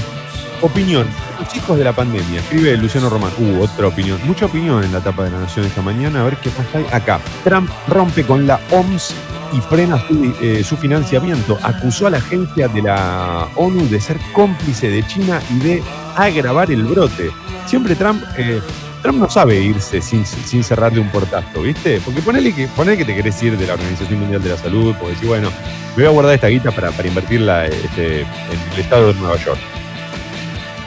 Opinión. 0.60 1.06
Los 1.38 1.54
hijos 1.54 1.78
de 1.78 1.84
la 1.84 1.92
pandemia. 1.92 2.40
Escribe 2.40 2.76
Luciano 2.76 3.08
Román. 3.08 3.30
Uh, 3.38 3.62
otra 3.62 3.86
opinión. 3.86 4.18
Mucha 4.24 4.46
opinión 4.46 4.82
en 4.82 4.92
la 4.92 5.00
tapa 5.00 5.24
de 5.24 5.30
la 5.30 5.40
Nación 5.40 5.66
esta 5.66 5.82
mañana. 5.82 6.22
A 6.22 6.24
ver 6.24 6.36
qué 6.36 6.50
pasa 6.50 6.78
ahí. 6.78 6.86
Acá. 6.92 7.20
Trump 7.44 7.70
rompe 7.88 8.24
con 8.24 8.46
la 8.46 8.60
OMS 8.70 9.14
y 9.52 9.60
frena 9.60 9.98
su, 10.06 10.34
eh, 10.40 10.62
su 10.64 10.76
financiamiento. 10.76 11.58
Acusó 11.62 12.06
a 12.06 12.10
la 12.10 12.18
agencia 12.18 12.68
de 12.68 12.82
la 12.82 13.48
ONU 13.56 13.88
de 13.88 14.00
ser 14.00 14.18
cómplice 14.32 14.90
de 14.90 15.06
China 15.06 15.40
y 15.50 15.58
de 15.58 15.82
agravar 16.16 16.70
el 16.70 16.84
brote. 16.84 17.30
Siempre 17.66 17.94
Trump, 17.94 18.22
eh, 18.36 18.60
Trump 19.02 19.18
no 19.18 19.30
sabe 19.30 19.60
irse 19.60 20.00
sin, 20.00 20.24
cerrarle 20.64 21.00
un 21.00 21.08
portazo, 21.10 21.62
¿viste? 21.62 22.00
Porque 22.04 22.20
ponele 22.20 22.52
que, 22.52 22.66
ponele 22.68 22.98
que 22.98 23.04
te 23.04 23.14
querés 23.14 23.42
ir 23.42 23.56
de 23.56 23.66
la 23.66 23.74
Organización 23.74 24.20
Mundial 24.20 24.42
de 24.42 24.50
la 24.50 24.56
Salud, 24.56 24.94
porque 24.98 25.14
decir, 25.14 25.28
bueno, 25.28 25.50
voy 25.94 26.04
a 26.04 26.10
guardar 26.10 26.34
esta 26.34 26.48
guita 26.48 26.70
para, 26.70 26.90
para 26.90 27.08
invertirla 27.08 27.66
este, 27.66 28.22
en 28.22 28.72
el 28.74 28.80
estado 28.80 29.12
de 29.12 29.20
Nueva 29.20 29.36
York. 29.36 29.77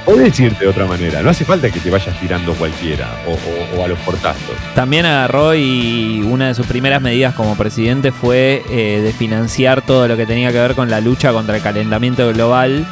Podés 0.06 0.40
irte 0.40 0.66
de 0.66 0.68
otra 0.68 0.86
manera, 0.86 1.22
no 1.22 1.30
hace 1.30 1.46
falta 1.46 1.70
que 1.70 1.80
te 1.80 1.92
vayas 1.92 2.20
tirando 2.20 2.54
cualquiera 2.56 3.08
o 3.28 3.84
a 3.84 3.88
los 3.88 4.00
portazos. 4.00 4.56
También 4.74 5.06
agarró 5.06 5.54
y 5.54 6.22
una 6.24 6.48
de 6.48 6.56
sus 6.56 6.66
primeras 6.66 7.02
medidas 7.02 7.36
como 7.36 7.56
presidente 7.56 8.12
fue 8.12 8.64
eh, 8.70 9.02
de 9.02 9.14
financiar 9.14 9.84
todo 9.84 10.08
lo 10.08 10.18
que 10.18 10.26
tenía 10.26 10.52
que 10.52 10.58
ver 10.58 10.74
con 10.74 10.90
la 10.90 11.02
lucha 11.02 11.32
contra 11.32 11.56
el 11.56 11.62
calentamiento 11.62 12.28
global, 12.34 12.86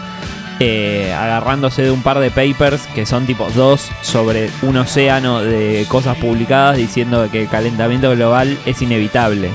eh, 0.60 1.12
agarrándose 1.18 1.82
de 1.82 1.92
un 1.92 2.04
par 2.04 2.20
de 2.20 2.30
papers 2.30 2.82
que 2.94 3.08
son 3.08 3.26
tipo 3.26 3.50
dos 3.52 3.90
sobre 4.02 4.50
un 4.62 4.78
océano 4.78 5.42
de 5.42 5.86
cosas 5.88 6.16
publicadas 6.18 6.78
diciendo 6.78 7.28
que 7.32 7.44
el 7.44 7.50
calentamiento 7.50 8.12
global 8.12 8.58
es 8.66 8.82
inevitable. 8.84 9.50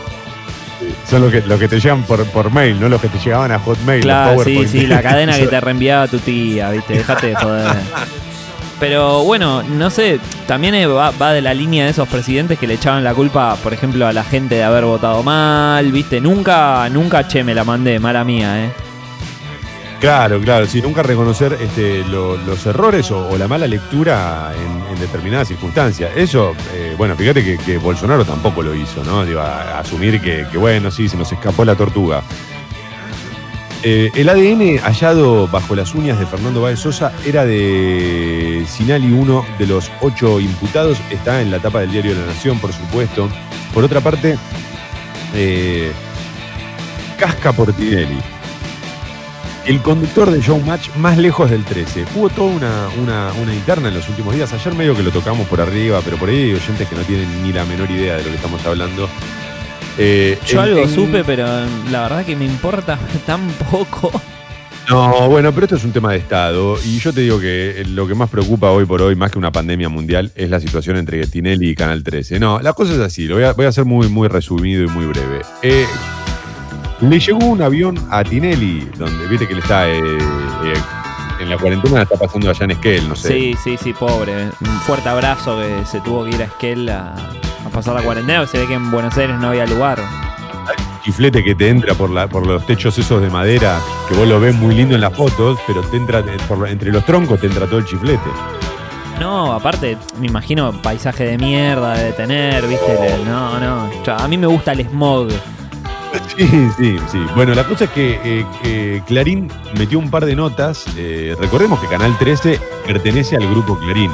Son 1.08 1.20
los 1.20 1.30
que, 1.30 1.42
los 1.42 1.58
que 1.60 1.68
te 1.68 1.78
llegan 1.80 2.02
por, 2.04 2.24
por 2.26 2.50
mail, 2.50 2.80
no 2.80 2.88
los 2.88 3.00
que 3.00 3.08
te 3.08 3.18
llegaban 3.18 3.52
a 3.52 3.58
Hotmail. 3.58 3.98
los 3.98 4.04
Claro, 4.04 4.30
sí, 4.30 4.36
PowerPoint. 4.54 4.70
sí, 4.70 4.86
la 4.86 5.02
cadena 5.02 5.36
que 5.38 5.46
te 5.46 5.60
reenviaba 5.60 6.08
tu 6.08 6.18
tía, 6.18 6.70
viste, 6.70 6.94
dejate 6.94 7.28
de 7.28 7.34
joder. 7.36 7.76
Pero 8.80 9.22
bueno, 9.24 9.62
no 9.62 9.88
sé, 9.90 10.18
también 10.46 10.74
eh, 10.74 10.86
va, 10.86 11.10
va 11.12 11.32
de 11.32 11.40
la 11.40 11.54
línea 11.54 11.84
de 11.84 11.90
esos 11.90 12.08
presidentes 12.08 12.58
que 12.58 12.66
le 12.66 12.74
echaban 12.74 13.04
la 13.04 13.14
culpa, 13.14 13.56
por 13.62 13.72
ejemplo, 13.72 14.06
a 14.06 14.12
la 14.12 14.24
gente 14.24 14.56
de 14.56 14.64
haber 14.64 14.84
votado 14.84 15.22
mal, 15.22 15.92
viste, 15.92 16.20
nunca, 16.20 16.88
nunca, 16.90 17.26
che, 17.28 17.44
me 17.44 17.54
la 17.54 17.64
mandé, 17.64 17.98
mala 18.00 18.24
mía, 18.24 18.64
eh. 18.64 18.70
Claro, 20.04 20.38
claro, 20.38 20.66
sí, 20.66 20.82
nunca 20.82 21.02
reconocer 21.02 21.56
este, 21.62 22.04
lo- 22.04 22.36
los 22.36 22.66
errores 22.66 23.10
o, 23.10 23.38
la 23.38 23.48
mala 23.48 23.66
lectura 23.66 24.52
en, 24.54 25.00
determinadas 25.00 25.48
circunstancias. 25.48 26.10
Eso, 26.14 26.54
eh, 26.74 26.94
bueno, 26.98 27.16
fíjate 27.16 27.56
que, 27.56 27.78
Bolsonaro 27.78 28.22
tampoco 28.22 28.60
lo 28.62 28.74
hizo, 28.74 29.02
¿no? 29.02 29.24
Digo, 29.24 29.40
asumir 29.40 30.20
que, 30.20 30.46
que, 30.52 30.58
bueno, 30.58 30.90
sí, 30.90 31.08
se 31.08 31.16
nos 31.16 31.32
escapó 31.32 31.64
la 31.64 31.74
tortuga. 31.74 32.22
Eh, 33.82 34.10
el 34.14 34.28
ADN 34.28 34.76
hallado 34.82 35.48
bajo 35.48 35.74
las 35.74 35.94
uñas 35.94 36.18
de 36.18 36.26
Fernando 36.26 36.60
Báez 36.60 36.80
Sosa 36.80 37.10
era 37.24 37.46
de 37.46 38.66
Sinali, 38.68 39.10
uno 39.10 39.46
de 39.58 39.66
los 39.66 39.90
ocho 40.02 40.38
imputados. 40.38 40.98
Está 41.10 41.40
en 41.40 41.50
la 41.50 41.60
tapa 41.60 41.80
del 41.80 41.90
diario 41.92 42.14
La 42.14 42.26
Nación, 42.26 42.58
por 42.58 42.74
supuesto. 42.74 43.30
Por 43.72 43.82
otra 43.84 44.02
parte, 44.02 44.36
eh, 45.34 45.92
Casca 47.18 47.52
Portinelli. 47.54 48.18
El 49.66 49.80
conductor 49.80 50.30
de 50.30 50.40
Showmatch 50.42 50.94
más 50.96 51.16
lejos 51.16 51.50
del 51.50 51.64
13. 51.64 52.04
Hubo 52.14 52.28
toda 52.28 52.50
una, 52.54 52.88
una- 53.02 53.32
una 53.42 53.54
interna 53.54 53.88
en 53.88 53.94
los 53.94 54.06
últimos 54.10 54.34
días. 54.34 54.52
Ayer 54.52 54.74
medio 54.74 54.94
que 54.94 55.02
lo 55.02 55.10
tocamos 55.10 55.46
por 55.48 55.60
arriba, 55.60 56.00
pero 56.04 56.18
por 56.18 56.28
ahí 56.28 56.36
hay 56.42 56.52
oyentes 56.54 56.86
que 56.86 56.94
no 56.94 57.02
tienen 57.02 57.42
ni 57.42 57.50
la 57.52 57.64
menor 57.64 57.90
idea 57.90 58.16
de 58.16 58.24
lo 58.24 58.28
que 58.28 58.36
estamos 58.36 58.64
hablando. 58.66 59.08
Eh, 59.96 60.38
Yo 60.46 60.58
en- 60.58 60.68
algo 60.70 60.80
en- 60.82 60.94
supe, 60.94 61.24
pero 61.24 61.46
la 61.90 62.02
verdad 62.02 62.26
que 62.26 62.36
me 62.36 62.44
importa 62.44 62.98
tan 63.26 63.40
poco. 63.70 64.12
No, 64.90 65.30
bueno, 65.30 65.50
pero 65.54 65.64
esto 65.64 65.76
es 65.76 65.84
un 65.84 65.92
tema 65.92 66.12
de 66.12 66.18
Estado. 66.18 66.76
Y 66.84 66.98
yo 66.98 67.10
te 67.14 67.22
digo 67.22 67.40
que 67.40 67.84
lo 67.88 68.06
que 68.06 68.14
más 68.14 68.28
preocupa 68.28 68.70
hoy 68.70 68.84
por 68.84 69.00
hoy, 69.00 69.16
más 69.16 69.30
que 69.30 69.38
una 69.38 69.50
pandemia 69.50 69.88
mundial, 69.88 70.30
es 70.34 70.50
la 70.50 70.60
situación 70.60 70.98
entre 70.98 71.26
Tinelli 71.26 71.70
y 71.70 71.74
Canal 71.74 72.04
13. 72.04 72.38
No, 72.38 72.60
la 72.60 72.74
cosa 72.74 72.92
es 72.92 73.00
así, 73.00 73.24
lo 73.26 73.36
voy 73.36 73.44
a, 73.44 73.54
voy 73.54 73.64
a 73.64 73.70
hacer 73.70 73.86
muy, 73.86 74.10
muy 74.10 74.28
resumido 74.28 74.84
y 74.84 74.88
muy 74.88 75.06
breve. 75.06 75.40
Eh, 75.62 75.86
le 77.00 77.18
llegó 77.20 77.38
un 77.46 77.62
avión 77.62 77.98
a 78.10 78.22
Tinelli, 78.24 78.88
donde 78.96 79.26
viste 79.26 79.46
que 79.46 79.52
él 79.54 79.58
está 79.60 79.88
eh, 79.88 79.98
eh, 79.98 80.74
en 81.40 81.50
la 81.50 81.58
cuarentena, 81.58 81.96
la 81.96 82.02
está 82.04 82.16
pasando 82.16 82.48
allá 82.50 82.64
en 82.64 82.70
Esquel, 82.72 83.08
no 83.08 83.16
sé. 83.16 83.28
Sí, 83.28 83.54
sí, 83.62 83.76
sí, 83.76 83.92
pobre. 83.92 84.44
Un 84.60 84.80
fuerte 84.86 85.08
abrazo 85.08 85.58
que 85.58 85.84
se 85.86 86.00
tuvo 86.00 86.24
que 86.24 86.30
ir 86.30 86.42
a 86.42 86.44
Esquel 86.46 86.88
a, 86.88 87.14
a 87.14 87.68
pasar 87.72 87.94
la 87.94 88.02
cuarentena, 88.02 88.40
porque 88.40 88.52
se 88.52 88.58
ve 88.62 88.68
que 88.68 88.74
en 88.74 88.90
Buenos 88.90 89.16
Aires 89.16 89.36
no 89.38 89.48
había 89.48 89.66
lugar. 89.66 89.98
chiflete 91.04 91.42
que 91.44 91.54
te 91.54 91.68
entra 91.68 91.94
por, 91.94 92.08
la, 92.10 92.26
por 92.28 92.46
los 92.46 92.64
techos 92.64 92.96
esos 92.98 93.20
de 93.20 93.28
madera, 93.28 93.78
que 94.08 94.14
vos 94.14 94.26
lo 94.26 94.40
ves 94.40 94.54
muy 94.54 94.74
lindo 94.74 94.94
en 94.94 95.00
las 95.02 95.12
fotos, 95.14 95.58
pero 95.66 95.82
te 95.82 95.96
entra 95.96 96.20
eh, 96.20 96.36
por- 96.48 96.68
entre 96.68 96.90
los 96.92 97.04
troncos 97.04 97.40
te 97.40 97.46
entra 97.48 97.66
todo 97.66 97.78
el 97.78 97.84
chiflete. 97.84 98.30
No, 99.20 99.52
aparte, 99.52 99.96
me 100.18 100.26
imagino 100.26 100.72
paisaje 100.82 101.24
de 101.24 101.38
mierda 101.38 101.94
de 101.94 102.12
tener, 102.12 102.66
viste. 102.66 103.16
No, 103.24 103.60
no. 103.60 103.88
A 104.16 104.26
mí 104.28 104.36
me 104.36 104.46
gusta 104.48 104.72
el 104.72 104.80
smog. 104.88 105.28
Sí, 106.36 106.46
sí, 106.76 106.96
sí. 107.10 107.18
Bueno, 107.34 107.54
la 107.54 107.64
cosa 107.64 107.84
es 107.84 107.90
que 107.90 108.20
eh, 108.24 108.46
eh, 108.64 109.02
Clarín 109.06 109.50
metió 109.78 109.98
un 109.98 110.10
par 110.10 110.24
de 110.24 110.34
notas. 110.34 110.84
eh, 110.96 111.36
recordemos 111.38 111.80
que 111.80 111.86
Canal 111.86 112.16
13 112.18 112.60
pertenece 112.86 113.36
al 113.36 113.48
grupo 113.48 113.78
Clarín. 113.78 114.10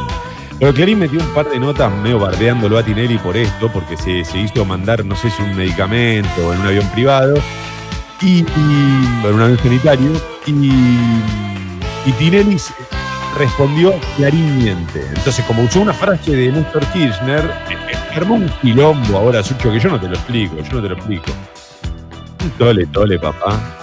Pero 0.59 0.75
Clarín 0.75 0.99
metió 0.99 1.21
un 1.21 1.29
par 1.33 1.49
de 1.49 1.59
notas 1.59 1.91
medio 2.03 2.19
bardeándolo 2.19 2.77
a 2.77 2.83
Tinelli 2.83 3.17
por 3.19 3.37
esto, 3.37 3.71
porque 3.73 3.97
se, 3.97 4.25
se 4.25 4.39
hizo 4.39 4.65
mandar, 4.65 5.05
no 5.05 5.17
sé 5.17 5.31
si 5.31 5.43
un 5.43 5.57
medicamento 5.57 6.47
o 6.47 6.53
en 6.53 6.61
un 6.61 6.67
avión 6.67 6.87
privado, 6.91 7.35
y, 8.21 8.41
en 8.41 9.35
un 9.35 9.41
avión 9.41 9.59
sanitario, 9.59 10.11
y, 10.47 10.53
y 12.05 12.13
Tinelli 12.19 12.59
respondió 13.39 13.95
Clarín 14.19 14.59
miente. 14.59 15.03
Entonces, 15.17 15.43
como 15.47 15.63
usó 15.63 15.81
una 15.81 15.95
frase 15.95 16.33
de 16.33 16.53
Néstor 16.53 16.85
Kirchner, 16.89 17.51
armó 18.15 18.35
un 18.35 18.49
quilombo 18.61 19.17
ahora, 19.17 19.43
Sucho, 19.43 19.73
que 19.73 19.81
yo 19.81 19.89
no 19.89 19.99
te 19.99 20.09
lo 20.09 20.15
explico, 20.15 20.57
yo 20.57 20.73
no 20.75 20.83
te 20.83 20.89
lo 20.89 20.95
explico. 20.95 21.33
Tole, 22.59 22.87
tole, 22.87 23.19
papá. 23.19 23.77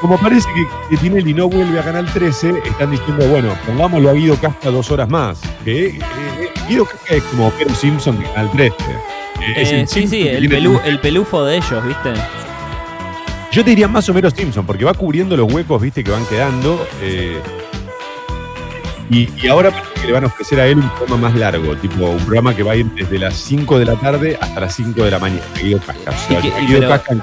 Como 0.00 0.18
parece 0.18 0.48
que, 0.54 0.66
que 0.88 0.96
Tinelli 0.96 1.34
no 1.34 1.48
vuelve 1.48 1.78
a 1.78 1.82
Canal 1.84 2.06
13, 2.10 2.54
están 2.64 2.90
diciendo, 2.90 3.26
bueno, 3.28 3.54
pongámoslo 3.66 4.08
a 4.10 4.12
Guido 4.14 4.34
Casca 4.36 4.70
dos 4.70 4.90
horas 4.90 5.08
más. 5.10 5.40
Que 5.64 5.88
eh, 5.88 5.98
eh, 5.98 6.50
Guido 6.68 6.86
Casca 6.86 7.14
es 7.16 7.22
como 7.24 7.48
Homero 7.48 7.74
Simpson 7.74 8.18
de 8.18 8.24
Canal 8.24 8.50
13. 8.52 8.74
Eh, 8.80 9.52
es 9.56 9.72
Eh, 9.72 9.80
el 9.80 9.88
sí, 9.88 10.06
sí, 10.08 10.26
el, 10.26 10.48
tiene- 10.48 10.56
pelú- 10.68 10.80
el 10.84 10.98
pelufo 11.00 11.44
de 11.44 11.56
ellos, 11.58 11.86
viste. 11.86 12.12
Yo 13.52 13.62
te 13.64 13.70
diría 13.70 13.88
más 13.88 14.08
o 14.08 14.14
menos 14.14 14.32
Simpson, 14.32 14.64
porque 14.64 14.84
va 14.84 14.94
cubriendo 14.94 15.36
los 15.36 15.52
huecos, 15.52 15.82
viste, 15.82 16.02
que 16.02 16.10
van 16.10 16.24
quedando. 16.26 16.86
eh, 17.02 17.38
y, 19.10 19.28
y 19.42 19.48
ahora 19.48 19.70
que 20.00 20.06
le 20.06 20.12
van 20.12 20.24
a 20.24 20.26
ofrecer 20.28 20.60
a 20.60 20.66
él 20.66 20.78
un 20.78 20.88
programa 20.90 21.28
más 21.28 21.34
largo, 21.38 21.76
tipo 21.76 22.06
un 22.06 22.18
programa 22.24 22.54
que 22.54 22.62
va 22.62 22.72
a 22.72 22.76
ir 22.76 22.86
desde 22.94 23.18
las 23.18 23.34
5 23.34 23.78
de 23.78 23.84
la 23.84 23.96
tarde 23.96 24.38
hasta 24.40 24.60
las 24.60 24.74
5 24.74 25.02
de 25.04 25.10
la 25.10 25.18
mañana. 25.18 25.42
Guido 25.60 25.80
Casca. 25.80 26.10
O 26.10 26.28
sea, 26.28 26.38
Y 26.38 26.42
que- 26.42 26.48
y 26.62 26.66
Guido 26.66 26.78
pero- 26.80 26.90
Casca 26.90 27.12
en- 27.14 27.20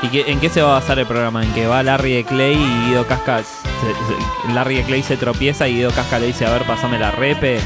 ¿Y 0.00 0.08
qué- 0.10 0.30
en 0.30 0.38
qué 0.38 0.48
se 0.48 0.62
va 0.62 0.76
a 0.76 0.80
basar 0.80 0.98
el 1.00 1.06
programa? 1.06 1.42
¿En 1.42 1.52
que 1.54 1.66
va 1.66 1.82
Larry 1.82 2.12
de 2.14 2.24
Clay 2.24 2.54
y 2.54 2.86
Guido 2.88 3.04
Casca. 3.06 3.38
se- 3.42 4.46
se- 4.46 4.52
Larry 4.54 4.76
de 4.76 4.82
Clay 4.84 5.02
se 5.02 5.16
tropieza 5.16 5.66
y 5.66 5.74
Guido 5.76 5.90
Casca 5.90 6.18
le 6.20 6.26
dice: 6.28 6.46
A 6.46 6.50
ver, 6.52 6.62
pasame 6.62 6.98
la 7.00 7.10
repe. 7.10 7.58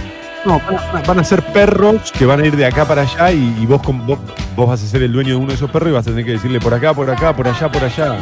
No, 0.46 0.58
van 0.60 0.76
a, 0.78 0.86
van 0.92 0.96
a- 0.96 1.06
van 1.06 1.18
a 1.20 1.24
ser 1.24 1.42
perros 1.52 2.10
que 2.10 2.24
van 2.26 2.40
a 2.40 2.46
ir 2.46 2.56
de 2.56 2.64
acá 2.66 2.84
para 2.86 3.02
allá 3.02 3.30
y, 3.32 3.56
y 3.60 3.66
vos, 3.66 3.82
con- 3.82 4.04
vos, 4.06 4.18
vos 4.56 4.66
vas 4.68 4.82
a 4.82 4.86
ser 4.86 5.02
el 5.02 5.12
dueño 5.12 5.30
de 5.30 5.36
uno 5.36 5.48
de 5.48 5.54
esos 5.54 5.70
perros 5.70 5.90
y 5.90 5.92
vas 5.92 6.06
a 6.06 6.10
tener 6.10 6.24
que 6.24 6.32
decirle 6.32 6.58
por 6.58 6.72
acá, 6.74 6.92
por 6.94 7.08
acá, 7.10 7.36
por 7.36 7.46
allá, 7.46 7.70
por 7.70 7.84
allá. 7.84 8.16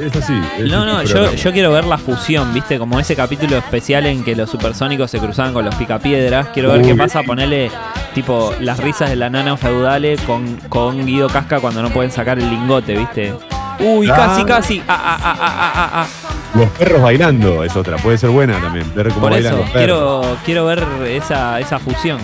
Es 0.00 0.16
así. 0.16 0.32
es 0.58 0.70
No, 0.70 0.84
no, 0.84 1.02
yo, 1.02 1.32
yo 1.34 1.52
quiero 1.52 1.72
ver 1.72 1.84
la 1.84 1.98
fusión, 1.98 2.52
¿viste? 2.54 2.78
Como 2.78 2.98
ese 2.98 3.14
capítulo 3.16 3.56
especial 3.58 4.06
en 4.06 4.24
que 4.24 4.34
los 4.34 4.50
supersónicos 4.50 5.10
se 5.10 5.18
cruzaban 5.18 5.52
con 5.52 5.64
los 5.64 5.74
picapiedras. 5.74 6.48
Quiero 6.54 6.70
ver 6.72 6.80
Uy. 6.82 6.86
qué 6.88 6.94
pasa, 6.94 7.22
ponerle 7.22 7.70
tipo 8.14 8.54
las 8.60 8.78
risas 8.78 9.10
de 9.10 9.16
la 9.16 9.30
nana 9.30 9.56
feudale 9.56 10.16
con, 10.26 10.56
con 10.68 11.04
Guido 11.06 11.28
Casca 11.28 11.60
cuando 11.60 11.82
no 11.82 11.90
pueden 11.90 12.10
sacar 12.10 12.38
el 12.38 12.48
lingote, 12.50 12.96
¿viste? 12.96 13.34
Uy, 13.80 14.08
Ah. 14.10 14.14
casi, 14.16 14.44
casi. 14.44 14.82
Ah, 14.88 15.18
ah, 15.22 15.90
ah. 15.94 16.06
Los 16.54 16.68
perros 16.70 17.00
bailando 17.00 17.62
es 17.64 17.76
otra, 17.76 17.96
puede 17.98 18.18
ser 18.18 18.30
buena 18.30 18.58
también, 18.60 18.92
ver 18.94 19.08
cómo 19.08 19.20
Por 19.20 19.30
bailan 19.30 19.52
eso, 19.54 19.62
los 19.62 19.70
perros. 19.70 20.26
quiero, 20.34 20.36
quiero 20.44 20.64
ver 20.66 20.84
esa, 21.08 21.60
esa 21.60 21.78
fusión. 21.78 22.18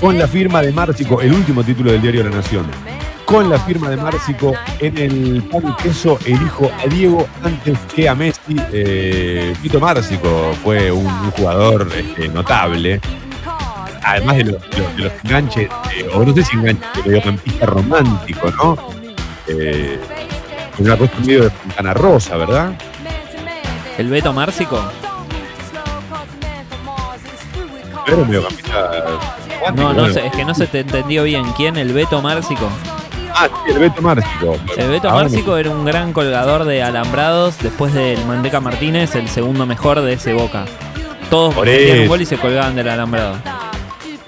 con 0.00 0.18
la 0.18 0.26
firma 0.26 0.60
de 0.60 0.72
Márcico, 0.72 1.20
el 1.22 1.32
último 1.32 1.62
título 1.62 1.92
del 1.92 2.02
diario 2.02 2.24
La 2.24 2.30
Nación. 2.30 2.66
Con 3.26 3.48
la 3.48 3.58
firma 3.58 3.88
de 3.90 3.96
Márcico 3.96 4.52
en 4.80 4.98
el 4.98 5.42
pan 5.50 5.62
y 5.66 5.82
queso 5.82 6.18
elijo 6.26 6.70
a 6.82 6.86
Diego 6.86 7.26
antes 7.42 7.78
que 7.94 8.08
a 8.08 8.14
Messi. 8.14 8.56
Eh, 8.72 9.54
Pito 9.62 9.80
Márcico 9.80 10.52
fue 10.62 10.92
un, 10.92 11.06
un 11.06 11.30
jugador 11.32 11.88
este, 11.96 12.28
notable. 12.28 13.00
Además 14.02 14.36
de 14.36 14.44
los, 14.44 14.70
de 14.70 14.78
los- 14.78 14.96
de 14.96 15.02
los 15.04 15.12
enganches, 15.24 15.68
eh, 15.96 16.06
o 16.12 16.22
no 16.24 16.34
sé 16.34 16.44
si 16.44 16.56
enganches, 16.56 16.86
de 16.96 17.02
mediocampista 17.10 17.66
romántico, 17.66 18.50
¿no? 18.50 18.76
Eh, 19.48 19.98
una 20.78 20.96
cosa 20.96 21.12
medio 21.20 21.44
de 21.44 21.50
Fontana 21.50 21.94
Rosa, 21.94 22.36
¿verdad? 22.36 22.72
El 23.96 24.08
Beto 24.10 24.32
Márcico. 24.34 24.78
Pero 28.04 28.18
No, 29.74 29.92
no 29.94 29.94
bueno. 30.00 30.12
sé, 30.12 30.26
es 30.26 30.32
que 30.32 30.44
no 30.44 30.54
se 30.54 30.66
te 30.66 30.80
entendió 30.80 31.22
bien. 31.24 31.44
¿Quién? 31.56 31.76
El 31.78 31.92
Beto 31.94 32.20
Márcico. 32.20 32.68
Ah, 33.36 33.48
sí, 33.66 33.72
el 33.72 33.78
Beto 33.78 34.00
Márcico. 34.00 34.56
El 34.76 34.88
Beto 34.90 35.08
Ahora 35.10 35.24
Márcico 35.24 35.56
era 35.56 35.70
un 35.70 35.84
gran 35.84 36.12
colgador 36.12 36.64
de 36.64 36.82
alambrados 36.82 37.56
después 37.58 37.92
del 37.92 38.24
Manteca 38.26 38.60
Martínez, 38.60 39.14
el 39.16 39.28
segundo 39.28 39.66
mejor 39.66 40.00
de 40.02 40.12
ese 40.14 40.32
Boca. 40.34 40.64
Todos 41.30 41.54
metían 41.56 42.00
un 42.02 42.06
gol 42.08 42.20
y 42.22 42.26
se 42.26 42.36
colgaban 42.38 42.76
del 42.76 42.88
alambrado. 42.88 43.36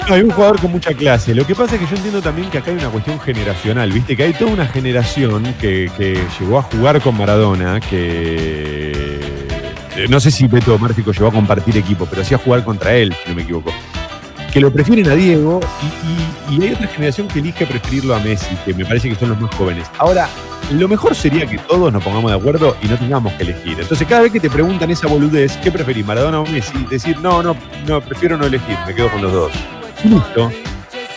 No, 0.08 0.14
hay 0.14 0.22
un 0.22 0.30
jugador 0.30 0.60
con 0.60 0.70
mucha 0.72 0.92
clase. 0.94 1.34
Lo 1.34 1.46
que 1.46 1.54
pasa 1.54 1.74
es 1.74 1.80
que 1.80 1.86
yo 1.86 1.96
entiendo 1.96 2.20
también 2.22 2.48
que 2.50 2.58
acá 2.58 2.70
hay 2.70 2.76
una 2.78 2.88
cuestión 2.90 3.18
generacional, 3.20 3.90
¿viste? 3.92 4.16
Que 4.16 4.24
hay 4.24 4.32
toda 4.32 4.52
una 4.52 4.66
generación 4.66 5.54
que, 5.60 5.90
que 5.96 6.20
llegó 6.40 6.58
a 6.58 6.62
jugar 6.62 7.00
con 7.00 7.16
Maradona, 7.16 7.80
que. 7.80 9.18
eh, 9.96 10.06
No 10.08 10.20
sé 10.20 10.30
si 10.30 10.46
Beto 10.46 10.78
Márcico 10.78 11.12
llegó 11.12 11.28
a 11.28 11.32
compartir 11.32 11.76
equipo, 11.76 12.06
pero 12.06 12.24
sí 12.24 12.34
a 12.34 12.38
jugar 12.38 12.64
contra 12.64 12.94
él, 12.94 13.14
si 13.24 13.30
no 13.30 13.36
me 13.36 13.42
equivoco. 13.42 13.72
Que 14.56 14.62
lo 14.62 14.72
prefieren 14.72 15.06
a 15.10 15.14
Diego 15.14 15.60
y, 16.48 16.62
hay 16.62 16.72
otra 16.72 16.86
generación 16.86 17.28
que 17.28 17.40
elige 17.40 17.66
preferirlo 17.66 18.14
a 18.14 18.20
Messi, 18.20 18.56
que 18.64 18.72
me 18.72 18.86
parece 18.86 19.10
que 19.10 19.14
son 19.14 19.28
los 19.28 19.38
más 19.38 19.54
jóvenes. 19.54 19.86
Ahora, 19.98 20.30
lo 20.70 20.88
mejor 20.88 21.14
sería 21.14 21.46
que 21.46 21.58
todos 21.58 21.92
nos 21.92 22.02
pongamos 22.02 22.30
de 22.30 22.38
acuerdo 22.38 22.74
y 22.82 22.86
no 22.86 22.96
tengamos 22.96 23.34
que 23.34 23.42
elegir. 23.42 23.78
Entonces, 23.78 24.08
cada 24.08 24.22
vez 24.22 24.32
que 24.32 24.40
te 24.40 24.48
preguntan 24.48 24.90
esa 24.90 25.08
boludez, 25.08 25.58
¿qué 25.58 25.70
preferís, 25.70 26.06
Maradona 26.06 26.40
o 26.40 26.46
Messi? 26.46 26.86
Decir, 26.88 27.20
no, 27.20 27.42
no, 27.42 27.54
no, 27.86 28.00
prefiero 28.00 28.38
no 28.38 28.46
elegir, 28.46 28.78
me 28.86 28.94
quedo 28.94 29.10
con 29.10 29.20
los 29.20 29.30
dos. 29.30 29.52
Listo. 30.04 30.50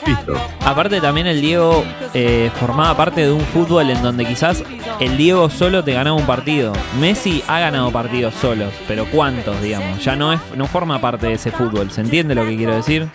Listo. 0.06 0.36
Aparte 0.66 1.02
también 1.02 1.28
el 1.28 1.42
Diego 1.42 1.84
eh, 2.14 2.52
formaba 2.60 2.96
parte 2.96 3.22
de 3.22 3.32
un 3.32 3.42
fútbol 3.42 3.90
en 3.90 4.02
donde 4.02 4.26
quizás 4.26 4.64
el 5.00 5.18
Diego 5.18 5.50
solo 5.50 5.84
te 5.84 5.94
ganaba 5.94 6.16
un 6.16 6.26
partido. 6.26 6.74
Messi 7.00 7.44
ha 7.48 7.60
ganado 7.60 7.92
partidos 7.92 8.34
solos, 8.36 8.74
pero 8.88 9.06
¿cuántos, 9.06 9.62
digamos? 9.62 10.04
Ya 10.04 10.16
no 10.16 10.34
es 10.34 10.40
no 10.56 10.66
forma 10.68 11.00
parte 11.00 11.28
de 11.28 11.34
ese 11.34 11.52
fútbol. 11.52 11.92
¿Se 11.92 12.02
entiende 12.02 12.36
lo 12.36 12.46
que 12.46 12.56
quiero 12.56 12.76
decir? 12.76 13.08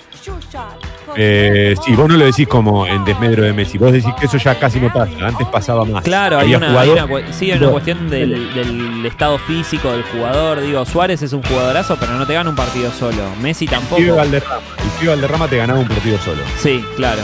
Eh, 1.17 1.75
sí, 1.85 1.95
vos 1.95 2.09
no 2.09 2.17
lo 2.17 2.25
decís 2.27 2.49
como 2.49 2.87
en 2.87 3.05
desmedro 3.05 3.45
de 3.45 3.53
Messi, 3.53 3.79
vos 3.79 3.93
decís 3.93 4.13
que 4.19 4.27
eso 4.27 4.37
ya 4.39 4.59
casi 4.59 4.81
no 4.81 4.93
pasa, 4.93 5.13
antes 5.27 5.47
pasaba 5.47 5.85
más. 5.85 6.03
Claro, 6.05 6.39
hay 6.39 6.55
una, 6.55 6.81
hay 6.81 6.89
una 6.91 7.07
sí, 7.33 7.51
hay 7.53 7.59
una 7.59 7.71
cuestión 7.71 8.11
del, 8.11 8.53
del 8.55 9.07
estado 9.07 9.39
físico 9.39 9.91
del 9.93 10.03
jugador. 10.05 10.61
Digo, 10.61 10.85
Suárez 10.85 11.23
es 11.23 11.33
un 11.33 11.43
jugadorazo, 11.43 11.97
pero 12.01 12.13
no 12.15 12.27
te 12.27 12.35
gana 12.35 12.51
un 12.51 12.57
partido 12.57 12.91
solo. 12.93 13.23
Messi 13.41 13.65
El 13.67 13.71
tampoco. 13.71 13.97
pibe 13.97 14.11
Valderrama, 14.13 14.61
el 14.83 14.91
pibe 15.01 15.11
Valderrama 15.11 15.49
te 15.49 15.57
ganaba 15.57 15.79
un 15.81 15.89
partido 15.89 16.19
solo. 16.19 16.43
Sí, 16.59 16.85
claro. 16.97 17.21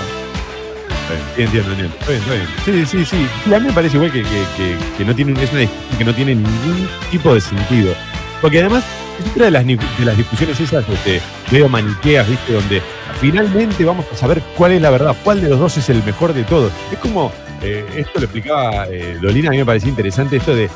Sí, 1.36 1.43
entiendo, 1.43 1.70
entiendo. 1.72 1.97
Está 1.99 2.11
bien, 2.12 2.22
está 2.22 2.34
bien. 2.34 2.86
Sí, 2.86 2.99
sí, 2.99 3.05
sí. 3.05 3.26
Y 3.51 3.55
a 3.55 3.59
mí 3.59 3.66
me 3.66 3.72
parece 3.72 3.97
igual 3.97 4.12
que, 4.12 4.22
que, 4.22 4.28
que- 4.57 4.76
que 4.99 5.05
no 5.05 5.12
tiene, 5.14 5.32
es 5.43 5.53
una 5.53 5.62
que 5.99 6.05
no 6.05 6.14
tiene 6.14 6.34
ningún 6.36 6.88
tipo 7.11 7.34
de 7.34 7.41
sentido. 7.41 7.95
Porque 8.41 8.61
además, 8.61 8.84
es 9.18 9.30
otra 9.30 9.47
de 9.47 9.51
las, 9.51 9.66
de 9.66 9.78
las 10.05 10.16
discusiones 10.16 10.61
esas 10.61 10.88
este, 10.88 11.20
medio 11.51 11.68
maniqueas, 11.68 12.28
¿viste? 12.28 12.53
Donde 12.53 12.82
finalmente 13.20 13.84
vamos 13.84 14.07
a 14.12 14.16
saber 14.16 14.43
cuál 14.57 14.72
es 14.72 14.82
la 14.82 14.91
verdad, 14.91 15.16
cuál 15.22 15.41
de 15.41 15.49
los 15.49 15.59
dos 15.59 15.76
es 15.76 15.88
el 15.91 16.03
mejor 16.05 16.32
de 16.32 16.45
todos. 16.45 16.72
Es 16.91 16.99
como, 16.99 17.32
eh, 17.62 17.84
esto 17.97 18.12
lo 18.18 18.24
explicaba 18.24 18.86
eh, 18.88 19.18
Dolina, 19.20 19.49
a 19.49 19.53
mí 19.53 19.59
me 19.59 19.66
parecía 19.66 19.91
interesante 19.91 20.36
esto 20.36 20.55
de 20.55 20.70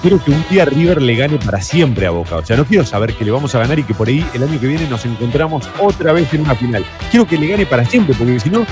quiero 0.00 0.22
que 0.22 0.30
un 0.30 0.44
día 0.48 0.64
River 0.64 1.02
le 1.02 1.16
gane 1.16 1.38
para 1.38 1.60
siempre 1.60 2.06
a 2.06 2.10
Boca. 2.10 2.36
O 2.36 2.44
sea, 2.44 2.56
no 2.56 2.64
quiero 2.64 2.84
saber 2.84 3.14
que 3.14 3.24
le 3.24 3.30
vamos 3.30 3.54
a 3.54 3.58
ganar 3.58 3.78
y 3.78 3.82
que 3.82 3.94
por 3.94 4.08
ahí 4.08 4.24
el 4.34 4.42
año 4.42 4.60
que 4.60 4.66
viene 4.66 4.88
nos 4.88 5.04
encontramos 5.04 5.68
otra 5.80 6.12
vez 6.12 6.32
en 6.34 6.42
una 6.42 6.54
final. 6.54 6.84
Quiero 7.10 7.26
que 7.26 7.36
le 7.36 7.48
gane 7.48 7.66
para 7.66 7.84
siempre, 7.84 8.14
porque 8.16 8.38
si 8.40 8.50
no, 8.50 8.64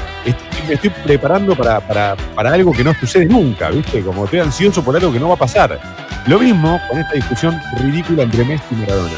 me 0.69 0.75
estoy 0.75 0.91
preparando 0.91 1.55
para, 1.57 1.81
para, 1.81 2.17
para 2.35 2.53
algo 2.53 2.73
que 2.73 2.85
no 2.85 2.95
sucede 2.95 3.27
nunca, 3.27 3.71
¿viste? 3.71 4.03
Como 4.03 4.25
estoy 4.25 4.41
ansioso 4.41 4.83
por 4.85 4.97
algo 4.97 5.13
que 5.13 5.21
no 5.21 5.29
va 5.29 5.35
a 5.35 5.39
pasar. 5.39 6.06
Lo 6.27 6.39
mismo 6.41 6.81
con 6.89 6.99
esta 6.99 7.13
discusión 7.15 7.61
ridícula 7.81 8.25
entre 8.25 8.45
Messi 8.45 8.65
y 8.73 8.75
Maradona. 8.77 9.15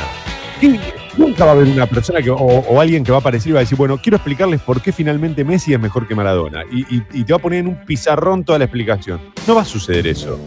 ¿Qué? 0.61 0.79
Nunca 1.17 1.45
va 1.47 1.53
a 1.53 1.55
haber 1.55 1.69
una 1.69 1.87
persona 1.87 2.21
que, 2.23 2.31
o, 2.31 2.37
o 2.37 2.81
alguien 2.81 3.03
que 3.03 3.11
va 3.11 3.19
a 3.19 3.21
aparecer 3.21 3.51
y 3.51 3.53
va 3.53 3.61
a 3.61 3.63
decir, 3.63 3.77
bueno, 3.79 3.99
quiero 4.01 4.17
explicarles 4.17 4.61
por 4.61 4.81
qué 4.83 4.93
finalmente 4.93 5.43
Messi 5.45 5.73
es 5.73 5.81
mejor 5.81 6.07
que 6.07 6.15
Maradona. 6.15 6.63
Y, 6.71 6.81
y- 6.97 7.03
y 7.13 7.25
te 7.25 7.33
va 7.33 7.39
a 7.39 7.43
poner 7.43 7.61
en 7.61 7.69
un 7.69 7.85
pizarrón 7.85 8.45
toda 8.45 8.59
la 8.59 8.67
explicación. 8.67 9.21
No 9.47 9.55
va 9.55 9.63
a 9.63 9.65
suceder 9.65 10.07
eso. 10.07 10.39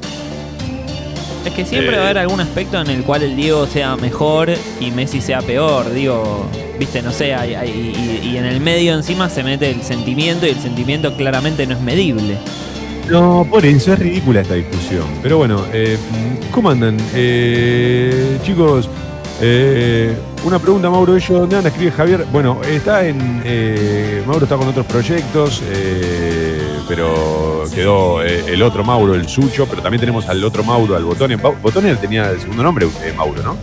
Es 1.46 1.52
que 1.54 1.66
siempre 1.66 1.94
Eh. 1.94 1.98
va 1.98 2.04
a 2.04 2.06
haber 2.06 2.18
algún 2.20 2.40
aspecto 2.40 2.80
en 2.80 2.88
el 2.92 3.04
cual 3.04 3.24
el 3.24 3.36
Diego 3.36 3.66
sea 3.66 3.96
mejor 3.98 4.50
y 4.80 4.92
Messi 4.92 5.20
sea 5.20 5.42
peor. 5.42 5.92
Digo, 5.92 6.46
viste, 6.80 7.02
no 7.02 7.12
sé, 7.12 7.34
hay- 7.34 7.56
hay- 7.56 8.22
y, 8.24 8.28
y 8.30 8.38
en 8.38 8.46
el 8.46 8.62
medio 8.62 8.94
encima 8.94 9.28
se 9.30 9.44
mete 9.44 9.72
el 9.72 9.82
sentimiento 9.82 10.46
y 10.46 10.50
el 10.52 10.60
sentimiento 10.60 11.18
claramente 11.18 11.66
no 11.66 11.74
es 11.74 11.82
medible. 11.82 12.38
No, 13.12 13.46
por 13.50 13.66
eso 13.66 13.94
es 13.94 14.00
ridícula 14.00 14.42
esta 14.42 14.54
discusión. 14.54 15.04
Pero 15.22 15.38
bueno, 15.38 15.66
eh, 15.74 15.98
¿cómo 16.52 16.70
andan? 16.70 16.98
Eh, 17.14 18.38
chicos, 18.44 18.90
eh, 19.42 20.16
una 20.46 20.60
pregunta, 20.60 20.90
Mauro. 20.90 21.16
¿Ellos 21.16 21.30
dónde 21.30 21.58
anda? 21.58 21.70
Escribe 21.70 21.92
Javier. 21.92 22.26
Bueno, 22.32 22.62
está 22.64 23.06
en. 23.06 23.42
eh, 23.44 24.24
Mauro 24.26 24.46
está 24.46 24.56
con 24.56 24.68
otros 24.68 24.86
proyectos, 24.86 25.62
pero 26.88 27.66
quedó 27.76 28.22
el 28.24 28.62
otro 28.62 28.84
Mauro, 28.84 29.14
el 29.16 29.28
Sucho. 29.28 29.66
Pero 29.70 29.82
también 29.82 30.00
tenemos 30.00 30.28
al 30.30 30.42
otro 30.44 30.64
Mauro, 30.64 30.96
al 30.96 31.04
Botones. 31.04 31.40
Botones 31.62 32.00
tenía 32.00 32.30
el 32.32 32.40
segundo 32.40 32.64
nombre, 32.64 32.88
Mauro, 33.18 33.44
¿no? 33.44 33.58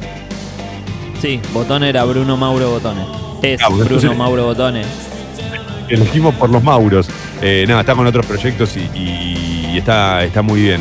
Sí, 1.22 1.40
Botón 1.52 1.82
era 1.84 2.04
Bruno 2.04 2.36
Mauro 2.36 2.70
Botones. 2.70 3.06
Es 3.42 3.60
Ah, 3.62 3.68
bueno, 3.70 3.84
Bruno 3.86 4.14
Mauro 4.14 4.44
Botones. 4.44 4.86
Elegimos 5.88 6.34
por 6.34 6.50
los 6.50 6.62
Mauros. 6.62 7.08
Eh, 7.42 7.64
nada, 7.68 7.80
está 7.80 7.94
con 7.94 8.06
otros 8.06 8.26
proyectos 8.26 8.76
y, 8.76 9.76
está, 9.76 10.24
está 10.24 10.42
muy 10.42 10.62
bien. 10.62 10.80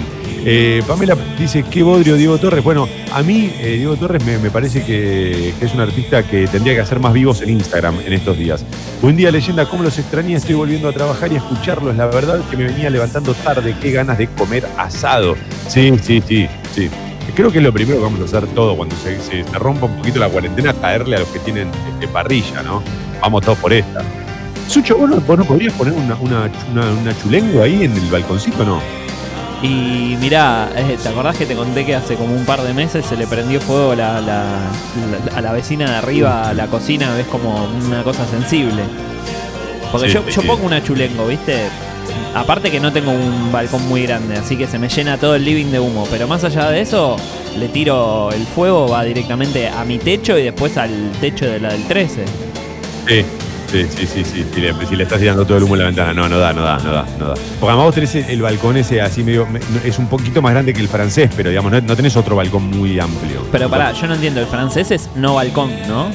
Eh, 0.50 0.82
Pamela 0.88 1.16
dice, 1.38 1.64
qué 1.70 1.84
bodrio 1.84 2.16
Diego 2.16 2.38
Torres. 2.38 2.64
Bueno, 2.64 2.88
a 3.12 3.22
mí 3.22 3.52
eh, 3.60 3.76
Diego 3.78 3.96
Torres 3.98 4.24
me, 4.24 4.50
parece 4.50 4.84
que, 4.86 5.54
es 5.60 5.74
un 5.74 5.82
artista 5.82 6.24
que 6.24 6.48
tendría 6.48 6.74
que 6.74 6.82
hacer 6.82 7.00
más 7.00 7.14
vivos 7.14 7.42
en 7.42 7.50
Instagram 7.50 7.96
en 8.06 8.14
estos 8.14 8.38
días. 8.38 8.64
Buen 9.02 9.18
día, 9.18 9.30
leyenda, 9.30 9.66
¿cómo 9.66 9.84
los 9.84 10.00
extrañé? 10.00 10.36
Estoy 10.36 10.56
volviendo 10.56 10.88
a 10.88 10.94
trabajar 10.94 11.32
y 11.32 11.36
a 11.36 11.40
escucharlos. 11.40 11.96
La 11.96 12.06
verdad 12.08 12.40
que 12.50 12.58
me 12.58 12.64
venía 12.64 12.90
levantando 12.90 13.34
tarde. 13.34 13.76
Qué 13.82 13.92
ganas 13.92 14.18
de 14.18 14.28
comer 14.28 14.66
asado. 14.78 15.36
Sí, 15.68 15.92
sí, 16.02 16.24
sí, 16.26 16.48
sí. 16.74 16.90
Creo 17.36 17.52
que 17.52 17.58
es 17.58 17.64
lo 17.64 17.74
primero 17.74 17.98
que 17.98 18.04
vamos 18.04 18.22
a 18.22 18.24
hacer 18.24 18.48
todo 18.56 18.76
cuando 18.76 18.96
se 18.96 19.44
rompa 19.54 19.86
un 19.86 19.98
poquito 19.98 20.20
la 20.20 20.30
cuarentena, 20.30 20.74
caerle 20.74 21.18
a 21.18 21.20
los 21.20 21.28
que 21.28 21.40
tienen 21.40 21.70
este, 21.94 22.08
parrilla, 22.08 22.64
¿no? 22.64 22.82
Vamos 23.22 23.44
todos 23.44 23.58
por 23.60 23.74
esta. 23.74 24.02
Sucho, 24.68 24.98
¿vos 24.98 25.10
no, 25.10 25.16
vos 25.22 25.38
no 25.38 25.46
podrías 25.46 25.74
poner 25.74 25.94
una, 25.94 26.16
una, 26.16 26.50
una, 26.72 26.92
una 26.92 27.18
chulengua 27.22 27.64
ahí 27.66 27.84
en 27.84 27.94
el 27.94 28.10
balconcito, 28.12 28.64
no? 28.66 28.82
Y 29.64 30.16
mirá, 30.20 30.70
eh, 30.76 30.98
¿te 31.02 31.10
acordás 31.10 31.36
que 31.38 31.46
te 31.46 31.56
conté 31.56 31.84
que 31.86 31.96
hace 31.96 32.16
como 32.16 32.36
un 32.36 32.46
par 32.46 32.62
de 32.62 32.74
meses 32.74 33.06
se 33.06 33.16
le 33.16 33.26
prendió 33.26 33.60
fuego 33.60 33.96
la, 33.96 34.22
la- 34.22 34.60
la- 35.32 35.38
a 35.38 35.42
la 35.42 35.52
vecina 35.52 35.90
de 35.90 35.96
arriba 35.96 36.50
a 36.50 36.54
la 36.54 36.68
cocina? 36.68 37.16
¿Ves 37.16 37.26
como 37.28 37.66
una 37.88 38.04
cosa 38.04 38.26
sensible? 38.28 38.84
Porque 39.92 40.10
Sí, 40.10 40.14
yo, 40.16 40.26
yo 40.30 40.42
sí. 40.42 40.48
pongo 40.48 40.66
una 40.68 40.84
chulengo, 40.84 41.26
¿viste? 41.28 41.70
Aparte 42.36 42.70
que 42.70 42.80
no 42.80 42.92
tengo 42.94 43.12
un 43.12 43.52
balcón 43.52 43.88
muy 43.88 44.04
grande, 44.04 44.36
así 44.38 44.56
que 44.58 44.68
se 44.68 44.78
me 44.78 44.90
llena 44.90 45.18
todo 45.18 45.34
el 45.36 45.44
living 45.44 45.72
de 45.72 45.80
humo. 45.80 46.06
Pero 46.12 46.28
más 46.28 46.44
allá 46.44 46.70
de 46.70 46.82
eso, 46.82 47.16
le 47.58 47.68
tiro 47.70 48.30
el 48.32 48.46
fuego, 48.46 48.88
va 48.90 49.04
directamente 49.06 49.68
a 49.70 49.84
mi 49.86 49.98
techo 49.98 50.38
y 50.38 50.44
después 50.44 50.78
al 50.78 50.92
techo 51.20 51.46
de 51.46 51.60
la 51.60 51.70
del 51.70 51.84
13. 51.88 52.26
Sí, 53.08 53.26
sí, 53.72 53.86
sí, 53.96 54.08
sí, 54.08 54.24
sí. 54.24 54.46
Si 54.54 54.62
le, 54.62 54.74
si 54.88 54.96
le 54.96 55.04
estás 55.04 55.20
tirando 55.20 55.46
todo 55.46 55.58
el 55.58 55.64
humo 55.64 55.76
en 55.76 55.80
la 55.80 55.86
ventana, 55.88 56.14
no, 56.14 56.28
no 56.30 56.38
da, 56.38 56.54
no 56.54 56.62
da, 56.62 56.78
no 56.80 56.92
da, 56.92 57.06
no 57.20 57.28
da. 57.30 57.34
Porque 57.34 57.68
además 57.68 57.86
vos 57.86 57.96
tenés 57.96 58.16
el 58.16 58.42
balcón 58.42 58.78
ese 58.78 59.02
así 59.02 59.24
medio, 59.24 59.48
es 59.84 59.98
un 60.00 60.08
poquito 60.08 60.42
más 60.42 60.54
grande 60.54 60.74
que 60.74 60.82
el 60.82 60.88
francés, 60.88 61.30
pero 61.36 61.50
digamos, 61.50 61.72
no, 61.72 61.82
no 61.82 61.96
tenés 61.96 62.16
otro 62.16 62.36
balcón 62.36 62.70
muy 62.70 63.00
amplio. 63.00 63.42
Pero 63.52 63.70
pará, 63.70 63.92
yo 63.94 64.08
no 64.08 64.16
entiendo, 64.16 64.40
el 64.42 64.48
francés 64.48 64.92
es 64.92 65.10
no 65.16 65.36
balcón, 65.36 65.72
¿no? 65.88 66.08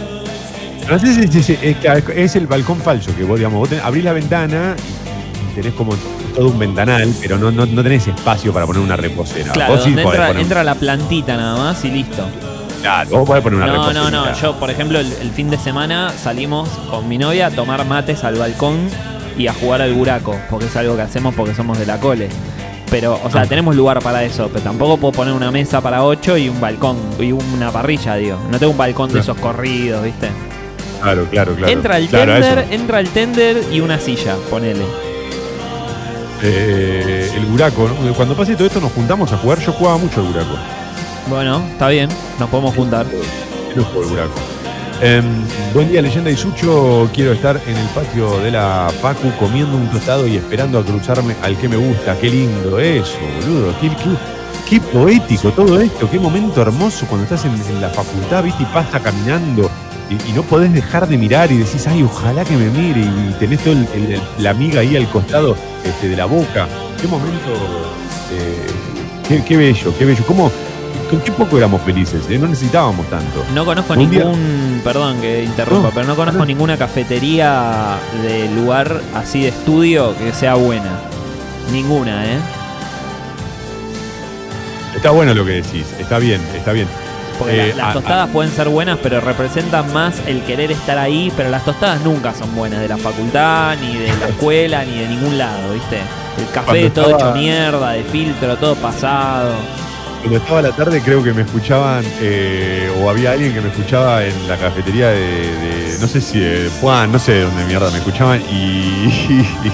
El 0.80 0.86
francés 0.86 1.16
es, 1.18 1.48
es- 1.48 1.62
es- 1.62 2.08
es 2.16 2.36
el 2.36 2.46
balcón 2.46 2.78
falso, 2.80 3.14
que 3.16 3.22
vos, 3.24 3.38
digamos, 3.38 3.60
vos 3.60 3.70
tenés- 3.70 3.84
abrís 3.84 4.02
la 4.04 4.12
ventana 4.12 4.74
y, 5.50 5.54
tenés 5.54 5.74
como 5.74 5.94
todo 6.34 6.48
un 6.48 6.58
ventanal, 6.58 7.12
pero 7.20 7.38
no, 7.38 7.50
no, 7.52 7.66
no 7.66 7.82
tenés 7.82 8.08
espacio 8.08 8.52
para 8.52 8.66
poner 8.66 8.82
una 8.82 8.96
reposera. 8.96 9.52
Claro, 9.52 9.74
vos 9.74 9.84
sí 9.84 9.90
donde 9.90 10.02
podés 10.02 10.18
entra, 10.18 10.28
poner- 10.32 10.42
entra 10.42 10.64
la 10.64 10.74
plantita 10.74 11.36
nada 11.36 11.56
más 11.58 11.84
y 11.84 11.90
listo. 11.90 12.24
Claro, 12.82 13.10
vos 13.10 13.26
podés 13.26 13.42
poner 13.42 13.58
una 13.62 13.66
No, 13.72 13.92
no, 13.92 14.10
no. 14.10 14.32
Yo, 14.34 14.54
por 14.58 14.68
ejemplo, 14.70 14.98
el, 14.98 15.06
el 15.20 15.30
fin 15.30 15.48
de 15.48 15.56
semana 15.56 16.10
salimos 16.10 16.68
con 16.90 17.08
mi 17.08 17.16
novia 17.16 17.46
a 17.46 17.50
tomar 17.50 17.84
mates 17.86 18.24
al 18.24 18.34
balcón 18.34 18.88
y 19.38 19.46
a 19.46 19.54
jugar 19.54 19.80
al 19.80 19.94
buraco, 19.94 20.36
porque 20.50 20.66
es 20.66 20.76
algo 20.76 20.96
que 20.96 21.02
hacemos 21.02 21.34
porque 21.34 21.54
somos 21.54 21.78
de 21.78 21.86
la 21.86 21.98
cole. 21.98 22.28
Pero, 22.90 23.18
o 23.24 23.30
sea, 23.30 23.42
Ah. 23.42 23.46
tenemos 23.46 23.74
lugar 23.74 24.00
para 24.00 24.22
eso, 24.24 24.50
pero 24.52 24.64
tampoco 24.64 24.98
puedo 24.98 25.12
poner 25.12 25.32
una 25.32 25.50
mesa 25.50 25.80
para 25.80 26.04
ocho 26.04 26.36
y 26.36 26.48
un 26.50 26.60
balcón 26.60 26.98
y 27.18 27.32
una 27.32 27.70
parrilla, 27.70 28.16
digo. 28.16 28.36
No 28.50 28.58
tengo 28.58 28.72
un 28.72 28.78
balcón 28.78 29.10
de 29.12 29.20
esos 29.20 29.38
corridos, 29.38 30.04
¿viste? 30.04 30.28
Claro, 31.00 31.24
claro, 31.30 31.54
claro. 31.54 31.72
Entra 31.72 31.96
el 31.98 32.08
Claro, 32.08 32.32
a 32.34 32.38
eso. 32.38 32.48
tender, 32.54 32.72
entra 32.74 33.00
el 33.00 33.08
tender 33.08 33.62
y 33.72 33.80
una 33.80 33.98
silla, 33.98 34.36
ponele. 34.50 34.84
Eh, 36.42 37.30
el 37.36 37.46
buraco. 37.46 37.88
¿no? 38.04 38.12
Cuando 38.14 38.36
pase 38.36 38.54
todo 38.56 38.66
esto 38.66 38.80
nos 38.80 38.92
juntamos 38.92 39.32
a 39.32 39.36
jugar. 39.38 39.58
Yo 39.60 39.72
jugaba 39.72 39.96
mucho 39.98 40.20
al 40.20 40.26
buraco. 40.26 40.56
Bueno, 41.28 41.62
está 41.70 41.88
bien, 41.88 42.08
nos 42.38 42.48
podemos 42.50 42.74
juntar. 42.74 43.06
Lujo 43.74 44.02
el 44.02 44.08
buraco. 44.08 44.34
Em, 45.00 45.24
buen 45.74 45.90
día, 45.90 46.02
leyenda 46.02 46.30
y 46.30 46.36
Sucho. 46.36 47.08
Quiero 47.12 47.32
estar 47.32 47.60
en 47.66 47.76
el 47.76 47.86
patio 47.88 48.38
de 48.40 48.50
la 48.50 48.90
Facu 49.00 49.30
comiendo 49.38 49.76
un 49.76 49.88
tostado 49.88 50.26
y 50.26 50.36
esperando 50.36 50.78
a 50.78 50.84
cruzarme 50.84 51.34
al 51.42 51.56
que 51.56 51.68
me 51.68 51.76
gusta. 51.76 52.16
Qué 52.18 52.28
lindo 52.30 52.78
eso, 52.78 53.14
boludo. 53.40 53.74
Qué, 53.80 53.88
qué- 53.88 54.68
qué 54.68 54.80
poético 54.80 55.50
todo 55.50 55.80
esto. 55.80 56.08
Qué 56.10 56.18
momento 56.20 56.60
hermoso 56.62 57.06
cuando 57.06 57.24
estás 57.24 57.44
en, 57.44 57.80
la 57.80 57.88
facultad, 57.88 58.44
viste, 58.44 58.62
y 58.62 58.66
pasa 58.66 59.00
caminando. 59.00 59.70
Y, 60.10 60.32
no 60.32 60.42
podés 60.42 60.72
dejar 60.72 61.08
de 61.08 61.16
mirar 61.16 61.50
y 61.50 61.56
decís, 61.58 61.86
ay, 61.86 62.02
ojalá 62.02 62.44
que 62.44 62.54
me 62.56 62.68
mire. 62.68 63.00
Y 63.00 63.34
tenés 63.40 63.60
todo 63.60 63.72
el- 63.72 63.88
el- 63.94 64.20
la 64.38 64.50
amiga 64.50 64.80
ahí 64.80 64.96
al 64.96 65.08
costado 65.08 65.56
este, 65.84 66.08
de 66.08 66.16
la 66.16 66.26
boca. 66.26 66.68
Qué 67.00 67.08
momento. 67.08 67.50
eh, 68.30 68.66
qué, 69.28 69.42
qué 69.44 69.56
bello, 69.56 69.92
qué 69.98 70.04
bello. 70.04 70.22
¿Cómo, 70.26 70.50
con 71.12 71.20
qué 71.20 71.30
poco 71.32 71.58
éramos 71.58 71.82
felices? 71.82 72.22
eh? 72.30 72.38
No 72.38 72.48
necesitábamos 72.48 73.06
tanto. 73.10 73.44
No 73.54 73.64
conozco 73.64 73.92
Un 73.92 74.10
día- 74.10 74.24
ningún, 74.24 74.80
perdón 74.82 75.20
que 75.20 75.44
interrumpa, 75.44 75.88
No, 75.88 75.94
pero 75.94 76.06
no 76.06 76.16
conozco 76.16 76.38
no. 76.40 76.46
ninguna 76.46 76.76
cafetería 76.78 77.96
de 78.22 78.48
lugar 78.54 79.00
así 79.14 79.42
de 79.42 79.48
estudio 79.48 80.16
que 80.16 80.32
sea 80.32 80.54
buena. 80.54 80.90
Ninguna, 81.70 82.24
¿eh? 82.24 82.38
Está 84.96 85.10
bueno 85.10 85.34
lo 85.34 85.44
que 85.44 85.52
decís, 85.52 85.86
está 85.98 86.18
bien, 86.18 86.40
está 86.54 86.72
bien. 86.72 86.86
Porque 87.38 87.70
Eh, 87.70 87.74
la- 87.74 87.82
las 87.86 87.90
a- 87.90 87.92
tostadas 87.94 88.28
pueden 88.30 88.52
ser 88.52 88.68
buenas, 88.68 88.98
pero 89.02 89.20
representan 89.20 89.90
más 89.92 90.14
el 90.26 90.42
querer 90.42 90.70
estar 90.70 90.98
ahí, 90.98 91.32
pero 91.36 91.48
las 91.50 91.64
tostadas 91.64 92.00
nunca 92.02 92.34
son 92.34 92.54
buenas 92.54 92.80
de 92.80 92.88
la 92.88 92.98
facultad, 92.98 93.76
ni 93.80 93.96
de 93.96 94.08
la 94.18 94.28
escuela, 94.28 94.84
ni 94.84 94.98
de 94.98 95.08
ningún 95.08 95.38
lado, 95.38 95.72
¿viste? 95.72 95.98
El 96.38 96.48
café 96.52 96.90
todo 96.90 97.10
estaba- 97.10 97.30
hecho 97.30 97.38
mierda, 97.38 97.90
de 97.92 98.02
filtro, 98.04 98.56
todo 98.56 98.74
pasado. 98.76 99.52
Cuando 100.22 100.38
estaba 100.38 100.62
la 100.62 100.70
tarde 100.72 101.00
creo 101.02 101.22
que 101.22 101.32
me 101.32 101.42
escuchaban, 101.42 102.04
eh, 102.20 102.88
o 103.00 103.10
había 103.10 103.32
alguien 103.32 103.52
que 103.52 103.60
me 103.60 103.68
escuchaba 103.68 104.24
en 104.24 104.46
la 104.48 104.56
cafetería 104.56 105.08
de, 105.08 105.18
de- 105.18 105.98
no 106.00 106.06
sé 106.06 106.20
si 106.20 106.38
de 106.40 106.70
Juan, 106.80 107.10
no 107.12 107.18
sé 107.18 107.32
de 107.32 107.40
dónde 107.42 107.64
mierda 107.64 107.90
me 107.90 107.98
escuchaban, 107.98 108.40
y, 108.48 109.44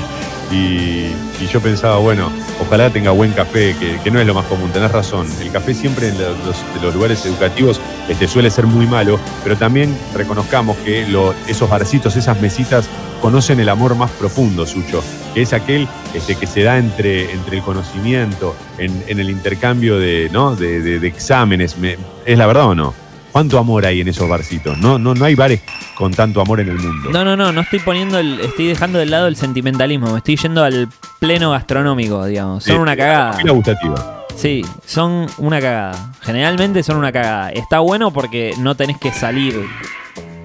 y 0.53 1.46
yo 1.53 1.61
pensaba, 1.61 1.99
bueno, 1.99 2.30
ojalá 2.61 2.90
tenga 2.90 3.11
buen 3.11 3.32
café, 3.32 3.74
que, 4.03 4.11
no 4.11 4.20
es 4.20 4.26
lo 4.26 4.34
más 4.34 4.44
común, 4.46 4.70
tenés 4.70 4.90
razón. 4.92 5.26
El 5.40 5.51
café 5.51 5.74
siempre 5.74 6.09
en 6.09 6.16
los, 6.18 6.94
lugares 6.94 7.24
educativos 7.24 7.80
este, 8.09 8.28
suele 8.28 8.51
ser 8.51 8.66
muy 8.66 8.86
malo, 8.86 9.18
pero 9.42 9.57
también 9.57 9.96
reconozcamos 10.14 10.76
que 10.78 11.07
esos 11.46 11.68
barcitos, 11.68 12.16
esas 12.16 12.40
mesitas, 12.40 12.88
conocen 13.22 13.61
el 13.61 13.68
amor 13.68 13.94
más 13.94 14.11
profundo, 14.12 14.66
Sucho, 14.66 15.03
que 15.34 15.42
es 15.42 15.53
aquel 15.53 15.88
este, 16.14 16.36
que 16.36 16.46
se 16.46 16.62
da 16.62 16.78
entre, 16.78 17.32
entre 17.32 17.57
el 17.57 17.62
conocimiento, 17.62 18.55
en, 18.78 19.03
el 19.09 19.30
intercambio 19.30 19.99
de, 19.99 20.28
¿no? 20.32 20.55
de, 20.55 20.96
exámenes. 21.07 21.78
Me- 21.78 21.96
¿Es 22.26 22.38
la 22.38 22.46
verdad 22.46 22.66
o 22.66 22.74
no? 22.74 23.07
¿Cuánto 23.39 23.57
amor 23.61 23.86
hay 23.86 24.01
en 24.01 24.09
esos 24.09 24.28
barcitos? 24.28 24.76
No, 24.78 24.99
no, 24.99 25.14
no 25.14 25.24
hay 25.24 25.36
bares 25.36 25.61
con 25.95 26.12
tanto 26.12 26.41
amor 26.41 26.59
en 26.59 26.70
el 26.70 26.78
mundo. 26.80 27.09
No, 27.12 27.24
no, 27.24 27.36
no, 27.36 27.53
no 27.53 27.61
estoy 27.61 27.78
poniendo 27.78 28.18
el, 28.18 28.41
estoy 28.41 28.66
dejando 28.66 28.99
de 28.99 29.07
lado 29.07 29.28
el 29.28 29.36
sentimentalismo, 29.36 30.11
me 30.11 30.18
estoy 30.18 30.34
yendo 30.34 30.64
al 30.64 30.89
pleno 31.20 31.53
gastronómico, 31.53 32.24
digamos. 32.26 32.64
Son 32.64 32.74
Sí, 32.74 32.80
una 32.82 32.97
cagada. 32.97 33.39
La 33.45 33.53
gustativa. 33.53 34.24
Sí, 34.34 34.64
son 34.84 35.28
una 35.39 35.61
cagada. 35.61 36.14
Generalmente 36.22 36.82
son 36.82 36.97
una 36.97 37.12
cagada. 37.12 37.51
Está 37.51 37.78
bueno 37.78 38.12
porque 38.12 38.55
no 38.59 38.74
tenés 38.74 38.99
que 38.99 39.12
salir 39.12 39.55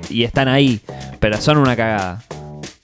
y 0.08 0.24
están 0.24 0.48
ahí, 0.48 0.80
pero 1.20 1.42
son 1.42 1.58
una 1.58 1.76
cagada. 1.76 2.22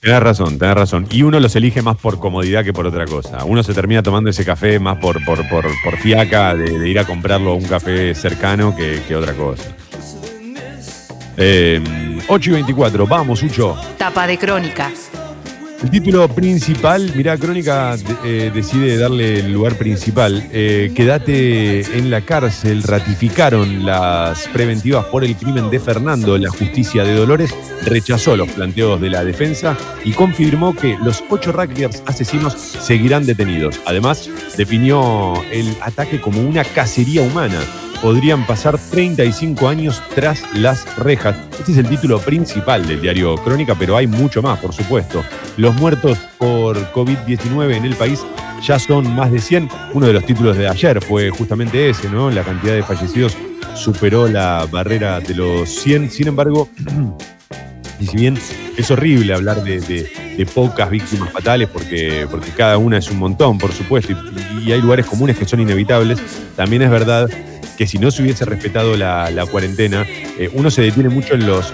Tenés 0.00 0.20
razón, 0.24 0.58
tenés 0.58 0.74
razón. 0.74 1.06
Y 1.12 1.22
uno 1.22 1.38
los 1.38 1.54
elige 1.54 1.82
más 1.82 1.96
por 1.98 2.18
comodidad 2.18 2.64
que 2.64 2.72
por 2.72 2.84
otra 2.84 3.04
cosa. 3.04 3.44
Uno 3.44 3.62
se 3.62 3.74
termina 3.74 4.02
tomando 4.02 4.28
ese 4.30 4.44
café 4.44 4.80
más 4.80 4.98
por, 4.98 5.24
por, 5.24 5.48
por, 5.48 5.66
por 5.84 5.96
fiaca 5.98 6.56
de, 6.56 6.80
de 6.80 6.88
ir 6.88 6.98
a 6.98 7.04
comprarlo 7.04 7.52
a 7.52 7.54
un 7.54 7.64
café 7.64 8.12
cercano 8.16 8.74
que, 8.74 9.00
que 9.06 9.14
otra 9.14 9.34
cosa. 9.34 9.76
Eh, 11.42 11.82
8 12.28 12.50
y 12.50 12.52
24, 12.52 13.06
vamos, 13.06 13.42
Ucho. 13.42 13.74
Tapa 13.96 14.26
de 14.26 14.36
crónica. 14.36 14.92
El 15.82 15.90
título 15.90 16.28
principal, 16.28 17.10
mirá, 17.16 17.38
Crónica 17.38 17.96
eh, 18.22 18.50
decide 18.54 18.98
darle 18.98 19.40
el 19.40 19.50
lugar 19.50 19.76
principal. 19.76 20.46
Eh, 20.52 20.92
quédate 20.94 21.80
en 21.96 22.10
la 22.10 22.20
cárcel, 22.20 22.82
ratificaron 22.82 23.86
las 23.86 24.46
preventivas 24.48 25.06
por 25.06 25.24
el 25.24 25.34
crimen 25.36 25.70
de 25.70 25.80
Fernando. 25.80 26.36
La 26.36 26.50
justicia 26.50 27.02
de 27.02 27.14
Dolores 27.14 27.54
rechazó 27.86 28.36
los 28.36 28.50
planteos 28.50 29.00
de 29.00 29.08
la 29.08 29.24
defensa 29.24 29.74
y 30.04 30.12
confirmó 30.12 30.74
que 30.74 30.98
los 31.02 31.24
ocho 31.30 31.50
rugbyers 31.50 32.02
asesinos 32.04 32.52
seguirán 32.52 33.24
detenidos. 33.24 33.80
Además, 33.86 34.28
definió 34.58 35.42
el 35.50 35.74
ataque 35.80 36.20
como 36.20 36.42
una 36.42 36.62
cacería 36.62 37.22
humana. 37.22 37.58
Podrían 38.02 38.46
pasar 38.46 38.78
35 38.78 39.68
años 39.68 40.02
tras 40.14 40.42
las 40.54 40.96
rejas. 40.96 41.36
Este 41.58 41.72
es 41.72 41.78
el 41.78 41.86
título 41.86 42.18
principal 42.18 42.86
del 42.86 43.02
diario 43.02 43.34
Crónica, 43.36 43.74
pero 43.78 43.94
hay 43.94 44.06
mucho 44.06 44.40
más, 44.40 44.58
por 44.58 44.72
supuesto. 44.72 45.22
Los 45.58 45.74
muertos 45.74 46.16
por 46.38 46.78
COVID-19 46.92 47.76
en 47.76 47.84
el 47.84 47.94
país 47.96 48.24
ya 48.66 48.78
son 48.78 49.14
más 49.14 49.30
de 49.30 49.38
100. 49.38 49.68
Uno 49.92 50.06
de 50.06 50.14
los 50.14 50.24
títulos 50.24 50.56
de 50.56 50.66
ayer 50.66 51.02
fue 51.02 51.28
justamente 51.28 51.90
ese, 51.90 52.08
¿no? 52.08 52.30
La 52.30 52.42
cantidad 52.42 52.72
de 52.72 52.82
fallecidos 52.82 53.36
superó 53.74 54.28
la 54.28 54.66
barrera 54.70 55.20
de 55.20 55.34
los 55.34 55.68
100. 55.68 56.10
Sin 56.10 56.28
embargo, 56.28 56.70
y 58.00 58.06
si 58.06 58.16
bien 58.16 58.38
es 58.78 58.90
horrible 58.90 59.34
hablar 59.34 59.62
de, 59.62 60.10
pocas 60.54 60.88
víctimas 60.88 61.30
fatales, 61.32 61.68
porque, 61.68 62.26
porque 62.30 62.50
cada 62.52 62.78
una 62.78 62.96
es 62.96 63.10
un 63.10 63.18
montón, 63.18 63.58
por 63.58 63.72
supuesto, 63.72 64.14
y 64.64 64.72
hay 64.72 64.80
lugares 64.80 65.04
comunes 65.04 65.36
que 65.36 65.44
son 65.44 65.60
inevitables, 65.60 66.18
también 66.56 66.80
es 66.80 66.90
verdad 66.90 67.28
que 67.80 67.86
si 67.86 67.96
no 67.96 68.10
se 68.10 68.20
hubiese 68.20 68.44
respetado 68.44 68.94
la, 68.94 69.46
cuarentena, 69.50 70.04
eh, 70.38 70.50
uno 70.52 70.70
se 70.70 70.82
detiene 70.82 71.08
mucho 71.08 71.32
en 71.32 71.46
los, 71.46 71.72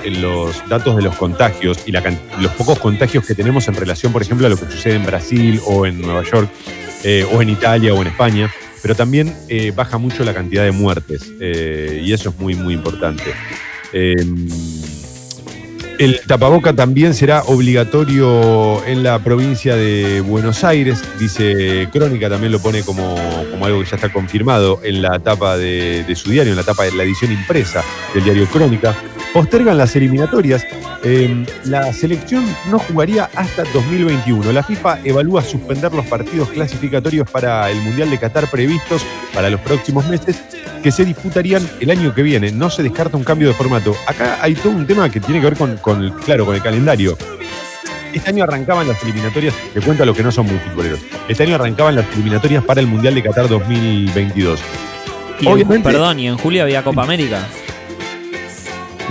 datos 0.68 0.94
de 0.94 1.02
los 1.02 1.16
contagios 1.16 1.78
y 1.84 1.90
la 1.90 2.00
los 2.40 2.52
pocos 2.52 2.78
contagios 2.78 3.26
que 3.26 3.34
tenemos 3.34 3.66
en 3.66 3.74
relación, 3.74 4.12
por 4.12 4.22
ejemplo, 4.22 4.46
a 4.46 4.50
lo 4.50 4.57
que 4.57 4.66
sucede 4.66 4.94
en 4.94 5.04
Brasil 5.04 5.61
o 5.66 5.84
en 5.84 6.00
Nueva 6.00 6.22
York, 6.22 6.48
eh, 7.02 7.26
o 7.32 7.42
en 7.42 7.48
Italia 7.48 7.92
o 7.92 8.00
en 8.02 8.07
España, 8.07 8.54
pero 8.82 8.94
también 8.94 9.34
eh, 9.48 9.72
baja 9.74 9.98
mucho 9.98 10.22
la 10.22 10.32
cantidad 10.32 10.62
de 10.62 10.70
muertes, 10.70 11.28
y 11.40 12.12
eso 12.12 12.28
es 12.28 12.38
muy, 12.38 12.54
muy 12.54 12.74
importante. 12.74 13.24
El 15.99 16.20
tapaboca 16.20 16.74
también 16.74 17.14
será 17.14 17.42
obligatorio 17.44 18.84
en 18.84 19.03
la 19.03 19.18
provincia 19.18 19.76
de 19.76 20.20
Buenos 20.20 20.62
Aires, 20.62 21.03
dice 21.18 21.88
Crónica, 21.90 22.28
también 22.28 22.53
lo 22.53 22.61
pone 22.61 22.82
como, 22.82 23.14
como 23.51 23.64
algo 23.64 23.80
que 23.80 23.86
ya 23.86 23.97
está 23.97 24.12
confirmado 24.12 24.80
en 24.82 25.01
la 25.01 25.18
tapa 25.20 25.57
de, 25.57 26.05
su 26.14 26.30
diario, 26.30 26.53
en 26.53 26.59
la 26.59 26.64
tapa 26.64 26.84
de 26.84 26.92
la 26.92 27.03
edición 27.03 27.32
impresa 27.32 27.82
del 28.12 28.24
diario 28.24 28.47
Crónica. 28.47 28.94
Postergan 29.32 29.78
las 29.78 29.97
eliminatorias. 29.97 30.66
Eh, 31.03 31.47
la 31.64 31.90
selección 31.94 32.44
no 32.70 32.78
jugaría 32.78 33.30
hasta 33.34 33.64
2021. 33.64 34.53
La 34.53 34.62
FIFA 34.62 34.99
evalúa 35.03 35.42
suspender 35.42 35.94
los 35.94 36.07
partidos 36.07 36.51
clasificatorios 36.51 37.30
para 37.30 37.70
el 37.70 37.80
Mundial 37.80 38.11
de 38.11 38.18
Qatar 38.18 38.51
previstos 38.51 39.03
para 39.32 39.49
los 39.49 39.61
próximos 39.61 40.07
meses 40.09 40.42
que 40.87 40.93
se 40.93 41.05
disputarían 41.05 41.68
el 41.80 41.91
año 41.91 42.14
que 42.14 42.22
viene. 42.22 42.53
No 42.53 42.70
se 42.70 42.80
descarta 42.80 43.16
un 43.16 43.24
cambio 43.24 43.49
de 43.49 43.55
formato. 43.55 43.97
Acá 44.07 44.39
hay 44.41 44.55
todo 44.55 44.70
un 44.70 44.87
tema 44.87 45.11
que 45.11 45.18
tiene 45.18 45.41
que 45.41 45.47
ver 45.47 45.57
con, 45.59 45.76
con 45.78 46.01
el, 46.01 46.12
claro, 46.12 46.47
con 46.47 46.55
el 46.55 46.62
calendario. 46.62 47.18
Este 48.12 48.30
año 48.30 48.45
arrancaban 48.45 48.87
las 48.87 49.03
eliminatorias, 49.03 49.53
te 49.74 49.80
cuento 49.80 50.05
a 50.05 50.07
los 50.07 50.16
que 50.16 50.22
no 50.22 50.30
son 50.30 50.47
muy 50.47 50.59
futboleros. 50.59 51.01
Este 51.26 51.43
año 51.43 51.57
arrancaban 51.57 51.97
las 51.97 52.07
eliminatorias 52.14 52.62
para 52.62 52.80
el 52.80 52.87
Mundial 52.87 53.16
de 53.16 53.22
Qatar 53.24 53.49
2022. 53.49 54.61
Y 55.41 55.49
en- 55.49 55.82
perdón, 55.82 56.20
y 56.20 56.28
en 56.28 56.39
julio 56.39 56.62
había 56.62 56.84
Copa 56.84 57.03
América. 57.03 57.45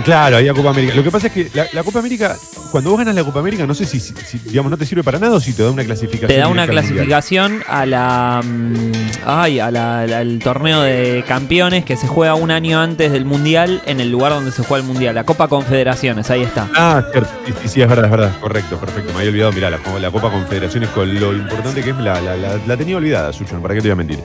Claro, 0.04 0.36
había 0.36 0.52
Copa 0.54 0.70
América. 0.70 0.94
Lo 0.94 1.02
que 1.02 1.10
pasa 1.10 1.26
es 1.28 1.32
que 1.32 1.50
la, 1.54 1.66
la 1.72 1.82
Copa 1.82 1.98
América, 1.98 2.36
cuando 2.70 2.90
vos 2.90 2.98
ganas 2.98 3.14
la 3.14 3.24
Copa 3.24 3.40
América, 3.40 3.66
no 3.66 3.74
sé 3.74 3.84
si, 3.86 3.98
si, 3.98 4.12
digamos, 4.44 4.70
no 4.70 4.76
te 4.76 4.84
sirve 4.86 5.02
para 5.02 5.18
nada 5.18 5.34
o 5.36 5.40
si 5.40 5.52
te 5.52 5.62
da 5.62 5.70
una 5.70 5.84
clasificación. 5.84 6.28
Te 6.28 6.38
da 6.38 6.48
una 6.48 6.66
clasificación 6.66 7.62
a 7.66 7.86
la. 7.86 8.42
mm, 8.44 8.92
Ay, 9.24 9.58
a 9.58 9.70
la- 9.70 10.00
al- 10.02 10.38
torneo 10.38 10.82
de 10.82 11.24
campeones 11.26 11.84
que 11.84 11.96
se 11.96 12.06
juega 12.06 12.34
un 12.34 12.50
año 12.50 12.80
antes 12.80 13.10
del 13.10 13.24
mundial 13.24 13.82
en 13.86 13.98
el 14.00 14.10
lugar 14.10 14.32
donde 14.32 14.52
se 14.52 14.62
juega 14.62 14.82
el 14.82 14.86
mundial. 14.86 15.14
La 15.14 15.24
Copa 15.24 15.48
Confederaciones, 15.48 16.30
ahí 16.30 16.42
está. 16.42 16.68
Ah, 16.76 17.02
cierto. 17.10 17.30
Sí, 17.62 17.68
sí, 17.68 17.82
es 17.82 17.88
verdad, 17.88 18.04
es 18.04 18.10
verdad. 18.10 18.32
Correcto, 18.40 18.78
perfecto. 18.78 19.12
Me 19.12 19.18
había 19.20 19.30
olvidado, 19.30 19.52
mirá, 19.52 19.70
la, 19.70 19.78
la 20.00 20.10
Copa 20.10 20.30
Confederaciones 20.30 20.90
con 20.90 21.12
lo 21.18 21.32
importante 21.32 21.82
que 21.82 21.90
es, 21.90 21.96
la, 21.96 22.20
la, 22.20 22.36
la- 22.36 22.60
la 22.64 22.76
tenía 22.76 22.96
olvidada, 22.96 23.32
Sucho, 23.32 23.60
¿para 23.60 23.74
qué 23.74 23.80
te 23.80 23.88
voy 23.88 23.92
a 23.92 23.96
mentir? 23.96 24.18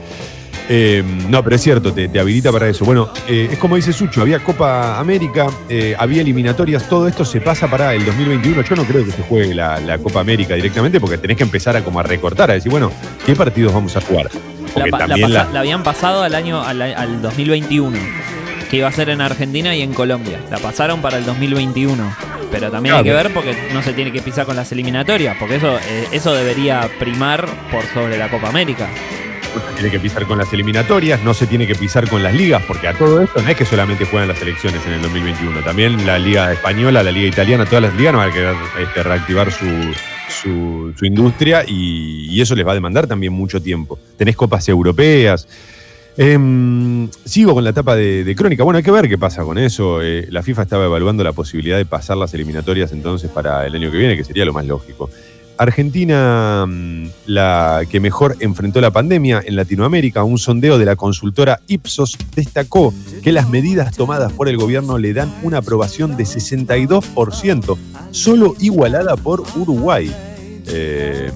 Eh, 0.68 1.02
no, 1.28 1.42
pero 1.42 1.56
es 1.56 1.62
cierto, 1.62 1.92
te, 1.92 2.08
te 2.08 2.20
habilita 2.20 2.52
para 2.52 2.68
eso. 2.68 2.84
Bueno, 2.84 3.10
eh, 3.28 3.48
es 3.52 3.58
como 3.58 3.76
dice 3.76 3.92
Sucho, 3.92 4.22
había 4.22 4.38
Copa 4.40 4.98
América, 4.98 5.48
eh, 5.68 5.94
había 5.98 6.22
eliminatorias, 6.22 6.88
todo 6.88 7.08
esto 7.08 7.24
se 7.24 7.40
pasa 7.40 7.68
para 7.68 7.94
el 7.94 8.04
2021. 8.04 8.62
Yo 8.62 8.76
no 8.76 8.84
creo 8.84 9.04
que 9.04 9.12
se 9.12 9.22
juegue 9.22 9.54
la, 9.54 9.80
la 9.80 9.98
Copa 9.98 10.20
América 10.20 10.54
directamente 10.54 11.00
porque 11.00 11.18
tenés 11.18 11.36
que 11.36 11.42
empezar 11.42 11.76
a 11.76 11.82
como 11.82 12.00
a 12.00 12.02
recortar, 12.02 12.50
a 12.50 12.54
decir, 12.54 12.70
bueno, 12.70 12.92
¿qué 13.26 13.34
partidos 13.34 13.74
vamos 13.74 13.96
a 13.96 14.00
jugar? 14.00 14.30
La, 14.76 14.86
también 14.96 15.32
la 15.32 15.48
habían 15.54 15.82
pasado 15.82 16.22
al 16.22 16.34
año 16.34 16.62
al, 16.62 16.80
al 16.80 17.20
2021, 17.20 17.98
que 18.70 18.78
iba 18.78 18.88
a 18.88 18.92
ser 18.92 19.10
en 19.10 19.20
Argentina 19.20 19.74
y 19.74 19.82
en 19.82 19.92
Colombia. 19.92 20.40
La 20.50 20.58
pasaron 20.58 21.02
para 21.02 21.18
el 21.18 21.26
2021. 21.26 22.32
Pero 22.50 22.70
también 22.70 22.94
hay 22.94 23.04
que 23.04 23.12
ver 23.14 23.32
porque 23.32 23.56
no 23.72 23.82
se 23.82 23.94
tiene 23.94 24.12
que 24.12 24.20
pisar 24.20 24.44
con 24.44 24.54
las 24.54 24.70
eliminatorias, 24.72 25.36
porque 25.40 25.56
eso, 25.56 25.78
eh, 25.78 26.06
eso 26.12 26.34
debería 26.34 26.86
primar 26.98 27.46
por 27.70 27.82
sobre 27.94 28.18
la 28.18 28.28
Copa 28.28 28.48
América. 28.50 28.88
Tiene 29.74 29.90
que 29.90 29.98
pisar 30.00 30.26
con 30.26 30.38
las 30.38 30.52
eliminatorias, 30.52 31.22
no 31.22 31.34
se 31.34 31.46
tiene 31.46 31.66
que 31.66 31.74
pisar 31.74 32.08
con 32.08 32.22
las 32.22 32.34
ligas, 32.34 32.62
porque 32.66 32.88
a 32.88 32.94
todo 32.94 33.20
esto 33.22 33.40
no 33.42 33.48
es 33.48 33.56
que 33.56 33.64
solamente 33.64 34.04
juegan 34.04 34.28
las 34.28 34.40
elecciones 34.42 34.80
en 34.86 34.92
el 34.94 35.02
2021, 35.02 35.60
también 35.60 36.06
la 36.06 36.18
Liga 36.18 36.52
Española, 36.52 37.02
la 37.02 37.10
Liga 37.12 37.28
Italiana, 37.28 37.64
todas 37.66 37.82
las 37.82 37.94
ligas 37.94 38.14
van 38.14 38.30
a 38.30 38.32
querer 38.32 38.54
este, 38.80 39.02
reactivar 39.02 39.50
su, 39.52 39.66
su- 40.42 40.92
su 40.96 41.04
industria 41.04 41.64
y, 41.66 42.26
y 42.30 42.40
eso 42.40 42.54
les 42.54 42.66
va 42.66 42.72
a 42.72 42.74
demandar 42.74 43.06
también 43.06 43.32
mucho 43.32 43.60
tiempo. 43.60 43.98
Tenés 44.16 44.36
copas 44.36 44.68
europeas. 44.68 45.46
Em, 46.16 47.08
sigo 47.24 47.54
con 47.54 47.64
la 47.64 47.70
etapa 47.70 47.96
de, 47.96 48.22
de 48.22 48.34
crónica. 48.34 48.64
Bueno, 48.64 48.76
hay 48.76 48.82
que 48.82 48.90
ver 48.90 49.08
qué 49.08 49.16
pasa 49.16 49.42
con 49.44 49.56
eso. 49.56 50.02
Eh, 50.02 50.26
la 50.30 50.42
FIFA 50.42 50.62
estaba 50.62 50.84
evaluando 50.84 51.24
la 51.24 51.32
posibilidad 51.32 51.78
de 51.78 51.86
pasar 51.86 52.16
las 52.18 52.34
eliminatorias 52.34 52.92
entonces 52.92 53.30
para 53.30 53.66
el 53.66 53.74
año 53.74 53.90
que 53.90 53.96
viene, 53.96 54.16
que 54.16 54.24
sería 54.24 54.44
lo 54.44 54.52
más 54.52 54.66
lógico. 54.66 55.08
Argentina, 55.58 56.66
mm, 56.66 57.06
la 57.26 57.82
que 57.90 58.00
mejor 58.00 58.36
enfrentó 58.40 58.80
la 58.80 58.90
pandemia 58.90 59.42
en 59.44 59.56
Latinoamérica, 59.56 60.24
un 60.24 60.38
sondeo 60.38 60.78
de 60.78 60.84
la 60.84 60.96
consultora 60.96 61.60
Ipsos 61.68 62.16
destacó 62.34 62.92
que 63.22 63.32
las 63.32 63.48
medidas 63.48 63.96
tomadas 63.96 64.32
por 64.32 64.48
el 64.48 64.56
gobierno 64.56 64.98
le 64.98 65.12
dan 65.12 65.32
una 65.42 65.58
aprobación 65.58 66.16
de 66.16 66.24
62%, 66.24 67.78
solo 68.10 68.54
igualada 68.58 69.16
por 69.16 69.42
Uruguay. 69.56 70.12
Eh, 70.66 71.30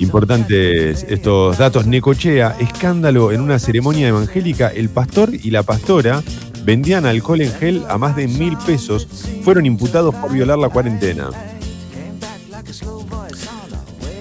Importantes 0.00 1.04
estos 1.08 1.58
datos. 1.58 1.86
Necochea, 1.86 2.56
escándalo 2.60 3.32
en 3.32 3.40
una 3.40 3.58
ceremonia 3.58 4.08
evangélica. 4.08 4.68
El 4.68 4.90
pastor 4.90 5.30
y 5.34 5.50
la 5.50 5.64
pastora 5.64 6.22
vendían 6.64 7.04
alcohol 7.04 7.40
en 7.40 7.52
gel 7.52 7.82
a 7.88 7.98
más 7.98 8.14
de 8.14 8.28
mil 8.28 8.56
pesos. 8.58 9.08
Fueron 9.42 9.66
imputados 9.66 10.14
por 10.14 10.32
violar 10.32 10.58
la 10.58 10.68
cuarentena. 10.68 11.30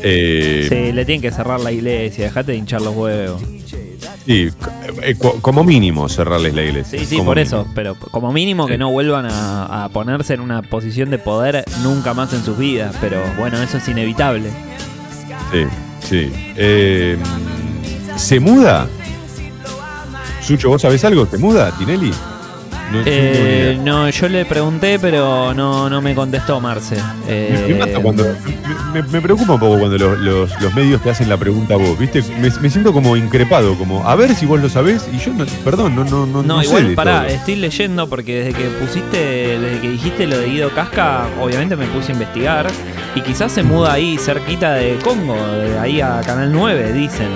Eh, 0.04 0.66
Sí, 0.70 0.92
le 0.94 1.06
tienen 1.06 1.22
que 1.22 1.32
cerrar 1.32 1.60
la 1.60 1.72
iglesia, 1.72 2.26
dejate 2.26 2.52
de 2.54 2.58
hinchar 2.60 2.82
los 2.82 2.96
huevos. 2.96 3.42
sí, 4.26 4.50
eh, 5.02 5.16
co- 5.18 5.40
como 5.42 5.64
mínimo 5.64 6.08
cerrarles 6.10 6.54
la 6.54 6.64
iglesia. 6.64 7.00
Sí, 7.00 7.06
sí, 7.06 7.16
por 7.18 7.38
mínimo. 7.38 7.42
eso, 7.42 7.68
pero 7.74 7.96
como 8.12 8.32
mínimo 8.32 8.68
que 8.68 8.78
no 8.78 8.92
vuelvan 8.92 9.26
a, 9.26 9.86
a 9.86 9.90
ponerse 9.90 10.34
en 10.36 10.42
una 10.42 10.62
posición 10.62 11.10
de 11.10 11.18
poder 11.18 11.64
nunca 11.84 12.14
más 12.14 12.34
en 12.34 12.44
sus 12.44 12.58
vidas, 12.58 12.96
pero 13.02 13.22
bueno, 13.38 13.62
eso 13.62 13.78
es 13.78 13.88
inevitable. 13.88 14.50
Sí, 15.52 15.64
sí. 16.08 16.32
Eh, 16.56 17.18
¿Se 18.18 18.40
muda? 18.40 18.88
Sucho, 20.42 20.70
¿vos 20.70 20.82
sabés 20.82 21.04
algo? 21.06 21.26
¿Se 21.26 21.38
muda, 21.38 21.72
Tinelli? 21.78 22.12
No, 22.92 23.02
Eh, 23.06 23.78
no, 23.84 24.10
yo 24.10 24.30
le 24.30 24.46
pregunté, 24.46 24.98
pero 24.98 25.54
no, 25.54 25.90
no 25.90 26.02
me 26.02 26.16
contestó 26.16 26.62
Marce. 26.62 26.96
Me, 26.96 27.02
Eh, 27.28 27.80
me 27.94 28.02
cuando- 28.02 28.24
me- 28.94 29.04
me- 29.04 29.22
preocupa 29.22 29.54
un 29.56 29.60
poco 29.60 29.78
cuando 29.78 29.98
los, 29.98 30.18
los- 30.20 30.62
los 30.62 30.74
medios 30.74 31.02
te 31.02 31.10
hacen 31.10 31.28
la 31.28 31.36
pregunta 31.36 31.74
a 31.74 31.78
vos, 31.78 32.00
¿viste? 32.00 32.24
Me, 32.40 32.50
me 32.50 32.70
siento 32.70 32.94
como 32.94 33.18
increpado, 33.18 33.76
como, 33.78 34.08
a 34.08 34.16
ver 34.16 34.34
si 34.36 34.46
vos 34.46 34.62
lo 34.62 34.70
sabés, 34.70 35.06
y 35.14 35.18
yo, 35.20 35.34
no, 35.34 35.46
perdón, 35.66 35.96
no, 35.98 36.06
no, 36.06 36.26
no, 36.26 36.42
No, 36.44 36.62
sé 36.62 36.68
igual 36.68 36.96
pará, 36.96 37.24
todo. 37.24 37.28
estoy 37.36 37.56
leyendo 37.58 38.08
porque 38.08 38.44
desde 38.44 38.54
que 38.54 38.66
pusiste, 38.70 39.18
desde 39.60 39.82
que 39.82 39.90
dijiste 39.90 40.26
lo 40.26 40.38
de 40.38 40.48
Guido 40.50 40.70
Casca, 40.70 41.26
obviamente 41.42 41.76
me 41.76 41.88
puse 41.88 42.12
a 42.12 42.16
investigar 42.16 42.68
y 43.16 43.22
quizás 43.22 43.52
se 43.52 43.64
muda 43.64 43.92
ahí 43.94 44.18
cerquita 44.18 44.76
de 44.76 44.96
Congo, 45.04 45.36
de 45.36 45.78
ahí 45.78 46.00
a 46.00 46.22
Canal 46.26 46.52
9, 46.54 46.94
dicen. 46.94 47.28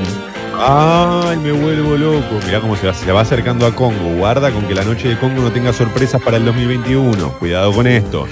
Ay, 0.63 1.37
me 1.37 1.51
vuelvo 1.51 1.97
loco. 1.97 2.39
Mirá 2.45 2.61
cómo 2.61 2.75
se 2.75 2.85
va, 2.87 2.93
se 2.93 3.11
va 3.11 3.21
acercando 3.21 3.65
a 3.65 3.73
Congo. 3.75 4.15
Guarda 4.17 4.51
con 4.51 4.65
que 4.67 4.75
la 4.75 4.83
noche 4.83 5.07
de 5.09 5.17
Congo 5.17 5.41
no 5.41 5.51
tenga 5.51 5.73
sorpresas 5.73 6.21
para 6.21 6.37
el 6.37 6.45
2021. 6.45 7.39
Cuidado 7.39 7.71
con 7.73 7.87
esto. 7.87 8.27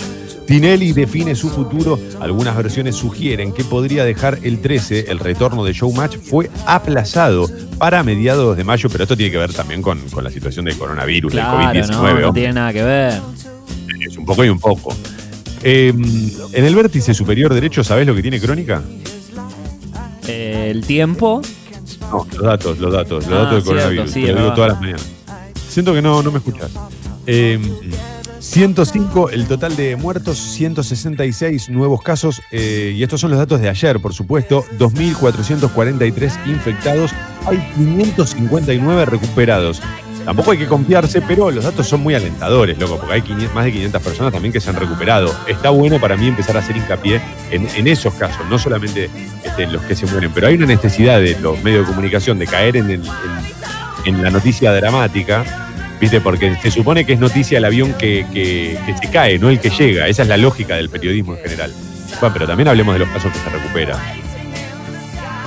Tinelli 0.45 0.93
define 0.93 1.33
su 1.35 1.49
futuro. 1.49 1.99
Algunas 2.19 2.55
versiones 2.55 2.95
sugieren 2.95 3.51
que 3.51 3.63
podría 3.63 4.03
dejar 4.05 4.39
el 4.43 4.59
13. 4.61 5.05
El 5.09 5.19
retorno 5.19 5.63
de 5.63 5.73
Showmatch 5.73 6.17
fue 6.17 6.49
aplazado 6.67 7.49
para 7.79 8.03
mediados 8.03 8.55
de 8.57 8.63
mayo, 8.63 8.89
pero 8.91 9.03
esto 9.05 9.17
tiene 9.17 9.31
que 9.31 9.37
ver 9.37 9.53
también 9.53 9.81
con, 9.81 9.99
con 10.09 10.23
la 10.23 10.29
situación 10.29 10.65
del 10.65 10.77
coronavirus, 10.77 11.31
Claro, 11.31 11.57
del 11.73 11.87
no, 11.87 12.03
COVID-19. 12.03 12.19
no 12.21 12.27
hombre. 12.27 12.41
tiene 12.41 12.53
nada 12.53 12.73
que 12.73 12.83
ver. 12.83 13.21
Es 14.07 14.17
un 14.17 14.25
poco 14.25 14.43
y 14.45 14.49
un 14.49 14.59
poco. 14.59 14.95
Eh, 15.63 15.93
en 16.53 16.65
el 16.65 16.75
vértice 16.75 17.13
superior 17.13 17.53
derecho, 17.53 17.83
¿sabés 17.83 18.05
lo 18.07 18.15
que 18.15 18.21
tiene 18.21 18.39
Crónica? 18.39 18.81
Eh, 20.27 20.67
el 20.71 20.85
tiempo, 20.85 21.41
No, 22.11 22.25
los 22.31 22.41
datos, 22.43 22.77
los 22.79 22.93
datos, 22.93 23.27
los 23.27 23.33
Ah, 23.39 23.43
datos 23.43 23.53
del 23.53 23.63
cierto, 23.63 23.71
coronavirus. 23.71 24.11
sí, 24.11 24.21
Te 24.23 24.31
lo 24.33 24.39
digo 24.41 24.53
todas 24.53 24.71
las 24.71 24.81
mañanas. 24.81 25.07
Siento 25.69 25.93
que 25.93 26.01
no, 26.01 26.21
no 26.23 26.31
me 26.31 26.37
escuchas. 26.39 26.71
Eh, 27.27 27.59
105 28.39 29.29
el 29.31 29.45
total 29.47 29.75
de 29.75 29.95
muertos, 29.95 30.37
166 30.39 31.69
nuevos 31.69 32.01
casos, 32.01 32.41
eh, 32.51 32.93
y 32.95 33.03
estos 33.03 33.21
son 33.21 33.29
los 33.31 33.39
datos 33.39 33.59
de 33.61 33.69
ayer, 33.69 33.99
por 34.01 34.13
supuesto, 34.13 34.65
2.443 34.79 36.31
infectados, 36.47 37.11
hay 37.45 37.57
559 37.75 39.05
recuperados. 39.05 39.81
Tampoco 40.25 40.51
hay 40.51 40.57
que 40.59 40.67
confiarse, 40.67 41.21
pero 41.21 41.49
los 41.49 41.63
datos 41.63 41.87
son 41.87 42.01
muy 42.01 42.13
alentadores, 42.13 42.77
loco, 42.77 42.97
porque 42.97 43.13
hay 43.15 43.21
500 43.23 43.55
más 43.55 43.65
de 43.65 43.71
500 43.71 44.01
personas 44.03 44.31
también 44.33 44.51
que 44.53 44.59
se 44.59 44.69
han 44.69 44.75
recuperado. 44.75 45.33
Está 45.47 45.71
bueno 45.71 45.99
para 45.99 46.15
mí 46.15 46.27
empezar 46.27 46.55
a 46.55 46.59
hacer 46.59 46.77
hincapié 46.77 47.19
en, 47.49 47.67
en 47.75 47.87
esos 47.87 48.13
casos, 48.13 48.45
no 48.49 48.59
solamente 48.59 49.09
este, 49.43 49.63
en 49.63 49.73
los 49.73 49.81
que 49.83 49.95
se 49.95 50.05
mueren, 50.05 50.31
pero 50.33 50.47
hay 50.47 50.55
una 50.55 50.67
necesidad 50.67 51.19
de 51.19 51.35
los 51.39 51.61
medios 51.63 51.81
de 51.81 51.87
comunicación 51.93 52.37
de 52.37 52.45
caer 52.45 52.77
en, 52.77 52.91
el- 52.91 53.09
en- 54.05 54.21
la 54.23 54.29
noticia 54.29 54.71
dramática, 54.73 55.43
¿viste? 55.99 56.21
Porque 56.21 56.55
se 56.61 56.69
supone 56.69 57.05
que 57.05 57.13
es 57.13 57.19
noticia 57.19 57.57
el 57.57 57.65
avión 57.65 57.93
que, 57.93 58.77
se 59.01 59.09
cae, 59.09 59.39
no 59.39 59.49
el 59.49 59.59
que 59.59 59.69
llega. 59.71 60.07
Esa 60.07 60.21
es 60.23 60.27
la 60.27 60.37
lógica 60.37 60.75
del 60.75 60.89
periodismo 60.89 61.33
en 61.35 61.41
general. 61.41 61.73
Bueno, 62.19 62.33
pero 62.33 62.45
también 62.47 62.67
hablemos 62.67 62.93
de 62.95 62.99
los 62.99 63.09
casos 63.09 63.31
que 63.31 63.39
se 63.39 63.49
recuperan. 63.49 63.97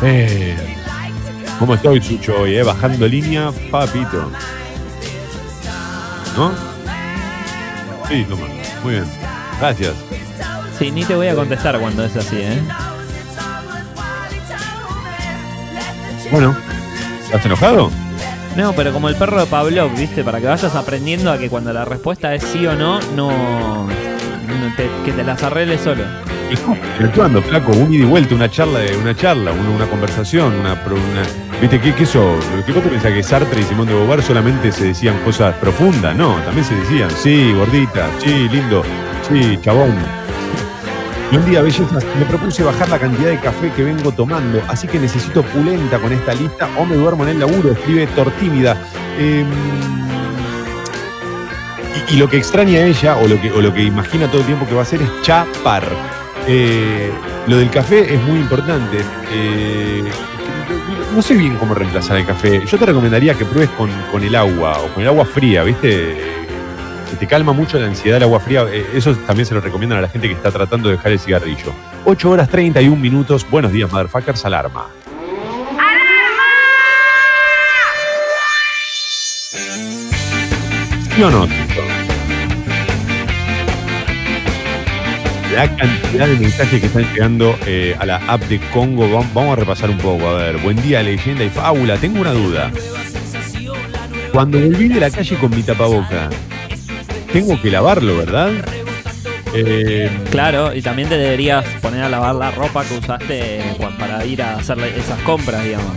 Eh, 0.03 0.57
¿Cómo 1.59 1.75
estoy, 1.75 2.03
Sucho, 2.03 2.41
hoy? 2.41 2.57
eh? 2.57 2.63
Bajando 2.63 3.07
línea, 3.07 3.51
papito. 3.71 4.31
¿No? 6.37 6.53
Sí, 8.09 8.25
toma. 8.29 8.47
Muy 8.83 8.93
bien. 8.95 9.05
Gracias. 9.61 9.93
sí, 10.79 10.91
ni 10.91 11.05
te 11.05 11.15
voy 11.15 11.29
a 11.29 11.35
contestar 11.35 11.79
cuando 11.79 12.05
es 12.05 12.17
así, 12.17 12.37
¿eh? 12.41 12.61
Bueno, 16.31 16.57
¿estás 17.25 17.45
enojado? 17.47 17.91
No, 18.57 18.73
pero 18.73 18.93
como 18.93 19.09
el 19.09 19.17
perro 19.17 19.41
de 19.41 19.47
Pablo, 19.47 19.89
¿viste? 19.91 20.25
Para 20.25 20.41
que 20.41 20.47
vayas 20.47 20.75
aprendiendo 20.75 21.31
a 21.31 21.39
que 21.39 21.49
cuando 21.49 21.73
la 21.73 21.85
respuesta 21.85 22.35
es 22.35 22.43
sí 22.43 22.67
o 22.67 22.75
no, 22.75 23.01
no. 23.15 23.31
no 23.87 24.75
te- 24.77 24.91
que 25.05 25.13
te 25.13 25.25
las 25.25 25.43
arregles 25.43 25.81
solo. 25.83 26.03
Interactuando, 26.51 27.43
flaco, 27.43 27.73
un 27.73 27.93
ida 27.95 28.05
y 28.05 28.07
vuelta, 28.07 28.35
una 28.35 28.51
charla, 28.51 28.81
una 29.01 29.15
charla, 29.17 29.53
una, 29.53 29.71
una 29.71 29.87
conversación, 29.87 30.55
una, 30.55 30.73
una- 30.73 31.42
¿Viste 31.63 31.81
qué, 31.81 31.95
qué 31.95 32.03
eso? 32.03 32.37
¿Qué 32.67 32.73
te 32.73 32.81
pensás 32.81 33.13
que 33.13 33.23
Sartre 33.23 33.61
y 33.61 33.63
Simón 33.63 33.87
de 33.87 33.95
Beauvoir 33.95 34.21
solamente 34.21 34.73
se 34.73 34.87
decían 34.87 35.17
cosas 35.21 35.55
profundas? 35.55 36.17
No, 36.17 36.35
también 36.41 36.65
se 36.65 36.75
decían, 36.75 37.09
sí, 37.13 37.53
gordita, 37.53 38.11
sí, 38.19 38.49
lindo, 38.49 38.83
sí, 39.29 39.57
chabón. 39.63 39.95
Y 41.31 41.37
un 41.37 41.45
día, 41.49 41.63
bellezas, 41.63 42.05
me 42.19 42.25
propuse 42.25 42.65
bajar 42.65 42.89
la 42.89 42.99
cantidad 42.99 43.31
de 43.31 43.39
café 43.39 43.71
que 43.71 43.85
vengo 43.85 44.11
tomando, 44.11 44.61
así 44.67 44.89
que 44.89 44.99
necesito 44.99 45.45
pulenta 45.45 46.01
con 46.01 46.13
esta 46.13 46.35
lista 46.35 46.69
o 46.79 46.85
me 46.85 46.97
duermo 46.97 47.23
en 47.23 47.31
el 47.31 47.39
laburo, 47.39 47.71
escribe 47.71 48.09
Tortímida. 48.09 48.77
Em, 49.17 49.47
y, 52.11 52.17
lo 52.17 52.29
que 52.29 52.39
extraña 52.39 52.81
a 52.81 52.87
ella, 52.87 53.17
o 53.19 53.29
lo, 53.29 53.41
que, 53.41 53.53
o 53.53 53.61
lo 53.61 53.73
que 53.73 53.85
imagina 53.85 54.27
todo 54.27 54.41
el 54.41 54.47
tiempo 54.47 54.67
que 54.67 54.75
va 54.75 54.81
a 54.81 54.83
hacer, 54.83 55.01
es 55.01 55.09
chapar. 55.23 55.85
Eh, 56.49 57.13
lo 57.47 57.57
del 57.57 57.71
café 57.71 58.13
es 58.13 58.21
muy 58.25 58.41
importante. 58.41 58.99
Eh, 59.31 60.03
no 61.15 61.23
sé 61.23 61.35
bien 61.35 61.57
cómo 61.57 61.75
reemplazar 61.75 62.17
el 62.19 62.27
café. 62.27 62.63
Yo 62.67 62.79
te 62.79 62.87
recomendaría 62.87 63.35
que 63.35 63.45
pruebes 63.45 63.71
con, 63.71 63.91
con 64.11 64.23
el 64.23 64.35
agua 64.35 64.79
o 64.81 64.89
con 64.95 65.03
el 65.03 65.09
agua 65.09 65.25
fría, 65.25 65.63
¿viste? 65.63 66.17
Que 67.11 67.17
te 67.19 67.27
calma 67.27 67.53
mucho 67.53 67.79
la 67.79 67.87
ansiedad 67.87 68.17
el 68.17 68.23
agua 68.25 68.41
fría. 68.41 68.65
Eh, 68.71 68.87
Eso 68.95 69.15
también 69.15 69.47
se 69.47 69.55
lo 69.55 69.61
recomiendan 69.61 69.99
a 69.99 70.03
la 70.03 70.09
gente 70.09 70.29
que 70.29 70.35
está 70.35 70.51
tratando 70.51 70.89
de 70.89 70.97
dejar 70.97 71.13
el 71.13 71.19
cigarrillo. 71.19 71.73
8 72.05 72.31
horas 72.31 72.49
31 72.49 72.97
minutos. 72.97 73.47
Buenos 73.51 73.73
días, 73.73 73.91
motherfuckers. 73.93 74.45
Alarma. 74.45 74.87
¿Sí 81.15 81.23
o 81.23 81.31
no? 81.31 81.47
chicos? 81.47 81.82
La 85.55 85.69
cantidad 85.77 86.27
de 86.27 86.37
mensajes 86.39 86.81
que 86.81 86.87
están 86.87 87.05
llegando 87.13 87.59
eh, 87.67 87.95
a 87.99 88.07
la 88.07 88.17
app 88.27 88.43
de 88.45 88.59
Congo, 88.73 89.07
vam- 89.07 89.29
vamos 89.35 89.53
a 89.53 89.57
repasar 89.57 89.91
un 89.91 89.99
poco. 89.99 90.27
A 90.29 90.35
ver, 90.35 90.57
buen 90.59 90.81
día, 90.83 91.03
leyenda 91.03 91.45
y 91.45 91.51
fábula. 91.51 91.97
Tengo 91.99 92.21
una 92.21 92.33
duda. 92.33 92.71
Cuando 94.33 94.59
volví 94.59 94.89
de 94.89 94.99
la 95.01 95.11
calle 95.11 95.37
con 95.37 95.51
mi 95.55 95.63
tapaboca, 95.63 96.31
tengo 97.33 97.61
que 97.61 97.71
lavarlo, 97.71 98.17
¿verdad? 98.17 98.51
Eh, 99.55 100.11
Claro, 100.31 100.75
y 100.75 100.81
también 100.81 101.11
te 101.11 101.19
deberías 101.19 101.65
poner 101.83 102.03
a 102.03 102.09
lavar 102.09 102.35
la 102.35 102.51
ropa 102.51 102.83
que 102.85 102.95
usaste 102.95 103.61
cua- 103.79 103.95
para 103.99 104.25
ir 104.25 104.41
a 104.43 104.57
hacer 104.57 104.79
esas 104.97 105.21
compras, 105.21 105.63
digamos. 105.65 105.93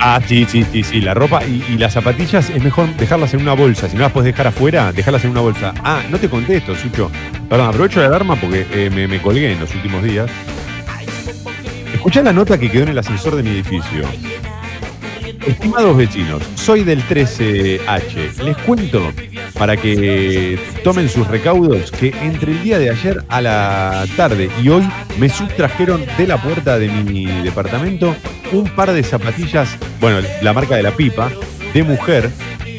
Ah, 0.00 0.20
sí, 0.24 0.46
sí, 0.48 0.64
sí, 0.70 0.84
sí. 0.84 1.00
La 1.00 1.14
ropa 1.14 1.44
y, 1.44 1.76
las 1.76 1.94
zapatillas 1.94 2.50
es 2.50 2.62
mejor 2.62 2.94
dejarlas 2.96 3.34
en 3.34 3.42
una 3.42 3.54
bolsa. 3.54 3.88
Si 3.88 3.96
no 3.96 4.02
las 4.02 4.12
puedes 4.12 4.32
dejar 4.32 4.46
afuera, 4.46 4.92
dejarlas 4.92 5.24
en 5.24 5.30
una 5.30 5.40
bolsa. 5.40 5.74
Ah, 5.82 6.02
no 6.10 6.18
te 6.18 6.28
contesto, 6.28 6.74
Sucho. 6.74 7.10
Perdón, 7.48 7.68
aprovecho 7.68 8.00
la 8.00 8.06
alarma 8.06 8.36
porque 8.36 8.66
eh, 8.72 8.90
me, 8.90 9.08
me 9.08 9.20
colgué 9.20 9.52
en 9.52 9.60
los 9.60 9.74
últimos 9.74 10.02
días. 10.02 10.30
Escuchá 11.92 12.22
la 12.22 12.32
nota 12.32 12.58
que 12.58 12.70
quedó 12.70 12.84
en 12.84 12.90
el 12.90 12.98
ascensor 12.98 13.34
de 13.34 13.42
mi 13.42 13.50
edificio. 13.50 14.04
Estimados 15.46 15.96
vecinos, 15.96 16.42
soy 16.54 16.84
del 16.84 17.02
13H. 17.04 18.42
Les 18.42 18.56
cuento, 18.58 19.12
para 19.58 19.76
que 19.76 20.58
tomen 20.84 21.08
sus 21.08 21.26
recaudos, 21.26 21.90
que 21.90 22.14
entre 22.22 22.52
el 22.52 22.62
día 22.62 22.78
de 22.78 22.90
ayer 22.90 23.24
a 23.28 23.40
la 23.40 24.06
tarde 24.16 24.50
y 24.62 24.68
hoy 24.68 24.88
me 25.18 25.28
sustrajeron 25.28 26.04
de 26.16 26.26
la 26.26 26.40
puerta 26.40 26.78
de 26.78 26.88
mi 26.88 27.26
departamento 27.42 28.14
un 28.52 28.68
par 28.70 28.92
de 28.92 29.02
zapatillas, 29.02 29.76
bueno, 30.00 30.26
la 30.42 30.52
marca 30.52 30.76
de 30.76 30.82
la 30.82 30.92
pipa, 30.92 31.30
de 31.74 31.82
mujer, 31.82 32.30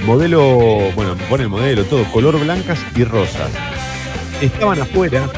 modelo, 0.05 0.91
bueno, 0.95 1.15
pone 1.29 1.43
el 1.43 1.49
modelo, 1.49 1.83
todo, 1.83 2.03
color 2.05 2.39
blancas 2.39 2.79
y 2.95 3.03
rosas. 3.03 3.51
Estaban 4.41 4.79
afuera 4.79 5.29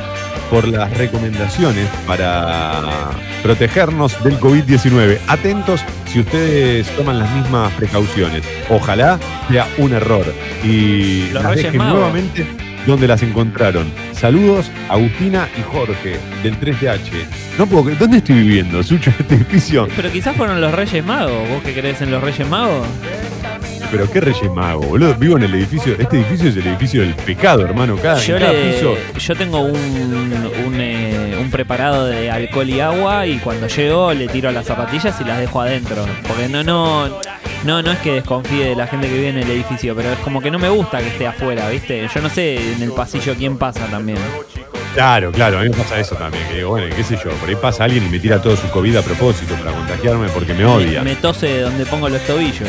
por 0.51 0.67
las 0.67 0.95
recomendaciones 0.95 1.87
para 2.05 3.09
protegernos 3.41 4.21
del 4.23 4.37
COVID-19. 4.39 5.17
Atentos 5.27 5.81
si 6.05 6.19
ustedes 6.19 6.87
toman 6.97 7.17
las 7.19 7.31
mismas 7.31 7.71
precauciones. 7.73 8.43
Ojalá 8.69 9.17
sea 9.49 9.65
un 9.77 9.93
error. 9.93 10.25
Y 10.63 11.29
Los 11.31 11.41
las 11.43 11.55
dejen 11.55 11.77
Magos. 11.77 11.93
nuevamente 11.95 12.45
donde 12.85 13.07
las 13.07 13.21
encontraron. 13.23 13.91
Saludos, 14.11 14.69
Agustina 14.89 15.47
y 15.57 15.61
Jorge, 15.61 16.17
del 16.43 16.59
3DH. 16.59 17.25
No 17.57 17.65
puedo 17.67 17.85
creer- 17.85 17.97
¿Dónde 17.99 18.17
estoy 18.17 18.35
viviendo, 18.35 18.81
Sucho, 18.83 19.11
este 19.19 19.35
edificio? 19.35 19.87
Pero 19.95 20.11
quizás 20.11 20.35
fueron 20.35 20.59
los 20.59 20.73
Reyes 20.73 21.05
Magos. 21.05 21.47
¿Vos 21.49 21.63
que 21.63 21.73
crees 21.73 22.01
en 22.01 22.11
los 22.11 22.21
Reyes 22.23 22.47
Magos? 22.49 22.85
Pero 23.91 24.09
qué 24.09 24.21
Reyes 24.21 24.49
Mago, 24.51 24.81
boludo. 24.83 25.13
Vivo 25.15 25.35
en 25.37 25.43
el 25.43 25.53
edificio. 25.53 25.95
Este 25.99 26.17
edificio 26.17 26.49
es 26.49 26.55
el 26.55 26.65
edificio 26.67 27.01
del 27.01 27.13
pecado, 27.13 27.63
hermano. 27.65 27.97
Cada, 27.97 28.19
Yo, 28.21 28.35
en 28.37 28.41
cada 28.41 28.53
le- 28.53 28.71
piso. 28.73 28.95
yo 29.19 29.35
tengo 29.35 29.59
un, 29.59 29.75
un, 29.75 30.75
eh, 30.79 31.37
un 31.39 31.49
preparado 31.51 32.05
de 32.07 32.31
alcohol 32.31 32.69
y 32.69 32.79
agua 32.79 33.27
y 33.27 33.37
cuando 33.39 33.67
llego 33.67 34.13
le 34.13 34.27
tiro 34.29 34.49
las 34.51 34.65
zapatillas 34.65 35.19
y 35.19 35.23
las 35.25 35.39
dejo 35.39 35.59
adentro. 35.61 36.05
Porque 36.25 36.47
no, 36.47 36.63
no, 36.63 37.09
no, 37.65 37.81
no 37.81 37.91
es 37.91 37.99
que 37.99 38.13
desconfíe 38.13 38.63
de 38.69 38.75
la 38.75 38.87
gente 38.87 39.07
que 39.09 39.13
vive 39.13 39.29
en 39.29 39.37
el 39.39 39.49
edificio, 39.51 39.93
pero 39.93 40.09
es 40.11 40.19
como 40.19 40.41
que 40.41 40.49
no 40.49 40.57
me 40.57 40.69
gusta 40.69 40.99
que 40.99 41.07
esté 41.09 41.27
afuera, 41.27 41.67
¿viste? 41.69 42.07
Yo 42.13 42.21
no 42.21 42.29
sé 42.29 42.71
en 42.73 42.81
el 42.81 42.91
pasillo 42.93 43.35
quién 43.37 43.57
pasa 43.57 43.85
también. 43.87 44.17
Claro, 44.93 45.31
claro, 45.31 45.59
a 45.59 45.61
mí 45.63 45.69
me 45.69 45.75
pasa 45.75 45.99
eso 45.99 46.15
también. 46.15 46.45
Que 46.49 46.55
digo, 46.57 46.69
bueno, 46.69 46.93
qué 46.95 47.03
sé 47.03 47.15
yo, 47.23 47.31
por 47.31 47.47
ahí 47.49 47.55
pasa 47.55 47.83
alguien 47.85 48.05
y 48.05 48.09
me 48.09 48.19
tira 48.19 48.41
todo 48.41 48.55
su 48.55 48.69
COVID 48.69 48.95
a 48.97 49.01
propósito 49.01 49.53
para 49.55 49.71
contagiarme 49.71 50.27
porque 50.29 50.53
me 50.53 50.63
odia. 50.65 51.01
Me, 51.03 51.11
me 51.11 51.15
tose 51.15 51.59
donde 51.61 51.85
pongo 51.85 52.07
los 52.09 52.21
tobillos. 52.21 52.67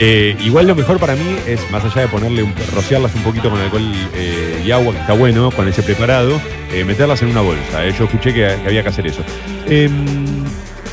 Eh, 0.00 0.36
igual 0.44 0.68
lo 0.68 0.76
mejor 0.76 0.98
para 1.00 1.16
mí 1.16 1.36
es, 1.46 1.60
más 1.72 1.84
allá 1.84 2.02
de 2.02 2.08
ponerle 2.08 2.46
rociarlas 2.72 3.12
un 3.16 3.22
poquito 3.22 3.50
con 3.50 3.58
alcohol 3.60 3.82
eh, 4.14 4.62
y 4.64 4.70
agua, 4.70 4.92
que 4.92 5.00
está 5.00 5.12
bueno, 5.14 5.50
con 5.50 5.66
ese 5.66 5.82
preparado, 5.82 6.40
eh, 6.72 6.84
meterlas 6.84 7.20
en 7.22 7.28
una 7.30 7.40
bolsa. 7.40 7.84
Yo 7.88 8.04
escuché 8.04 8.32
que, 8.32 8.46
había 8.46 8.82
que 8.84 8.88
hacer 8.90 9.06
eso. 9.08 9.22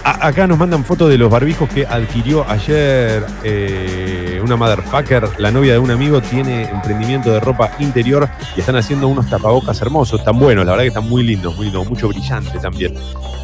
A- 0.04 0.28
acá 0.28 0.48
nos 0.48 0.58
mandan 0.58 0.84
fotos 0.86 1.10
de 1.10 1.18
los 1.20 1.30
barbijos 1.32 1.70
que 1.70 1.86
adquirió 1.86 2.50
ayer 2.50 3.24
una 4.44 4.56
motherfucker. 4.56 5.30
La 5.40 5.52
novia 5.52 5.74
de 5.74 5.80
un 5.80 5.92
amigo 5.92 6.22
tiene 6.22 6.64
emprendimiento 6.70 7.32
de 7.32 7.40
ropa 7.40 7.72
interior 7.80 8.28
y 8.56 8.60
están 8.60 8.76
haciendo 8.76 9.08
unos 9.08 9.30
tapabocas 9.30 9.80
hermosos, 9.82 10.24
tan 10.24 10.38
buenos, 10.40 10.66
la 10.66 10.72
verdad 10.72 10.84
que 10.84 10.90
están 10.90 11.08
muy 11.10 11.24
lindos, 11.24 11.56
muy 11.56 11.66
lindos, 11.66 11.88
mucho 11.88 12.08
brillante 12.08 12.58
también. 12.60 12.96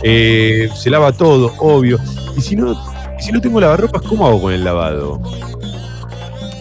Se 0.03 0.89
lava 0.89 1.11
todo, 1.11 1.53
obvio. 1.59 1.99
Y 2.35 2.41
si 2.41 2.55
no, 2.55 2.90
y 3.21 3.23
si 3.23 3.31
no 3.31 3.39
tengo 3.39 3.61
lavarropas, 3.61 4.01
¿cómo 4.01 4.25
hago 4.25 4.41
con 4.41 4.51
el 4.51 4.63
lavado? 4.63 5.21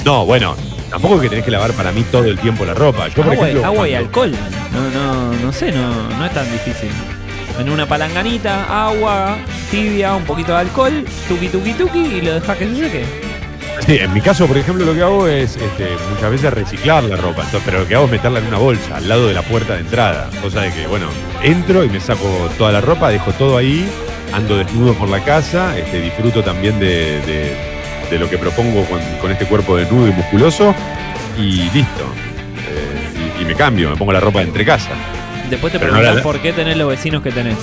No, 0.04 0.26
bueno, 0.26 0.54
tampoco 0.90 1.16
es 1.16 1.22
que 1.22 1.28
tenés 1.30 1.44
que 1.44 1.50
lavar 1.50 1.72
para 1.72 1.90
mí 1.90 2.04
todo 2.11 2.24
el 2.24 2.38
tiempo 2.38 2.66
la 2.66 2.74
ropa. 2.74 3.08
Yo, 3.08 3.22
por 3.22 3.32
agua, 3.32 3.48
ejemplo, 3.48 3.66
agua 3.66 3.88
y 3.88 3.94
alcohol. 3.94 4.32
No, 4.72 4.90
no, 4.90 5.32
no 5.32 5.52
sé, 5.52 5.72
no, 5.72 6.08
no 6.18 6.26
es 6.26 6.34
tan 6.34 6.50
difícil. 6.52 6.90
En 7.58 7.70
una 7.70 7.86
palanganita, 7.86 8.88
agua, 8.88 9.38
tibia, 9.70 10.14
un 10.14 10.24
poquito 10.24 10.52
de 10.52 10.58
alcohol, 10.58 11.04
tuki 11.28 11.48
tuki 11.48 11.72
tuki 11.72 11.98
y 11.98 12.20
lo 12.20 12.34
dejas 12.34 12.58
que 12.58 12.66
se 12.66 12.76
seque. 12.76 13.04
Sí, 13.86 13.96
en 13.96 14.12
mi 14.12 14.20
caso, 14.20 14.46
por 14.46 14.58
ejemplo, 14.58 14.84
lo 14.84 14.94
que 14.94 15.02
hago 15.02 15.26
es 15.26 15.56
este, 15.56 15.88
muchas 16.14 16.30
veces 16.30 16.52
reciclar 16.52 17.02
la 17.04 17.16
ropa, 17.16 17.42
entonces, 17.44 17.62
pero 17.64 17.80
lo 17.80 17.88
que 17.88 17.94
hago 17.94 18.04
es 18.04 18.11
meterla 18.11 18.38
en 18.38 18.46
una 18.46 18.58
bolsa, 18.58 18.98
al 18.98 19.08
lado 19.08 19.28
de 19.28 19.32
la 19.32 19.42
puerta 19.42 19.74
de 19.74 19.80
entrada. 19.80 20.28
Cosa 20.42 20.61
de 20.61 20.72
que, 20.72 20.86
bueno, 20.86 21.06
entro 21.42 21.82
y 21.84 21.88
me 21.88 22.00
saco 22.00 22.28
toda 22.58 22.70
la 22.70 22.82
ropa, 22.82 23.08
dejo 23.08 23.32
todo 23.32 23.56
ahí, 23.56 23.88
ando 24.33 24.57
desnudo 24.59 24.95
por 24.95 25.09
la 25.09 25.20
casa, 25.20 25.76
este, 25.78 26.01
disfruto 26.01 26.43
también 26.43 26.78
de, 26.81 27.20
de- 27.22 27.70
de 28.11 28.18
lo 28.18 28.28
que 28.28 28.39
propongo 28.39 28.85
con, 28.87 29.01
con 29.20 29.31
este 29.31 29.47
cuerpo 29.47 29.76
desnudo 29.76 30.09
y 30.09 30.12
musculoso, 30.12 30.74
y 31.39 31.70
listo. 31.70 32.05
Eh, 32.68 33.33
y, 33.39 33.43
y 33.43 33.45
me 33.45 33.55
cambio, 33.55 33.91
me 33.91 33.97
pongo 33.97 34.12
la 34.12 34.18
ropa 34.20 34.41
de 34.41 34.47
entre 34.47 34.64
casa. 34.64 34.91
Después 35.49 35.72
te 35.72 35.78
no 35.78 35.85
preguntas 35.87 36.16
la- 36.16 36.22
por 36.22 36.41
qué 36.41 36.53
tenés 36.53 36.76
los 36.76 36.89
vecinos 36.89 37.22
que 37.22 37.31
tenés. 37.31 37.57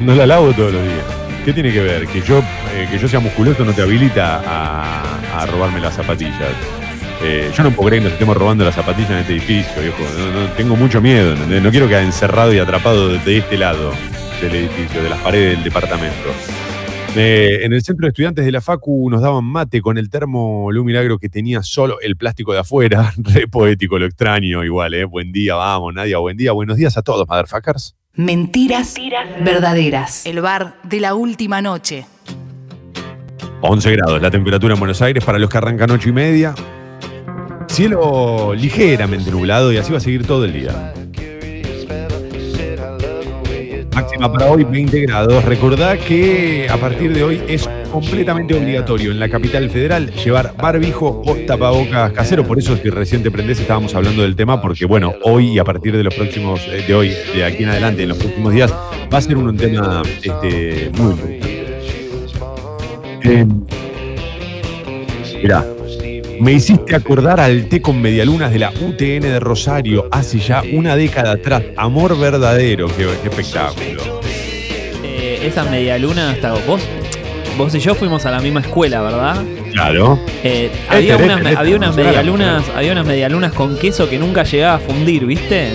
No 0.00 0.14
la 0.14 0.26
lavo 0.26 0.52
todos 0.52 0.72
los 0.72 0.82
días. 0.82 1.04
¿Qué 1.44 1.52
tiene 1.52 1.72
que 1.72 1.80
ver? 1.80 2.06
Que 2.08 2.20
yo, 2.22 2.38
eh, 2.74 2.88
que 2.90 2.98
yo 2.98 3.08
sea 3.08 3.20
musculoso 3.20 3.64
no 3.64 3.72
te 3.72 3.82
habilita 3.82 4.42
a, 4.46 5.40
a 5.40 5.46
robarme 5.46 5.80
las 5.80 5.94
zapatillas. 5.94 6.34
Eh, 7.22 7.50
yo 7.56 7.62
no 7.62 7.70
puedo 7.70 7.88
creer 7.88 8.02
que 8.02 8.04
nos 8.04 8.12
estemos 8.14 8.36
robando 8.36 8.64
las 8.64 8.74
zapatillas 8.74 9.10
en 9.12 9.16
este 9.18 9.32
edificio, 9.32 9.80
viejo. 9.80 9.96
No, 10.18 10.40
no, 10.40 10.46
tengo 10.52 10.76
mucho 10.76 11.00
miedo, 11.00 11.32
¿entendés? 11.32 11.62
No 11.62 11.70
quiero 11.70 11.88
quedar 11.88 12.02
encerrado 12.02 12.52
y 12.52 12.58
atrapado 12.58 13.08
de, 13.08 13.18
de 13.20 13.38
este 13.38 13.56
lado 13.56 13.92
del 14.42 14.56
edificio, 14.56 15.02
de 15.02 15.08
las 15.08 15.20
paredes 15.20 15.54
del 15.54 15.64
departamento. 15.64 16.28
Eh, 17.14 17.60
en 17.62 17.72
el 17.72 17.82
centro 17.82 18.06
de 18.06 18.08
estudiantes 18.08 18.44
de 18.44 18.50
la 18.50 18.60
Facu 18.60 19.08
nos 19.08 19.20
daban 19.20 19.44
mate 19.44 19.80
con 19.80 19.98
el 19.98 20.10
termo 20.10 20.72
Lu 20.72 20.82
Milagro 20.82 21.18
que 21.18 21.28
tenía 21.28 21.62
solo 21.62 22.00
el 22.00 22.16
plástico 22.16 22.52
de 22.52 22.58
afuera. 22.58 23.12
Re 23.16 23.46
poético, 23.46 23.98
lo 23.98 24.06
extraño 24.06 24.64
igual, 24.64 24.94
¿eh? 24.94 25.04
Buen 25.04 25.30
día, 25.30 25.54
vamos, 25.54 25.94
Nadia, 25.94 26.18
buen 26.18 26.36
día. 26.36 26.52
Buenos 26.52 26.76
días 26.76 26.96
a 26.96 27.02
todos, 27.02 27.28
motherfuckers. 27.28 27.94
Mentiras 28.14 28.96
verdaderas. 29.44 30.26
El 30.26 30.40
bar 30.40 30.76
de 30.82 31.00
la 31.00 31.14
última 31.14 31.62
noche. 31.62 32.04
11 33.60 33.92
grados 33.92 34.20
la 34.20 34.30
temperatura 34.30 34.74
en 34.74 34.80
Buenos 34.80 35.00
Aires 35.02 35.24
para 35.24 35.38
los 35.38 35.48
que 35.48 35.58
arrancan 35.58 35.90
8 35.90 36.08
y 36.08 36.12
media. 36.12 36.54
Cielo 37.68 38.54
ligeramente 38.54 39.30
nublado 39.30 39.72
y 39.72 39.76
así 39.76 39.92
va 39.92 39.98
a 39.98 40.00
seguir 40.00 40.26
todo 40.26 40.44
el 40.44 40.52
día. 40.52 40.92
Máxima 43.94 44.32
para 44.32 44.50
hoy 44.50 44.64
20 44.64 45.00
grados. 45.00 45.44
Recordá 45.44 45.96
que 45.98 46.66
a 46.70 46.76
partir 46.78 47.12
de 47.12 47.22
hoy 47.22 47.42
es 47.46 47.68
completamente 47.90 48.54
obligatorio 48.54 49.10
en 49.10 49.20
la 49.20 49.28
capital 49.28 49.68
federal 49.68 50.10
llevar 50.12 50.54
barbijo 50.56 51.22
o 51.26 51.34
tapabocas 51.46 52.12
casero. 52.12 52.46
Por 52.46 52.58
eso 52.58 52.76
si 52.76 52.88
recién 52.88 53.22
te 53.22 53.30
prendés 53.30 53.60
estábamos 53.60 53.94
hablando 53.94 54.22
del 54.22 54.34
tema 54.34 54.62
porque 54.62 54.86
bueno, 54.86 55.14
hoy 55.24 55.52
y 55.52 55.58
a 55.58 55.64
partir 55.64 55.94
de 55.96 56.02
los 56.02 56.14
próximos, 56.14 56.60
eh, 56.68 56.84
de 56.86 56.94
hoy, 56.94 57.12
de 57.34 57.44
aquí 57.44 57.64
en 57.64 57.68
adelante, 57.68 58.02
en 58.02 58.08
los 58.08 58.18
próximos 58.18 58.52
días, 58.52 58.72
va 58.72 59.18
a 59.18 59.20
ser 59.20 59.36
un 59.36 59.56
tema 59.56 60.02
este, 60.22 60.90
muy 60.94 61.12
importante. 61.12 61.52
Eh, 63.24 63.46
mirá, 65.42 65.66
me 66.42 66.52
hiciste 66.54 66.96
acordar 66.96 67.38
al 67.38 67.68
té 67.68 67.80
con 67.80 68.02
medialunas 68.02 68.50
de 68.52 68.58
la 68.58 68.70
UTN 68.70 69.20
de 69.20 69.38
Rosario 69.38 70.08
hace 70.10 70.40
ya 70.40 70.64
una 70.72 70.96
década 70.96 71.32
atrás. 71.34 71.62
Amor 71.76 72.18
verdadero, 72.18 72.88
qué, 72.88 73.06
qué 73.22 73.28
espectáculo. 73.28 74.20
Eh, 75.04 75.38
esa 75.44 75.62
media 75.64 75.96
luna 75.98 76.32
hasta 76.32 76.52
vos. 76.66 76.82
Vos 77.56 77.72
y 77.76 77.78
yo 77.78 77.94
fuimos 77.94 78.26
a 78.26 78.32
la 78.32 78.40
misma 78.40 78.58
escuela, 78.60 79.02
¿verdad? 79.02 79.36
Claro. 79.72 80.18
Eh, 80.42 80.68
había, 80.88 81.12
Este, 81.12 81.24
unas, 81.24 81.36
este, 81.38 81.48
este, 81.50 81.60
había 81.60 81.76
unas 81.76 81.94
medialunas, 81.96 82.64
había 82.74 82.92
unas 82.92 83.06
medialunas 83.06 83.52
con 83.52 83.78
queso 83.78 84.10
que 84.10 84.18
nunca 84.18 84.42
llegaba 84.42 84.74
a 84.74 84.78
fundir, 84.80 85.24
¿viste? 85.26 85.68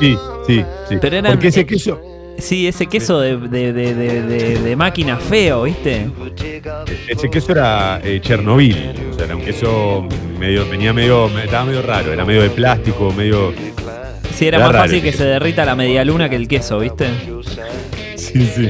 Sí, 0.00 0.16
sí, 0.48 0.64
sí. 0.88 0.96
Pero 1.00 1.16
eran- 1.18 1.32
Porque 1.32 1.48
ese 1.48 1.60
eh, 1.60 1.66
queso, 1.66 2.00
Sí, 2.38 2.66
ese 2.68 2.86
queso 2.86 3.20
de, 3.20 3.36
de- 3.36 3.72
de- 3.72 4.58
de- 4.60 4.76
máquina 4.76 5.16
feo, 5.16 5.62
¿viste? 5.64 6.08
ese 7.08 7.30
queso 7.30 7.52
era 7.52 8.00
eh, 8.04 8.20
Chernobyl. 8.20 8.76
O 9.10 9.14
sea, 9.14 9.24
era 9.24 9.36
un 9.36 9.42
queso 9.42 10.06
medio, 10.38 10.68
venía 10.68 10.92
medio, 10.92 11.28
estaba 11.38 11.64
medio 11.64 11.82
raro, 11.82 12.12
era 12.12 12.24
medio 12.24 12.42
de 12.42 12.50
plástico, 12.50 13.12
medio. 13.12 13.52
Sí, 14.34 14.46
era 14.46 14.58
Era 14.58 14.66
más 14.68 14.76
fácil 14.76 15.00
que 15.00 15.10
queso. 15.10 15.18
se 15.18 15.24
derrita 15.24 15.64
la 15.64 15.74
medialuna 15.74 16.28
que 16.28 16.36
el 16.36 16.46
queso, 16.46 16.78
¿viste? 16.80 17.06
Sí, 18.16 18.46
sí. 18.54 18.68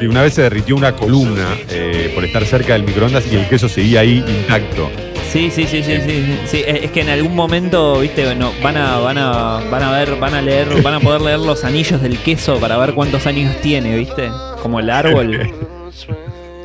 Y 0.00 0.06
una 0.06 0.22
vez 0.22 0.34
se 0.34 0.42
derritió 0.42 0.76
una 0.76 0.94
columna 0.94 1.48
eh, 1.70 2.12
por 2.14 2.24
estar 2.24 2.44
cerca 2.44 2.74
del 2.74 2.84
microondas 2.84 3.24
y 3.32 3.34
el 3.34 3.48
queso 3.48 3.68
seguía 3.68 4.00
ahí 4.00 4.24
intacto. 4.28 4.88
Sí, 5.32 5.50
sí, 5.50 5.66
sí, 5.66 5.82
sí, 5.82 5.98
sí, 6.06 6.38
sí. 6.46 6.62
Es 6.66 6.90
que 6.90 7.02
en 7.02 7.10
algún 7.10 7.34
momento, 7.34 8.00
viste, 8.00 8.34
no, 8.34 8.52
van 8.62 8.76
a, 8.78 8.98
van 8.98 9.18
a, 9.18 9.60
van 9.70 9.82
a 9.82 9.92
ver, 9.92 10.16
van 10.16 10.34
a 10.34 10.40
leer, 10.42 10.82
van 10.82 10.94
a 10.94 11.00
poder 11.00 11.20
leer 11.20 11.38
los 11.38 11.64
anillos 11.64 12.00
del 12.00 12.18
queso 12.18 12.58
para 12.58 12.78
ver 12.78 12.94
cuántos 12.94 13.26
años 13.26 13.54
tiene, 13.60 13.96
viste, 13.96 14.30
como 14.62 14.80
el 14.80 14.90
árbol. 14.90 15.52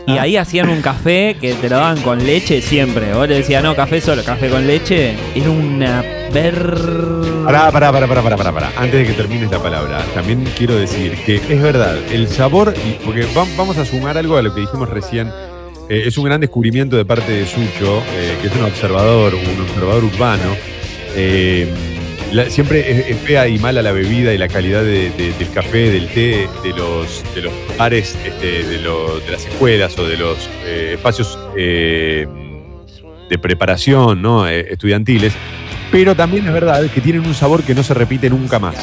Y 0.05 0.17
ahí 0.17 0.35
hacían 0.35 0.67
un 0.67 0.81
café 0.81 1.37
que 1.39 1.53
te 1.53 1.69
lo 1.69 1.77
daban 1.77 2.01
con 2.01 2.21
leche 2.25 2.61
siempre. 2.61 3.13
Vos 3.13 3.25
le 3.25 3.35
decías, 3.35 3.63
no, 3.63 3.73
café 3.73 4.01
solo, 4.01 4.21
café 4.21 4.49
con 4.49 4.67
leche. 4.67 5.15
Era 5.33 5.49
una 5.49 6.01
ver. 6.33 6.55
Pará, 7.45 7.71
pará, 7.71 7.89
pará, 7.89 8.05
pará, 8.07 8.21
pará, 8.35 8.51
pará. 8.51 8.71
Antes 8.75 8.99
de 8.99 9.05
que 9.05 9.13
termine 9.13 9.45
esta 9.45 9.63
palabra, 9.63 10.03
también 10.13 10.43
quiero 10.57 10.75
decir 10.75 11.13
que 11.25 11.35
es 11.37 11.61
verdad, 11.61 11.95
el 12.11 12.27
sabor, 12.27 12.73
y 12.85 13.01
porque 13.05 13.21
va- 13.27 13.47
vamos 13.55 13.77
a 13.77 13.85
sumar 13.85 14.17
algo 14.17 14.35
a 14.35 14.41
lo 14.41 14.53
que 14.53 14.59
dijimos 14.59 14.89
recién, 14.89 15.31
eh, 15.89 16.03
es 16.05 16.17
un 16.17 16.25
gran 16.25 16.41
descubrimiento 16.41 16.95
de 16.97 17.05
parte 17.05 17.31
de 17.31 17.45
Sucho, 17.45 18.03
eh, 18.15 18.37
que 18.41 18.47
es 18.47 18.55
un 18.55 18.63
observador, 18.63 19.33
un 19.35 19.61
observador 19.61 20.03
urbano. 20.03 20.55
Eh, 21.15 21.67
la- 22.31 22.49
siempre 22.49 22.89
es, 22.91 23.09
es 23.09 23.17
fea 23.19 23.47
y 23.47 23.59
mala 23.59 23.81
la 23.81 23.91
bebida 23.91 24.33
y 24.33 24.37
la 24.37 24.47
calidad 24.47 24.81
de- 24.83 25.11
de- 25.11 25.33
del 25.37 25.51
café, 25.53 25.91
del 25.91 26.07
té, 26.07 26.47
de 26.63 26.69
los, 26.75 27.23
de 27.35 27.41
los 27.43 27.53
bares, 27.77 28.17
este, 28.25 28.63
de, 28.63 28.79
lo- 28.79 29.19
de 29.19 29.31
las 29.31 29.45
escuelas 29.45 29.97
o 29.99 30.07
de 30.07 30.17
los 30.17 30.37
espacios 30.65 31.37
de 31.55 33.37
preparación 33.41 34.21
¿no? 34.21 34.47
Estudiantiles. 34.47 35.33
Pero 35.91 36.15
también 36.15 36.45
es 36.47 36.53
verdad 36.53 36.89
que 36.89 37.01
tienen 37.01 37.25
un 37.25 37.33
sabor 37.33 37.63
que 37.63 37.75
no 37.75 37.83
se 37.83 37.93
repite 37.93 38.29
nunca 38.29 38.57
más. 38.59 38.75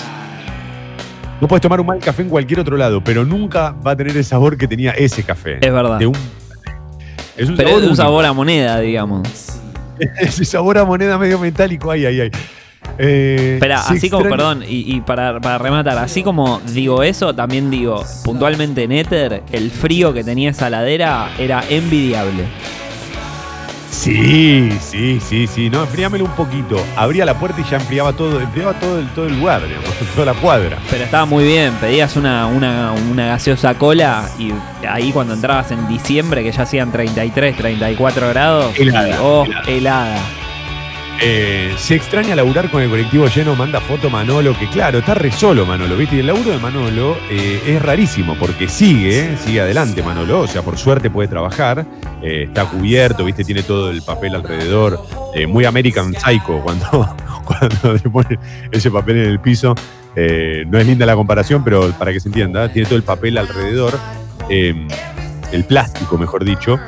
No 1.40 1.48
puedes 1.48 1.62
tomar 1.62 1.80
un 1.80 1.86
mal 1.86 1.98
café 1.98 2.22
en 2.22 2.28
cualquier 2.28 2.60
otro 2.60 2.76
lado, 2.76 3.02
pero 3.02 3.24
nunca 3.24 3.70
va 3.84 3.92
a 3.92 3.96
tener 3.96 4.16
el 4.16 4.24
sabor 4.24 4.56
que 4.58 4.68
tenía 4.68 4.90
ese 4.92 5.22
café. 5.22 5.54
Es 5.60 5.72
verdad. 5.72 5.98
De 5.98 6.06
un- 6.06 6.16
es 7.42 7.48
un 7.48 7.56
Pero 7.56 7.68
sabor 7.70 7.78
es 7.80 7.84
un 7.84 7.88
único. 7.90 7.96
sabor 8.02 8.24
a 8.26 8.32
moneda, 8.32 8.80
digamos. 8.80 9.28
Ese 10.20 10.44
sabor 10.44 10.78
a 10.78 10.84
moneda 10.84 11.18
medio 11.18 11.38
metálico, 11.38 11.90
ay, 11.90 12.06
ay, 12.06 12.20
ay. 12.22 12.30
Eh, 12.98 13.52
Espera, 13.54 13.80
así 13.80 14.10
como, 14.10 14.28
perdón, 14.28 14.62
y, 14.66 14.94
y 14.96 15.00
para, 15.00 15.40
para 15.40 15.58
rematar, 15.58 15.96
así 15.98 16.22
como 16.22 16.60
digo 16.72 17.02
eso, 17.02 17.34
también 17.34 17.70
digo, 17.70 18.04
puntualmente 18.24 18.82
en 18.82 18.92
Ether, 18.92 19.42
el 19.52 19.70
frío 19.70 20.12
que 20.12 20.24
tenía 20.24 20.50
esa 20.50 20.68
ladera 20.70 21.30
era 21.38 21.62
envidiable. 21.68 22.44
Sí, 23.90 24.70
sí, 24.80 25.20
sí, 25.20 25.46
sí. 25.46 25.68
No, 25.68 25.82
enfriámelo 25.82 26.24
un 26.24 26.30
poquito. 26.32 26.82
Abría 26.96 27.24
la 27.24 27.38
puerta 27.38 27.60
y 27.60 27.64
ya 27.64 27.76
enfriaba 27.76 28.12
todo, 28.12 28.40
enfriaba 28.40 28.72
todo 28.74 28.98
el, 28.98 29.08
todo 29.08 29.26
el 29.26 29.38
lugar, 29.38 29.62
digamos, 29.66 29.90
toda 30.14 30.32
la 30.32 30.40
cuadra. 30.40 30.78
Pero 30.90 31.04
estaba 31.04 31.26
muy 31.26 31.44
bien, 31.44 31.74
pedías 31.74 32.16
una, 32.16 32.46
una, 32.46 32.92
una 32.92 33.26
gaseosa 33.26 33.74
cola 33.74 34.28
y 34.38 34.52
ahí 34.88 35.12
cuando 35.12 35.34
entrabas 35.34 35.70
en 35.72 35.86
diciembre, 35.88 36.42
que 36.42 36.52
ya 36.52 36.62
hacían 36.62 36.92
33, 36.92 37.56
34 37.56 38.28
grados, 38.28 38.78
Helada, 38.78 39.08
y, 39.08 39.12
oh, 39.20 39.44
helada. 39.44 39.64
helada. 39.66 40.20
Eh, 41.22 41.74
se 41.76 41.96
extraña 41.96 42.34
laburar 42.34 42.70
con 42.70 42.82
el 42.82 42.88
colectivo 42.88 43.26
lleno, 43.26 43.54
manda 43.54 43.78
foto 43.78 44.08
Manolo, 44.08 44.58
que 44.58 44.70
claro, 44.70 45.00
está 45.00 45.12
re 45.12 45.30
solo 45.30 45.66
Manolo, 45.66 45.94
¿viste? 45.94 46.16
Y 46.16 46.20
el 46.20 46.26
laburo 46.26 46.50
de 46.50 46.58
Manolo 46.58 47.18
eh, 47.28 47.60
es 47.66 47.82
rarísimo, 47.82 48.36
porque 48.36 48.68
sigue, 48.68 49.36
sigue 49.36 49.60
adelante 49.60 50.02
Manolo, 50.02 50.40
o 50.40 50.46
sea, 50.46 50.62
por 50.62 50.78
suerte 50.78 51.10
puede 51.10 51.28
trabajar, 51.28 51.84
eh, 52.22 52.44
está 52.48 52.64
cubierto, 52.64 53.22
¿viste? 53.22 53.44
Tiene 53.44 53.62
todo 53.62 53.90
el 53.90 54.00
papel 54.00 54.34
alrededor, 54.34 54.98
eh, 55.34 55.46
muy 55.46 55.66
American 55.66 56.14
Psycho 56.14 56.62
cuando, 56.62 57.14
cuando 57.44 57.98
pone 58.10 58.38
ese 58.72 58.90
papel 58.90 59.18
en 59.18 59.26
el 59.26 59.40
piso. 59.40 59.74
No 60.16 60.78
es 60.78 60.86
linda 60.86 61.06
la 61.06 61.14
comparación, 61.14 61.62
pero 61.62 61.92
para 61.92 62.12
que 62.12 62.20
se 62.20 62.28
entienda, 62.28 62.72
tiene 62.72 62.86
todo 62.86 62.96
el 62.96 63.04
papel 63.04 63.38
alrededor, 63.38 63.98
el 64.48 65.64
plástico, 65.66 66.18
mejor 66.18 66.44
dicho. 66.44 66.78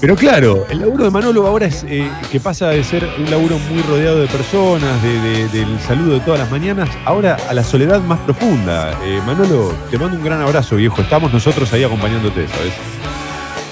Pero 0.00 0.14
claro, 0.14 0.66
el 0.68 0.80
laburo 0.80 1.04
de 1.04 1.10
Manolo 1.10 1.46
ahora 1.46 1.66
es 1.66 1.84
eh, 1.88 2.10
que 2.30 2.38
pasa 2.38 2.68
de 2.68 2.84
ser 2.84 3.08
un 3.18 3.30
laburo 3.30 3.58
muy 3.70 3.82
rodeado 3.82 4.20
de 4.20 4.26
personas, 4.26 5.02
de- 5.02 5.20
de- 5.20 5.48
del 5.48 5.80
saludo 5.80 6.14
de 6.14 6.20
todas 6.20 6.38
las 6.38 6.50
mañanas, 6.50 6.88
ahora 7.06 7.36
a 7.48 7.54
la 7.54 7.64
soledad 7.64 8.00
más 8.02 8.18
profunda. 8.20 8.92
Eh, 9.04 9.20
Manolo, 9.26 9.72
te 9.90 9.98
mando 9.98 10.18
un 10.18 10.24
gran 10.24 10.40
abrazo, 10.42 10.76
viejo. 10.76 11.00
Estamos 11.00 11.32
nosotros 11.32 11.72
ahí 11.72 11.82
acompañándote, 11.82 12.46
¿sabes? 12.46 12.72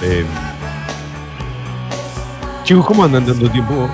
Eh, 0.02 0.24
chicos, 2.64 2.86
¿cómo 2.86 3.04
andan 3.04 3.24
tanto 3.26 3.48
tiempo? 3.50 3.88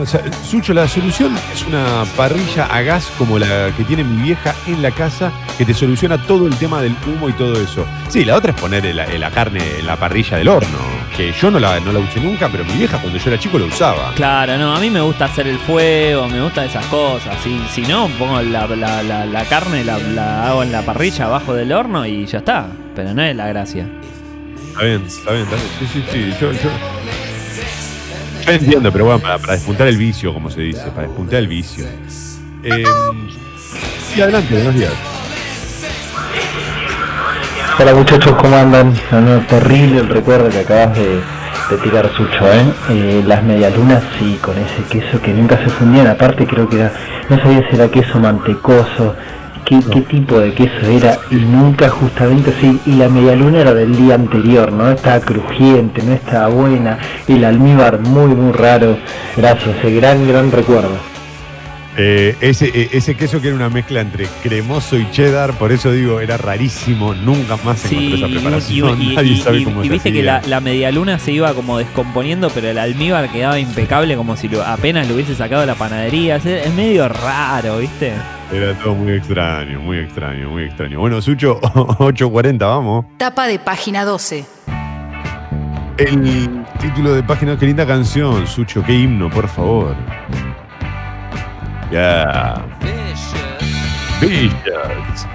O 0.00 0.06
sea, 0.06 0.20
Sucho, 0.44 0.72
la 0.74 0.86
solución 0.86 1.34
es 1.52 1.64
una 1.66 2.04
parrilla 2.16 2.66
a 2.66 2.82
gas 2.82 3.10
como 3.18 3.38
la 3.38 3.72
que 3.76 3.84
tiene 3.84 4.04
mi 4.04 4.22
vieja 4.22 4.54
en 4.66 4.82
la 4.82 4.90
casa, 4.90 5.32
que 5.56 5.64
te 5.64 5.72
soluciona 5.74 6.18
todo 6.26 6.46
el 6.46 6.54
tema 6.56 6.80
del 6.82 6.94
humo 7.06 7.28
y 7.28 7.32
todo 7.32 7.60
eso. 7.60 7.86
Sí, 8.08 8.24
la 8.24 8.36
otra 8.36 8.52
es 8.52 8.60
poner 8.60 8.84
la, 8.94 9.06
la 9.06 9.30
carne 9.30 9.60
en 9.80 9.86
la 9.86 9.96
parrilla 9.96 10.36
del 10.36 10.48
horno, 10.48 10.78
que 11.16 11.32
yo 11.32 11.50
no 11.50 11.58
la, 11.58 11.80
no 11.80 11.90
la 11.92 11.98
usé 12.00 12.20
nunca, 12.20 12.48
pero 12.50 12.64
mi 12.64 12.74
vieja 12.74 12.98
cuando 12.98 13.18
yo 13.18 13.30
era 13.30 13.40
chico 13.40 13.58
la 13.58 13.64
usaba. 13.66 14.12
Claro, 14.14 14.56
no, 14.58 14.76
a 14.76 14.80
mí 14.80 14.90
me 14.90 15.00
gusta 15.00 15.24
hacer 15.24 15.46
el 15.48 15.58
fuego, 15.58 16.28
me 16.28 16.40
gustan 16.42 16.66
esas 16.66 16.84
cosas. 16.86 17.34
Si, 17.42 17.58
si 17.72 17.82
no, 17.82 18.08
pongo 18.18 18.40
la, 18.42 18.66
la- 18.68 19.02
la- 19.02 19.44
carne, 19.46 19.82
la, 19.84 19.98
la 19.98 20.48
hago 20.48 20.62
en 20.62 20.70
la 20.72 20.82
parrilla 20.82 21.24
abajo 21.26 21.54
del 21.54 21.72
horno 21.72 22.04
y 22.06 22.26
ya 22.26 22.38
está. 22.38 22.66
Pero 22.94 23.14
no 23.14 23.22
es 23.22 23.34
la 23.34 23.46
gracia. 23.48 23.86
Está 24.68 24.82
bien, 24.84 25.02
está 25.06 25.30
bien, 25.32 25.44
está 25.44 25.56
bien. 25.56 25.68
Sí, 25.80 25.86
sí, 25.92 26.04
sí. 26.12 26.34
Yo, 26.40 26.52
yo- 26.52 27.25
yo 28.46 28.52
entiendo, 28.52 28.92
pero 28.92 29.04
bueno, 29.06 29.20
para, 29.20 29.38
despuntar 29.54 29.88
el 29.88 29.96
vicio, 29.96 30.32
como 30.32 30.50
se 30.50 30.60
dice, 30.60 30.84
para 30.90 31.08
despuntar 31.08 31.38
el 31.40 31.48
vicio. 31.48 31.84
Eh, 32.62 32.84
sí, 34.14 34.20
adelante, 34.20 34.54
buenos 34.54 34.74
días. 34.74 34.92
Hola 37.78 37.94
muchachos, 37.94 38.34
¿cómo 38.40 38.56
andan? 38.56 38.94
No, 39.12 39.40
terrible 39.46 40.00
el 40.00 40.08
recuerdo 40.08 40.48
que 40.48 40.60
acabas 40.60 40.96
de, 40.96 41.20
de 41.70 41.76
tirar 41.82 42.10
Sucho, 42.16 42.50
¿eh? 42.50 42.64
Eh, 42.88 43.24
Las 43.26 43.42
medialunas, 43.42 44.02
sí, 44.18 44.38
con 44.40 44.56
ese 44.56 44.82
queso 44.88 45.20
que 45.20 45.32
nunca 45.32 45.58
se 45.58 45.68
fundían, 45.68 46.06
aparte 46.06 46.46
creo 46.46 46.68
que 46.68 46.76
era, 46.76 46.92
no 47.28 47.36
sabía 47.36 47.68
si 47.68 47.76
era 47.76 47.88
queso 47.88 48.18
mantecoso, 48.18 49.14
qué, 49.66 49.80
qué 49.92 50.00
tipo 50.02 50.38
de 50.38 50.54
queso 50.54 50.86
era, 50.86 51.18
y 51.30 51.34
nunca 51.34 51.90
justamente 51.90 52.54
así, 52.56 52.80
y 52.86 52.92
la 52.92 53.08
medialuna 53.08 53.60
era 53.60 53.74
del 53.74 53.94
día 53.94 54.14
anterior, 54.14 54.72
¿no? 54.72 54.90
Estaba 54.90 55.20
crujiente, 55.20 56.02
no 56.02 56.12
estaba 56.14 56.48
buena, 56.48 56.98
el 57.28 57.44
almíbar 57.44 58.00
muy, 58.00 58.34
muy 58.34 58.52
raro, 58.52 58.96
gracias, 59.36 59.76
ese 59.78 59.94
gran, 59.96 60.26
gran 60.26 60.50
recuerdo. 60.50 61.15
Eh, 61.98 62.36
ese, 62.42 62.66
eh, 62.74 62.90
ese 62.92 63.14
queso 63.14 63.40
que 63.40 63.46
era 63.48 63.56
una 63.56 63.70
mezcla 63.70 64.02
entre 64.02 64.26
cremoso 64.42 64.98
y 64.98 65.10
cheddar, 65.12 65.54
por 65.54 65.72
eso 65.72 65.90
digo, 65.92 66.20
era 66.20 66.36
rarísimo, 66.36 67.14
nunca 67.14 67.56
más 67.64 67.78
se 67.78 67.94
encontró 67.94 68.16
esa 68.16 68.26
preparación, 68.28 69.00
y- 69.02 69.14
nadie 69.16 69.32
y- 69.32 69.36
sabe 69.40 69.58
y- 69.60 69.64
cómo 69.64 69.80
y 69.82 69.86
se 69.86 69.92
viste 69.94 70.12
que 70.12 70.22
la, 70.22 70.42
la 70.46 70.60
medialuna 70.60 71.18
se 71.18 71.32
iba 71.32 71.54
como 71.54 71.78
descomponiendo, 71.78 72.50
pero 72.50 72.68
el 72.68 72.76
almíbar 72.76 73.30
quedaba 73.32 73.58
impecable 73.58 74.14
como 74.14 74.36
si 74.36 74.46
lo, 74.48 74.62
apenas 74.62 75.08
lo 75.08 75.14
hubiese 75.14 75.34
sacado 75.34 75.62
de 75.62 75.68
la 75.68 75.74
panadería. 75.74 76.36
Es, 76.36 76.44
es 76.44 76.74
medio 76.74 77.08
raro, 77.08 77.78
¿viste? 77.78 78.12
Era 78.52 78.74
todo 78.74 78.94
muy 78.94 79.12
extraño, 79.14 79.80
muy 79.80 79.96
extraño, 79.98 80.50
muy 80.50 80.64
extraño. 80.64 81.00
Bueno, 81.00 81.22
Sucho, 81.22 81.58
8.40, 81.62 82.58
vamos. 82.58 83.06
Tapa 83.16 83.46
de 83.46 83.58
página 83.58 84.04
12. 84.04 84.44
El 85.96 86.62
título 86.78 87.14
de 87.14 87.22
página, 87.22 87.58
qué 87.58 87.64
linda 87.64 87.86
canción, 87.86 88.46
Sucho, 88.46 88.82
qué 88.84 88.92
himno, 88.92 89.30
por 89.30 89.48
favor. 89.48 89.96
Ya. 91.90 92.64
Vicious. 94.20 95.26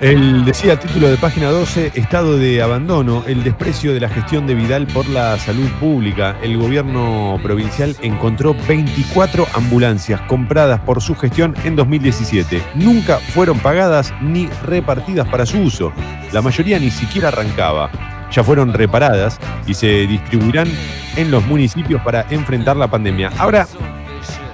El 0.00 0.44
decía 0.44 0.78
título 0.78 1.08
de 1.08 1.16
página 1.16 1.48
12, 1.48 1.92
estado 1.94 2.36
de 2.36 2.60
abandono, 2.60 3.22
el 3.26 3.42
desprecio 3.44 3.94
de 3.94 4.00
la 4.00 4.08
gestión 4.08 4.46
de 4.46 4.54
Vidal 4.54 4.86
por 4.88 5.08
la 5.08 5.38
salud 5.38 5.68
pública. 5.80 6.36
El 6.42 6.58
gobierno 6.58 7.38
provincial 7.42 7.96
encontró 8.02 8.54
24 8.68 9.46
ambulancias 9.54 10.20
compradas 10.22 10.80
por 10.80 11.00
su 11.00 11.14
gestión 11.14 11.54
en 11.64 11.76
2017. 11.76 12.60
Nunca 12.74 13.18
fueron 13.18 13.58
pagadas 13.60 14.12
ni 14.20 14.46
repartidas 14.64 15.28
para 15.28 15.46
su 15.46 15.60
uso. 15.60 15.92
La 16.32 16.42
mayoría 16.42 16.78
ni 16.78 16.90
siquiera 16.90 17.28
arrancaba. 17.28 17.88
Ya 18.30 18.42
fueron 18.42 18.72
reparadas 18.72 19.38
y 19.66 19.74
se 19.74 20.06
distribuirán 20.06 20.68
en 21.16 21.30
los 21.30 21.46
municipios 21.46 22.02
para 22.02 22.26
enfrentar 22.30 22.76
la 22.76 22.88
pandemia. 22.88 23.30
Ahora, 23.38 23.66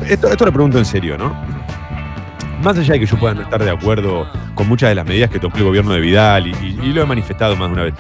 esto, 0.09 0.29
esto 0.29 0.45
lo 0.45 0.53
pregunto 0.53 0.79
en 0.79 0.85
serio, 0.85 1.17
¿no? 1.19 1.35
Más 2.63 2.77
allá 2.77 2.95
de 2.95 3.01
que 3.01 3.07
yo 3.07 3.17
pueda 3.19 3.35
no 3.35 3.43
estar 3.43 3.63
de 3.65 3.71
acuerdo 3.71 4.27
con 4.55 4.69
muchas 4.69 4.91
de 4.91 4.95
las 4.95 5.07
medidas 5.07 5.31
que 5.31 5.39
tomó 5.39 5.57
el 5.57 5.65
gobierno 5.65 5.93
de 5.93 6.01
Vidal, 6.01 6.47
y, 6.47 6.93
lo 6.93 7.03
he 7.03 7.07
manifestado 7.07 7.57
más 7.57 7.69
de 7.69 7.73
una 7.73 7.83
vez. 7.85 7.95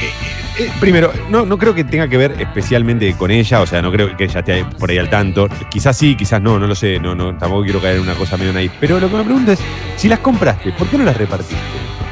Eh, 0.00 0.10
eh, 0.58 0.70
primero, 0.80 1.12
no, 1.28 1.46
no 1.46 1.56
creo 1.56 1.74
que 1.74 1.84
tenga 1.84 2.08
que 2.08 2.16
ver 2.16 2.34
especialmente 2.40 3.14
con 3.14 3.30
ella, 3.30 3.60
o 3.60 3.66
sea, 3.66 3.80
no 3.80 3.92
creo 3.92 4.16
que 4.16 4.24
ella 4.24 4.40
esté 4.40 4.64
por 4.64 4.90
ahí 4.90 4.98
al 4.98 5.08
tanto. 5.08 5.48
Quizás 5.70 5.96
sí, 5.96 6.16
quizás 6.16 6.42
no, 6.42 6.58
no 6.58 6.66
lo 6.66 6.74
sé, 6.74 6.98
no, 6.98 7.14
no, 7.14 7.36
tampoco 7.36 7.62
quiero 7.62 7.80
caer 7.80 7.96
en 7.96 8.02
una 8.02 8.14
cosa 8.14 8.36
medio 8.36 8.52
naif. 8.52 8.72
Pero 8.80 8.98
lo 8.98 9.08
que 9.08 9.16
me 9.16 9.24
pregunto 9.24 9.52
es, 9.52 9.60
si 9.96 10.08
las 10.08 10.18
compraste, 10.18 10.72
¿por 10.72 10.88
qué 10.88 10.98
no 10.98 11.04
las 11.04 11.16
repartiste? 11.16 11.54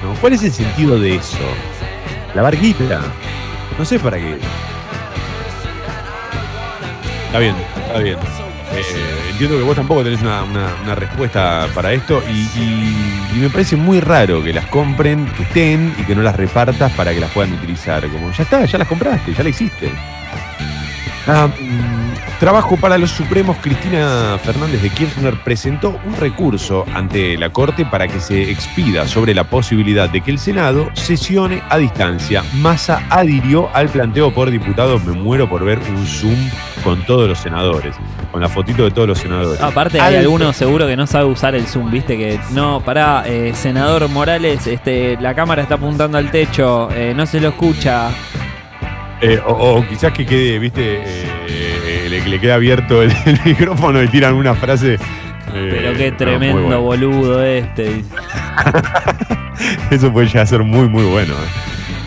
¿No? 0.04 0.14
¿Cuál 0.20 0.34
es 0.34 0.44
el 0.44 0.52
sentido 0.52 0.98
de 1.00 1.16
eso? 1.16 1.38
La 2.34 2.42
barquita. 2.42 3.00
No 3.76 3.84
sé 3.84 3.98
para 3.98 4.16
qué. 4.16 4.38
Está 7.26 7.40
bien, 7.40 7.54
está 7.88 7.98
bien. 8.00 8.18
Eh, 8.74 9.30
entiendo 9.30 9.56
que 9.56 9.62
vos 9.62 9.74
tampoco 9.74 10.04
tenés 10.04 10.20
una, 10.20 10.42
una- 10.42 10.94
respuesta 10.94 11.66
para 11.74 11.92
esto 11.92 12.22
y, 12.28 13.38
me 13.38 13.48
parece 13.50 13.76
muy 13.76 14.00
raro 14.00 14.42
que 14.42 14.52
las 14.52 14.66
compren, 14.66 15.26
que 15.26 15.44
estén 15.44 15.94
y 15.96 16.02
que 16.02 16.14
no 16.14 16.22
las 16.22 16.34
repartas 16.36 16.92
para 16.92 17.14
que 17.14 17.20
las 17.20 17.30
puedan 17.30 17.52
utilizar. 17.52 18.06
Como 18.08 18.30
ya 18.32 18.42
está, 18.42 18.64
ya 18.64 18.78
las 18.78 18.88
compraste, 18.88 19.32
ya 19.32 19.42
la 19.42 19.48
hiciste. 19.48 19.90
Ah, 21.26 21.48
Trabajo 22.40 22.76
para 22.76 22.98
los 22.98 23.10
Supremos, 23.10 23.56
Cristina 23.60 24.38
Fernández 24.40 24.80
de 24.80 24.90
Kirchner 24.90 25.34
presentó 25.42 25.98
un 26.06 26.14
recurso 26.16 26.84
ante 26.94 27.36
la 27.36 27.50
Corte 27.50 27.84
para 27.84 28.06
que 28.06 28.20
se 28.20 28.48
expida 28.48 29.08
sobre 29.08 29.34
la 29.34 29.42
posibilidad 29.42 30.08
de 30.08 30.20
que 30.20 30.30
el 30.30 30.38
Senado 30.38 30.88
sesione 30.92 31.62
a 31.68 31.78
distancia. 31.78 32.44
Massa 32.54 33.02
adhirió 33.10 33.68
al 33.74 33.88
planteo 33.88 34.32
por 34.32 34.52
diputados. 34.52 35.04
Me 35.04 35.14
muero 35.14 35.48
por 35.48 35.64
ver 35.64 35.80
un 35.80 36.06
Zoom 36.06 36.36
con 36.84 37.04
todos 37.06 37.28
los 37.28 37.40
senadores, 37.40 37.96
con 38.30 38.40
la 38.40 38.48
fotito 38.48 38.84
de 38.84 38.92
todos 38.92 39.08
los 39.08 39.18
senadores. 39.18 39.60
Aparte 39.60 40.00
hay 40.00 40.14
Al- 40.14 40.20
alguno 40.20 40.52
seguro 40.52 40.86
que 40.86 40.96
no 40.96 41.08
sabe 41.08 41.24
usar 41.24 41.56
el 41.56 41.66
Zoom, 41.66 41.90
viste 41.90 42.16
que 42.16 42.38
no, 42.52 42.80
pará, 42.84 43.24
eh, 43.26 43.50
senador 43.56 44.08
Morales, 44.08 44.64
este, 44.68 45.16
la 45.20 45.34
cámara 45.34 45.62
está 45.62 45.74
apuntando 45.74 46.16
al 46.18 46.30
techo, 46.30 46.88
eh, 46.94 47.14
no 47.16 47.26
se 47.26 47.40
lo 47.40 47.48
escucha. 47.48 48.10
Eh, 49.20 49.40
o, 49.44 49.78
o 49.78 49.86
quizás 49.88 50.12
que 50.12 50.24
quede, 50.24 50.60
viste, 50.60 51.02
eh, 52.16 52.20
le, 52.24 52.28
le 52.28 52.40
queda 52.40 52.54
abierto 52.56 53.02
el, 53.02 53.12
el 53.26 53.38
micrófono 53.44 54.02
y 54.02 54.08
tiran 54.08 54.34
una 54.34 54.54
frase. 54.54 54.94
eh, 54.94 54.98
Pero 55.70 55.94
qué 55.96 56.12
tremendo 56.12 56.60
bueno. 56.62 56.80
boludo 56.82 57.44
este. 57.44 58.02
Eso 59.90 60.12
puede 60.12 60.28
ya 60.28 60.44
ser 60.46 60.62
muy, 60.62 60.88
muy 60.88 61.04
bueno. 61.04 61.34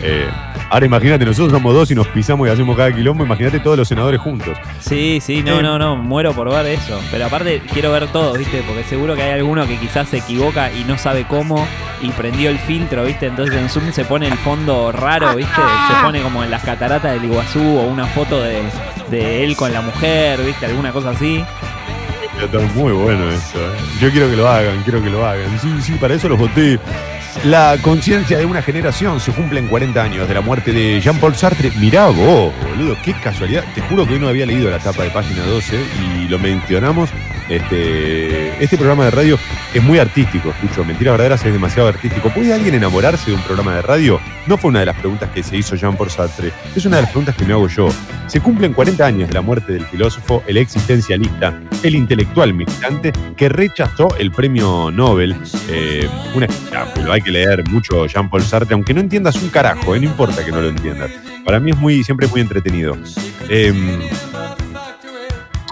eh. 0.02 0.26
Ahora 0.72 0.86
imagínate, 0.86 1.26
nosotros 1.26 1.52
somos 1.52 1.74
dos 1.74 1.90
y 1.90 1.94
nos 1.94 2.06
pisamos 2.08 2.48
y 2.48 2.50
hacemos 2.50 2.74
cada 2.78 2.90
quilombo. 2.90 3.24
Imagínate 3.24 3.60
todos 3.60 3.76
los 3.76 3.86
senadores 3.86 4.18
juntos. 4.18 4.56
Sí, 4.80 5.18
sí, 5.20 5.42
no, 5.42 5.60
Eh. 5.60 5.62
no, 5.62 5.78
no, 5.78 5.96
muero 5.96 6.32
por 6.32 6.48
ver 6.48 6.64
eso. 6.64 6.98
Pero 7.10 7.26
aparte 7.26 7.60
quiero 7.74 7.92
ver 7.92 8.06
todo, 8.06 8.32
viste, 8.32 8.62
porque 8.66 8.82
seguro 8.84 9.14
que 9.14 9.20
hay 9.22 9.32
alguno 9.32 9.66
que 9.66 9.76
quizás 9.76 10.08
se 10.08 10.16
equivoca 10.18 10.72
y 10.72 10.84
no 10.84 10.96
sabe 10.96 11.24
cómo 11.28 11.68
y 12.00 12.08
prendió 12.12 12.48
el 12.48 12.58
filtro, 12.58 13.04
viste, 13.04 13.26
entonces 13.26 13.54
en 13.54 13.68
Zoom 13.68 13.92
se 13.92 14.06
pone 14.06 14.26
el 14.28 14.38
fondo 14.38 14.90
raro, 14.92 15.36
viste, 15.36 15.52
se 15.54 16.02
pone 16.02 16.22
como 16.22 16.42
en 16.42 16.50
las 16.50 16.62
cataratas 16.64 17.12
del 17.12 17.24
Iguazú 17.26 17.60
o 17.60 17.82
una 17.86 18.06
foto 18.06 18.40
de, 18.40 18.62
de 19.10 19.44
él 19.44 19.54
con 19.56 19.72
la 19.74 19.82
mujer, 19.82 20.40
viste, 20.42 20.64
alguna 20.64 20.90
cosa 20.90 21.10
así. 21.10 21.44
Está 22.42 22.58
muy 22.74 22.92
bueno 22.92 23.28
eso. 23.30 23.58
eh. 23.58 23.76
Yo 24.00 24.10
quiero 24.10 24.28
que 24.30 24.36
lo 24.36 24.48
hagan, 24.48 24.82
quiero 24.84 25.02
que 25.02 25.10
lo 25.10 25.24
hagan. 25.26 25.46
Sí, 25.60 25.68
sí, 25.82 25.92
para 26.00 26.14
eso 26.14 26.30
los 26.30 26.38
voté. 26.38 26.80
La 27.44 27.76
conciencia 27.82 28.38
de 28.38 28.46
una 28.46 28.62
generación 28.62 29.18
se 29.18 29.32
cumple 29.32 29.58
en 29.58 29.66
40 29.66 30.00
años 30.00 30.28
de 30.28 30.34
la 30.34 30.42
muerte 30.42 30.72
de 30.72 31.00
Jean-Paul 31.00 31.34
Sartre. 31.34 31.72
Mirá 31.72 32.06
vos, 32.06 32.52
boludo, 32.62 32.96
qué 33.04 33.14
casualidad. 33.14 33.64
Te 33.74 33.80
juro 33.80 34.06
que 34.06 34.14
hoy 34.14 34.20
no 34.20 34.28
había 34.28 34.46
leído 34.46 34.70
la 34.70 34.78
tapa 34.78 35.02
de 35.02 35.10
página 35.10 35.44
12 35.44 35.76
y 35.76 36.28
lo 36.28 36.38
mencionamos. 36.38 37.10
Este, 37.48 38.62
este 38.62 38.76
programa 38.76 39.06
de 39.06 39.10
radio 39.10 39.38
es 39.74 39.82
muy 39.82 39.98
artístico, 39.98 40.50
escucho. 40.50 40.84
Mentiras 40.84 41.14
verdaderas 41.14 41.44
es 41.44 41.52
demasiado 41.52 41.88
artístico. 41.88 42.30
¿Puede 42.30 42.54
alguien 42.54 42.76
enamorarse 42.76 43.32
de 43.32 43.36
un 43.36 43.42
programa 43.42 43.74
de 43.74 43.82
radio? 43.82 44.20
No 44.46 44.56
fue 44.56 44.68
una 44.68 44.80
de 44.80 44.86
las 44.86 44.96
preguntas 44.96 45.30
que 45.30 45.42
se 45.42 45.56
hizo 45.56 45.74
Jean-Paul 45.74 46.10
Sartre. 46.10 46.52
Es 46.76 46.86
una 46.86 46.96
de 46.96 47.02
las 47.02 47.10
preguntas 47.10 47.34
que 47.34 47.44
me 47.44 47.54
hago 47.54 47.66
yo. 47.66 47.88
Se 48.28 48.40
cumplen 48.40 48.72
40 48.72 49.04
años 49.04 49.28
de 49.28 49.34
la 49.34 49.42
muerte 49.42 49.72
del 49.72 49.84
filósofo, 49.86 50.44
el 50.46 50.58
existencialista, 50.58 51.58
el 51.82 51.94
intelectual 51.94 52.54
militante 52.54 53.12
que 53.36 53.48
rechazó 53.48 54.08
el 54.18 54.30
premio 54.30 54.90
Nobel. 54.90 55.36
Eh, 55.68 56.08
un 56.34 56.42
espectáculo, 56.42 57.12
hay 57.12 57.20
que 57.20 57.30
leer 57.30 57.68
mucho 57.68 58.06
Jean-Paul 58.06 58.42
Sartre, 58.42 58.74
aunque 58.74 58.94
no 58.94 59.00
entiendas 59.00 59.36
un 59.42 59.48
carajo, 59.48 59.94
eh, 59.94 60.00
no 60.00 60.06
importa 60.06 60.44
que 60.44 60.52
no 60.52 60.60
lo 60.60 60.68
entiendas. 60.68 61.10
Para 61.44 61.60
mí 61.60 61.72
es 61.72 61.76
muy, 61.76 62.04
siempre 62.04 62.26
es 62.26 62.32
muy 62.32 62.40
entretenido. 62.40 62.96
Em, 63.48 64.00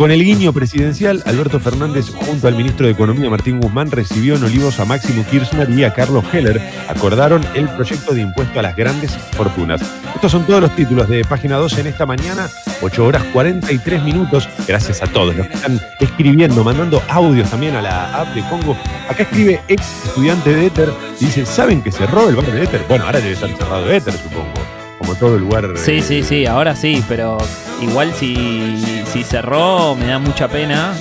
con 0.01 0.11
el 0.11 0.25
guiño 0.25 0.55
presidencial, 0.55 1.23
Alberto 1.27 1.61
Fernández, 1.61 2.09
junto 2.09 2.49
al 2.49 2.55
ministro 2.55 2.87
de 2.87 2.93
Economía 2.93 3.29
Martín 3.29 3.61
Guzmán, 3.61 3.91
recibió 3.91 4.37
en 4.37 4.45
Olivos 4.45 4.81
a 4.81 4.87
Máximo 4.87 5.27
Kirchner 5.31 5.69
y 5.69 5.85
a 5.85 5.93
Carlos 5.93 6.25
Heller. 6.33 6.59
Acordaron 6.89 7.45
el 7.55 7.69
proyecto 7.69 8.15
de 8.15 8.23
impuesto 8.23 8.59
a 8.59 8.63
las 8.63 8.75
grandes 8.75 9.15
fortunas. 9.33 9.83
Estos 10.15 10.33
son 10.33 10.47
todos 10.47 10.63
los 10.63 10.75
títulos 10.75 11.07
de 11.07 11.23
página 11.27 11.59
12 11.59 11.83
en 11.83 11.87
esta 11.89 12.07
mañana, 12.07 12.49
8 12.81 13.05
horas 13.05 13.23
43 13.25 14.03
minutos. 14.03 14.49
Gracias 14.67 15.03
a 15.03 15.07
todos 15.07 15.37
los 15.37 15.47
que 15.47 15.53
están 15.53 15.79
escribiendo, 16.01 16.65
mandando 16.65 17.03
audios 17.11 17.51
también 17.51 17.77
a 17.77 17.83
la 17.83 18.23
app 18.23 18.35
de 18.35 18.41
Congo. 18.49 18.79
Acá 19.07 19.25
escribe 19.25 19.61
ex 19.69 19.83
estudiante 20.07 20.55
de 20.55 20.65
Ether 20.65 20.95
y 21.21 21.27
dice: 21.27 21.45
¿Saben 21.45 21.83
que 21.83 21.93
cerró 21.93 22.27
el 22.31 22.37
bar 22.37 22.47
de 22.47 22.63
Ether? 22.63 22.87
Bueno, 22.89 23.05
ahora 23.05 23.21
debe 23.21 23.35
estar 23.35 23.51
cerrado 23.55 23.93
Ether, 23.93 24.15
supongo. 24.15 24.55
Como 24.99 25.15
todo 25.17 25.37
el 25.37 25.43
lugar. 25.43 25.69
Sí, 25.77 25.99
eh, 25.99 26.03
sí, 26.03 26.23
sí, 26.23 26.47
ahora 26.47 26.75
sí, 26.75 27.05
pero 27.07 27.37
igual 27.81 28.13
si, 28.15 28.83
si 29.13 29.23
cerró 29.25 29.95
me 29.95 30.07
da 30.07 30.19
mucha 30.19 30.49
pena. 30.49 30.93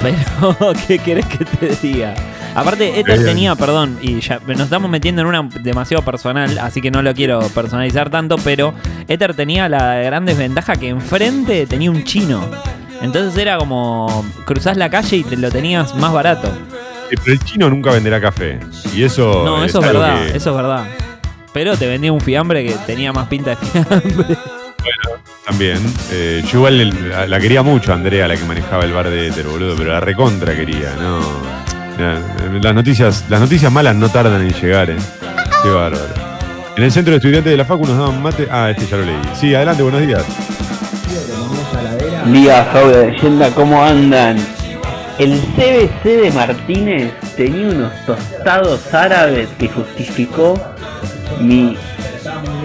Pero, 0.00 0.56
¿qué 0.88 0.98
querés 0.98 1.26
que 1.26 1.44
te 1.44 1.76
diga? 1.86 2.14
Aparte, 2.54 2.98
Ether 2.98 3.22
tenía, 3.24 3.54
perdón, 3.54 3.98
y 4.02 4.20
ya 4.20 4.40
nos 4.44 4.60
estamos 4.62 4.90
metiendo 4.90 5.22
en 5.22 5.28
una 5.28 5.48
demasiado 5.60 6.04
personal, 6.04 6.58
así 6.58 6.80
que 6.80 6.90
no 6.90 7.00
lo 7.00 7.14
quiero 7.14 7.40
personalizar 7.50 8.10
tanto, 8.10 8.36
pero 8.42 8.74
Ether 9.06 9.34
tenía 9.34 9.68
la 9.68 9.96
gran 9.98 10.24
desventaja 10.26 10.74
que 10.74 10.88
enfrente 10.88 11.66
tenía 11.66 11.90
un 11.92 12.02
chino. 12.04 12.40
Entonces 13.02 13.40
era 13.40 13.56
como 13.56 14.24
cruzás 14.46 14.76
la 14.76 14.90
calle 14.90 15.18
y 15.18 15.22
te 15.24 15.36
lo 15.36 15.48
tenías 15.50 15.94
más 15.94 16.12
barato. 16.12 16.50
Pero 17.08 17.32
el 17.32 17.38
chino 17.44 17.70
nunca 17.70 17.92
venderá 17.92 18.20
café. 18.20 18.58
Y 18.94 19.04
eso. 19.04 19.42
No, 19.44 19.64
eso 19.64 19.80
es 19.80 19.86
verdad, 19.86 20.26
que- 20.26 20.36
eso 20.36 20.50
es 20.50 20.56
verdad. 20.56 20.84
Pero 21.52 21.76
te 21.76 21.86
vendía 21.86 22.12
un 22.12 22.20
fiambre 22.20 22.64
que 22.64 22.72
tenía 22.86 23.12
más 23.12 23.28
pinta 23.28 23.50
de 23.50 23.56
fiambre. 23.56 24.36
También. 25.46 25.78
Eh, 26.12 26.42
yo 26.46 26.58
igual 26.58 27.30
la, 27.30 27.40
quería 27.40 27.62
mucho, 27.62 27.92
Andrea, 27.92 28.28
la 28.28 28.36
que 28.36 28.44
manejaba 28.44 28.84
el 28.84 28.92
bar 28.92 29.10
de 29.10 29.28
Éter, 29.28 29.46
boludo, 29.46 29.74
pero 29.76 29.92
la 29.92 30.00
recontra 30.00 30.54
quería, 30.54 30.94
¿no? 31.00 31.20
Eh, 31.98 32.60
las 32.62 32.74
noticias, 32.74 33.24
las 33.28 33.40
noticias 33.40 33.70
malas 33.70 33.94
no 33.96 34.08
tardan 34.08 34.40
en 34.42 34.52
llegar, 34.52 34.90
¿eh? 34.90 34.96
Qué 35.62 35.68
bárbaro. 35.68 36.30
En 36.76 36.84
el 36.84 36.92
centro 36.92 37.10
de 37.10 37.16
estudiantes 37.18 37.50
de 37.50 37.56
la 37.56 37.64
Facu 37.64 37.86
nos 37.86 37.98
daban 37.98 38.22
mate. 38.22 38.48
Ah, 38.50 38.70
este 38.70 38.86
ya 38.86 38.96
lo 38.96 39.04
leí. 39.04 39.20
Sí, 39.34 39.54
adelante, 39.54 39.82
buenos 39.82 40.00
días. 40.00 40.24
Liga 42.26 42.68
Jau 42.72 42.88
de 42.88 43.10
Leyenda, 43.10 43.50
¿cómo 43.50 43.82
andan? 43.82 44.38
El 45.18 45.38
CBC 45.38 46.04
de 46.04 46.30
Martínez 46.32 47.12
tenía 47.36 47.68
unos 47.68 47.92
tostados 48.06 48.94
árabes 48.94 49.48
que 49.58 49.68
justificó 49.68 50.54
mi 51.40 51.76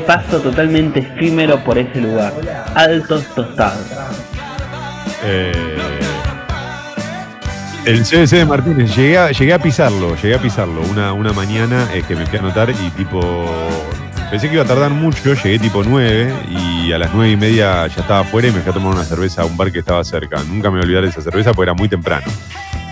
paso 0.06 0.40
totalmente 0.40 1.00
efímero 1.00 1.64
por 1.64 1.78
ese 1.78 2.02
lugar. 2.02 2.34
Altos 2.76 3.26
tostados. 3.36 3.86
Eh, 5.24 5.52
el 7.86 8.04
CBC 8.04 8.38
de 8.38 8.46
Martínez, 8.46 8.96
llegué 8.96 9.18
a, 9.18 9.32
llegué 9.32 9.54
a 9.54 9.60
pisarlo, 9.60 10.16
llegué 10.16 10.36
a 10.36 10.40
pisarlo 10.40 10.82
una, 10.82 11.14
una 11.14 11.34
mañana 11.34 11.88
eh, 11.94 12.04
que 12.08 12.16
me 12.16 12.26
fui 12.26 12.38
a 12.38 12.42
anotar 12.42 12.70
y 12.72 12.90
tipo. 12.92 13.46
Pensé 14.32 14.48
que 14.48 14.56
iba 14.56 14.64
a 14.64 14.68
tardar 14.68 14.90
mucho, 14.90 15.36
llegué 15.36 15.60
tipo 15.60 15.84
9 15.84 16.34
y 16.50 16.92
a 16.92 16.98
las 16.98 17.14
9 17.14 17.32
y 17.32 17.38
media 17.38 17.86
ya 17.86 18.02
estaba 18.02 18.22
afuera 18.22 18.48
y 18.48 18.52
me 18.52 18.60
fui 18.62 18.72
a 18.72 18.74
tomar 18.74 18.94
una 18.94 19.04
cerveza 19.04 19.44
a 19.44 19.46
un 19.46 19.56
bar 19.56 19.72
que 19.72 19.80
estaba 19.80 20.04
cerca. 20.04 20.44
Nunca 20.44 20.72
me 20.72 20.78
voy 20.78 20.82
a 20.82 20.84
olvidar 20.84 21.04
de 21.04 21.10
esa 21.10 21.22
cerveza 21.22 21.54
porque 21.54 21.70
era 21.70 21.74
muy 21.76 21.88
temprano. 21.88 22.26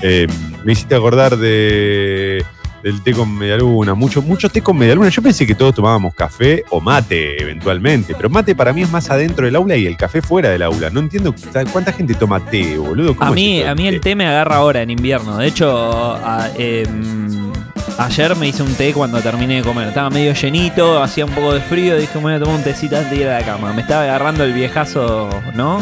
Eh, 0.03 0.27
me 0.64 0.73
hiciste 0.73 0.94
acordar 0.95 1.38
de, 1.38 2.45
del 2.84 3.01
té 3.01 3.14
con 3.14 3.34
medialuna, 3.34 3.93
mucho, 3.93 4.22
mucho 4.22 4.49
té 4.49 4.61
con 4.61 4.77
medialuna. 4.77 5.07
Yo 5.10 5.22
pensé 5.22 5.47
que 5.47 5.55
todos 5.55 5.73
tomábamos 5.76 6.14
café 6.14 6.64
o 6.69 6.81
mate 6.81 7.41
eventualmente, 7.41 8.14
pero 8.14 8.30
mate 8.30 8.53
para 8.55 8.73
mí 8.73 8.81
es 8.81 8.91
más 8.91 9.10
adentro 9.10 9.45
del 9.45 9.55
aula 9.55 9.76
y 9.77 9.85
el 9.85 9.95
café 9.95 10.22
fuera 10.22 10.49
del 10.49 10.61
aula. 10.64 10.89
No 10.89 10.99
entiendo 10.99 11.34
cuánta 11.72 11.93
gente 11.93 12.14
toma 12.14 12.39
té, 12.45 12.77
boludo. 12.77 13.15
¿Cómo 13.15 13.31
A 13.31 13.34
mí, 13.34 13.61
a 13.64 13.73
mí 13.73 13.88
el 13.88 13.95
té? 13.95 14.10
té 14.11 14.15
me 14.15 14.27
agarra 14.27 14.57
ahora 14.57 14.81
en 14.81 14.89
invierno. 14.89 15.38
De 15.38 15.47
hecho, 15.47 16.15
a- 16.15 16.49
em, 16.57 17.51
ayer 17.97 18.35
me 18.35 18.47
hice 18.49 18.64
un 18.64 18.73
té 18.76 18.91
cuando 18.93 19.22
terminé 19.22 19.55
de 19.57 19.61
comer. 19.64 19.88
Estaba 19.88 20.10
medio 20.10 20.34
llenito, 20.34 21.01
hacía 21.01 21.23
un 21.26 21.31
poco 21.31 21.53
de 21.53 21.61
frío. 21.61 21.95
Dije, 21.95 22.15
me 22.18 22.22
voy 22.23 22.34
a 22.34 22.39
tomar 22.39 22.55
un 22.55 22.64
tecito 22.64 22.97
antes 22.97 23.11
de 23.11 23.18
ir 23.18 23.27
a 23.30 23.39
la 23.39 23.45
cama. 23.45 23.72
Me 23.72 23.81
estaba 23.81 24.03
agarrando 24.03 24.43
el 24.43 24.51
viejazo, 24.53 25.30
¿no? 25.55 25.80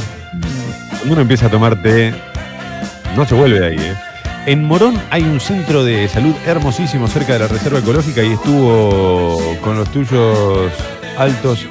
Cuando 0.99 1.13
uno 1.13 1.21
empieza 1.21 1.47
a 1.47 1.49
tomar 1.49 1.81
té, 1.81 2.13
no 3.15 3.25
se 3.25 3.33
vuelve 3.33 3.59
de 3.59 3.65
ahí, 3.67 3.75
¿eh? 3.79 3.95
En 4.47 4.63
Morón 4.63 4.99
hay 5.11 5.21
un 5.21 5.39
centro 5.39 5.83
de 5.83 6.07
salud 6.07 6.35
hermosísimo 6.47 7.07
cerca 7.07 7.33
de 7.33 7.39
la 7.39 7.47
Reserva 7.47 7.77
Ecológica 7.77 8.23
y 8.23 8.33
estuvo 8.33 9.39
con 9.61 9.77
los 9.77 9.91
tuyos 9.91 10.71
altos, 11.15 11.67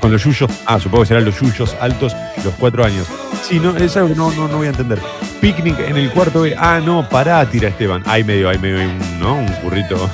con 0.00 0.12
los 0.12 0.22
yuyos, 0.22 0.48
ah, 0.66 0.78
supongo 0.78 1.02
que 1.02 1.08
serán 1.08 1.24
los 1.24 1.40
yuyos 1.40 1.76
altos, 1.80 2.14
los 2.44 2.54
cuatro 2.54 2.84
años. 2.84 3.08
Sí, 3.42 3.58
no, 3.58 3.76
es 3.76 3.96
algo 3.96 4.10
que 4.10 4.14
no, 4.14 4.30
no, 4.30 4.46
no 4.46 4.58
voy 4.58 4.68
a 4.68 4.70
entender. 4.70 5.00
Picnic 5.40 5.80
en 5.80 5.96
el 5.96 6.10
cuarto 6.12 6.42
B. 6.42 6.54
Ah, 6.56 6.80
no, 6.82 7.08
pará, 7.08 7.44
tira 7.50 7.68
Esteban. 7.68 8.04
Hay 8.06 8.22
medio, 8.22 8.48
hay 8.48 8.58
medio, 8.58 8.78
hay 8.78 8.86
un, 8.86 9.18
¿no? 9.18 9.34
Un 9.34 9.48
currito, 9.54 9.96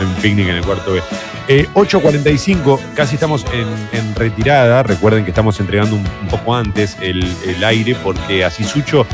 un 0.00 0.14
picnic 0.20 0.48
en 0.48 0.56
el 0.56 0.64
cuarto 0.64 0.92
B. 0.92 1.02
Eh, 1.48 1.66
8.45, 1.74 2.78
casi 2.94 3.14
estamos 3.14 3.46
en, 3.54 3.98
en 3.98 4.14
retirada. 4.14 4.82
Recuerden 4.82 5.24
que 5.24 5.30
estamos 5.30 5.58
entregando 5.60 5.96
un, 5.96 6.04
un 6.20 6.28
poco 6.28 6.54
antes 6.54 6.98
el, 7.00 7.24
el 7.46 7.64
aire 7.64 7.96
porque 8.04 8.44
así 8.44 8.64
Sucho 8.64 9.06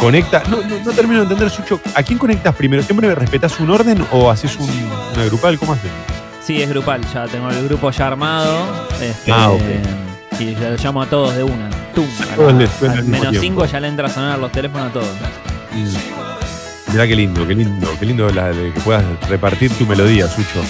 conecta. 0.00 0.42
No, 0.48 0.56
no, 0.62 0.78
no 0.84 0.92
termino 0.92 1.18
de 1.18 1.22
entender, 1.24 1.50
Sucho. 1.50 1.80
¿A 1.94 2.02
quién 2.02 2.18
conectas 2.18 2.54
primero? 2.54 2.82
¿Siempre 2.82 3.14
respetas 3.14 3.58
un 3.60 3.70
orden 3.70 4.04
o 4.12 4.30
haces 4.30 4.56
un, 4.56 4.68
una 5.14 5.24
grupal? 5.26 5.58
¿Cómo 5.58 5.72
haces? 5.74 5.90
Sí, 6.44 6.60
es 6.62 6.68
grupal. 6.68 7.00
Ya 7.12 7.26
tengo 7.26 7.48
el 7.50 7.64
grupo 7.68 7.90
ya 7.90 8.06
armado. 8.08 8.88
Este, 9.00 9.30
Ah, 9.32 9.50
ok. 9.50 9.60
Y 10.40 10.54
ya 10.54 10.70
lo 10.70 10.76
llamo 10.76 11.02
a 11.02 11.06
todos 11.06 11.34
de 11.36 11.42
una. 11.42 11.68
Suena 12.78 12.94
al 12.94 13.04
menos. 13.04 13.36
5 13.40 13.66
ya 13.66 13.80
le 13.80 13.88
entra 13.88 14.06
a 14.06 14.10
sonar 14.10 14.38
los 14.38 14.50
teléfonos 14.50 14.88
a 14.88 14.92
todos. 14.92 15.08
Mirá 16.92 17.06
qué 17.06 17.14
lindo, 17.14 17.46
qué 17.46 17.54
lindo, 17.54 17.88
qué 18.00 18.06
lindo 18.06 18.28
la- 18.30 18.48
de 18.48 18.72
que 18.72 18.80
puedas 18.80 19.04
repartir 19.28 19.70
tu 19.74 19.86
melodía, 19.86 20.26
Sucho. 20.26 20.60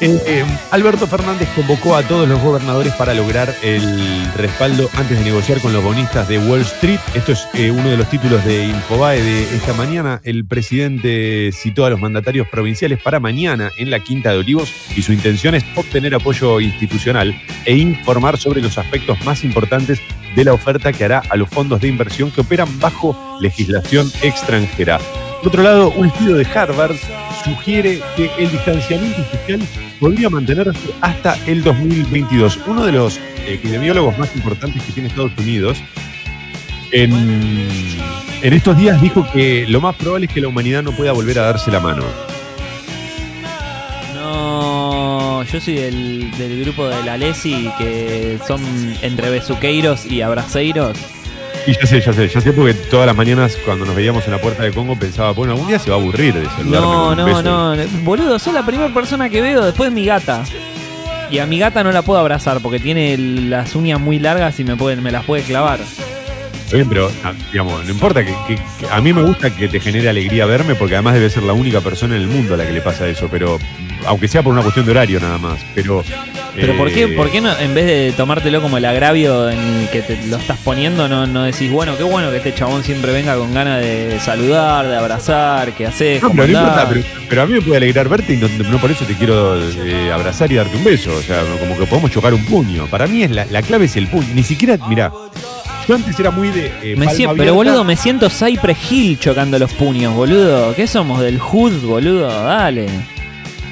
Eh, 0.00 0.44
Alberto 0.72 1.06
Fernández 1.06 1.48
convocó 1.54 1.96
a 1.96 2.02
todos 2.02 2.28
los 2.28 2.38
gobernadores 2.42 2.92
para 2.94 3.14
lograr 3.14 3.54
el 3.62 4.30
respaldo 4.34 4.90
antes 4.94 5.18
de 5.18 5.24
negociar 5.24 5.58
con 5.60 5.72
los 5.72 5.82
bonistas 5.82 6.28
de 6.28 6.38
Wall 6.38 6.60
Street. 6.60 7.00
Esto 7.14 7.32
es 7.32 7.48
eh, 7.54 7.70
uno 7.70 7.88
de 7.88 7.96
los 7.96 8.08
títulos 8.10 8.44
de 8.44 8.66
Infobae 8.66 9.22
de 9.22 9.56
esta 9.56 9.72
mañana. 9.72 10.20
El 10.22 10.44
presidente 10.44 11.50
citó 11.52 11.86
a 11.86 11.90
los 11.90 11.98
mandatarios 11.98 12.46
provinciales 12.48 13.00
para 13.00 13.20
mañana 13.20 13.70
en 13.78 13.90
la 13.90 14.00
Quinta 14.00 14.32
de 14.32 14.38
Olivos 14.38 14.70
y 14.94 15.00
su 15.00 15.14
intención 15.14 15.54
es 15.54 15.64
obtener 15.74 16.14
apoyo 16.14 16.60
institucional 16.60 17.34
e 17.64 17.76
informar 17.76 18.36
sobre 18.36 18.60
los 18.60 18.76
aspectos 18.76 19.24
más 19.24 19.44
importantes 19.44 20.00
de 20.34 20.44
la 20.44 20.52
oferta 20.52 20.92
que 20.92 21.04
hará 21.04 21.22
a 21.30 21.36
los 21.36 21.48
fondos 21.48 21.80
de 21.80 21.88
inversión 21.88 22.30
que 22.30 22.42
operan 22.42 22.68
bajo 22.80 23.16
legislación 23.40 24.12
extranjera. 24.22 25.00
Por 25.38 25.48
otro 25.48 25.62
lado, 25.62 25.90
un 25.90 26.06
estudio 26.06 26.36
de 26.36 26.44
Harvard 26.44 26.96
sugiere 27.44 28.00
que 28.16 28.30
el 28.38 28.50
distanciamiento 28.50 29.22
social 29.30 29.60
podría 30.00 30.28
mantenerse 30.28 30.90
hasta 31.00 31.36
el 31.46 31.62
2022. 31.62 32.58
Uno 32.66 32.84
de 32.84 32.92
los 32.92 33.20
epidemiólogos 33.46 34.18
más 34.18 34.34
importantes 34.34 34.82
que 34.82 34.92
tiene 34.92 35.08
Estados 35.08 35.32
Unidos 35.38 35.78
en, 36.92 37.12
estos 38.42 38.76
días 38.76 39.00
dijo 39.00 39.26
que 39.32 39.66
lo 39.68 39.80
más 39.80 39.96
probable 39.96 40.26
es 40.26 40.32
que 40.32 40.40
la 40.40 40.48
humanidad 40.48 40.82
no 40.82 40.92
pueda 40.92 41.12
volver 41.12 41.38
a 41.38 41.42
darse 41.42 41.70
la 41.70 41.80
mano. 41.80 42.04
No, 44.14 45.42
yo 45.42 45.60
soy 45.60 45.74
del, 45.74 46.30
del 46.38 46.64
grupo 46.64 46.86
de 46.86 47.02
la 47.02 47.16
Lesi 47.16 47.70
que 47.78 48.38
son 48.46 48.60
entre 49.02 49.30
besuqueiros 49.30 50.06
y 50.06 50.22
abraceiros. 50.22 50.96
Y 51.66 51.72
ya 51.72 51.84
sé, 51.86 52.00
ya 52.00 52.12
sé, 52.12 52.28
ya 52.28 52.40
sé 52.40 52.52
porque 52.52 52.74
todas 52.74 53.06
las 53.06 53.16
mañanas 53.16 53.56
cuando 53.64 53.84
nos 53.84 53.96
veíamos 53.96 54.24
en 54.26 54.32
la 54.32 54.40
puerta 54.40 54.62
de 54.62 54.70
Congo 54.72 54.96
pensaba, 54.96 55.32
bueno, 55.32 55.54
algún 55.54 55.66
día 55.66 55.78
se 55.80 55.90
va 55.90 55.96
a 55.96 55.98
aburrir 55.98 56.32
de 56.34 56.44
saludarme 56.46 56.86
No, 56.86 56.92
con 56.92 57.10
un 57.10 57.16
no, 57.16 57.24
beso. 57.24 57.42
no. 57.42 58.04
Boludo, 58.04 58.38
sos 58.38 58.54
la 58.54 58.64
primera 58.64 58.92
persona 58.94 59.28
que 59.28 59.40
veo 59.40 59.64
después 59.64 59.90
de 59.90 59.94
mi 59.94 60.04
gata. 60.06 60.44
Y 61.28 61.38
a 61.40 61.46
mi 61.46 61.58
gata 61.58 61.82
no 61.82 61.90
la 61.90 62.02
puedo 62.02 62.20
abrazar 62.20 62.60
porque 62.60 62.78
tiene 62.78 63.18
las 63.18 63.74
uñas 63.74 63.98
muy 63.98 64.20
largas 64.20 64.60
y 64.60 64.64
me, 64.64 64.76
pueden, 64.76 65.02
me 65.02 65.10
las 65.10 65.24
puede 65.24 65.42
clavar. 65.42 65.80
Bien, 66.72 66.88
pero 66.88 67.10
ah, 67.24 67.32
digamos, 67.52 67.84
no 67.84 67.90
importa 67.90 68.24
que, 68.24 68.34
que- 68.48 68.56
que 68.56 68.86
a 68.90 69.00
mí 69.00 69.12
me 69.12 69.22
gusta 69.22 69.54
que 69.54 69.68
te 69.68 69.78
genere 69.80 70.08
alegría 70.08 70.46
verme 70.46 70.74
porque 70.74 70.94
además 70.94 71.14
debe 71.14 71.30
ser 71.30 71.44
la 71.44 71.52
única 71.52 71.80
persona 71.80 72.16
en 72.16 72.22
el 72.22 72.28
mundo 72.28 72.54
a 72.54 72.56
la 72.56 72.66
que 72.66 72.72
le 72.72 72.80
pasa 72.80 73.06
eso, 73.08 73.28
pero 73.30 73.58
aunque 74.06 74.28
sea 74.28 74.42
por 74.42 74.52
una 74.52 74.62
cuestión 74.62 74.84
de 74.84 74.90
horario 74.92 75.20
nada 75.20 75.38
más, 75.38 75.58
pero 75.74 76.02
Pero 76.54 76.76
¿por 76.76 76.90
qué, 76.90 77.04
eh, 77.04 77.08
por 77.08 77.30
qué 77.30 77.40
no, 77.40 77.56
en 77.58 77.74
vez 77.74 77.86
de 77.86 78.12
tomártelo 78.16 78.60
como 78.62 78.78
el 78.78 78.84
agravio 78.84 79.48
en 79.50 79.58
el 79.58 79.88
que 79.90 80.02
te 80.02 80.18
lo 80.26 80.36
estás 80.36 80.58
poniendo, 80.58 81.06
no, 81.08 81.26
no 81.26 81.44
decís, 81.44 81.70
bueno, 81.70 81.96
qué 81.96 82.02
bueno 82.02 82.30
que 82.30 82.38
este 82.38 82.54
chabón 82.54 82.82
siempre 82.82 83.12
venga 83.12 83.36
con 83.36 83.52
ganas 83.54 83.80
de 83.80 84.18
saludar, 84.20 84.86
de 84.86 84.96
abrazar, 84.96 85.72
que 85.72 85.86
haces, 85.86 86.22
No, 86.22 86.30
pero, 86.30 86.46
no 86.46 86.52
importa, 86.52 86.88
pero, 86.88 87.02
pero 87.28 87.42
a 87.42 87.46
mí 87.46 87.52
me 87.54 87.60
puede 87.62 87.76
alegrar 87.78 88.08
verte 88.08 88.32
y 88.34 88.36
no, 88.38 88.48
no 88.70 88.78
por 88.78 88.90
eso 88.90 89.04
te 89.04 89.14
quiero 89.14 89.56
eh, 89.84 90.10
abrazar 90.12 90.50
y 90.50 90.56
darte 90.56 90.76
un 90.76 90.84
beso. 90.84 91.14
O 91.16 91.22
sea, 91.22 91.42
como 91.60 91.78
que 91.78 91.86
podemos 91.86 92.10
chocar 92.10 92.32
un 92.34 92.44
puño. 92.46 92.86
Para 92.86 93.06
mí 93.06 93.22
es 93.22 93.30
la, 93.30 93.44
la 93.46 93.62
clave 93.62 93.84
es 93.86 93.96
el 93.96 94.06
puño. 94.08 94.26
Ni 94.34 94.42
siquiera, 94.42 94.78
mirá, 94.88 95.12
yo 95.88 95.94
antes 95.94 96.18
era 96.18 96.30
muy 96.30 96.48
de. 96.50 96.66
eh, 96.82 96.96
Me 96.96 97.06
pero 97.36 97.54
boludo, 97.54 97.84
me 97.84 97.96
siento 97.96 98.28
Cypress 98.30 98.78
Hill 98.90 99.18
chocando 99.18 99.58
los 99.58 99.72
puños, 99.72 100.14
boludo. 100.14 100.74
¿Qué 100.74 100.86
somos 100.86 101.20
del 101.20 101.38
Hood, 101.38 101.80
boludo? 101.82 102.26
Dale. 102.28 102.86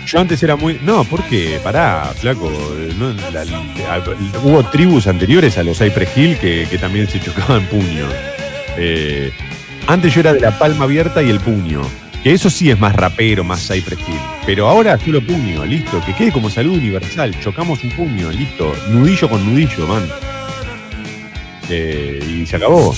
Yo 0.07 0.21
antes 0.21 0.43
era 0.43 0.55
muy. 0.57 0.79
No, 0.85 1.05
¿por 1.05 1.23
qué? 1.25 1.59
Pará, 1.63 2.13
flaco. 2.17 2.53
No, 2.99 3.13
la- 3.33 3.45
la- 3.45 4.03
hubo 4.45 4.63
tribus 4.65 5.07
anteriores 5.07 5.57
a 5.59 5.63
los 5.65 5.79
Cypress 5.79 6.17
Hill 6.17 6.37
que, 6.39 6.67
que 6.71 6.79
también 6.79 7.09
se 7.09 7.21
chocaban 7.21 7.65
puño. 7.67 8.07
Eh, 8.77 9.33
antes 9.87 10.15
yo 10.15 10.21
era 10.21 10.33
de 10.33 10.41
la 10.41 10.59
palma 10.59 10.85
abierta 10.85 11.23
y 11.23 11.31
el 11.31 11.41
puño. 11.41 11.81
Que 12.23 12.33
eso 12.33 12.49
sí 12.49 12.71
es 12.71 12.79
más 12.79 12.95
rapero, 12.97 13.45
más 13.45 13.61
Cypress 13.67 13.99
Hill. 14.01 14.21
Pero 14.47 14.69
ahora 14.69 14.99
solo 14.99 15.21
puño, 15.21 15.65
listo. 15.65 16.01
Que 16.07 16.15
quede 16.15 16.33
como 16.33 16.49
salud 16.49 16.79
universal. 16.79 17.35
Chocamos 17.41 17.83
un 17.85 17.91
puño, 17.91 18.31
listo. 18.31 18.73
Nudillo 18.91 19.29
con 19.29 19.45
nudillo, 19.45 19.87
man. 19.87 20.07
Eh, 21.69 22.21
y 22.43 22.47
se 22.47 22.57
acabó. 22.57 22.95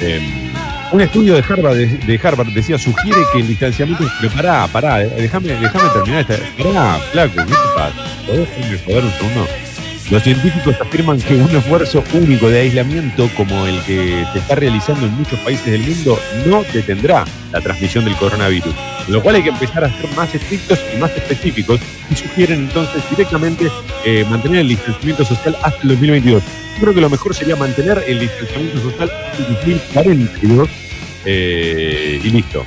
Eh, 0.00 0.50
un 0.92 1.00
estudio 1.00 1.34
de 1.34 1.44
Harvard, 1.48 1.76
de, 1.76 2.20
Harvard 2.22 2.48
decía, 2.48 2.78
sugiere 2.78 3.20
que 3.32 3.40
el 3.40 3.48
distanciamiento. 3.48 4.04
Pero 4.20 4.32
pará, 4.32 4.66
pará, 4.66 5.02
eh, 5.02 5.12
déjame, 5.16 5.48
déjame 5.48 5.90
terminar 5.90 6.20
esta. 6.20 6.36
Pará, 6.62 6.98
flaco, 7.12 7.34
¿qué 7.36 7.44
te 7.44 7.52
pasa? 7.74 7.94
¿Podés 8.26 8.82
joder 8.84 9.04
un 9.04 9.12
segundo? 9.12 9.46
Los 10.10 10.24
científicos 10.24 10.74
afirman 10.80 11.20
que 11.20 11.36
un 11.36 11.48
esfuerzo 11.54 12.02
único 12.14 12.50
de 12.50 12.62
aislamiento 12.62 13.30
como 13.36 13.64
el 13.66 13.80
que 13.82 14.26
se 14.32 14.40
está 14.40 14.56
realizando 14.56 15.06
en 15.06 15.14
muchos 15.14 15.38
países 15.38 15.66
del 15.66 15.82
mundo 15.82 16.18
no 16.46 16.64
detendrá 16.72 17.24
la 17.52 17.60
transmisión 17.60 18.04
del 18.04 18.16
coronavirus, 18.16 18.74
lo 19.10 19.22
cual 19.22 19.36
hay 19.36 19.42
que 19.42 19.48
empezar 19.48 19.84
a 19.84 20.00
ser 20.00 20.10
más 20.14 20.34
estrictos 20.34 20.78
y 20.94 20.98
más 20.98 21.10
específicos 21.16 21.80
y 22.10 22.14
sugieren 22.14 22.60
entonces 22.60 23.02
directamente 23.10 23.70
eh, 24.04 24.24
mantener 24.28 24.60
el 24.60 24.68
distanciamiento 24.68 25.24
social 25.24 25.56
hasta 25.62 25.82
el 25.82 25.88
2022. 25.88 26.42
Yo 26.42 26.80
creo 26.80 26.94
que 26.94 27.00
lo 27.00 27.10
mejor 27.10 27.34
sería 27.34 27.56
mantener 27.56 28.02
el 28.06 28.20
distanciamiento 28.20 28.80
social 28.80 29.10
hasta 29.10 29.38
el 29.38 29.54
2042 29.54 30.68
eh, 31.26 32.20
y 32.22 32.30
listo. 32.30 32.64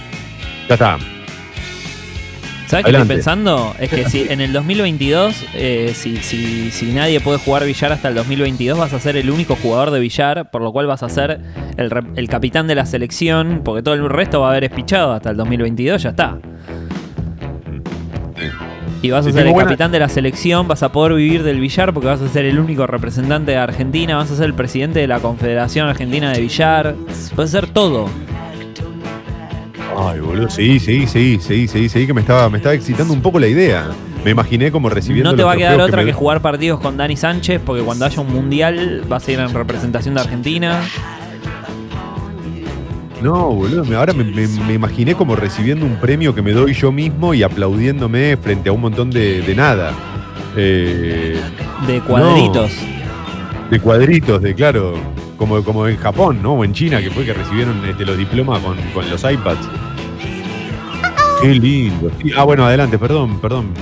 Ya 0.67 0.75
está. 0.75 1.12
¿Sabes 2.67 2.85
qué 2.85 2.91
estoy 2.91 3.07
pensando? 3.07 3.75
Es 3.79 3.89
que 3.89 4.09
si 4.09 4.21
en 4.29 4.41
el 4.41 4.51
2022, 4.53 5.45
eh, 5.53 5.91
si, 5.95 6.17
si, 6.17 6.71
si 6.71 6.85
nadie 6.93 7.19
puede 7.19 7.37
jugar 7.37 7.65
billar 7.65 7.91
hasta 7.91 8.07
el 8.09 8.15
2022, 8.15 8.77
vas 8.79 8.93
a 8.93 8.99
ser 8.99 9.15
el 9.17 9.29
único 9.29 9.55
jugador 9.55 9.91
de 9.91 9.99
billar, 9.99 10.49
por 10.49 10.61
lo 10.61 10.71
cual 10.71 10.87
vas 10.87 11.03
a 11.03 11.09
ser 11.09 11.39
el, 11.77 11.91
el 12.15 12.27
capitán 12.29 12.67
de 12.67 12.75
la 12.75 12.85
selección, 12.85 13.61
porque 13.63 13.83
todo 13.83 13.93
el 13.93 14.09
resto 14.09 14.39
va 14.41 14.47
a 14.47 14.51
haber 14.51 14.63
espichado 14.63 15.11
hasta 15.13 15.29
el 15.31 15.37
2022, 15.37 16.01
ya 16.03 16.09
está. 16.09 16.37
Y 19.01 19.11
vas 19.11 19.25
a 19.25 19.29
Sí, 19.29 19.33
ser 19.33 19.47
el 19.47 19.51
buena- 19.53 19.67
capitán 19.69 19.91
de 19.91 19.99
la 19.99 20.07
selección, 20.07 20.67
vas 20.69 20.81
a 20.81 20.91
poder 20.93 21.13
vivir 21.15 21.43
del 21.43 21.59
billar 21.59 21.93
porque 21.93 22.07
vas 22.07 22.21
a 22.21 22.29
ser 22.29 22.45
el 22.45 22.57
único 22.57 22.87
representante 22.87 23.51
de 23.51 23.57
Argentina, 23.57 24.15
vas 24.15 24.31
a 24.31 24.35
ser 24.37 24.45
el 24.45 24.53
presidente 24.53 24.99
de 24.99 25.07
la 25.07 25.19
Confederación 25.19 25.89
Argentina 25.89 26.31
de 26.31 26.39
Billar, 26.39 26.95
vas 27.35 27.45
a 27.45 27.47
ser 27.47 27.67
todo. 27.67 28.07
Ay, 29.97 30.19
boludo, 30.19 30.49
sí, 30.49 30.79
sí, 30.79 31.05
sí, 31.07 31.39
sí, 31.41 31.67
sí, 31.67 31.89
sí, 31.89 32.07
que 32.07 32.13
me 32.13 32.21
estaba, 32.21 32.49
me 32.49 32.57
estaba 32.57 32.75
excitando 32.75 33.13
un 33.13 33.21
poco 33.21 33.39
la 33.39 33.47
idea. 33.47 33.87
Me 34.23 34.31
imaginé 34.31 34.71
como 34.71 34.89
recibiendo. 34.89 35.31
No 35.31 35.35
te 35.35 35.41
los 35.41 35.49
va 35.49 35.53
a 35.53 35.57
quedar 35.57 35.81
otra 35.81 35.99
que, 35.99 36.05
me- 36.05 36.13
jugar 36.13 36.41
partidos 36.41 36.79
con 36.79 36.95
Dani 36.97 37.15
Sánchez, 37.17 37.61
porque 37.65 37.81
cuando 37.83 38.05
haya 38.05 38.21
un 38.21 38.31
mundial 38.31 39.03
vas 39.09 39.27
a 39.27 39.31
ir 39.31 39.39
en 39.39 39.53
representación 39.53 40.15
de 40.15 40.21
Argentina. 40.21 40.81
No, 43.21 43.51
boludo, 43.51 43.97
ahora 43.97 44.13
me, 44.13 44.23
me- 44.25 44.47
me 44.47 44.73
imaginé 44.73 45.15
como 45.15 45.35
recibiendo 45.35 45.85
un 45.85 45.95
premio 45.95 46.35
que 46.35 46.41
me 46.41 46.51
doy 46.51 46.73
yo 46.73 46.91
mismo 46.91 47.33
y 47.33 47.43
aplaudiéndome 47.43 48.35
frente 48.37 48.69
a 48.69 48.73
un 48.73 48.81
montón 48.81 49.09
de, 49.11 49.41
de 49.41 49.55
nada. 49.55 49.93
Eh, 50.57 51.39
De 51.87 51.99
cuadritos. 52.01 52.71
no, 52.81 53.69
de 53.69 53.79
cuadritos, 53.79 54.41
de 54.41 54.53
claro. 54.53 54.93
Como, 55.37 55.61
como 55.63 55.87
en 55.87 55.97
Japón, 55.97 56.39
¿no? 56.41 56.53
O 56.53 56.63
en 56.63 56.71
China, 56.73 57.01
que 57.01 57.09
fue 57.09 57.25
que 57.25 57.33
recibieron 57.33 57.83
este, 57.85 58.05
los 58.05 58.17
diplomas 58.17 58.59
con, 58.59 58.77
con 58.93 59.09
los 59.09 59.23
iPads. 59.23 59.67
Qué 61.43 61.55
lindo. 61.55 62.09
Ah, 62.37 62.45
bueno, 62.45 62.65
adelante, 62.65 62.97
perdón, 62.97 63.37
perdón. 63.41 63.73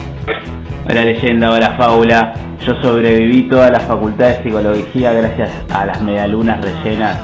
Hola 0.89 1.05
leyenda, 1.05 1.51
hola 1.51 1.75
fábula. 1.77 2.33
Yo 2.65 2.73
sobreviví 2.81 3.43
toda 3.43 3.69
la 3.69 3.79
facultad 3.81 4.29
de 4.29 4.43
psicología 4.43 5.13
gracias 5.13 5.51
a 5.69 5.85
las 5.85 6.01
medialunas 6.01 6.59
rellenas. 6.59 7.19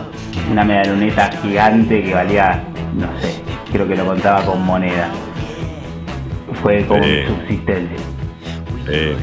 Una 0.51 0.63
medialuneta 0.63 1.31
gigante 1.41 2.03
que 2.03 2.13
valía, 2.13 2.63
no 2.95 3.07
sé, 3.19 3.41
creo 3.71 3.87
que 3.87 3.95
lo 3.95 4.05
contaba 4.05 4.45
con 4.45 4.63
moneda. 4.63 5.09
Fue 6.61 6.85
como 6.85 6.99
mi 6.99 7.25
subsistencia. 7.25 7.97
Eh, 8.89 9.17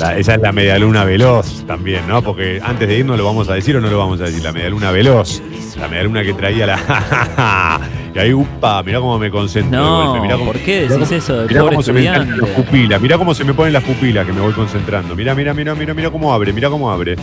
la- 0.00 0.16
esa 0.16 0.34
es 0.34 0.40
la 0.40 0.50
medialuna 0.52 1.04
veloz 1.04 1.64
también, 1.66 2.08
¿no? 2.08 2.22
Porque 2.22 2.60
antes 2.64 2.88
de 2.88 2.98
irnos 2.98 3.16
lo 3.18 3.24
vamos 3.24 3.48
a 3.48 3.54
decir 3.54 3.76
o 3.76 3.80
no 3.80 3.88
lo 3.88 3.98
vamos 3.98 4.20
a 4.20 4.24
decir. 4.24 4.42
La 4.42 4.52
medialuna 4.52 4.90
veloz. 4.90 5.42
La 5.78 5.86
medialuna 5.88 6.22
que 6.22 6.32
traía 6.32 6.66
la. 6.66 7.80
y 8.14 8.18
ahí, 8.18 8.32
upa, 8.34 8.82
mirá 8.82 8.98
cómo 9.00 9.18
me 9.18 9.30
concentro. 9.30 9.80
No, 9.80 10.20
mirá 10.20 10.34
cómo- 10.34 10.46
¿por 10.52 10.60
qué 10.60 10.82
decís 10.88 10.96
cómo- 10.98 11.04
eso 11.16 11.36
de 11.42 11.46
Mirá 11.48 11.60
pobre 11.60 11.74
cómo 11.76 11.82
se 11.82 11.92
me 11.92 12.02
las 12.02 12.26
pupilas. 12.50 13.00
Mirá 13.00 13.18
cómo 13.18 13.34
se 13.34 13.44
me 13.44 13.54
ponen 13.54 13.72
las 13.72 13.84
pupilas 13.84 14.26
que 14.26 14.32
me 14.32 14.40
voy 14.40 14.52
concentrando. 14.52 15.14
Mirá, 15.14 15.34
mirá, 15.34 15.54
mirá, 15.54 15.74
mirá, 15.74 15.94
mirá 15.94 16.10
cómo 16.10 16.32
abre, 16.32 16.52
mirá 16.52 16.68
cómo 16.68 16.90
abre. 16.90 17.16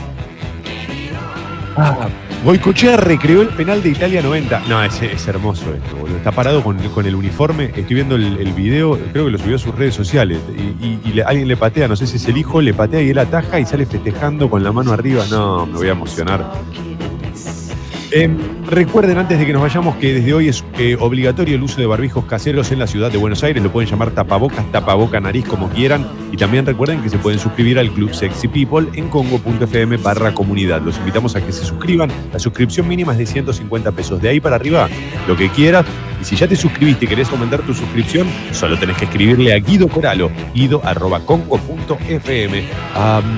Ah, 1.76 2.08
Goicochea 2.44 2.96
recreó 2.98 3.42
el 3.42 3.50
penal 3.50 3.82
de 3.84 3.90
Italia 3.90 4.22
90. 4.22 4.64
No, 4.70 4.82
es, 4.84 5.02
es 5.02 5.28
hermoso 5.28 5.74
esto, 5.74 5.98
boludo. 5.98 6.18
Está 6.18 6.32
parado 6.32 6.64
con, 6.64 6.78
con 6.90 7.06
el 7.06 7.16
uniforme. 7.16 7.66
Estoy 7.76 7.96
viendo 7.96 8.16
el, 8.16 8.38
el 8.38 8.54
video, 8.54 8.98
creo 9.12 9.26
que 9.26 9.32
lo 9.32 9.38
subió 9.38 9.56
a 9.56 9.60
sus 9.60 9.76
redes 9.76 9.96
sociales. 9.96 10.40
Y, 10.56 10.86
y- 10.86 11.00
y 11.04 11.14
le- 11.14 11.24
alguien 11.24 11.48
le 11.48 11.58
patea, 11.58 11.88
no 11.88 11.96
sé 11.96 12.08
si 12.08 12.18
es 12.18 12.26
el 12.28 12.38
hijo, 12.38 12.62
le 12.62 12.74
patea 12.74 13.02
y 13.02 13.10
él 13.10 13.18
ataja 13.18 13.60
y 13.60 13.66
sale 13.66 13.86
festejando 13.86 14.50
con 14.50 14.64
la 14.64 14.72
mano 14.72 14.94
arriba. 14.94 15.26
No, 15.30 15.66
me 15.66 15.74
voy 15.74 15.88
a 15.88 15.92
emocionar. 15.92 16.52
Em, 18.12 18.38
Recuerden 18.70 19.18
antes 19.18 19.40
de 19.40 19.46
que 19.46 19.54
nos 19.54 19.62
vayamos 19.62 19.96
que 19.96 20.16
desde 20.16 20.34
hoy 20.34 20.50
es 20.50 20.66
eh, 20.78 20.98
obligatorio 21.00 21.56
el 21.56 21.64
uso 21.64 21.80
de 21.80 21.88
barbijos 21.88 22.26
caseros 22.26 22.70
en 22.74 22.80
la 22.80 22.88
ciudad 22.88 23.10
de 23.10 23.18
Buenos 23.18 23.42
Aires. 23.42 23.64
Lo 23.64 23.72
pueden 23.72 23.90
llamar 23.90 24.12
tapabocas, 24.12 24.70
tapaboca, 24.74 25.22
nariz, 25.22 25.46
como 25.46 25.70
quieran. 25.70 26.06
Y 26.34 26.38
también 26.38 26.66
recuerden 26.66 27.02
que 27.02 27.08
se 27.08 27.18
pueden 27.18 27.40
suscribir 27.40 27.80
al 27.80 27.90
Club 27.92 28.14
Sexy 28.14 28.50
People 28.50 28.90
en 28.96 29.08
congo.fm 29.08 29.96
barra 29.98 30.34
comunidad. 30.34 30.82
Los 30.82 30.98
invitamos 30.98 31.38
a 31.38 31.46
que 31.46 31.54
se 31.54 31.64
suscriban. 31.64 32.12
La 32.34 32.40
suscripción 32.40 32.90
mínima 32.90 33.14
es 33.14 33.20
de 33.20 33.26
150 33.26 33.94
pesos. 33.94 34.22
De 34.22 34.28
ahí 34.28 34.42
para 34.42 34.58
arriba, 34.58 34.90
lo 35.30 35.38
que 35.38 35.50
quieras. 35.50 35.86
Y 36.20 36.26
si 36.26 36.36
ya 36.36 36.48
te 36.48 36.56
suscribiste 36.56 37.06
y 37.06 37.08
querés 37.08 37.30
aumentar 37.30 37.62
tu 37.62 37.74
suscripción, 37.74 38.28
solo 38.52 38.78
tenés 38.78 38.98
que 38.98 39.06
escribirle 39.06 39.54
a 39.54 39.60
Guido 39.60 39.88
Coralo, 39.88 40.32
guido.congo.fm. 40.54 42.64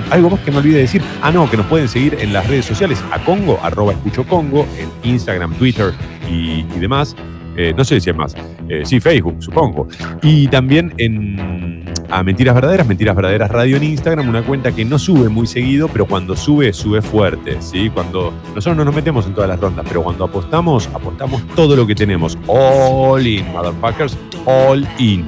Algo 0.10 0.30
más 0.30 0.40
que 0.40 0.52
me 0.52 0.58
olvidé 0.58 0.76
de 0.76 0.82
decir. 0.82 1.02
Ah, 1.22 1.32
no, 1.32 1.50
que 1.50 1.58
nos 1.58 1.66
pueden 1.66 1.90
seguir 1.90 2.18
en 2.20 2.32
las 2.32 2.48
redes 2.48 2.66
sociales 2.66 3.04
a 3.12 3.24
Congo, 3.24 3.60
arroba 3.62 3.94
escucho 3.94 4.26
Congo, 4.26 4.66
en 4.78 4.90
Instagram, 5.04 5.19
Twitter 5.58 5.94
y, 6.30 6.64
demás. 6.80 7.16
Eh, 7.56 7.74
no 7.76 7.84
sé 7.84 8.00
si 8.00 8.14
más. 8.14 8.36
Eh, 8.70 8.84
sí, 8.86 9.00
Facebook, 9.00 9.36
supongo. 9.40 9.88
Y 10.22 10.48
también 10.48 10.94
en 10.98 11.80
a 12.10 12.24
Mentiras 12.24 12.56
Verdaderas, 12.56 12.88
Mentiras 12.88 13.16
Verdaderas 13.16 13.52
Radio 13.52 13.78
en 13.78 13.84
Instagram, 13.84 14.28
una 14.28 14.42
cuenta 14.42 14.72
que 14.72 14.84
no 14.84 14.98
sube 14.98 15.30
muy 15.30 15.48
seguido, 15.48 15.88
pero 15.88 16.06
cuando 16.06 16.36
sube, 16.36 16.74
sube 16.74 17.02
fuerte. 17.02 17.62
¿sí? 17.62 17.90
Cuando 17.90 18.34
nosotros 18.56 18.78
no 18.78 18.86
nos 18.86 18.96
metemos 18.96 19.26
en 19.28 19.34
todas 19.34 19.50
las 19.50 19.60
rondas, 19.60 19.86
pero 19.88 20.04
cuando 20.04 20.26
apostamos, 20.26 20.88
apostamos 20.88 21.46
todo 21.56 21.76
lo 21.76 21.86
que 21.86 21.96
tenemos. 21.96 22.38
All 22.48 23.26
in, 23.26 23.52
motherfuckers, 23.52 24.18
all 24.46 24.88
in. 24.98 25.28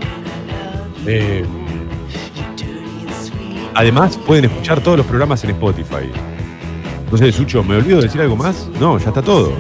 Eh, 1.06 1.44
además, 3.74 4.18
pueden 4.26 4.46
escuchar 4.46 4.82
todos 4.82 4.98
los 4.98 5.06
programas 5.06 5.44
en 5.44 5.52
Spotify. 5.52 6.10
No 7.12 7.18
sé, 7.18 7.32
Sucho, 7.32 7.64
¿me 7.64 7.76
olvido 7.76 7.98
de 7.98 8.04
decir 8.04 8.22
algo 8.22 8.36
más? 8.36 8.70
No, 8.80 8.98
ya 8.98 9.10
está 9.10 9.22
todo. 9.22 9.52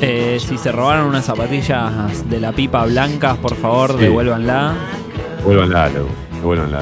Eh, 0.00 0.38
si 0.40 0.58
se 0.58 0.72
robaron 0.72 1.06
unas 1.06 1.24
zapatillas 1.24 2.28
de 2.28 2.40
la 2.40 2.52
pipa 2.52 2.84
blancas, 2.84 3.36
por 3.38 3.54
favor, 3.56 3.92
Sí. 3.92 3.98
devuélvanla. 4.04 4.74
Devuélvanla, 5.38 5.90
devuélvanla. 6.34 6.80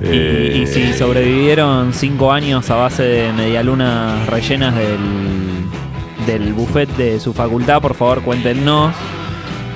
Y- 0.00 0.04
Eh, 0.06 0.60
Y, 0.62 0.66
si 0.66 0.92
sobrevivieron 0.92 1.92
cinco 1.92 2.32
años 2.32 2.68
a 2.70 2.76
base 2.76 3.02
de 3.02 3.32
medialunas 3.32 4.26
rellenas 4.28 4.74
del, 4.74 4.98
del 6.26 6.52
buffet 6.52 6.88
de 6.96 7.18
su 7.20 7.32
facultad, 7.32 7.80
por 7.80 7.94
favor 7.94 8.22
cuéntenos. 8.22 8.94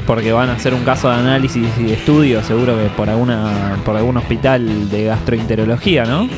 Porque 0.06 0.32
van 0.32 0.48
a 0.48 0.54
hacer 0.54 0.74
un 0.74 0.82
caso 0.82 1.08
de 1.08 1.14
análisis 1.14 1.64
y 1.78 1.84
de 1.84 1.92
estudio, 1.94 2.42
seguro 2.42 2.76
que 2.76 2.86
por 2.96 3.08
alguna 3.08 3.76
por 3.84 3.96
algún 3.96 4.16
hospital 4.16 4.90
de 4.90 5.04
gastroenterología, 5.04 6.04
¿no? 6.04 6.28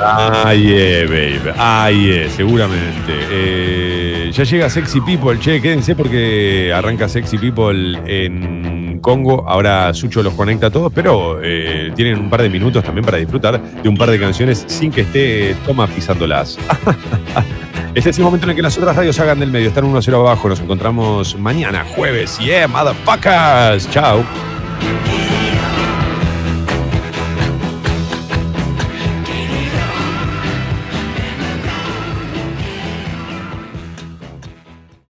Ah, 0.00 0.52
yeah, 0.52 1.06
baby. 1.06 1.50
Ah, 1.56 1.90
yeah, 1.90 2.28
seguramente. 2.28 3.12
Eh, 3.30 4.30
ya 4.32 4.44
llega 4.44 4.68
Sexy 4.68 5.00
People. 5.00 5.38
Che, 5.38 5.60
quédense 5.60 5.94
porque 5.94 6.72
arranca 6.74 7.08
Sexy 7.08 7.38
People 7.38 7.98
en 8.06 8.98
Congo. 9.00 9.44
Ahora 9.48 9.92
Sucho 9.94 10.22
los 10.22 10.34
conecta 10.34 10.66
a 10.66 10.70
todos, 10.70 10.92
pero 10.92 11.40
eh, 11.42 11.92
tienen 11.94 12.18
un 12.18 12.30
par 12.30 12.42
de 12.42 12.50
minutos 12.50 12.82
también 12.82 13.04
para 13.04 13.18
disfrutar 13.18 13.60
de 13.60 13.88
un 13.88 13.96
par 13.96 14.10
de 14.10 14.18
canciones 14.18 14.64
sin 14.66 14.90
que 14.90 15.02
esté 15.02 15.56
Toma 15.64 15.86
pisándolas. 15.86 16.58
Este 17.94 18.10
es 18.10 18.18
el 18.18 18.24
momento 18.24 18.46
en 18.46 18.50
el 18.50 18.56
que 18.56 18.62
las 18.62 18.76
otras 18.76 18.96
radios 18.96 19.20
hagan 19.20 19.38
del 19.38 19.52
medio. 19.52 19.68
Están 19.68 19.84
1-0 19.84 20.12
abajo. 20.14 20.48
Nos 20.48 20.58
encontramos 20.58 21.38
mañana, 21.38 21.84
jueves. 21.94 22.38
Yeah, 22.40 22.66
motherfuckers. 22.66 23.88
Chao. 23.88 24.24